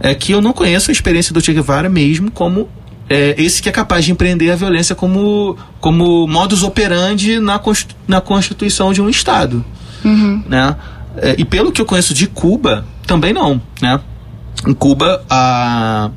É 0.00 0.14
que 0.14 0.32
eu 0.32 0.40
não 0.40 0.52
conheço 0.52 0.90
a 0.90 0.92
experiência 0.92 1.32
do 1.32 1.40
Che 1.40 1.52
Guevara 1.52 1.88
mesmo 1.88 2.30
como 2.30 2.68
é, 3.08 3.34
esse 3.36 3.60
que 3.60 3.68
é 3.68 3.72
capaz 3.72 4.04
de 4.04 4.12
empreender 4.12 4.50
a 4.50 4.56
violência 4.56 4.94
como, 4.94 5.58
como 5.80 6.26
modus 6.26 6.62
operandi 6.62 7.40
na, 7.40 7.60
na 8.06 8.20
constituição 8.20 8.92
de 8.92 9.02
um 9.02 9.10
Estado. 9.10 9.64
Uhum. 10.04 10.42
Né? 10.48 10.76
É, 11.16 11.34
e 11.36 11.44
pelo 11.44 11.72
que 11.72 11.82
eu 11.82 11.86
conheço 11.86 12.14
de 12.14 12.26
Cuba, 12.28 12.86
também 13.06 13.32
não, 13.32 13.60
né? 13.82 14.00
Em 14.66 14.72
Cuba, 14.72 15.24
a, 15.28 16.10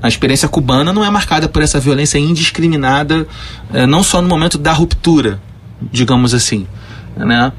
a 0.00 0.08
experiência 0.08 0.48
cubana 0.48 0.92
não 0.92 1.04
é 1.04 1.10
marcada 1.10 1.48
por 1.48 1.62
essa 1.62 1.80
violência 1.80 2.18
indiscriminada, 2.18 3.26
é, 3.72 3.86
não 3.86 4.02
só 4.02 4.22
no 4.22 4.28
momento 4.28 4.56
da 4.56 4.72
ruptura, 4.72 5.40
digamos 5.90 6.32
assim, 6.32 6.66
né? 7.16 7.52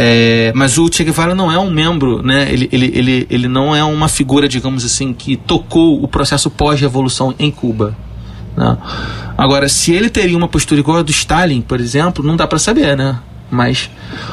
É, 0.00 0.52
mas 0.54 0.78
o 0.78 0.88
Che 0.90 1.02
Guevara 1.02 1.34
não 1.34 1.50
é 1.50 1.58
um 1.58 1.70
membro, 1.70 2.22
né? 2.22 2.46
Ele, 2.52 2.68
ele, 2.70 2.92
ele, 2.94 3.26
ele 3.28 3.48
não 3.48 3.74
é 3.74 3.82
uma 3.82 4.08
figura, 4.08 4.48
digamos 4.48 4.84
assim, 4.84 5.12
que 5.12 5.36
tocou 5.36 6.00
o 6.00 6.06
processo 6.06 6.48
pós-revolução 6.48 7.34
em 7.36 7.50
Cuba. 7.50 7.96
Né? 8.56 8.78
Agora, 9.36 9.68
se 9.68 9.92
ele 9.92 10.08
teria 10.08 10.36
uma 10.36 10.46
postura 10.46 10.80
igual 10.80 10.98
a 10.98 11.02
do 11.02 11.10
Stalin, 11.10 11.60
por 11.60 11.80
exemplo, 11.80 12.24
não 12.24 12.36
dá 12.36 12.46
para 12.46 12.60
saber, 12.60 12.96
né? 12.96 13.18
Mas 13.50 13.90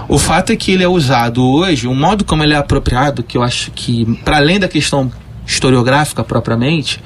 o 0.08 0.20
fato 0.20 0.52
é 0.52 0.56
que 0.56 0.72
ele 0.72 0.84
é 0.84 0.88
usado 0.88 1.44
hoje, 1.44 1.88
o 1.88 1.96
modo 1.96 2.24
como 2.24 2.44
ele 2.44 2.54
é 2.54 2.58
apropriado, 2.58 3.24
que 3.24 3.36
eu 3.36 3.42
acho 3.42 3.72
que, 3.72 4.06
para 4.24 4.38
além 4.38 4.60
da 4.60 4.68
questão 4.68 5.12
historiográfica 5.48 6.24
propriamente, 6.24 7.02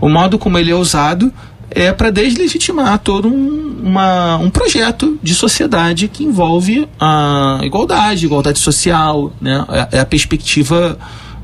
o 0.00 0.08
modo 0.08 0.38
como 0.38 0.58
ele 0.58 0.70
é 0.70 0.74
usado 0.74 1.32
é 1.74 1.92
para 1.92 2.10
deslegitimar 2.10 2.98
todo 2.98 3.28
um, 3.28 3.80
uma, 3.82 4.36
um 4.36 4.50
projeto 4.50 5.18
de 5.22 5.34
sociedade 5.34 6.08
que 6.08 6.24
envolve 6.24 6.88
a 7.00 7.60
igualdade, 7.62 8.26
igualdade 8.26 8.58
social, 8.58 9.32
né? 9.40 9.64
é, 9.68 9.98
é 9.98 10.00
a 10.00 10.06
perspectiva 10.06 10.98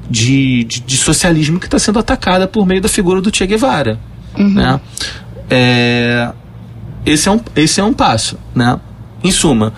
de, 0.09 0.65
de, 0.65 0.81
de 0.81 0.97
socialismo 0.97 1.59
que 1.61 1.67
está 1.67 1.79
sendo 1.79 1.99
atacada 1.99 2.47
por 2.47 2.67
meio 2.67 2.81
da 2.81 2.89
figura 2.89 3.21
do 3.21 3.35
Che 3.35 3.47
Guevara. 3.47 3.99
Uhum. 4.37 4.55
Né? 4.55 4.81
É, 5.51 6.33
esse, 7.05 7.29
é 7.29 7.33
um, 7.33 7.41
esse 7.57 7.81
é 7.81 7.85
um 7.85 7.93
passo. 7.93 8.39
Né? 8.55 8.79
Em 9.23 9.31
suma, 9.31 9.73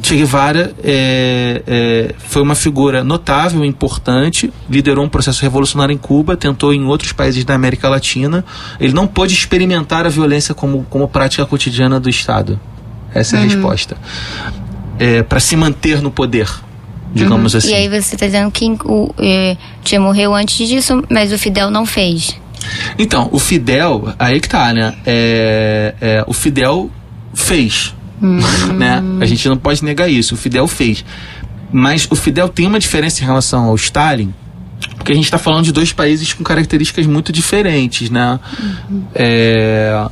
Che 0.00 0.14
Guevara 0.16 0.72
é, 0.82 1.62
é, 1.66 2.14
foi 2.18 2.40
uma 2.40 2.54
figura 2.54 3.02
notável, 3.02 3.64
importante, 3.64 4.52
liderou 4.70 5.04
um 5.04 5.08
processo 5.08 5.42
revolucionário 5.42 5.92
em 5.92 5.98
Cuba, 5.98 6.36
tentou 6.36 6.72
em 6.72 6.84
outros 6.84 7.12
países 7.12 7.44
da 7.44 7.54
América 7.54 7.88
Latina. 7.88 8.44
Ele 8.80 8.92
não 8.92 9.06
pôde 9.06 9.34
experimentar 9.34 10.06
a 10.06 10.08
violência 10.08 10.54
como, 10.54 10.84
como 10.88 11.08
prática 11.08 11.44
cotidiana 11.44 11.98
do 11.98 12.08
Estado. 12.08 12.60
Essa 13.12 13.36
é 13.36 13.38
a 13.40 13.42
uhum. 13.42 13.48
resposta. 13.48 13.96
É, 14.98 15.22
Para 15.22 15.40
se 15.40 15.56
manter 15.56 16.00
no 16.00 16.10
poder, 16.10 16.48
digamos 17.12 17.54
uhum. 17.54 17.58
assim. 17.58 17.70
E 17.70 17.74
aí 17.74 17.88
você 17.88 18.14
está 18.14 18.26
dizendo 18.26 18.50
que 18.50 18.64
o 18.84 19.12
Che 19.84 19.98
morreu 19.98 20.34
antes 20.34 20.68
disso, 20.68 21.02
mas 21.10 21.32
o 21.32 21.38
Fidel 21.38 21.70
não 21.70 21.84
fez. 21.84 22.38
Então, 22.98 23.28
o 23.32 23.38
Fidel, 23.38 24.12
aí 24.18 24.40
que 24.40 24.48
tá, 24.48 24.72
né? 24.72 24.94
É, 25.06 25.94
é, 26.00 26.24
o 26.26 26.32
Fidel 26.32 26.90
fez 27.34 27.94
Hum. 28.22 28.38
né? 28.76 29.02
A 29.20 29.26
gente 29.26 29.48
não 29.48 29.56
pode 29.56 29.84
negar 29.84 30.08
isso. 30.08 30.34
O 30.34 30.38
Fidel 30.38 30.66
fez. 30.66 31.04
Mas 31.72 32.06
o 32.10 32.16
Fidel 32.16 32.48
tem 32.48 32.66
uma 32.66 32.78
diferença 32.78 33.22
em 33.22 33.26
relação 33.26 33.64
ao 33.64 33.74
Stalin, 33.76 34.32
porque 34.96 35.12
a 35.12 35.14
gente 35.14 35.24
está 35.24 35.38
falando 35.38 35.64
de 35.64 35.72
dois 35.72 35.92
países 35.92 36.32
com 36.32 36.42
características 36.42 37.06
muito 37.06 37.32
diferentes, 37.32 38.10
né? 38.10 38.40
Uhum. 38.90 39.02
É... 39.14 40.08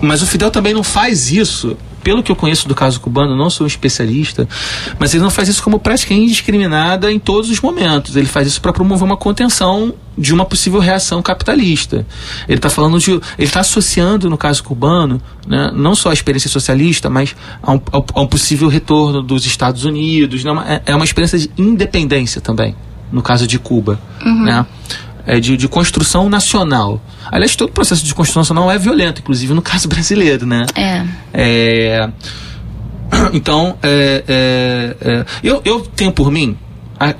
Mas 0.00 0.22
o 0.22 0.26
Fidel 0.26 0.50
também 0.50 0.74
não 0.74 0.82
faz 0.82 1.30
isso 1.30 1.76
pelo 2.06 2.22
que 2.22 2.30
eu 2.30 2.36
conheço 2.36 2.68
do 2.68 2.74
caso 2.74 3.00
cubano, 3.00 3.34
não 3.34 3.50
sou 3.50 3.64
um 3.64 3.66
especialista, 3.66 4.48
mas 4.96 5.12
ele 5.12 5.24
não 5.24 5.30
faz 5.30 5.48
isso 5.48 5.60
como 5.60 5.80
prática 5.80 6.14
indiscriminada 6.14 7.10
em 7.10 7.18
todos 7.18 7.50
os 7.50 7.60
momentos. 7.60 8.14
Ele 8.14 8.28
faz 8.28 8.46
isso 8.46 8.60
para 8.60 8.72
promover 8.72 9.02
uma 9.02 9.16
contenção 9.16 9.92
de 10.16 10.32
uma 10.32 10.44
possível 10.44 10.78
reação 10.78 11.20
capitalista. 11.20 12.06
Ele 12.48 12.58
está 12.58 12.70
falando 12.70 13.00
de, 13.00 13.10
ele 13.10 13.22
está 13.38 13.58
associando 13.58 14.30
no 14.30 14.38
caso 14.38 14.62
cubano, 14.62 15.20
né, 15.48 15.72
não 15.74 15.96
só 15.96 16.10
a 16.10 16.12
experiência 16.12 16.48
socialista, 16.48 17.10
mas 17.10 17.34
a 17.60 17.72
um, 17.72 17.80
a 18.14 18.20
um 18.20 18.26
possível 18.28 18.68
retorno 18.68 19.20
dos 19.20 19.44
Estados 19.44 19.84
Unidos. 19.84 20.44
Né, 20.44 20.52
é, 20.86 20.92
é 20.92 20.94
uma 20.94 21.04
experiência 21.04 21.36
de 21.40 21.50
independência 21.58 22.40
também, 22.40 22.76
no 23.10 23.20
caso 23.20 23.48
de 23.48 23.58
Cuba, 23.58 23.98
uhum. 24.24 24.44
né? 24.44 24.64
É, 25.26 25.40
de, 25.40 25.56
de, 25.56 25.68
construção 25.68 26.28
nacional. 26.28 27.00
Aliás, 27.30 27.56
todo 27.56 27.72
processo 27.72 28.04
de 28.04 28.14
construção 28.14 28.40
nacional 28.40 28.70
é 28.70 28.78
violento, 28.78 29.20
inclusive 29.20 29.52
no 29.52 29.62
caso 29.62 29.88
brasileiro, 29.88 30.46
né? 30.46 30.66
É. 30.74 31.04
é 31.34 32.10
então, 33.32 33.76
é, 33.82 34.24
é, 34.26 34.96
é, 35.00 35.26
eu, 35.42 35.60
eu 35.64 35.80
tenho 35.80 36.12
por 36.12 36.30
mim. 36.30 36.56
A, 36.98 37.14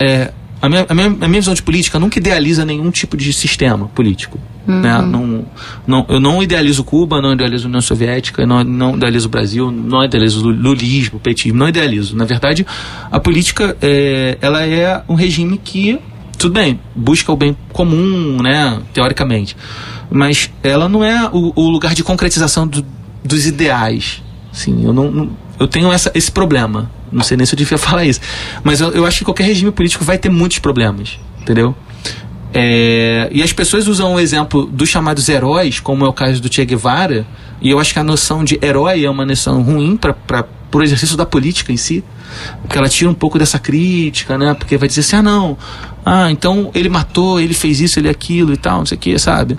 a 0.61 0.69
minha, 0.69 0.87
a, 0.89 0.95
minha, 0.95 1.07
a 1.07 1.29
minha 1.29 1.41
visão 1.41 1.55
de 1.55 1.63
política 1.63 1.99
nunca 1.99 2.19
idealiza 2.19 2.65
nenhum 2.65 2.91
tipo 2.91 3.17
de 3.17 3.33
sistema 3.33 3.89
político. 3.89 4.39
Uhum. 4.67 4.81
Né? 4.81 5.01
Não, 5.03 5.45
não, 5.87 6.07
eu 6.09 6.19
não 6.19 6.43
idealizo 6.43 6.83
Cuba, 6.83 7.21
não 7.21 7.33
idealizo 7.33 7.67
a 7.67 7.69
União 7.69 7.81
Soviética, 7.81 8.45
não, 8.45 8.65
não 8.65 8.97
idealizo 8.97 9.27
o 9.27 9.31
Brasil, 9.31 9.71
não 9.71 10.05
idealizo 10.05 10.45
o 10.45 10.51
lulismo, 10.51 11.19
o 11.19 11.21
petismo, 11.21 11.59
não 11.59 11.69
idealizo. 11.69 12.17
Na 12.17 12.25
verdade, 12.25 12.67
a 13.11 13.21
política 13.21 13.77
é, 13.81 14.39
ela 14.41 14.67
é 14.67 15.03
um 15.09 15.15
regime 15.15 15.59
que 15.59 15.99
tudo 16.37 16.55
bem, 16.55 16.81
busca 16.95 17.33
o 17.33 17.37
bem 17.37 17.57
comum, 17.73 18.43
né, 18.43 18.81
teoricamente, 18.93 19.57
mas 20.11 20.51
ela 20.63 20.89
não 20.89 21.05
é 21.05 21.29
o, 21.33 21.53
o 21.55 21.69
lugar 21.69 21.95
de 21.95 22.03
concretização 22.03 22.67
do, 22.67 22.85
dos 23.25 23.47
ideais. 23.47 24.23
Sim, 24.53 24.85
eu 24.85 24.93
não, 24.93 25.11
não, 25.11 25.31
eu 25.59 25.67
tenho 25.67 25.93
essa, 25.93 26.11
esse 26.15 26.31
problema. 26.31 26.91
Não 27.13 27.23
sei 27.23 27.37
nem 27.37 27.47
se 27.47 27.55
eu 27.55 27.59
devia 27.59 27.79
falar 27.79 28.05
isso, 28.05 28.21
mas 28.63 28.81
eu, 28.81 28.91
eu 28.93 29.07
acho 29.07 29.19
que 29.19 29.25
qualquer 29.25 29.45
regime 29.45 29.71
político 29.71 30.05
vai 30.05 30.19
ter 30.19 30.29
muitos 30.29 30.59
problemas, 30.59 31.19
entendeu? 31.41 31.75
É, 32.55 33.29
e 33.33 33.43
as 33.43 33.53
pessoas 33.53 33.87
usam 33.87 34.15
o 34.15 34.21
exemplo 34.21 34.65
dos 34.67 34.89
chamados 34.89 35.29
heróis, 35.29 35.79
como 35.79 36.05
é 36.05 36.09
o 36.09 36.13
caso 36.13 36.41
do 36.41 36.53
Che 36.53 36.65
Guevara, 36.65 37.27
e 37.61 37.71
eu 37.71 37.79
acho 37.79 37.93
que 37.93 37.99
a 37.99 38.05
noção 38.05 38.45
de 38.45 38.59
herói 38.63 39.05
é 39.05 39.11
uma 39.11 39.27
noção 39.27 39.63
ruim 39.63 39.97
para 39.97 40.47
o 40.73 40.83
exercício 40.83 41.17
da 41.17 41.27
política 41.27 41.73
em 41.73 41.77
si, 41.77 42.03
porque 42.63 42.79
ela 42.79 42.89
tira 42.89 43.11
um 43.11 43.15
pouco 43.15 43.39
dessa 43.39 43.59
crítica, 43.59 44.37
né? 44.39 44.55
Porque 44.55 44.77
vai 44.77 44.89
dizer 44.89 45.01
assim: 45.01 45.17
ah, 45.17 45.23
não, 45.23 45.59
ah, 46.05 46.31
então 46.31 46.71
ele 46.75 46.89
matou, 46.89 47.41
ele 47.41 47.55
fez 47.55 47.81
isso, 47.81 47.99
ele 47.99 48.09
aquilo 48.09 48.53
e 48.53 48.57
tal, 48.57 48.79
não 48.79 48.87
sei 48.87 48.97
o 48.97 49.01
que, 49.01 49.19
sabe? 49.19 49.59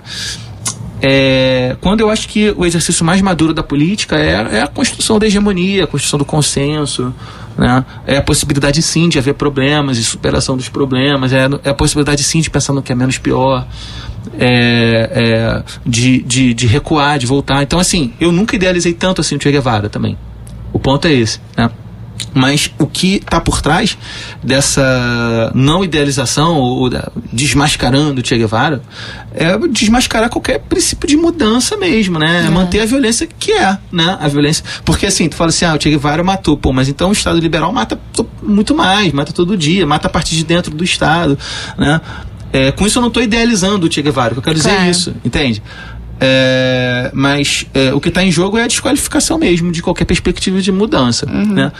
É, 1.00 1.76
quando 1.80 2.00
eu 2.00 2.10
acho 2.10 2.28
que 2.28 2.52
o 2.56 2.66
exercício 2.66 3.04
mais 3.04 3.22
maduro 3.22 3.54
da 3.54 3.62
política 3.62 4.16
é, 4.16 4.56
é, 4.56 4.62
a 4.62 4.66
construção 4.66 5.18
da 5.18 5.26
hegemonia, 5.26 5.84
a 5.84 5.86
construção 5.86 6.18
do 6.18 6.24
consenso, 6.24 7.14
né? 7.56 7.84
é 8.04 8.16
a 8.16 8.22
possibilidade 8.22 8.82
sim 8.82 9.08
de 9.08 9.16
haver 9.16 9.34
problemas 9.34 9.96
e 9.96 10.04
superação 10.04 10.56
dos 10.56 10.68
problemas, 10.68 11.32
é, 11.32 11.48
é, 11.62 11.70
a 11.70 11.74
possibilidade 11.74 12.24
sim 12.24 12.40
de 12.40 12.50
pensar 12.50 12.72
no 12.72 12.82
que 12.82 12.90
é 12.90 12.96
menos 12.96 13.16
pior, 13.16 13.66
é, 14.38 15.10
é, 15.12 15.62
de, 15.86 16.20
de, 16.22 16.52
de, 16.52 16.66
recuar, 16.66 17.18
de 17.18 17.26
voltar. 17.26 17.62
Então, 17.62 17.78
assim, 17.78 18.12
eu 18.20 18.32
nunca 18.32 18.56
idealizei 18.56 18.92
tanto 18.92 19.20
assim 19.20 19.36
o 19.36 19.40
Che 19.40 19.52
Guevara 19.52 19.88
também. 19.88 20.18
O 20.72 20.80
ponto 20.80 21.06
é 21.06 21.12
esse, 21.12 21.40
né? 21.56 21.70
Mas 22.34 22.70
o 22.78 22.86
que 22.86 23.16
está 23.16 23.40
por 23.40 23.60
trás 23.60 23.96
dessa 24.42 25.50
não 25.54 25.82
idealização 25.82 26.56
ou 26.56 26.90
desmascarando 27.32 28.20
o 28.20 28.26
Che 28.26 28.36
Guevara 28.36 28.82
é 29.34 29.56
desmascarar 29.68 30.28
qualquer 30.28 30.60
princípio 30.60 31.08
de 31.08 31.16
mudança 31.16 31.76
mesmo, 31.76 32.18
né? 32.18 32.44
É. 32.46 32.50
Manter 32.50 32.80
a 32.80 32.86
violência 32.86 33.26
que 33.26 33.52
é, 33.52 33.76
né? 33.90 34.18
A 34.20 34.28
violência. 34.28 34.64
Porque 34.84 35.06
assim, 35.06 35.28
tu 35.28 35.36
fala 35.36 35.50
assim, 35.50 35.64
ah, 35.64 35.74
o 35.74 35.80
Che 35.80 35.90
Guevara 35.90 36.22
matou, 36.22 36.56
pô, 36.56 36.72
mas 36.72 36.88
então 36.88 37.10
o 37.10 37.12
Estado 37.12 37.38
liberal 37.38 37.72
mata 37.72 37.98
muito 38.42 38.74
mais, 38.74 39.12
mata 39.12 39.32
todo 39.32 39.56
dia, 39.56 39.86
mata 39.86 40.06
a 40.06 40.10
partir 40.10 40.36
de 40.36 40.44
dentro 40.44 40.74
do 40.74 40.84
Estado, 40.84 41.38
né? 41.76 42.00
É, 42.52 42.72
com 42.72 42.86
isso 42.86 42.98
eu 42.98 43.02
não 43.02 43.08
estou 43.08 43.22
idealizando 43.22 43.86
o 43.86 43.92
Che 43.92 44.00
Guevara, 44.00 44.34
eu 44.34 44.42
quero 44.42 44.56
dizer 44.56 44.70
claro. 44.70 44.90
isso, 44.90 45.14
entende? 45.24 45.62
É, 46.20 47.10
mas 47.14 47.64
é, 47.72 47.92
o 47.94 48.00
que 48.00 48.08
está 48.08 48.24
em 48.24 48.32
jogo 48.32 48.58
é 48.58 48.64
a 48.64 48.66
desqualificação 48.66 49.38
mesmo 49.38 49.70
de 49.70 49.80
qualquer 49.80 50.04
perspectiva 50.04 50.60
de 50.60 50.72
mudança. 50.72 51.30
Uhum. 51.30 51.54
Né? 51.54 51.72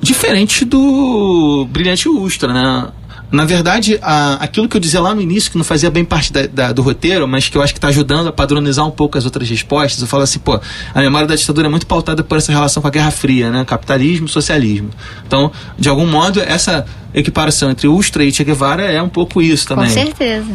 Diferente 0.00 0.64
do 0.64 1.66
Brilhante 1.70 2.08
Ustra, 2.08 2.52
né? 2.52 2.88
Na 3.30 3.44
verdade, 3.44 3.98
a, 4.02 4.34
aquilo 4.34 4.68
que 4.68 4.76
eu 4.76 4.80
dizia 4.80 5.00
lá 5.00 5.14
no 5.14 5.20
início, 5.20 5.50
que 5.50 5.58
não 5.58 5.64
fazia 5.64 5.90
bem 5.90 6.04
parte 6.04 6.32
da, 6.32 6.46
da, 6.46 6.72
do 6.72 6.80
roteiro, 6.80 7.26
mas 7.26 7.48
que 7.48 7.58
eu 7.58 7.62
acho 7.62 7.72
que 7.72 7.78
está 7.78 7.88
ajudando 7.88 8.28
a 8.28 8.32
padronizar 8.32 8.86
um 8.86 8.90
pouco 8.90 9.18
as 9.18 9.24
outras 9.24 9.48
respostas, 9.50 10.00
eu 10.00 10.06
falo 10.06 10.22
assim, 10.22 10.38
pô, 10.38 10.60
a 10.94 11.00
memória 11.00 11.26
da 11.26 11.34
ditadura 11.34 11.66
é 11.66 11.70
muito 11.70 11.86
pautada 11.86 12.22
por 12.22 12.38
essa 12.38 12.52
relação 12.52 12.80
com 12.80 12.86
a 12.86 12.90
Guerra 12.90 13.10
Fria, 13.10 13.50
né? 13.50 13.64
Capitalismo, 13.64 14.28
socialismo. 14.28 14.90
Então, 15.26 15.50
de 15.76 15.88
algum 15.88 16.06
modo, 16.06 16.40
essa 16.40 16.86
equiparação 17.12 17.70
entre 17.70 17.88
Ustra 17.88 18.22
e 18.22 18.32
Che 18.32 18.44
Guevara 18.44 18.84
é 18.84 19.02
um 19.02 19.08
pouco 19.08 19.42
isso 19.42 19.66
também. 19.66 19.86
Com 19.86 19.92
certeza. 19.92 20.52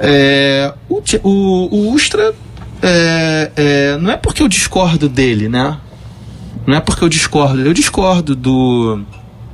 É, 0.00 0.72
o, 0.88 1.02
o, 1.22 1.30
o 1.74 1.94
Ustra 1.94 2.34
é, 2.82 3.50
é, 3.56 3.98
não 3.98 4.10
é 4.10 4.16
porque 4.16 4.42
eu 4.42 4.48
discordo 4.48 5.08
dele, 5.08 5.48
né? 5.48 5.78
Não 6.68 6.76
é 6.76 6.80
porque 6.80 7.02
eu 7.02 7.08
discordo. 7.08 7.62
Eu 7.62 7.72
discordo 7.72 8.36
do. 8.36 9.00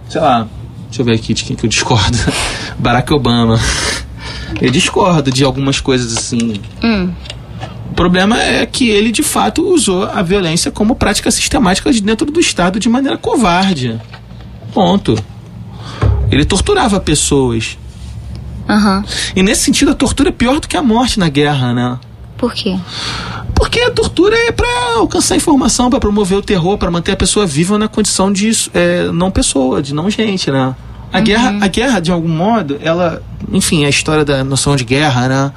Sei 0.08 0.20
lá. 0.20 0.48
Deixa 0.86 1.00
eu 1.00 1.04
ver 1.04 1.12
aqui 1.12 1.32
de 1.32 1.44
quem 1.44 1.54
que 1.54 1.64
eu 1.64 1.70
discordo. 1.70 2.18
Barack 2.76 3.14
Obama. 3.14 3.56
Eu 4.60 4.68
discordo 4.68 5.30
de 5.30 5.44
algumas 5.44 5.78
coisas 5.78 6.16
assim. 6.16 6.60
Hum. 6.82 7.12
O 7.88 7.94
problema 7.94 8.42
é 8.42 8.66
que 8.66 8.90
ele 8.90 9.12
de 9.12 9.22
fato 9.22 9.62
usou 9.62 10.06
a 10.06 10.22
violência 10.22 10.72
como 10.72 10.96
prática 10.96 11.30
sistemática 11.30 11.92
de 11.92 12.02
dentro 12.02 12.26
do 12.26 12.40
Estado 12.40 12.80
de 12.80 12.88
maneira 12.88 13.16
covarde. 13.16 14.00
Ponto. 14.72 15.16
Ele 16.32 16.44
torturava 16.44 16.98
pessoas. 16.98 17.78
Uhum. 18.68 19.04
E 19.36 19.42
nesse 19.44 19.62
sentido, 19.62 19.92
a 19.92 19.94
tortura 19.94 20.30
é 20.30 20.32
pior 20.32 20.58
do 20.58 20.66
que 20.66 20.76
a 20.76 20.82
morte 20.82 21.20
na 21.20 21.28
guerra, 21.28 21.72
né? 21.72 21.96
Por 22.36 22.52
quê? 22.52 22.76
Porque 23.54 23.80
a 23.80 23.90
tortura 23.90 24.36
é 24.36 24.52
para 24.52 24.68
alcançar 24.96 25.36
informação, 25.36 25.88
para 25.88 26.00
promover 26.00 26.38
o 26.38 26.42
terror, 26.42 26.76
para 26.76 26.90
manter 26.90 27.12
a 27.12 27.16
pessoa 27.16 27.46
viva 27.46 27.78
na 27.78 27.88
condição 27.88 28.32
de 28.32 28.50
é, 28.74 29.04
não 29.12 29.30
pessoa, 29.30 29.82
de 29.82 29.94
não 29.94 30.10
gente, 30.10 30.50
né? 30.50 30.74
A, 31.12 31.18
uhum. 31.18 31.24
guerra, 31.24 31.58
a 31.60 31.68
guerra, 31.68 32.00
de 32.00 32.10
algum 32.10 32.28
modo, 32.28 32.78
ela. 32.82 33.22
Enfim, 33.52 33.84
a 33.84 33.88
história 33.88 34.24
da 34.24 34.42
noção 34.42 34.74
de 34.74 34.84
guerra, 34.84 35.28
né? 35.28 35.52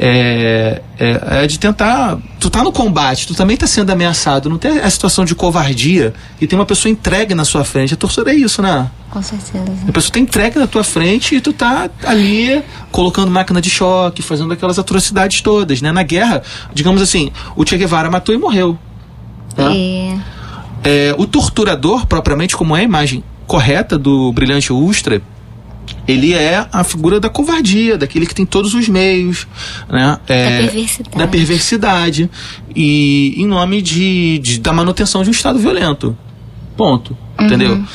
É, 0.00 0.80
é, 0.96 1.42
é, 1.42 1.46
de 1.46 1.58
tentar. 1.58 2.18
Tu 2.38 2.48
tá 2.48 2.62
no 2.62 2.70
combate, 2.70 3.26
tu 3.26 3.34
também 3.34 3.56
tá 3.56 3.66
sendo 3.66 3.90
ameaçado. 3.90 4.48
Não 4.48 4.56
tem 4.56 4.78
a 4.78 4.88
situação 4.88 5.24
de 5.24 5.34
covardia 5.34 6.14
e 6.40 6.46
tem 6.46 6.56
uma 6.56 6.64
pessoa 6.64 6.90
entregue 6.90 7.34
na 7.34 7.44
sua 7.44 7.64
frente. 7.64 7.94
A 7.94 7.96
torcida 7.96 8.30
é 8.30 8.34
isso, 8.34 8.62
né? 8.62 8.88
Com 9.10 9.20
certeza. 9.20 9.64
A 9.88 9.92
pessoa 9.92 10.12
tá 10.12 10.20
entregue 10.20 10.58
na 10.58 10.68
tua 10.68 10.84
frente 10.84 11.34
e 11.34 11.40
tu 11.40 11.52
tá 11.52 11.90
ali 12.04 12.62
colocando 12.92 13.28
máquina 13.30 13.60
de 13.60 13.70
choque, 13.70 14.22
fazendo 14.22 14.52
aquelas 14.52 14.78
atrocidades 14.78 15.40
todas, 15.40 15.82
né? 15.82 15.90
Na 15.90 16.04
guerra, 16.04 16.42
digamos 16.72 17.02
assim, 17.02 17.32
o 17.56 17.66
Che 17.66 17.76
Guevara 17.76 18.08
matou 18.08 18.32
e 18.32 18.38
morreu. 18.38 18.78
Tá? 19.56 19.70
E... 19.72 20.16
É, 20.84 21.12
o 21.18 21.26
torturador, 21.26 22.06
propriamente, 22.06 22.56
como 22.56 22.76
é 22.76 22.80
a 22.80 22.84
imagem 22.84 23.24
correta 23.48 23.98
do 23.98 24.32
Brilhante 24.32 24.72
Ustra, 24.72 25.20
ele 26.06 26.32
é 26.32 26.66
a 26.72 26.84
figura 26.84 27.20
da 27.20 27.28
covardia, 27.28 27.98
daquele 27.98 28.26
que 28.26 28.34
tem 28.34 28.46
todos 28.46 28.74
os 28.74 28.88
meios, 28.88 29.46
né? 29.88 30.18
É, 30.26 30.44
da 30.44 30.62
perversidade. 30.66 31.18
Da 31.18 31.28
perversidade. 31.28 32.30
E 32.74 33.34
em 33.36 33.46
nome 33.46 33.82
de, 33.82 34.38
de 34.38 34.60
da 34.60 34.72
manutenção 34.72 35.22
de 35.22 35.28
um 35.28 35.32
Estado 35.32 35.58
violento. 35.58 36.16
Ponto. 36.76 37.16
Uhum. 37.40 37.86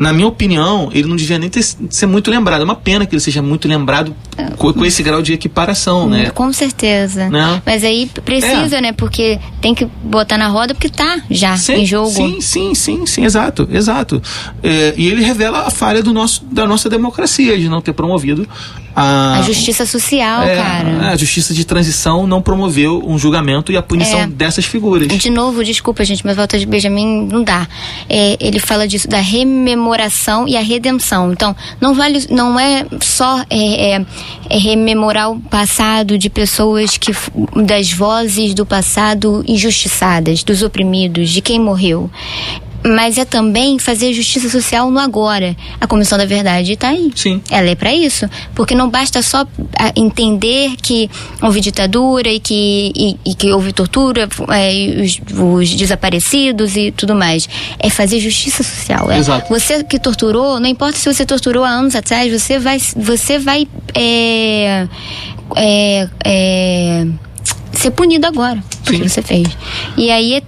Na 0.00 0.14
minha 0.14 0.26
opinião, 0.26 0.88
ele 0.94 1.06
não 1.06 1.14
devia 1.14 1.38
nem 1.38 1.50
ter, 1.50 1.62
ser 1.62 2.06
muito 2.06 2.30
lembrado. 2.30 2.62
É 2.62 2.64
uma 2.64 2.74
pena 2.74 3.04
que 3.04 3.14
ele 3.14 3.20
seja 3.20 3.42
muito 3.42 3.68
lembrado 3.68 4.16
com, 4.56 4.72
com 4.72 4.86
esse 4.86 5.02
grau 5.02 5.20
de 5.20 5.34
equiparação, 5.34 6.08
né? 6.08 6.30
Com 6.30 6.50
certeza. 6.54 7.28
Né? 7.28 7.60
Mas 7.66 7.84
aí 7.84 8.10
precisa, 8.24 8.78
é. 8.78 8.80
né? 8.80 8.92
Porque 8.92 9.38
tem 9.60 9.74
que 9.74 9.84
botar 10.02 10.38
na 10.38 10.48
roda 10.48 10.74
porque 10.74 10.88
tá 10.88 11.20
já 11.30 11.54
sim, 11.58 11.82
em 11.82 11.86
jogo. 11.86 12.08
Sim, 12.08 12.40
sim, 12.40 12.74
sim, 12.74 13.06
sim, 13.06 13.24
exato, 13.26 13.68
exato. 13.70 14.22
É, 14.62 14.94
e 14.96 15.06
ele 15.06 15.22
revela 15.22 15.66
a 15.66 15.70
falha 15.70 16.02
do 16.02 16.14
nosso, 16.14 16.42
da 16.46 16.66
nossa 16.66 16.88
democracia 16.88 17.58
de 17.58 17.68
não 17.68 17.82
ter 17.82 17.92
promovido 17.92 18.48
a, 18.94 19.38
a 19.38 19.42
justiça 19.42 19.86
social, 19.86 20.42
é, 20.42 20.56
cara. 20.56 21.10
A 21.10 21.16
justiça 21.16 21.54
de 21.54 21.64
transição 21.64 22.26
não 22.26 22.42
promoveu 22.42 23.02
um 23.06 23.18
julgamento 23.18 23.70
e 23.70 23.76
a 23.76 23.82
punição 23.82 24.20
é. 24.20 24.26
dessas 24.26 24.64
figuras. 24.64 25.08
De 25.08 25.30
novo, 25.30 25.64
desculpa, 25.64 26.04
gente, 26.04 26.24
mas 26.26 26.36
volta 26.36 26.58
de 26.58 26.66
Benjamin 26.66 27.28
não 27.30 27.42
dá. 27.42 27.68
É, 28.08 28.36
ele 28.40 28.58
fala 28.58 28.86
disso 28.88 29.08
da 29.08 29.20
rememoração 29.90 30.46
e 30.46 30.56
a 30.56 30.60
redenção. 30.60 31.32
Então, 31.32 31.54
não 31.80 31.94
vale, 31.94 32.26
não 32.30 32.58
é 32.58 32.86
só 33.00 33.44
é, 33.50 33.94
é, 33.94 34.06
é 34.48 34.58
rememorar 34.58 35.30
o 35.30 35.40
passado 35.40 36.16
de 36.16 36.30
pessoas 36.30 36.96
que 36.96 37.12
das 37.64 37.92
vozes 37.92 38.54
do 38.54 38.64
passado 38.64 39.44
injustiçadas, 39.46 40.42
dos 40.42 40.62
oprimidos, 40.62 41.30
de 41.30 41.40
quem 41.40 41.58
morreu 41.58 42.10
mas 42.82 43.18
é 43.18 43.24
também 43.24 43.78
fazer 43.78 44.12
justiça 44.12 44.48
social 44.48 44.90
no 44.90 44.98
agora. 44.98 45.56
A 45.80 45.86
Comissão 45.86 46.16
da 46.16 46.24
Verdade 46.24 46.72
está 46.72 46.88
aí. 46.88 47.10
Sim. 47.14 47.42
Ela 47.50 47.70
é 47.70 47.74
para 47.74 47.92
isso. 47.94 48.28
Porque 48.54 48.74
não 48.74 48.88
basta 48.88 49.22
só 49.22 49.46
ah, 49.78 49.92
entender 49.94 50.76
que 50.82 51.10
houve 51.42 51.60
ditadura 51.60 52.28
e 52.30 52.40
que, 52.40 52.92
e, 52.94 53.16
e 53.24 53.34
que 53.34 53.52
houve 53.52 53.72
tortura, 53.72 54.28
é, 54.48 55.02
os, 55.02 55.20
os, 55.38 55.74
desaparecidos 55.74 56.76
e 56.76 56.90
tudo 56.90 57.14
mais. 57.14 57.48
É 57.78 57.90
fazer 57.90 58.18
justiça 58.18 58.62
social. 58.62 59.10
É. 59.10 59.18
Exato. 59.18 59.48
Você 59.50 59.84
que 59.84 59.98
torturou, 59.98 60.58
não 60.58 60.68
importa 60.68 60.96
se 60.96 61.12
você 61.12 61.26
torturou 61.26 61.64
há 61.64 61.68
anos 61.68 61.94
atrás, 61.94 62.32
você 62.32 62.58
vai, 62.58 62.78
você 62.96 63.38
vai 63.38 63.68
é, 63.94 64.88
é, 65.56 66.08
é 66.24 67.06
ser 67.72 67.90
punido 67.90 68.26
agora. 68.26 68.62
Porque 68.84 69.08
você 69.08 69.22
fez. 69.22 69.46
E 69.96 70.10
aí 70.10 70.34
é 70.34 70.42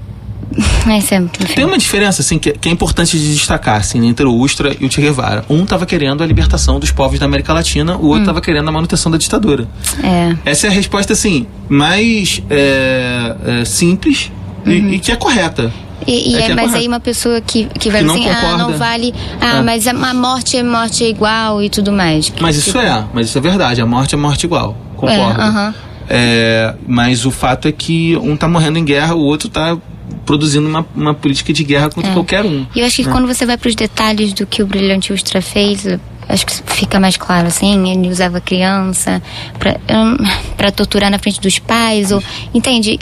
é 1.10 1.54
Tem 1.54 1.64
uma 1.64 1.78
diferença, 1.78 2.22
assim, 2.22 2.38
que, 2.38 2.52
que, 2.52 2.68
é 2.68 2.72
importante 2.72 3.18
de 3.18 3.34
destacar, 3.34 3.76
assim, 3.76 4.06
entre 4.06 4.26
o 4.26 4.34
Ustra 4.34 4.74
e 4.78 4.86
o 4.86 4.90
Che 4.90 5.00
Guevara. 5.00 5.44
Um 5.48 5.62
estava 5.62 5.86
querendo 5.86 6.22
a 6.22 6.26
libertação 6.26 6.78
dos 6.78 6.90
povos 6.90 7.18
da 7.18 7.26
América 7.26 7.52
Latina, 7.52 7.96
o 7.96 8.06
outro 8.06 8.22
estava 8.22 8.38
hum. 8.38 8.42
querendo 8.42 8.68
a 8.68 8.72
manutenção 8.72 9.10
da 9.10 9.18
ditadura. 9.18 9.66
É. 10.02 10.50
Essa 10.50 10.66
é 10.66 10.70
a 10.70 10.72
resposta, 10.72 11.12
assim, 11.12 11.46
mais 11.68 12.42
é, 12.50 13.36
é, 13.44 13.64
simples 13.64 14.30
uhum. 14.66 14.72
e, 14.72 14.94
e 14.94 14.98
que 14.98 15.12
é 15.12 15.16
correta. 15.16 15.72
E, 16.06 16.32
e 16.32 16.36
é, 16.36 16.50
é, 16.50 16.54
mas 16.54 16.74
aí 16.74 16.86
uma 16.86 17.00
pessoa 17.00 17.40
que, 17.40 17.66
que 17.66 17.90
vai 17.90 18.02
que 18.02 18.10
assim, 18.10 18.28
ah, 18.28 18.56
não 18.56 18.72
vale, 18.72 19.14
ah, 19.40 19.58
é. 19.58 19.62
mas 19.62 19.86
a, 19.86 19.90
a, 19.90 20.14
morte 20.14 20.56
é 20.56 20.62
morte 20.62 21.04
é 21.04 21.08
igual 21.08 21.62
e 21.62 21.70
tudo 21.70 21.92
mais. 21.92 22.32
Mas 22.40 22.56
isso 22.56 22.72
tipo... 22.72 22.84
é, 22.84 23.04
mas 23.12 23.28
isso 23.28 23.38
é 23.38 23.40
verdade, 23.40 23.80
a 23.80 23.86
morte 23.86 24.14
é 24.14 24.18
morte 24.18 24.44
igual, 24.44 24.76
concordo. 24.96 25.40
É, 25.40 25.48
uh 25.48 25.54
-huh. 25.54 25.74
é, 26.10 26.74
mas 26.86 27.24
o 27.24 27.30
fato 27.30 27.68
é 27.68 27.72
que 27.72 28.16
um 28.16 28.36
tá 28.36 28.48
morrendo 28.48 28.78
em 28.78 28.84
guerra, 28.84 29.14
o 29.14 29.20
outro 29.20 29.48
tá 29.48 29.76
produzindo 30.24 30.68
uma, 30.68 30.86
uma 30.94 31.14
política 31.14 31.52
de 31.52 31.64
guerra 31.64 31.90
contra 31.90 32.10
é. 32.10 32.14
qualquer 32.14 32.44
um. 32.44 32.66
E 32.74 32.80
eu 32.80 32.86
acho 32.86 32.96
que 32.96 33.04
né? 33.04 33.12
quando 33.12 33.26
você 33.26 33.44
vai 33.44 33.56
para 33.56 33.68
os 33.68 33.74
detalhes 33.74 34.32
do 34.32 34.46
que 34.46 34.62
o 34.62 34.66
Brilhante 34.66 35.12
Ustra 35.12 35.42
fez, 35.42 35.86
acho 36.28 36.46
que 36.46 36.54
fica 36.66 36.98
mais 36.98 37.16
claro 37.16 37.48
assim 37.48 37.90
ele 37.90 38.08
usava 38.08 38.40
criança 38.40 39.22
para 40.56 40.70
torturar 40.72 41.10
na 41.10 41.18
frente 41.18 41.40
dos 41.40 41.58
pais 41.58 42.12
ou 42.12 42.22
entende? 42.52 42.98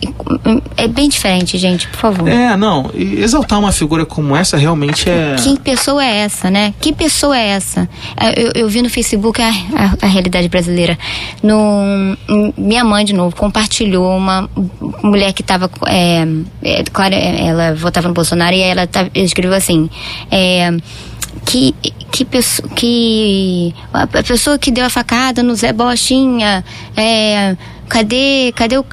É 0.76 0.86
bem 0.86 1.08
diferente 1.08 1.58
gente 1.58 1.88
por 1.88 1.98
favor. 1.98 2.28
É 2.28 2.56
não 2.56 2.90
exaltar 2.94 3.58
uma 3.58 3.72
figura 3.72 4.04
como 4.04 4.36
essa 4.36 4.56
realmente 4.56 5.08
é 5.08 5.36
que 5.38 5.58
pessoa 5.60 6.04
é 6.04 6.16
essa 6.18 6.50
né? 6.50 6.74
Que 6.80 6.92
pessoa 6.92 7.36
é 7.36 7.48
essa? 7.48 7.88
É, 8.16 8.42
eu, 8.42 8.52
eu 8.54 8.68
vi 8.68 8.82
no 8.82 8.90
Facebook 8.90 9.40
a, 9.40 9.48
a, 9.48 9.96
a, 10.02 10.06
realidade 10.06 10.48
brasileira. 10.48 10.98
No 11.42 12.16
minha 12.56 12.84
mãe 12.84 13.04
de 13.04 13.12
novo 13.12 13.34
compartilhou 13.34 14.16
uma 14.16 14.48
mulher 15.02 15.32
que 15.32 15.42
estava 15.42 15.70
é, 15.86 16.26
é, 16.62 16.82
claro 16.84 17.14
ela 17.14 17.74
votava 17.74 18.08
no 18.08 18.14
Bolsonaro 18.14 18.54
e 18.54 18.60
ela 18.60 18.86
tá, 18.86 19.06
escreveu 19.14 19.56
assim 19.56 19.88
é, 20.30 20.70
que 21.44 21.74
que, 22.10 22.26
que 22.74 23.74
a 23.92 24.06
pessoa 24.06 24.58
que 24.58 24.70
deu 24.70 24.84
a 24.84 24.90
facada 24.90 25.42
no 25.42 25.54
Zé 25.54 25.72
Bochinha 25.72 26.64
é, 26.96 27.56
cadê 27.88 28.52
cadê 28.54 28.78
o, 28.78 28.84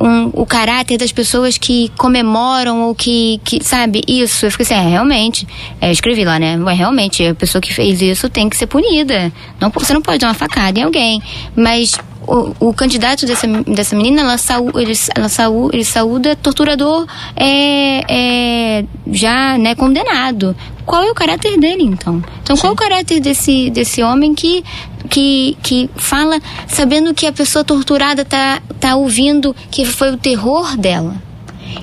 um, 0.00 0.30
o 0.32 0.46
caráter 0.46 0.96
das 0.96 1.12
pessoas 1.12 1.58
que 1.58 1.90
comemoram 1.96 2.82
ou 2.82 2.94
que, 2.94 3.40
que 3.44 3.62
sabe 3.62 4.02
isso? 4.06 4.46
Eu 4.46 4.50
fico 4.50 4.62
assim 4.62 4.74
é, 4.74 4.88
realmente 4.88 5.46
é, 5.80 5.88
eu 5.88 5.92
escrevi 5.92 6.24
lá 6.24 6.38
né 6.38 6.56
mas 6.56 6.78
realmente 6.78 7.26
a 7.26 7.34
pessoa 7.34 7.60
que 7.60 7.72
fez 7.72 8.00
isso 8.00 8.28
tem 8.28 8.48
que 8.48 8.56
ser 8.56 8.66
punida. 8.66 9.32
Não 9.60 9.70
você 9.70 9.92
não 9.92 10.02
pode 10.02 10.18
dar 10.18 10.28
uma 10.28 10.34
facada 10.34 10.78
em 10.78 10.82
alguém. 10.82 11.22
Mas 11.54 11.98
o, 12.26 12.68
o, 12.68 12.74
candidato 12.74 13.24
dessa, 13.24 13.46
dessa 13.46 13.94
menina, 13.96 14.22
ela, 14.22 14.38
saú, 14.38 14.70
ele, 14.78 14.92
ela 15.14 15.28
saú, 15.28 15.70
ele 15.72 15.84
saúda 15.84 16.34
torturador 16.36 17.06
é, 17.36 18.02
é, 18.08 18.84
já 19.10 19.56
né, 19.58 19.74
condenado. 19.74 20.56
Qual 20.84 21.02
é 21.02 21.10
o 21.10 21.14
caráter 21.14 21.58
dele, 21.58 21.82
então? 21.82 22.22
Então, 22.42 22.56
Sim. 22.56 22.62
qual 22.62 22.72
é 22.72 22.74
o 22.74 22.76
caráter 22.76 23.20
desse, 23.20 23.70
desse 23.70 24.02
homem 24.02 24.34
que, 24.34 24.64
que, 25.08 25.56
que 25.62 25.90
fala 25.96 26.40
sabendo 26.68 27.14
que 27.14 27.26
a 27.26 27.32
pessoa 27.32 27.64
torturada 27.64 28.24
tá, 28.24 28.60
tá 28.78 28.96
ouvindo 28.96 29.54
que 29.70 29.84
foi 29.84 30.12
o 30.12 30.16
terror 30.16 30.76
dela? 30.76 31.14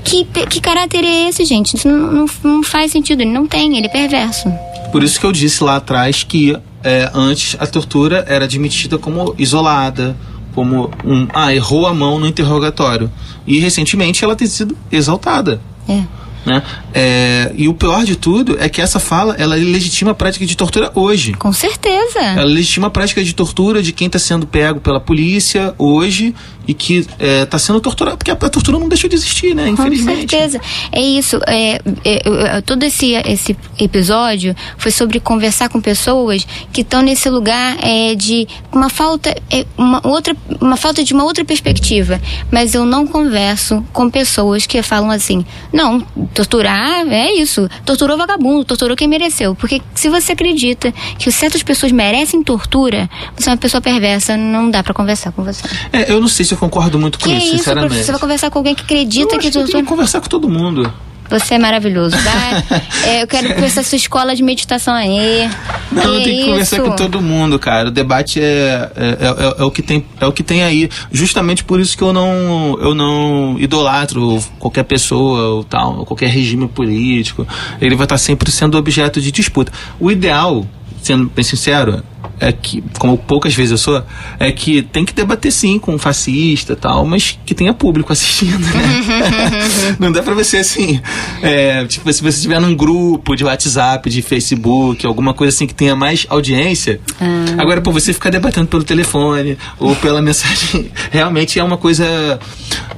Que, 0.03 0.23
que 0.25 0.61
caráter 0.61 1.03
é 1.03 1.29
esse, 1.29 1.45
gente? 1.45 1.75
Isso 1.75 1.87
não, 1.87 2.11
não, 2.11 2.25
não 2.43 2.63
faz 2.63 2.91
sentido. 2.91 3.21
Ele 3.21 3.31
não 3.31 3.45
tem, 3.45 3.77
ele 3.77 3.87
é 3.87 3.89
perverso. 3.89 4.51
Por 4.91 5.03
isso 5.03 5.19
que 5.19 5.25
eu 5.25 5.31
disse 5.31 5.63
lá 5.63 5.77
atrás 5.77 6.23
que 6.23 6.55
é, 6.83 7.09
antes 7.13 7.55
a 7.59 7.65
tortura 7.65 8.25
era 8.27 8.45
admitida 8.45 8.97
como 8.97 9.33
isolada, 9.37 10.15
como 10.53 10.91
um 11.03 11.27
ah 11.33 11.53
errou 11.53 11.87
a 11.87 11.93
mão 11.93 12.19
no 12.19 12.27
interrogatório 12.27 13.11
e 13.45 13.59
recentemente 13.59 14.23
ela 14.23 14.35
tem 14.35 14.47
sido 14.47 14.77
exaltada 14.91 15.61
é. 15.87 16.03
Né? 16.45 16.61
É, 16.93 17.51
e 17.55 17.69
o 17.69 17.73
pior 17.73 18.03
de 18.03 18.15
tudo 18.15 18.57
é 18.59 18.67
que 18.67 18.81
essa 18.81 18.99
fala 18.99 19.35
ela 19.37 19.55
legitima 19.55 20.11
a 20.11 20.13
prática 20.13 20.45
de 20.45 20.57
tortura 20.57 20.91
hoje. 20.93 21.33
Com 21.33 21.53
certeza. 21.53 22.19
Ela 22.19 22.43
legitima 22.43 22.87
a 22.87 22.89
prática 22.89 23.23
de 23.23 23.33
tortura 23.33 23.81
de 23.81 23.93
quem 23.93 24.07
está 24.07 24.19
sendo 24.19 24.45
pego 24.45 24.81
pela 24.81 24.99
polícia 24.99 25.73
hoje 25.77 26.35
e 26.67 26.73
que 26.73 26.99
está 27.19 27.57
é, 27.57 27.59
sendo 27.59 27.79
torturado, 27.81 28.17
porque 28.17 28.31
a, 28.31 28.33
a, 28.33 28.49
tortura 28.49 28.79
não 28.79 28.87
deixou 28.87 29.09
de 29.09 29.15
existir, 29.15 29.53
né? 29.55 29.67
Infelizmente. 29.69 30.23
Com 30.23 30.29
certeza. 30.29 30.61
É 30.91 31.01
isso. 31.01 31.39
É, 31.47 31.81
é, 32.05 32.61
todo 32.61 32.83
esse, 32.83 33.13
esse 33.13 33.55
episódio 33.79 34.55
foi 34.77 34.91
sobre 34.91 35.19
conversar 35.19 35.69
com 35.69 35.81
pessoas 35.81 36.47
que 36.71 36.81
estão 36.81 37.01
nesse 37.01 37.29
lugar 37.29 37.77
é, 37.81 38.15
de 38.15 38.47
uma 38.71 38.89
falta, 38.89 39.35
é, 39.51 39.65
uma, 39.77 40.05
outra, 40.07 40.35
uma 40.61 40.77
falta 40.77 41.03
de 41.03 41.13
uma 41.13 41.23
outra 41.23 41.43
perspectiva. 41.43 42.21
Mas 42.51 42.73
eu 42.73 42.85
não 42.85 43.05
converso 43.05 43.85
com 43.91 44.09
pessoas 44.09 44.65
que 44.65 44.81
falam 44.81 45.11
assim, 45.11 45.45
não, 45.71 45.99
torturar 46.33 47.07
é 47.07 47.33
isso. 47.33 47.69
Torturou 47.85 48.17
vagabundo, 48.17 48.63
torturou 48.63 48.95
quem 48.95 49.07
mereceu. 49.07 49.55
Porque 49.55 49.81
se 49.93 50.09
você 50.09 50.31
acredita 50.31 50.93
que 51.17 51.31
certas 51.31 51.63
pessoas 51.63 51.91
merecem 51.91 52.43
tortura, 52.43 53.09
você 53.35 53.49
é 53.49 53.51
uma 53.51 53.57
pessoa 53.57 53.81
perversa, 53.81 54.37
não 54.37 54.69
dá 54.69 54.83
para 54.83 54.93
conversar 54.93 55.31
com 55.31 55.43
você. 55.43 55.63
É, 55.91 56.11
eu 56.11 56.21
não 56.21 56.27
sei 56.27 56.45
se 56.45 56.52
eu 56.53 56.57
concordo 56.57 56.99
muito 56.99 57.19
com 57.19 57.25
que 57.25 57.31
isso, 57.31 57.47
isso 57.47 57.57
sinceramente. 57.57 58.03
Você 58.03 58.11
vai 58.11 58.21
conversar 58.21 58.49
com 58.49 58.59
alguém 58.59 58.75
que 58.75 58.83
acredita 58.83 59.35
eu 59.35 59.39
que 59.39 59.51
tortura. 59.51 59.73
Tem 59.73 59.83
que 59.83 59.89
conversar 59.89 60.21
com 60.21 60.27
todo 60.27 60.49
mundo. 60.49 60.91
Você 61.29 61.55
é 61.55 61.57
maravilhoso. 61.57 62.15
Tá? 62.15 62.81
é, 63.07 63.23
eu 63.23 63.27
quero 63.27 63.55
conhecer 63.55 63.79
essa 63.79 63.95
escola 63.95 64.35
de 64.35 64.43
meditação 64.43 64.93
aí. 64.93 65.49
Não, 65.91 66.01
que 66.01 66.09
tem 66.09 66.23
que 66.23 66.31
isso? 66.31 66.45
conversar 66.45 66.81
com 66.81 66.95
todo 66.95 67.21
mundo, 67.21 67.57
cara. 67.57 67.87
O 67.87 67.91
debate 67.91 68.39
é, 68.39 68.91
é, 68.95 69.17
é, 69.19 69.61
é, 69.61 69.63
o 69.63 69.71
que 69.71 69.81
tem, 69.81 70.05
é 70.19 70.27
o 70.27 70.31
que 70.31 70.43
tem 70.43 70.63
aí. 70.63 70.89
Justamente 71.11 71.63
por 71.63 71.79
isso 71.79 71.97
que 71.97 72.03
eu 72.03 72.13
não, 72.13 72.77
eu 72.79 72.93
não 72.93 73.55
idolatro 73.57 74.39
qualquer 74.59 74.83
pessoa 74.83 75.55
ou 75.55 75.63
tal, 75.63 76.05
qualquer 76.05 76.29
regime 76.29 76.67
político. 76.67 77.47
Ele 77.81 77.95
vai 77.95 78.05
estar 78.05 78.17
sempre 78.17 78.51
sendo 78.51 78.77
objeto 78.77 79.19
de 79.19 79.31
disputa. 79.31 79.71
O 79.99 80.11
ideal, 80.11 80.65
sendo 81.03 81.29
bem 81.29 81.43
sincero, 81.43 82.03
é 82.39 82.51
que, 82.51 82.83
como 82.97 83.17
poucas 83.17 83.53
vezes 83.53 83.71
eu 83.71 83.77
sou, 83.77 84.03
é 84.39 84.51
que 84.51 84.81
tem 84.81 85.05
que 85.05 85.13
debater 85.13 85.51
sim 85.51 85.77
com 85.77 85.93
um 85.95 85.97
fascista 85.97 86.73
e 86.73 86.75
tal, 86.75 87.05
mas 87.05 87.37
que 87.45 87.53
tenha 87.53 87.73
público 87.73 88.11
assistindo, 88.13 88.59
né? 88.59 89.95
não 89.99 90.11
dá 90.11 90.23
pra 90.23 90.33
você 90.33 90.57
assim, 90.57 90.99
é, 91.41 91.85
tipo, 91.85 92.11
se 92.11 92.21
você 92.21 92.37
estiver 92.37 92.59
num 92.59 92.75
grupo 92.75 93.35
de 93.35 93.43
WhatsApp, 93.43 94.09
de 94.09 94.21
Facebook, 94.21 95.05
alguma 95.05 95.33
coisa 95.33 95.55
assim 95.55 95.67
que 95.67 95.75
tenha 95.75 95.95
mais 95.95 96.25
audiência, 96.29 96.99
ah. 97.19 97.61
agora, 97.61 97.81
por 97.81 97.93
você 97.93 98.13
ficar 98.13 98.29
debatendo 98.29 98.67
pelo 98.67 98.83
telefone 98.83 99.57
ou 99.79 99.95
pela 99.95 100.21
mensagem, 100.23 100.91
realmente 101.11 101.59
é 101.59 101.63
uma 101.63 101.77
coisa 101.77 102.39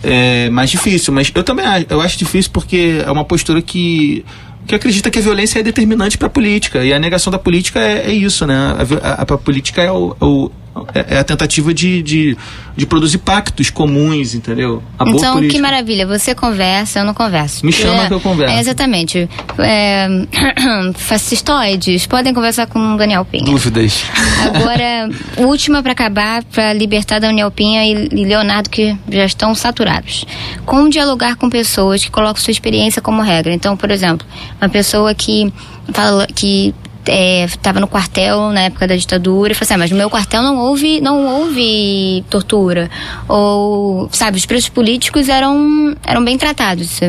é, 0.04 0.50
mais 0.50 0.70
difícil, 0.70 1.14
mas 1.14 1.32
eu 1.34 1.44
também 1.44 1.66
acho, 1.66 1.86
eu 1.90 2.02
acho 2.02 2.18
difícil 2.18 2.52
porque 2.52 3.02
é 3.06 3.12
uma 3.12 3.26
postura 3.26 3.62
que 3.62 4.24
que 4.68 4.76
acredita 4.76 5.12
que 5.12 5.20
a 5.20 5.22
violência 5.22 5.60
é 5.60 5.64
determinante 5.64 6.18
para 6.18 6.28
a 6.28 6.30
política. 6.30 6.84
E 6.84 6.94
a 6.94 7.00
negação 7.00 7.32
da 7.32 7.40
política 7.40 7.80
é, 7.80 8.10
é 8.10 8.12
isso, 8.12 8.46
né? 8.46 8.56
A, 8.56 9.10
a, 9.10 9.22
a 9.22 9.38
política 9.38 9.82
é 9.82 9.92
o, 9.92 10.16
o, 10.20 10.52
é, 10.94 11.16
é 11.16 11.20
a 11.20 11.24
tentativa 11.24 11.74
de, 11.74 12.02
de, 12.02 12.38
de, 12.76 12.86
produzir 12.86 13.20
pactos 13.20 13.70
comuns, 13.70 14.36
entendeu? 14.36 14.84
A 15.00 15.10
então, 15.10 15.40
que 15.48 15.58
maravilha. 15.58 16.06
Você 16.06 16.36
conversa, 16.36 17.00
eu 17.00 17.06
não 17.06 17.14
converso. 17.14 17.66
Me 17.66 17.72
chama 17.72 18.04
é, 18.04 18.08
que 18.08 18.14
eu 18.14 18.20
converso. 18.20 18.54
É, 18.54 18.60
exatamente. 18.60 19.30
É, 19.58 20.08
fascistoides 20.96 22.06
podem 22.06 22.34
conversar 22.34 22.68
com 22.68 22.96
o 22.96 22.98
Daniel 22.98 23.24
Pinha. 23.24 23.46
Dúvidas. 23.46 24.04
Agora, 24.44 25.10
última 25.48 25.82
para 25.82 25.94
acabar, 25.94 26.44
para 26.44 26.74
libertar 26.74 27.20
Daniel 27.20 27.50
Pinha 27.52 27.86
e, 27.86 28.10
e 28.12 28.26
Leonardo, 28.26 28.70
que 28.70 28.98
já 29.10 29.26
estão 29.26 29.56
saturados. 29.56 30.26
Como 30.66 30.90
dialogar 30.90 31.38
com 31.38 31.50
pessoas 31.50 32.04
que 32.04 32.12
colocam 32.12 32.42
sua 32.42 32.52
experiência 32.52 33.02
como 33.02 33.22
regra? 33.22 33.54
Então, 33.54 33.78
por 33.78 33.92
exemplo, 33.92 34.28
uma 34.60 34.70
pessoa 34.70 35.16
que 35.16 35.54
fala 35.94 36.28
que 36.28 36.74
estava 37.08 37.80
é, 37.80 37.82
no 37.82 37.88
quartel 37.88 38.50
na 38.52 38.62
época 38.62 38.88
da 38.88 38.96
ditadura 38.96 39.52
e 39.52 39.56
falou 39.56 39.66
assim, 39.66 39.74
ah, 39.74 39.78
mas 39.78 39.92
no 39.92 39.98
meu 39.98 40.10
quartel 40.10 40.42
não 40.42 40.58
houve, 40.58 41.00
não 41.02 41.26
houve 41.26 42.24
tortura. 42.30 42.90
Ou, 43.28 44.10
sabe, 44.12 44.38
os 44.38 44.46
presos 44.46 44.70
políticos 44.70 45.30
eram, 45.30 45.96
eram 46.04 46.24
bem 46.24 46.38
tratados, 46.38 47.00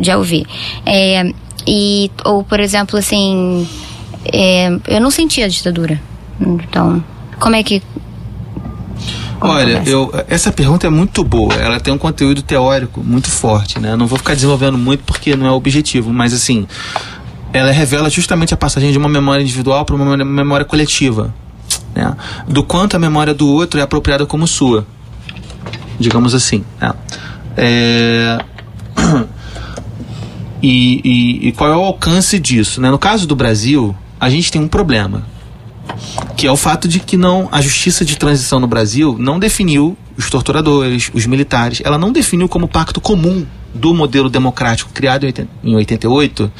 já 0.00 0.16
ouvi. 0.16 0.46
É, 0.84 1.32
e, 1.66 2.10
ou, 2.24 2.42
por 2.42 2.60
exemplo, 2.60 2.98
assim, 2.98 3.68
é, 4.32 4.68
eu 4.88 5.00
não 5.00 5.10
sentia 5.10 5.46
a 5.46 5.48
ditadura. 5.48 6.00
Então, 6.40 7.02
como 7.38 7.56
é 7.56 7.62
que 7.62 7.82
Olha, 9.40 9.82
eu, 9.84 10.10
essa 10.26 10.50
pergunta 10.50 10.86
é 10.86 10.90
muito 10.90 11.22
boa. 11.22 11.52
Ela 11.54 11.78
tem 11.78 11.92
um 11.92 11.98
conteúdo 11.98 12.40
teórico 12.40 13.02
muito 13.04 13.30
forte, 13.30 13.78
né? 13.78 13.94
não 13.94 14.06
vou 14.06 14.16
ficar 14.16 14.34
desenvolvendo 14.34 14.78
muito 14.78 15.04
porque 15.04 15.36
não 15.36 15.46
é 15.46 15.50
o 15.50 15.54
objetivo, 15.54 16.12
mas 16.12 16.32
assim, 16.32 16.66
ela 17.54 17.70
revela 17.70 18.10
justamente 18.10 18.52
a 18.52 18.56
passagem 18.56 18.90
de 18.90 18.98
uma 18.98 19.08
memória 19.08 19.40
individual 19.40 19.84
para 19.84 19.94
uma 19.94 20.16
memória 20.16 20.66
coletiva. 20.66 21.32
Né? 21.94 22.14
Do 22.48 22.64
quanto 22.64 22.96
a 22.96 22.98
memória 22.98 23.32
do 23.32 23.48
outro 23.48 23.78
é 23.78 23.82
apropriada 23.82 24.26
como 24.26 24.44
sua. 24.44 24.84
Digamos 25.98 26.34
assim. 26.34 26.64
Né? 26.80 26.92
É... 27.56 28.38
E, 30.66 31.02
e, 31.04 31.48
e, 31.48 31.52
qual 31.52 31.70
é 31.70 31.76
o 31.76 31.80
alcance 31.80 32.38
disso? 32.38 32.80
Né? 32.80 32.90
No 32.90 32.98
caso 32.98 33.26
do 33.26 33.36
Brasil, 33.36 33.94
a 34.18 34.30
gente 34.30 34.50
tem 34.50 34.62
um 34.62 34.66
problema. 34.66 35.26
Que 36.38 36.46
é 36.46 36.50
o 36.50 36.56
fato 36.56 36.88
de 36.88 37.00
que 37.00 37.18
não 37.18 37.50
a 37.52 37.60
justiça 37.60 38.02
de 38.02 38.16
transição 38.16 38.58
no 38.58 38.66
Brasil 38.66 39.14
não 39.20 39.38
definiu 39.38 39.94
os 40.16 40.30
torturadores, 40.30 41.10
os 41.12 41.26
militares, 41.26 41.82
ela 41.84 41.98
não 41.98 42.10
definiu 42.10 42.48
como 42.48 42.66
pacto 42.66 42.98
comum 42.98 43.44
do 43.74 43.92
modelo 43.92 44.30
democrático 44.30 44.90
criado 44.92 45.26
em 45.62 45.74
88, 45.74 46.50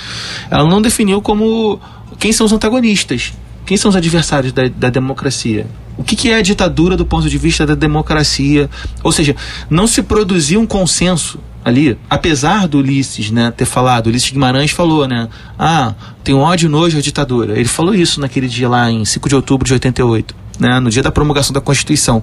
ela 0.51 0.69
não 0.69 0.83
definiu 0.83 1.23
como 1.23 1.81
quem 2.19 2.33
são 2.33 2.45
os 2.45 2.53
antagonistas, 2.53 3.33
quem 3.65 3.77
são 3.77 3.89
os 3.89 3.97
adversários 3.97 4.53
da, 4.53 4.69
da 4.69 4.91
democracia. 4.91 5.67
O 5.97 6.03
que, 6.03 6.17
que, 6.17 6.31
é 6.31 6.37
a 6.37 6.43
ditadura 6.43 6.97
do 6.97 7.07
ponto 7.07 7.29
de 7.29 7.39
vista 7.39 7.65
da 7.65 7.75
democracia? 7.75 8.69
Ou 9.03 9.13
seja, 9.13 9.37
não 9.71 9.87
se 9.87 10.03
produziu 10.03 10.61
um 10.61 10.67
consenso 10.67 11.39
ali, 11.65 11.97
apesar 12.11 12.67
do 12.67 12.79
Ulisses 12.79 13.31
né, 13.31 13.53
ter 13.57 13.65
falado, 13.65 14.09
Ulisses 14.09 14.31
Guimarães 14.31 14.71
falou, 14.71 15.07
né? 15.09 15.29
Ah, 15.59 15.95
tem 16.23 16.35
um 16.35 16.41
ódio 16.41 16.69
nojo 16.69 16.99
à 16.99 17.01
ditadura. 17.01 17.59
Ele 17.59 17.69
falou 17.69 17.95
isso 17.95 18.21
naquele 18.21 18.49
dia 18.49 18.69
lá 18.69 18.91
em 18.91 19.05
5 19.05 19.29
de 19.29 19.35
outubro 19.37 19.67
de 19.67 19.73
88, 19.73 20.35
né, 20.59 20.81
no 20.81 20.91
dia 20.91 21.03
da 21.03 21.13
promulgação 21.13 21.55
da 21.55 21.61
Constituição. 21.61 22.23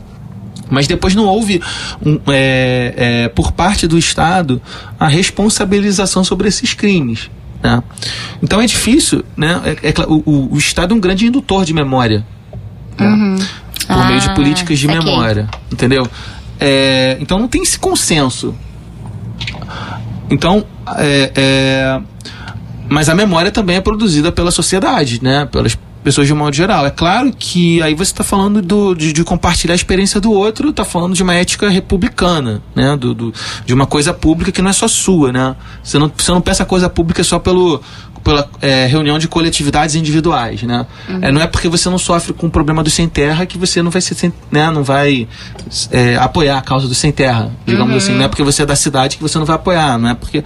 Mas 0.71 0.87
depois 0.87 1.13
não 1.13 1.25
houve, 1.25 1.61
um, 2.03 2.17
é, 2.29 2.93
é, 2.95 3.27
por 3.27 3.51
parte 3.51 3.85
do 3.85 3.97
Estado, 3.97 4.61
a 4.97 5.07
responsabilização 5.07 6.23
sobre 6.23 6.47
esses 6.47 6.73
crimes. 6.73 7.29
Né? 7.61 7.83
Então 8.41 8.61
é 8.61 8.65
difícil, 8.65 9.23
né? 9.35 9.61
É, 9.83 9.89
é 9.89 9.93
o, 10.07 10.53
o, 10.53 10.57
Estado 10.57 10.93
é 10.93 10.97
um 10.97 10.99
grande 10.99 11.27
indutor 11.27 11.65
de 11.65 11.73
memória. 11.73 12.25
Né? 12.97 13.05
Uhum. 13.05 13.35
Por 13.85 13.97
ah, 13.97 14.05
meio 14.05 14.21
de 14.21 14.29
ah, 14.29 14.33
políticas 14.33 14.79
de 14.79 14.87
memória. 14.87 15.49
Entendeu? 15.69 16.07
É, 16.57 17.17
então 17.19 17.37
não 17.37 17.49
tem 17.49 17.61
esse 17.61 17.77
consenso. 17.77 18.55
Então, 20.29 20.65
é, 20.95 21.31
é, 21.35 22.01
mas 22.87 23.09
a 23.09 23.15
memória 23.15 23.51
também 23.51 23.75
é 23.75 23.81
produzida 23.81 24.31
pela 24.31 24.51
sociedade, 24.51 25.21
né? 25.21 25.45
Pelas 25.51 25.77
pessoas 26.03 26.27
de 26.27 26.33
um 26.33 26.35
modo 26.35 26.55
geral. 26.55 26.85
É 26.85 26.89
claro 26.89 27.31
que 27.37 27.81
aí 27.81 27.93
você 27.93 28.11
está 28.11 28.23
falando 28.23 28.61
do, 28.61 28.93
de, 28.93 29.13
de, 29.13 29.23
compartilhar 29.23 29.73
a 29.73 29.75
experiência 29.75 30.19
do 30.19 30.31
outro, 30.31 30.69
está 30.69 30.83
falando 30.83 31.13
de 31.13 31.23
uma 31.23 31.33
ética 31.33 31.69
republicana, 31.69 32.61
né? 32.75 32.95
Do, 32.97 33.13
do, 33.13 33.33
de 33.65 33.73
uma 33.73 33.85
coisa 33.85 34.13
pública 34.13 34.51
que 34.51 34.61
não 34.61 34.69
é 34.69 34.73
só 34.73 34.87
sua, 34.87 35.31
né? 35.31 35.55
Você 35.83 35.97
não, 35.97 36.11
você 36.15 36.31
não 36.31 36.41
pensa 36.41 36.63
a 36.63 36.65
coisa 36.65 36.89
pública 36.89 37.23
só 37.23 37.39
pelo, 37.39 37.81
pela 38.23 38.47
é, 38.61 38.85
reunião 38.85 39.17
de 39.17 39.27
coletividades 39.27 39.95
individuais, 39.95 40.63
né? 40.63 40.85
Uhum. 41.09 41.19
É, 41.21 41.31
não 41.31 41.41
é 41.41 41.47
porque 41.47 41.67
você 41.67 41.89
não 41.89 41.97
sofre 41.97 42.33
com 42.33 42.47
o 42.47 42.51
problema 42.51 42.83
do 42.83 42.89
sem 42.89 43.07
terra 43.07 43.45
que 43.45 43.57
você 43.57 43.81
não 43.81 43.91
vai 43.91 44.01
ser, 44.01 44.15
sem, 44.15 44.31
né? 44.51 44.69
Não 44.69 44.83
vai 44.83 45.27
é, 45.91 46.15
apoiar 46.17 46.57
a 46.57 46.61
causa 46.61 46.87
do 46.87 46.93
sem 46.93 47.11
terra, 47.11 47.51
digamos 47.65 47.91
uhum. 47.91 47.97
assim. 47.97 48.13
Não 48.13 48.25
é 48.25 48.27
porque 48.27 48.43
você 48.43 48.63
é 48.63 48.65
da 48.65 48.75
cidade 48.75 49.17
que 49.17 49.23
você 49.23 49.37
não 49.37 49.45
vai 49.45 49.55
apoiar, 49.55 49.97
não 49.97 50.09
é 50.09 50.13
porque 50.13 50.43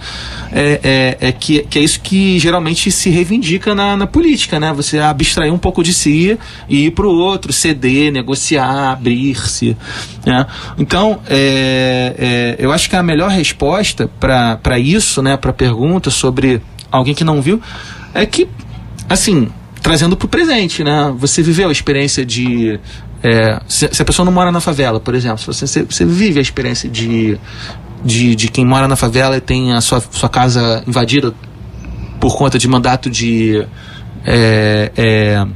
é, 0.52 1.16
é, 1.20 1.28
é 1.28 1.32
que, 1.32 1.60
que 1.60 1.78
é 1.78 1.82
isso 1.82 2.00
que 2.00 2.38
geralmente 2.38 2.90
se 2.90 3.10
reivindica 3.10 3.74
na, 3.74 3.96
na 3.96 4.06
política, 4.06 4.58
né? 4.58 4.72
Você 4.72 4.98
abstrair 4.98 5.52
um 5.52 5.58
pouco 5.58 5.82
de 5.82 5.92
si 5.92 6.38
e 6.68 6.86
ir 6.86 6.90
para 6.92 7.06
o 7.06 7.14
outro, 7.14 7.52
ceder, 7.52 8.10
negociar, 8.12 8.92
abrir-se, 8.92 9.76
né? 10.24 10.46
Então, 10.78 11.20
é, 11.28 12.14
é, 12.18 12.56
eu 12.58 12.72
acho 12.72 12.88
que 12.88 12.96
a 12.96 13.02
melhor 13.02 13.30
resposta 13.30 14.08
para 14.18 14.78
isso, 14.78 15.22
né? 15.22 15.36
Para 15.36 15.50
a 15.50 15.54
pergunta 15.54 16.10
sobre 16.10 16.62
alguém 16.96 17.14
que 17.14 17.24
não 17.24 17.40
viu, 17.40 17.60
é 18.14 18.24
que, 18.26 18.48
assim, 19.08 19.48
trazendo 19.82 20.16
para 20.16 20.26
o 20.26 20.28
presente, 20.28 20.82
né? 20.82 21.14
Você 21.18 21.42
viveu 21.42 21.68
a 21.68 21.72
experiência 21.72 22.24
de. 22.24 22.78
É, 23.22 23.60
se, 23.68 23.88
se, 23.92 24.02
a 24.02 24.04
pessoa 24.04 24.24
não 24.24 24.32
mora 24.32 24.52
na 24.52 24.60
favela, 24.60 25.00
por 25.00 25.14
exemplo, 25.14 25.38
se 25.38 25.46
você, 25.46 25.82
você 25.82 26.04
vive 26.04 26.38
a 26.38 26.42
experiência 26.42 26.88
de, 26.88 27.38
de, 28.04 28.34
de 28.34 28.48
quem 28.48 28.64
mora 28.64 28.86
na 28.86 28.96
favela 28.96 29.36
e 29.36 29.40
tem 29.40 29.72
a 29.72 29.80
sua, 29.80 30.02
sua 30.10 30.28
casa 30.28 30.82
invadida 30.86 31.32
por 32.20 32.36
conta 32.36 32.58
de 32.58 32.68
mandato 32.68 33.08
de. 33.08 33.64
É, 34.24 34.90
é, 34.96 35.46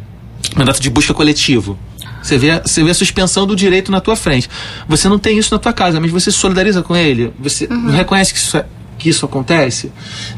mandato 0.56 0.80
de 0.80 0.90
busca 0.90 1.12
coletivo. 1.12 1.78
Você 2.22 2.36
vê, 2.38 2.60
você 2.60 2.84
vê 2.84 2.90
a 2.90 2.94
suspensão 2.94 3.46
do 3.46 3.56
direito 3.56 3.90
na 3.90 4.00
tua 4.00 4.14
frente. 4.14 4.48
Você 4.88 5.08
não 5.08 5.18
tem 5.18 5.38
isso 5.38 5.52
na 5.54 5.58
tua 5.58 5.72
casa, 5.72 5.98
mas 5.98 6.10
você 6.10 6.30
se 6.30 6.38
solidariza 6.38 6.82
com 6.82 6.94
ele. 6.94 7.32
Você 7.40 7.66
uhum. 7.66 7.90
reconhece 7.90 8.32
que 8.32 8.38
isso, 8.38 8.56
é, 8.56 8.66
que 8.98 9.08
isso 9.08 9.24
acontece. 9.24 9.90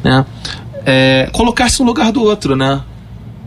Né? 0.02 0.24
É, 0.84 1.28
colocar-se 1.32 1.80
no 1.80 1.86
lugar 1.86 2.12
do 2.12 2.22
outro, 2.22 2.56
né? 2.56 2.82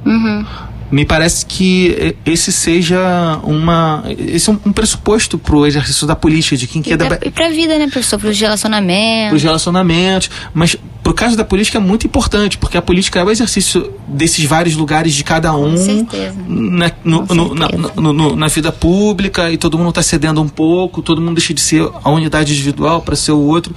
Uhum. 0.05 0.45
Me 0.91 1.03
parece 1.03 1.45
que 1.45 2.15
esse 2.25 2.51
seja 2.51 3.39
uma 3.43 4.03
esse 4.07 4.49
é 4.49 4.53
um, 4.53 4.71
pressuposto 4.71 5.37
para 5.37 5.55
o 5.55 5.65
exercício 5.65 6.05
da 6.05 6.15
política 6.15 6.55
de 6.55 6.67
quem 6.67 6.81
quer 6.81 6.95
da... 6.95 7.19
e 7.23 7.31
para 7.31 7.47
a 7.47 7.49
vida, 7.49 7.77
né, 7.79 7.87
professor, 7.87 8.19
para 8.19 8.29
os 8.29 8.39
relacionamentos. 8.39 9.29
Para 9.29 9.35
os 9.35 9.43
relacionamentos, 9.43 10.29
mas 10.53 10.77
para 11.01 11.11
o 11.11 11.13
caso 11.15 11.35
da 11.35 11.43
política 11.43 11.79
é 11.79 11.81
muito 11.81 12.05
importante 12.05 12.57
porque 12.59 12.77
a 12.77 12.83
política 12.83 13.19
é 13.19 13.23
o 13.23 13.31
exercício 13.31 13.91
desses 14.07 14.45
vários 14.45 14.75
lugares 14.75 15.15
de 15.15 15.23
cada 15.23 15.55
um. 15.55 15.71
Com 15.71 15.77
certeza. 15.77 16.35
Na, 16.47 16.91
no, 17.03 17.25
Com 17.25 17.33
no, 17.33 17.57
certeza. 17.57 17.91
Na, 17.95 18.13
no, 18.13 18.35
na, 18.35 18.47
vida 18.47 18.71
pública 18.71 19.51
e 19.51 19.57
todo 19.57 19.77
mundo 19.79 19.89
está 19.89 20.03
cedendo 20.03 20.39
um 20.39 20.47
pouco, 20.47 21.01
todo 21.01 21.19
mundo 21.19 21.35
deixa 21.35 21.53
de 21.53 21.61
ser 21.61 21.89
a 22.03 22.09
unidade 22.11 22.53
individual 22.53 23.01
para 23.01 23.15
ser 23.15 23.31
o 23.31 23.39
outro. 23.39 23.75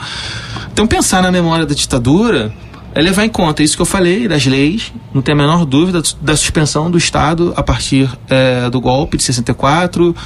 Então 0.73 0.87
pensar 0.87 1.23
na 1.23 1.33
memória 1.33 1.65
da 1.65 1.75
ditadura 1.75 2.53
é 2.99 3.01
levar 3.01 3.25
em 3.25 3.29
conta 3.29 3.62
isso 3.62 3.77
que 3.77 3.83
eu 3.83 3.87
falei 3.87 4.27
das 4.27 4.45
leis, 4.45 4.93
não 5.15 5.23
tem 5.23 5.33
a 5.33 5.37
menor 5.37 5.65
dúvida 5.65 6.03
da 6.20 6.37
suspensão 6.37 6.91
do 6.91 6.99
Estado 6.99 7.55
a 7.57 7.62
partir 7.62 8.11
é, 8.29 8.69
do 8.69 8.81
golpe 8.81 9.16
de 9.16 9.23
64, 9.23 10.16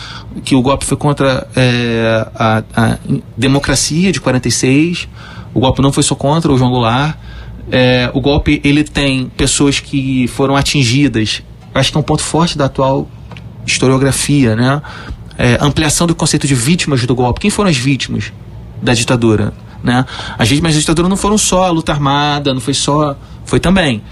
que 0.43 0.55
o 0.55 0.62
golpe 0.62 0.86
foi 0.86 0.97
contra 0.97 1.47
é, 1.55 2.27
a, 2.35 2.62
a, 2.74 2.99
democracia 3.36 4.11
de 4.11 4.23
46, 4.23 5.07
o 5.53 5.61
golpe 5.61 5.82
não 5.82 5.93
foi 5.93 6.03
só 6.03 6.15
contra 6.15 6.51
o 6.51 6.57
João 6.57 6.70
Goulart, 6.70 7.15
É, 7.70 8.11
o 8.15 8.20
golpe 8.20 8.61
ele 8.65 8.82
tem 8.85 9.31
pessoas 9.36 9.78
que 9.78 10.27
foram 10.28 10.57
atingidas. 10.57 11.43
Acho 11.74 11.93
que 11.93 11.97
é 11.97 12.01
um 12.01 12.03
ponto 12.03 12.23
forte 12.23 12.59
da 12.59 12.65
atual 12.65 13.07
historiografia, 13.65 14.57
né? 14.57 14.82
Ampliação 15.61 16.07
do 16.07 16.15
conceito 16.15 16.47
de 16.47 16.55
vítimas 16.55 17.07
do 17.07 17.15
golpe. 17.15 17.40
Quem 17.40 17.51
foram 17.51 17.70
as 17.70 17.77
vítimas 17.77 18.32
da 18.82 18.93
ditadura? 18.93 19.53
Né? 19.83 20.05
As 20.39 20.49
vítimas 20.49 20.75
da 20.75 20.81
ditadura 20.81 21.09
não 21.09 21.17
foram 21.17 21.37
só 21.37 21.65
a 21.65 21.71
luta 21.71 21.93
armada, 21.93 22.55
não 22.55 22.61
foi 22.61 22.75
só. 22.75 23.17
Foi 23.45 23.59
também. 23.59 24.03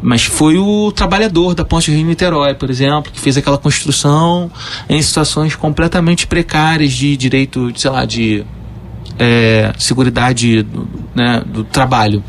Mas 0.00 0.24
foi 0.24 0.58
o 0.58 0.92
trabalhador 0.92 1.54
da 1.54 1.64
Ponte 1.64 1.90
Rio-Niterói, 1.90 2.54
por 2.54 2.70
exemplo, 2.70 3.10
que 3.10 3.18
fez 3.18 3.36
aquela 3.36 3.58
construção 3.58 4.50
em 4.88 5.00
situações 5.00 5.56
completamente 5.56 6.26
precárias 6.26 6.92
de 6.92 7.16
direito, 7.16 7.72
sei 7.74 7.90
lá, 7.90 8.04
de 8.04 8.44
é, 9.18 9.72
seguridade 9.78 10.66
né, 11.14 11.42
do 11.46 11.64
trabalho. 11.64 12.22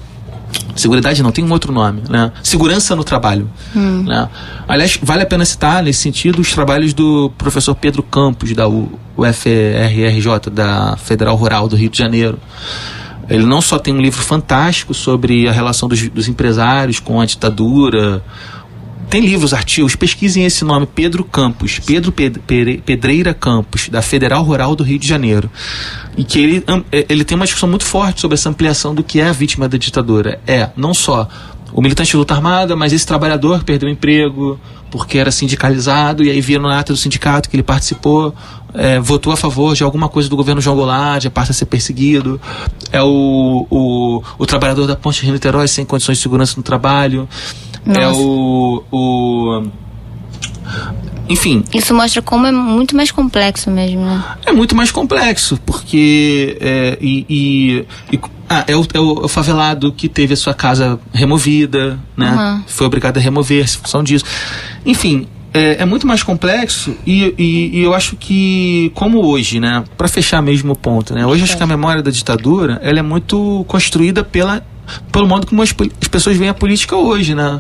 Seguridade 0.76 1.24
não, 1.24 1.32
tem 1.32 1.44
um 1.44 1.52
outro 1.52 1.74
nome, 1.74 2.04
né? 2.08 2.32
Segurança 2.44 2.96
no 2.96 3.04
trabalho. 3.04 3.50
Hum. 3.76 4.04
Né? 4.04 4.30
Aliás, 4.68 5.00
vale 5.02 5.24
a 5.24 5.26
pena 5.26 5.44
citar, 5.44 5.82
nesse 5.84 6.00
sentido, 6.00 6.40
os 6.40 6.54
trabalhos 6.54 6.94
do 6.94 7.32
professor 7.38 7.74
Pedro 7.74 8.04
Campos, 8.04 8.54
da 8.54 8.68
UFRRJ, 8.68 10.52
da 10.52 10.96
Federal 10.98 11.36
Rural 11.36 11.68
do 11.68 11.76
Rio 11.76 11.90
de 11.90 11.98
Janeiro. 11.98 12.40
Ele 13.30 13.46
não 13.46 13.60
só 13.60 13.78
tem 13.78 13.94
um 13.94 14.00
livro 14.00 14.22
fantástico 14.22 14.94
sobre 14.94 15.50
a 15.50 15.52
relação 15.52 15.90
dos, 15.90 16.08
dos 16.10 16.28
empresários 16.28 17.00
com 17.00 17.20
a 17.20 17.26
ditadura, 17.26 18.24
tem 19.10 19.22
livros, 19.22 19.54
artigos, 19.54 19.96
pesquisem 19.96 20.46
esse 20.46 20.66
nome, 20.66 20.86
Pedro 20.86 21.24
Campos, 21.24 21.80
Pedro 21.80 22.12
Pedreira 22.12 23.34
Campos, 23.34 23.88
da 23.90 24.02
Federal 24.02 24.44
Rural 24.44 24.76
do 24.76 24.84
Rio 24.84 25.00
de 25.00 25.08
Janeiro. 25.08 25.50
E 26.18 26.24
que 26.24 26.40
ele, 26.40 26.64
é, 26.92 27.06
ele 27.08 27.24
tem 27.24 27.36
uma 27.36 27.46
discussão 27.46 27.70
muito 27.70 27.86
forte 27.86 28.20
sobre 28.20 28.36
essa 28.36 28.50
ampliação 28.50 28.94
do 28.94 29.04
que 29.04 29.22
é 29.22 29.28
a 29.28 29.32
vítima 29.32 29.70
da 29.70 29.78
ditadura. 29.78 30.40
É, 30.46 30.70
não 30.76 30.94
só 30.94 31.28
o 31.74 31.82
militante 31.82 32.12
de 32.12 32.18
luta 32.18 32.34
armada, 32.34 32.76
mas 32.76 32.92
esse 32.92 33.06
trabalhador 33.06 33.60
que 33.60 33.66
perdeu 33.66 33.90
o 33.90 33.92
emprego 33.92 34.60
porque 34.90 35.18
era 35.18 35.32
sindicalizado 35.32 36.24
e 36.24 36.32
aí 36.32 36.40
via 36.40 36.60
no 36.60 36.70
ato 36.70 36.94
do 36.94 36.98
sindicato 36.98 37.50
que 37.50 37.56
ele 37.56 37.64
participou, 37.64 38.34
é, 38.74 39.00
votou 39.00 39.34
a 39.34 39.38
favor 39.38 39.76
de 39.76 39.84
alguma 39.84 40.08
coisa 40.08 40.30
do 40.30 40.36
governo 40.36 40.62
João 40.62 40.76
Goulart, 40.76 41.30
passa 41.30 41.52
a 41.52 41.54
ser 41.54 41.66
perseguido. 41.66 42.40
É 42.92 43.02
o, 43.02 43.68
o, 43.70 44.24
o 44.38 44.46
trabalhador 44.46 44.88
da 44.88 44.96
Ponte 44.96 45.24
Rio 45.24 45.34
Niterói 45.34 45.68
sem 45.68 45.86
condições 45.86 46.18
de 46.18 46.24
segurança 46.24 46.54
no 46.58 46.64
trabalho. 46.64 47.28
É 47.88 48.06
Nossa. 48.06 48.20
É 48.20 48.24
o, 48.24 48.84
o 48.92 49.68
enfim. 51.30 51.64
Isso 51.74 51.94
mostra 51.94 52.22
como 52.22 52.46
é 52.48 52.52
muito 52.52 52.96
mais 52.96 53.12
complexo 53.12 53.70
mesmo, 53.70 54.02
né? 54.02 54.24
É 54.46 54.52
muito 54.52 54.76
mais 54.76 54.92
complexo, 54.92 55.60
porque. 55.66 56.58
É, 56.62 56.98
e, 57.02 57.26
e, 57.30 57.86
e 58.16 58.22
ah, 58.50 58.64
é, 58.68 58.76
o, 58.76 58.86
é, 58.94 59.00
o, 59.00 59.28
favelado 59.28 59.92
que 59.92 60.08
teve 60.08 60.34
a 60.34 60.38
sua 60.38 60.54
casa 60.54 61.00
removida, 61.14 62.00
né? 62.16 62.32
Uhum. 62.32 62.64
Foi 62.68 62.88
obrigado 62.88 63.18
a 63.18 63.20
remover 63.20 63.64
em 63.64 63.68
função 63.68 64.04
disso. 64.04 64.24
Enfim, 64.86 65.28
é, 65.54 65.82
é, 65.82 65.86
muito 65.86 66.08
mais 66.08 66.24
complexo 66.24 66.96
e, 67.06 67.34
e, 67.38 67.78
e, 67.78 67.82
eu 67.82 67.94
acho 67.94 68.16
que, 68.16 68.92
como 68.96 69.26
hoje, 69.26 69.60
né? 69.60 69.84
Para 69.98 70.08
fechar 70.08 70.42
mesmo 70.42 70.74
o 70.74 70.76
ponto, 70.76 71.14
né? 71.14 71.26
Hoje 71.26 71.44
acho 71.44 71.58
que 71.58 71.64
a 71.64 71.68
memória 71.68 72.02
da 72.02 72.12
ditadura 72.12 72.80
ela 72.82 73.00
é 73.00 73.02
muito 73.02 73.66
construída 73.68 74.24
pela, 74.24 74.66
pelo 75.12 75.28
modo 75.28 75.46
como 75.46 75.62
as, 75.62 75.76
as 76.02 76.08
pessoas 76.08 76.38
veem 76.38 76.50
a 76.50 76.54
política 76.54 76.96
hoje, 76.96 77.36
né? 77.36 77.60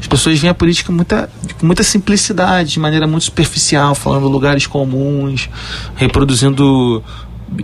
As 0.00 0.06
pessoas 0.06 0.38
veem 0.38 0.50
a 0.50 0.54
política 0.54 0.86
com 0.86 0.94
muita, 0.94 1.30
com 1.58 1.66
muita 1.66 1.82
simplicidade, 1.82 2.70
de 2.72 2.80
maneira 2.80 3.06
muito 3.06 3.24
superficial, 3.24 3.94
falando 3.94 4.28
lugares 4.28 4.66
comuns, 4.66 5.48
reproduzindo 5.94 7.02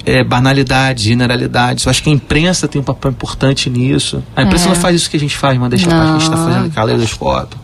é, 0.04 0.24
banalidades, 0.24 1.04
generalidades. 1.04 1.84
Eu 1.84 1.90
acho 1.90 2.02
que 2.02 2.10
a 2.10 2.12
imprensa 2.12 2.66
tem 2.66 2.80
um 2.80 2.84
papel 2.84 3.10
importante 3.10 3.70
nisso. 3.70 4.22
A 4.34 4.42
imprensa 4.42 4.66
é. 4.66 4.68
não 4.68 4.76
faz 4.76 4.96
isso 4.96 5.10
que 5.10 5.16
a 5.16 5.20
gente 5.20 5.36
faz, 5.36 5.58
mas 5.58 5.70
deixa 5.70 5.86
a 5.86 5.90
parte 5.90 6.04
que 6.04 6.08
a 6.08 6.18
gente 6.18 6.22
está 6.22 6.36
fazendo 6.36 6.74
caleidoscópio. 6.74 7.58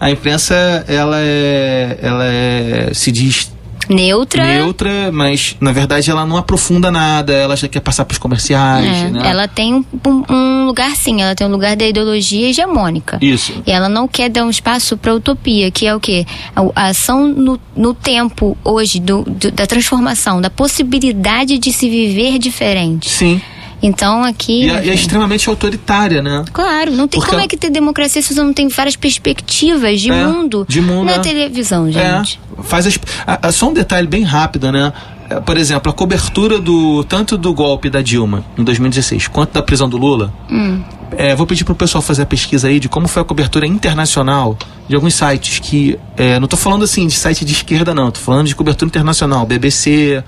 a, 0.00 0.06
a 0.06 0.10
imprensa, 0.10 0.54
ela 0.88 1.18
é, 1.18 1.98
ela 2.02 2.24
é, 2.24 2.90
se 2.94 3.12
diz 3.12 3.52
neutra. 3.88 4.44
Neutra, 4.44 5.10
mas 5.12 5.56
na 5.60 5.72
verdade 5.72 6.10
ela 6.10 6.26
não 6.26 6.36
aprofunda 6.36 6.90
nada, 6.90 7.32
ela 7.32 7.56
já 7.56 7.68
quer 7.68 7.80
passar 7.80 8.04
para 8.04 8.12
os 8.12 8.18
comerciais. 8.18 8.86
É, 8.86 9.10
né? 9.10 9.28
Ela 9.28 9.48
tem 9.48 9.74
um, 9.74 9.84
um, 10.28 10.66
lugar 10.66 10.94
sim, 10.96 11.22
ela 11.22 11.34
tem 11.34 11.46
um 11.46 11.50
lugar 11.50 11.76
da 11.76 11.86
ideologia 11.86 12.48
hegemônica. 12.48 13.18
Isso. 13.20 13.52
E 13.66 13.70
ela 13.70 13.88
não 13.88 14.06
quer 14.06 14.28
dar 14.28 14.44
um 14.44 14.50
espaço 14.50 14.96
para 14.96 15.14
utopia, 15.14 15.70
que 15.70 15.86
é 15.86 15.94
o 15.94 16.00
quê? 16.00 16.26
A, 16.54 16.84
a 16.84 16.86
ação 16.88 17.26
no, 17.28 17.60
no 17.76 17.94
tempo 17.94 18.56
hoje 18.64 19.00
do, 19.00 19.22
do, 19.22 19.50
da 19.50 19.66
transformação, 19.66 20.40
da 20.40 20.50
possibilidade 20.50 21.58
de 21.58 21.72
se 21.72 21.88
viver 21.88 22.38
diferente. 22.38 23.08
Sim. 23.08 23.40
Então 23.82 24.24
aqui. 24.24 24.64
E, 24.64 24.70
é, 24.70 24.86
e 24.86 24.90
é 24.90 24.94
extremamente 24.94 25.48
autoritária, 25.48 26.20
né? 26.22 26.44
Claro, 26.52 26.90
não 26.90 27.06
tem 27.06 27.20
Porque 27.20 27.30
como 27.30 27.42
é 27.42 27.48
que 27.48 27.56
ter 27.56 27.70
democracia 27.70 28.20
se 28.20 28.34
você 28.34 28.42
não 28.42 28.52
tem 28.52 28.68
várias 28.68 28.96
perspectivas 28.96 30.00
de 30.00 30.10
é, 30.10 30.26
mundo 30.26 30.66
de 30.68 30.80
mundo 30.80 31.06
na 31.06 31.14
é. 31.14 31.18
televisão, 31.18 31.90
gente. 31.90 32.40
É, 32.58 32.62
faz 32.62 32.86
as, 32.86 33.54
só 33.54 33.68
um 33.68 33.72
detalhe 33.72 34.06
bem 34.06 34.22
rápido, 34.22 34.72
né? 34.72 34.92
É, 35.30 35.40
por 35.40 35.56
exemplo, 35.56 35.90
a 35.90 35.94
cobertura 35.94 36.58
do 36.58 37.04
tanto 37.04 37.36
do 37.36 37.52
golpe 37.52 37.90
da 37.90 38.00
Dilma 38.00 38.44
em 38.56 38.64
2016 38.64 39.28
quanto 39.28 39.52
da 39.52 39.62
prisão 39.62 39.88
do 39.88 39.98
Lula. 39.98 40.32
Hum. 40.50 40.82
É, 41.16 41.34
vou 41.34 41.46
pedir 41.46 41.64
para 41.64 41.72
o 41.72 41.76
pessoal 41.76 42.02
fazer 42.02 42.22
a 42.22 42.26
pesquisa 42.26 42.68
aí 42.68 42.78
de 42.78 42.88
como 42.88 43.08
foi 43.08 43.22
a 43.22 43.24
cobertura 43.24 43.66
internacional 43.66 44.58
de 44.86 44.94
alguns 44.94 45.14
sites 45.14 45.58
que 45.58 45.98
é, 46.16 46.38
não 46.38 46.44
estou 46.44 46.58
falando 46.58 46.84
assim 46.84 47.06
de 47.06 47.14
site 47.14 47.44
de 47.44 47.52
esquerda 47.52 47.94
não, 47.94 48.08
estou 48.08 48.22
falando 48.22 48.46
de 48.46 48.54
cobertura 48.54 48.88
internacional, 48.88 49.44
BBC, 49.46 50.22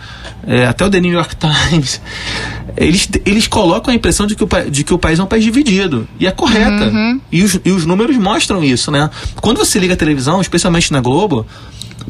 é, 0.47 0.66
até 0.66 0.85
o 0.85 0.90
The 0.90 1.01
New 1.01 1.12
York 1.12 1.36
Times. 1.70 2.01
Eles, 2.77 3.09
eles 3.24 3.47
colocam 3.47 3.93
a 3.93 3.97
impressão 3.97 4.27
de 4.27 4.35
que, 4.35 4.44
o, 4.44 4.48
de 4.70 4.85
que 4.85 4.93
o 4.93 4.98
país 4.98 5.18
é 5.18 5.22
um 5.22 5.27
país 5.27 5.44
dividido 5.44 6.06
e 6.18 6.27
é 6.27 6.31
correta. 6.31 6.86
Uhum. 6.86 7.20
E, 7.32 7.43
os, 7.43 7.59
e 7.64 7.70
os 7.70 7.86
números 7.86 8.16
mostram 8.16 8.62
isso, 8.62 8.90
né? 8.90 9.09
Quando 9.40 9.59
você 9.59 9.78
liga 9.78 9.94
a 9.94 9.97
televisão, 9.97 10.40
especialmente 10.40 10.93
na 10.93 11.01
Globo, 11.01 11.47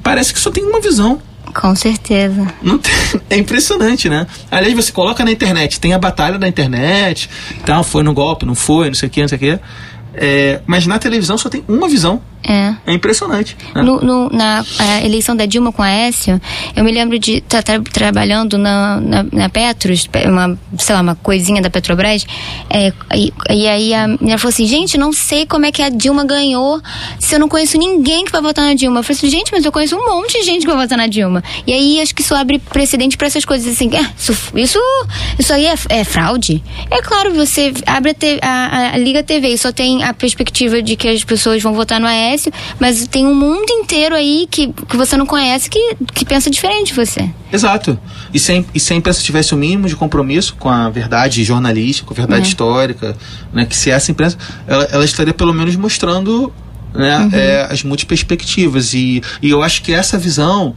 parece 0.03 0.33
que 0.33 0.41
só 0.41 0.51
tem 0.51 0.65
uma 0.65 0.81
visão. 0.81 1.21
Com 1.55 1.75
certeza. 1.75 2.47
Tem, 2.79 3.21
é 3.31 3.37
impressionante, 3.37 4.09
né? 4.09 4.27
Aliás, 4.51 4.75
você 4.75 4.93
coloca 4.93 5.25
na 5.25 5.33
internet, 5.33 5.81
tem 5.81 5.93
a 5.93 5.99
batalha 5.99 6.39
da 6.39 6.47
internet, 6.47 7.29
tal, 7.65 7.83
foi 7.83 8.03
no 8.03 8.13
golpe, 8.13 8.47
não 8.47 8.55
foi, 8.55 8.89
não 8.89 8.95
sei 8.95 9.09
o 9.09 9.11
que, 9.11 9.21
não 9.21 9.29
sei 9.29 9.37
o 9.37 9.41
que. 9.41 9.59
É, 10.15 10.61
mas 10.67 10.87
na 10.87 10.99
televisão 10.99 11.37
só 11.39 11.49
tem 11.49 11.65
uma 11.69 11.89
visão. 11.89 12.21
É. 12.43 12.75
É 12.87 12.93
impressionante. 12.93 13.57
Né? 13.75 13.83
No, 13.83 14.01
no, 14.01 14.31
na 14.31 14.65
eleição 15.05 15.37
da 15.37 15.47
Dilma 15.47 15.73
com 15.73 15.83
a 15.83 15.87
Aécio, 15.87 16.41
eu 16.75 16.85
me 16.85 16.91
lembro 16.91 17.19
de 17.19 17.35
estar 17.35 17.63
tá, 17.63 17.79
tra 17.79 18.11
trabalhando 18.11 18.59
na, 18.59 19.01
na, 19.01 19.27
na, 19.31 19.49
Petros, 19.49 20.09
uma, 20.27 20.59
sei 20.79 20.95
lá, 20.95 21.01
uma 21.01 21.15
coisinha 21.15 21.61
da 21.61 21.71
Petrobras, 21.71 22.27
é, 22.69 22.93
e, 23.15 23.33
e, 23.51 23.69
aí 23.69 23.95
a 23.95 24.09
menina 24.09 24.39
falou 24.39 24.51
assim, 24.51 24.67
gente, 24.67 24.97
não 24.97 25.13
sei 25.13 25.47
como 25.47 25.67
é 25.67 25.73
que 25.73 25.83
a 25.83 25.89
Dilma 25.89 26.25
ganhou 26.25 26.81
se 27.19 27.35
eu 27.35 27.39
não 27.39 27.49
conheço 27.49 27.77
ninguém 27.79 28.25
que 28.25 28.33
vai 28.33 28.41
votar 28.41 28.65
na 28.65 28.75
Dilma. 28.75 29.01
Eu 29.01 29.03
falei 29.03 29.19
assim, 29.19 29.31
gente, 29.31 29.53
mas 29.53 29.65
eu 29.65 29.73
conheço 29.73 29.97
um 29.97 30.05
monte 30.05 30.39
de 30.39 30.45
gente 30.45 30.63
que 30.63 30.73
vai 30.73 30.77
votar 30.77 30.97
na 30.97 31.07
Dilma. 31.07 31.43
E 31.67 31.73
aí 31.73 32.01
acho 32.01 32.15
que 32.15 32.23
isso 32.23 32.35
abre 32.35 32.59
precedente 32.59 33.17
para 33.17 33.27
essas 33.27 33.45
coisas 33.45 33.73
assim, 33.73 33.91
é, 33.95 34.01
isso, 34.19 34.33
isso, 34.55 34.79
isso 35.39 35.53
aí 35.53 35.67
é, 35.67 35.75
é, 35.89 36.05
fraude? 36.05 36.63
É 36.91 37.03
claro, 37.03 37.35
você 37.35 37.73
abre 37.87 38.17
a, 38.43 38.49
a, 38.49 38.95
a 38.95 38.97
Liga 38.97 39.23
TV 39.23 39.49
e 39.49 39.59
só 39.59 39.73
tem 39.73 40.03
a 40.03 40.15
perspectiva 40.15 40.83
de 40.83 40.97
que 40.97 41.09
as 41.09 41.23
pessoas 41.25 41.63
vão 41.63 41.73
votar 41.73 42.01
no 42.01 42.07
Aécio, 42.07 42.30
mas 42.79 43.07
tem 43.07 43.27
um 43.27 43.35
mundo 43.35 43.71
inteiro 43.71 44.15
aí 44.15 44.47
que, 44.51 44.73
que 44.73 44.97
você 44.97 45.17
não 45.17 45.27
conhece 45.27 45.69
que, 45.69 45.97
que 46.15 46.25
pensa 46.25 46.51
diferente 46.51 46.89
de 46.89 46.95
você. 46.95 47.31
Exato. 47.53 47.99
E 48.33 48.39
se, 48.39 48.65
e 48.75 48.81
se 48.81 48.93
a 48.93 48.97
imprensa 48.97 49.23
tivesse 49.23 49.55
o 49.55 49.57
mínimo 49.57 49.89
de 49.89 49.97
compromisso 49.97 50.55
com 50.59 50.69
a 50.69 50.89
verdade 50.89 51.43
jornalística, 51.43 52.07
com 52.07 52.15
a 52.15 52.17
verdade 52.17 52.45
é. 52.45 52.49
histórica, 52.49 53.17
né, 53.53 53.65
que 53.65 53.77
se 53.77 53.91
essa 53.91 54.11
imprensa, 54.11 54.37
ela, 54.67 54.85
ela 54.93 55.05
estaria 55.05 55.35
pelo 55.35 55.53
menos 55.53 55.75
mostrando 55.77 56.53
né, 56.95 57.19
uhum. 57.19 57.31
é, 57.33 57.69
as 57.71 57.83
multiperspectivas. 57.83 58.95
E, 58.95 59.23
e 59.43 59.51
eu 59.51 59.63
acho 59.63 59.83
que 59.83 59.93
essa 59.93 60.19
visão 60.19 60.75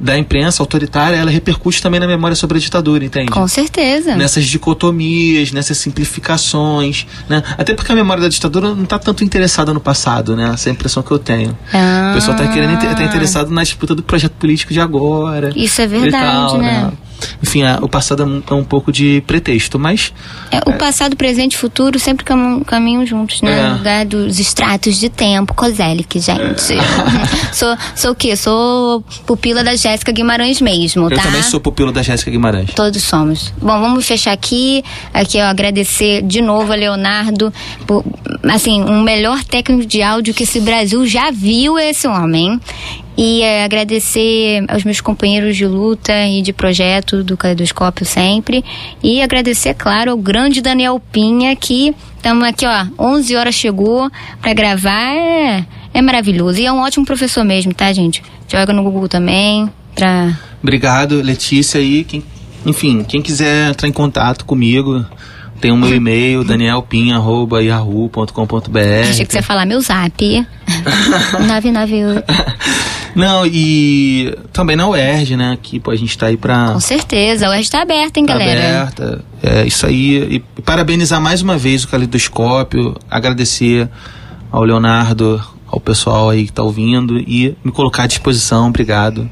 da 0.00 0.18
imprensa 0.18 0.62
autoritária, 0.62 1.16
ela 1.16 1.30
repercute 1.30 1.82
também 1.82 2.00
na 2.00 2.06
memória 2.06 2.34
sobre 2.34 2.58
a 2.58 2.60
ditadura, 2.60 3.04
entende? 3.04 3.30
Com 3.30 3.46
certeza. 3.48 4.14
Nessas 4.16 4.44
dicotomias, 4.44 5.52
nessas 5.52 5.78
simplificações, 5.78 7.06
né? 7.28 7.42
Até 7.56 7.74
porque 7.74 7.92
a 7.92 7.94
memória 7.94 8.22
da 8.22 8.28
ditadura 8.28 8.74
não 8.74 8.84
está 8.84 8.98
tanto 8.98 9.24
interessada 9.24 9.72
no 9.72 9.80
passado, 9.80 10.36
né? 10.36 10.50
Essa 10.54 10.68
é 10.68 10.70
a 10.70 10.74
impressão 10.74 11.02
que 11.02 11.10
eu 11.10 11.18
tenho. 11.18 11.56
Ah. 11.72 12.10
O 12.10 12.14
pessoal 12.14 12.36
está 12.36 12.52
querendo 12.52 12.78
tá 12.78 13.04
interessado 13.04 13.50
na 13.50 13.62
disputa 13.62 13.94
do 13.94 14.02
projeto 14.02 14.32
político 14.32 14.72
de 14.72 14.80
agora. 14.80 15.52
Isso 15.56 15.80
é 15.80 15.86
verdade, 15.86 16.24
tal, 16.24 16.58
né? 16.58 16.82
né? 16.82 16.92
Enfim, 17.42 17.62
a, 17.62 17.78
o 17.80 17.88
passado 17.88 18.22
é, 18.22 18.52
é 18.52 18.54
um 18.54 18.64
pouco 18.64 18.92
de 18.92 19.22
pretexto, 19.26 19.78
mas... 19.78 20.12
É, 20.50 20.58
o 20.66 20.74
passado, 20.74 21.16
presente 21.16 21.54
e 21.54 21.56
futuro 21.56 21.98
sempre 21.98 22.24
cam 22.24 22.62
caminham 22.64 23.04
juntos, 23.06 23.42
né? 23.42 23.60
É. 23.60 23.68
Lugar 23.74 24.06
dos 24.06 24.38
extratos 24.38 24.96
de 24.98 25.08
tempo, 25.08 25.54
Kozelik, 25.54 26.18
gente. 26.20 26.74
É. 26.74 27.52
sou, 27.52 27.76
sou 27.94 28.10
o 28.12 28.14
quê? 28.14 28.36
Sou 28.36 29.02
pupila 29.26 29.62
da 29.62 29.74
Jéssica 29.74 30.12
Guimarães 30.12 30.60
mesmo, 30.60 31.08
tá? 31.08 31.16
Eu 31.16 31.22
também 31.22 31.42
sou 31.42 31.60
pupila 31.60 31.92
da 31.92 32.02
Jéssica 32.02 32.30
Guimarães. 32.30 32.70
Todos 32.74 33.02
somos. 33.02 33.52
Bom, 33.60 33.80
vamos 33.80 34.06
fechar 34.06 34.32
aqui. 34.32 34.82
Aqui, 35.12 35.38
ó, 35.38 35.44
agradecer 35.44 36.22
de 36.22 36.40
novo 36.40 36.72
a 36.72 36.76
Leonardo 36.76 37.52
por, 37.86 38.04
assim, 38.44 38.82
um 38.82 39.02
melhor 39.02 39.42
técnico 39.44 39.86
de 39.86 40.02
áudio 40.02 40.34
que 40.34 40.44
esse 40.44 40.60
Brasil 40.60 41.06
já 41.06 41.30
viu 41.30 41.78
esse 41.78 42.06
homem. 42.06 42.60
E 43.16 43.42
é, 43.42 43.64
agradecer 43.64 44.64
aos 44.68 44.82
meus 44.82 45.00
companheiros 45.00 45.56
de 45.56 45.66
luta 45.66 46.12
e 46.26 46.42
de 46.42 46.52
projeto 46.52 47.22
do 47.22 47.36
Caleidoscópio 47.36 48.04
sempre. 48.04 48.64
E 49.02 49.22
agradecer, 49.22 49.74
claro, 49.74 50.10
ao 50.10 50.18
grande 50.18 50.60
Daniel 50.60 51.00
Pinha, 51.12 51.54
que 51.54 51.94
estamos 52.16 52.42
aqui, 52.42 52.66
ó, 52.66 52.86
11 52.98 53.36
horas 53.36 53.54
chegou 53.54 54.10
para 54.40 54.52
gravar. 54.52 55.14
É, 55.14 55.64
é 55.92 56.02
maravilhoso. 56.02 56.60
E 56.60 56.66
é 56.66 56.72
um 56.72 56.80
ótimo 56.80 57.06
professor 57.06 57.44
mesmo, 57.44 57.72
tá, 57.72 57.92
gente? 57.92 58.20
Joga 58.48 58.72
no 58.72 58.82
Google 58.82 59.08
também. 59.08 59.70
Pra... 59.94 60.36
Obrigado, 60.60 61.22
Letícia. 61.22 61.78
E 61.78 62.02
quem, 62.02 62.24
enfim, 62.66 63.04
quem 63.04 63.22
quiser 63.22 63.70
entrar 63.70 63.88
em 63.88 63.92
contato 63.92 64.44
comigo, 64.44 65.06
tem 65.60 65.70
o 65.70 65.76
meu 65.76 65.92
e-mail, 65.96 66.42
danielpinha.yahoo.com.br. 66.42 69.08
Achei 69.08 69.24
que 69.24 69.32
você 69.32 69.38
ia 69.38 69.42
falar 69.42 69.64
meu 69.66 69.80
zap. 69.80 70.12
998. 71.46 72.24
Não, 73.14 73.46
e 73.46 74.36
também 74.52 74.76
na 74.76 74.88
UERJ, 74.88 75.36
né? 75.36 75.58
Que 75.62 75.78
pô, 75.78 75.90
a 75.90 75.96
gente 75.96 76.16
tá 76.16 76.26
aí 76.26 76.36
pra. 76.36 76.72
Com 76.72 76.80
certeza, 76.80 77.46
a 77.46 77.50
UERJ 77.50 77.70
tá 77.70 77.82
aberta, 77.82 78.18
hein, 78.18 78.26
tá 78.26 78.32
galera? 78.32 78.82
aberta. 78.82 79.24
É 79.42 79.66
isso 79.66 79.86
aí. 79.86 80.42
E 80.56 80.62
parabenizar 80.62 81.20
mais 81.20 81.42
uma 81.42 81.56
vez 81.56 81.84
o 81.84 81.88
Calidoscópio, 81.88 82.96
agradecer 83.10 83.88
ao 84.50 84.64
Leonardo, 84.64 85.42
ao 85.66 85.80
pessoal 85.80 86.30
aí 86.30 86.46
que 86.46 86.52
tá 86.52 86.62
ouvindo 86.62 87.18
e 87.18 87.56
me 87.64 87.72
colocar 87.72 88.04
à 88.04 88.06
disposição. 88.06 88.68
Obrigado. 88.68 89.30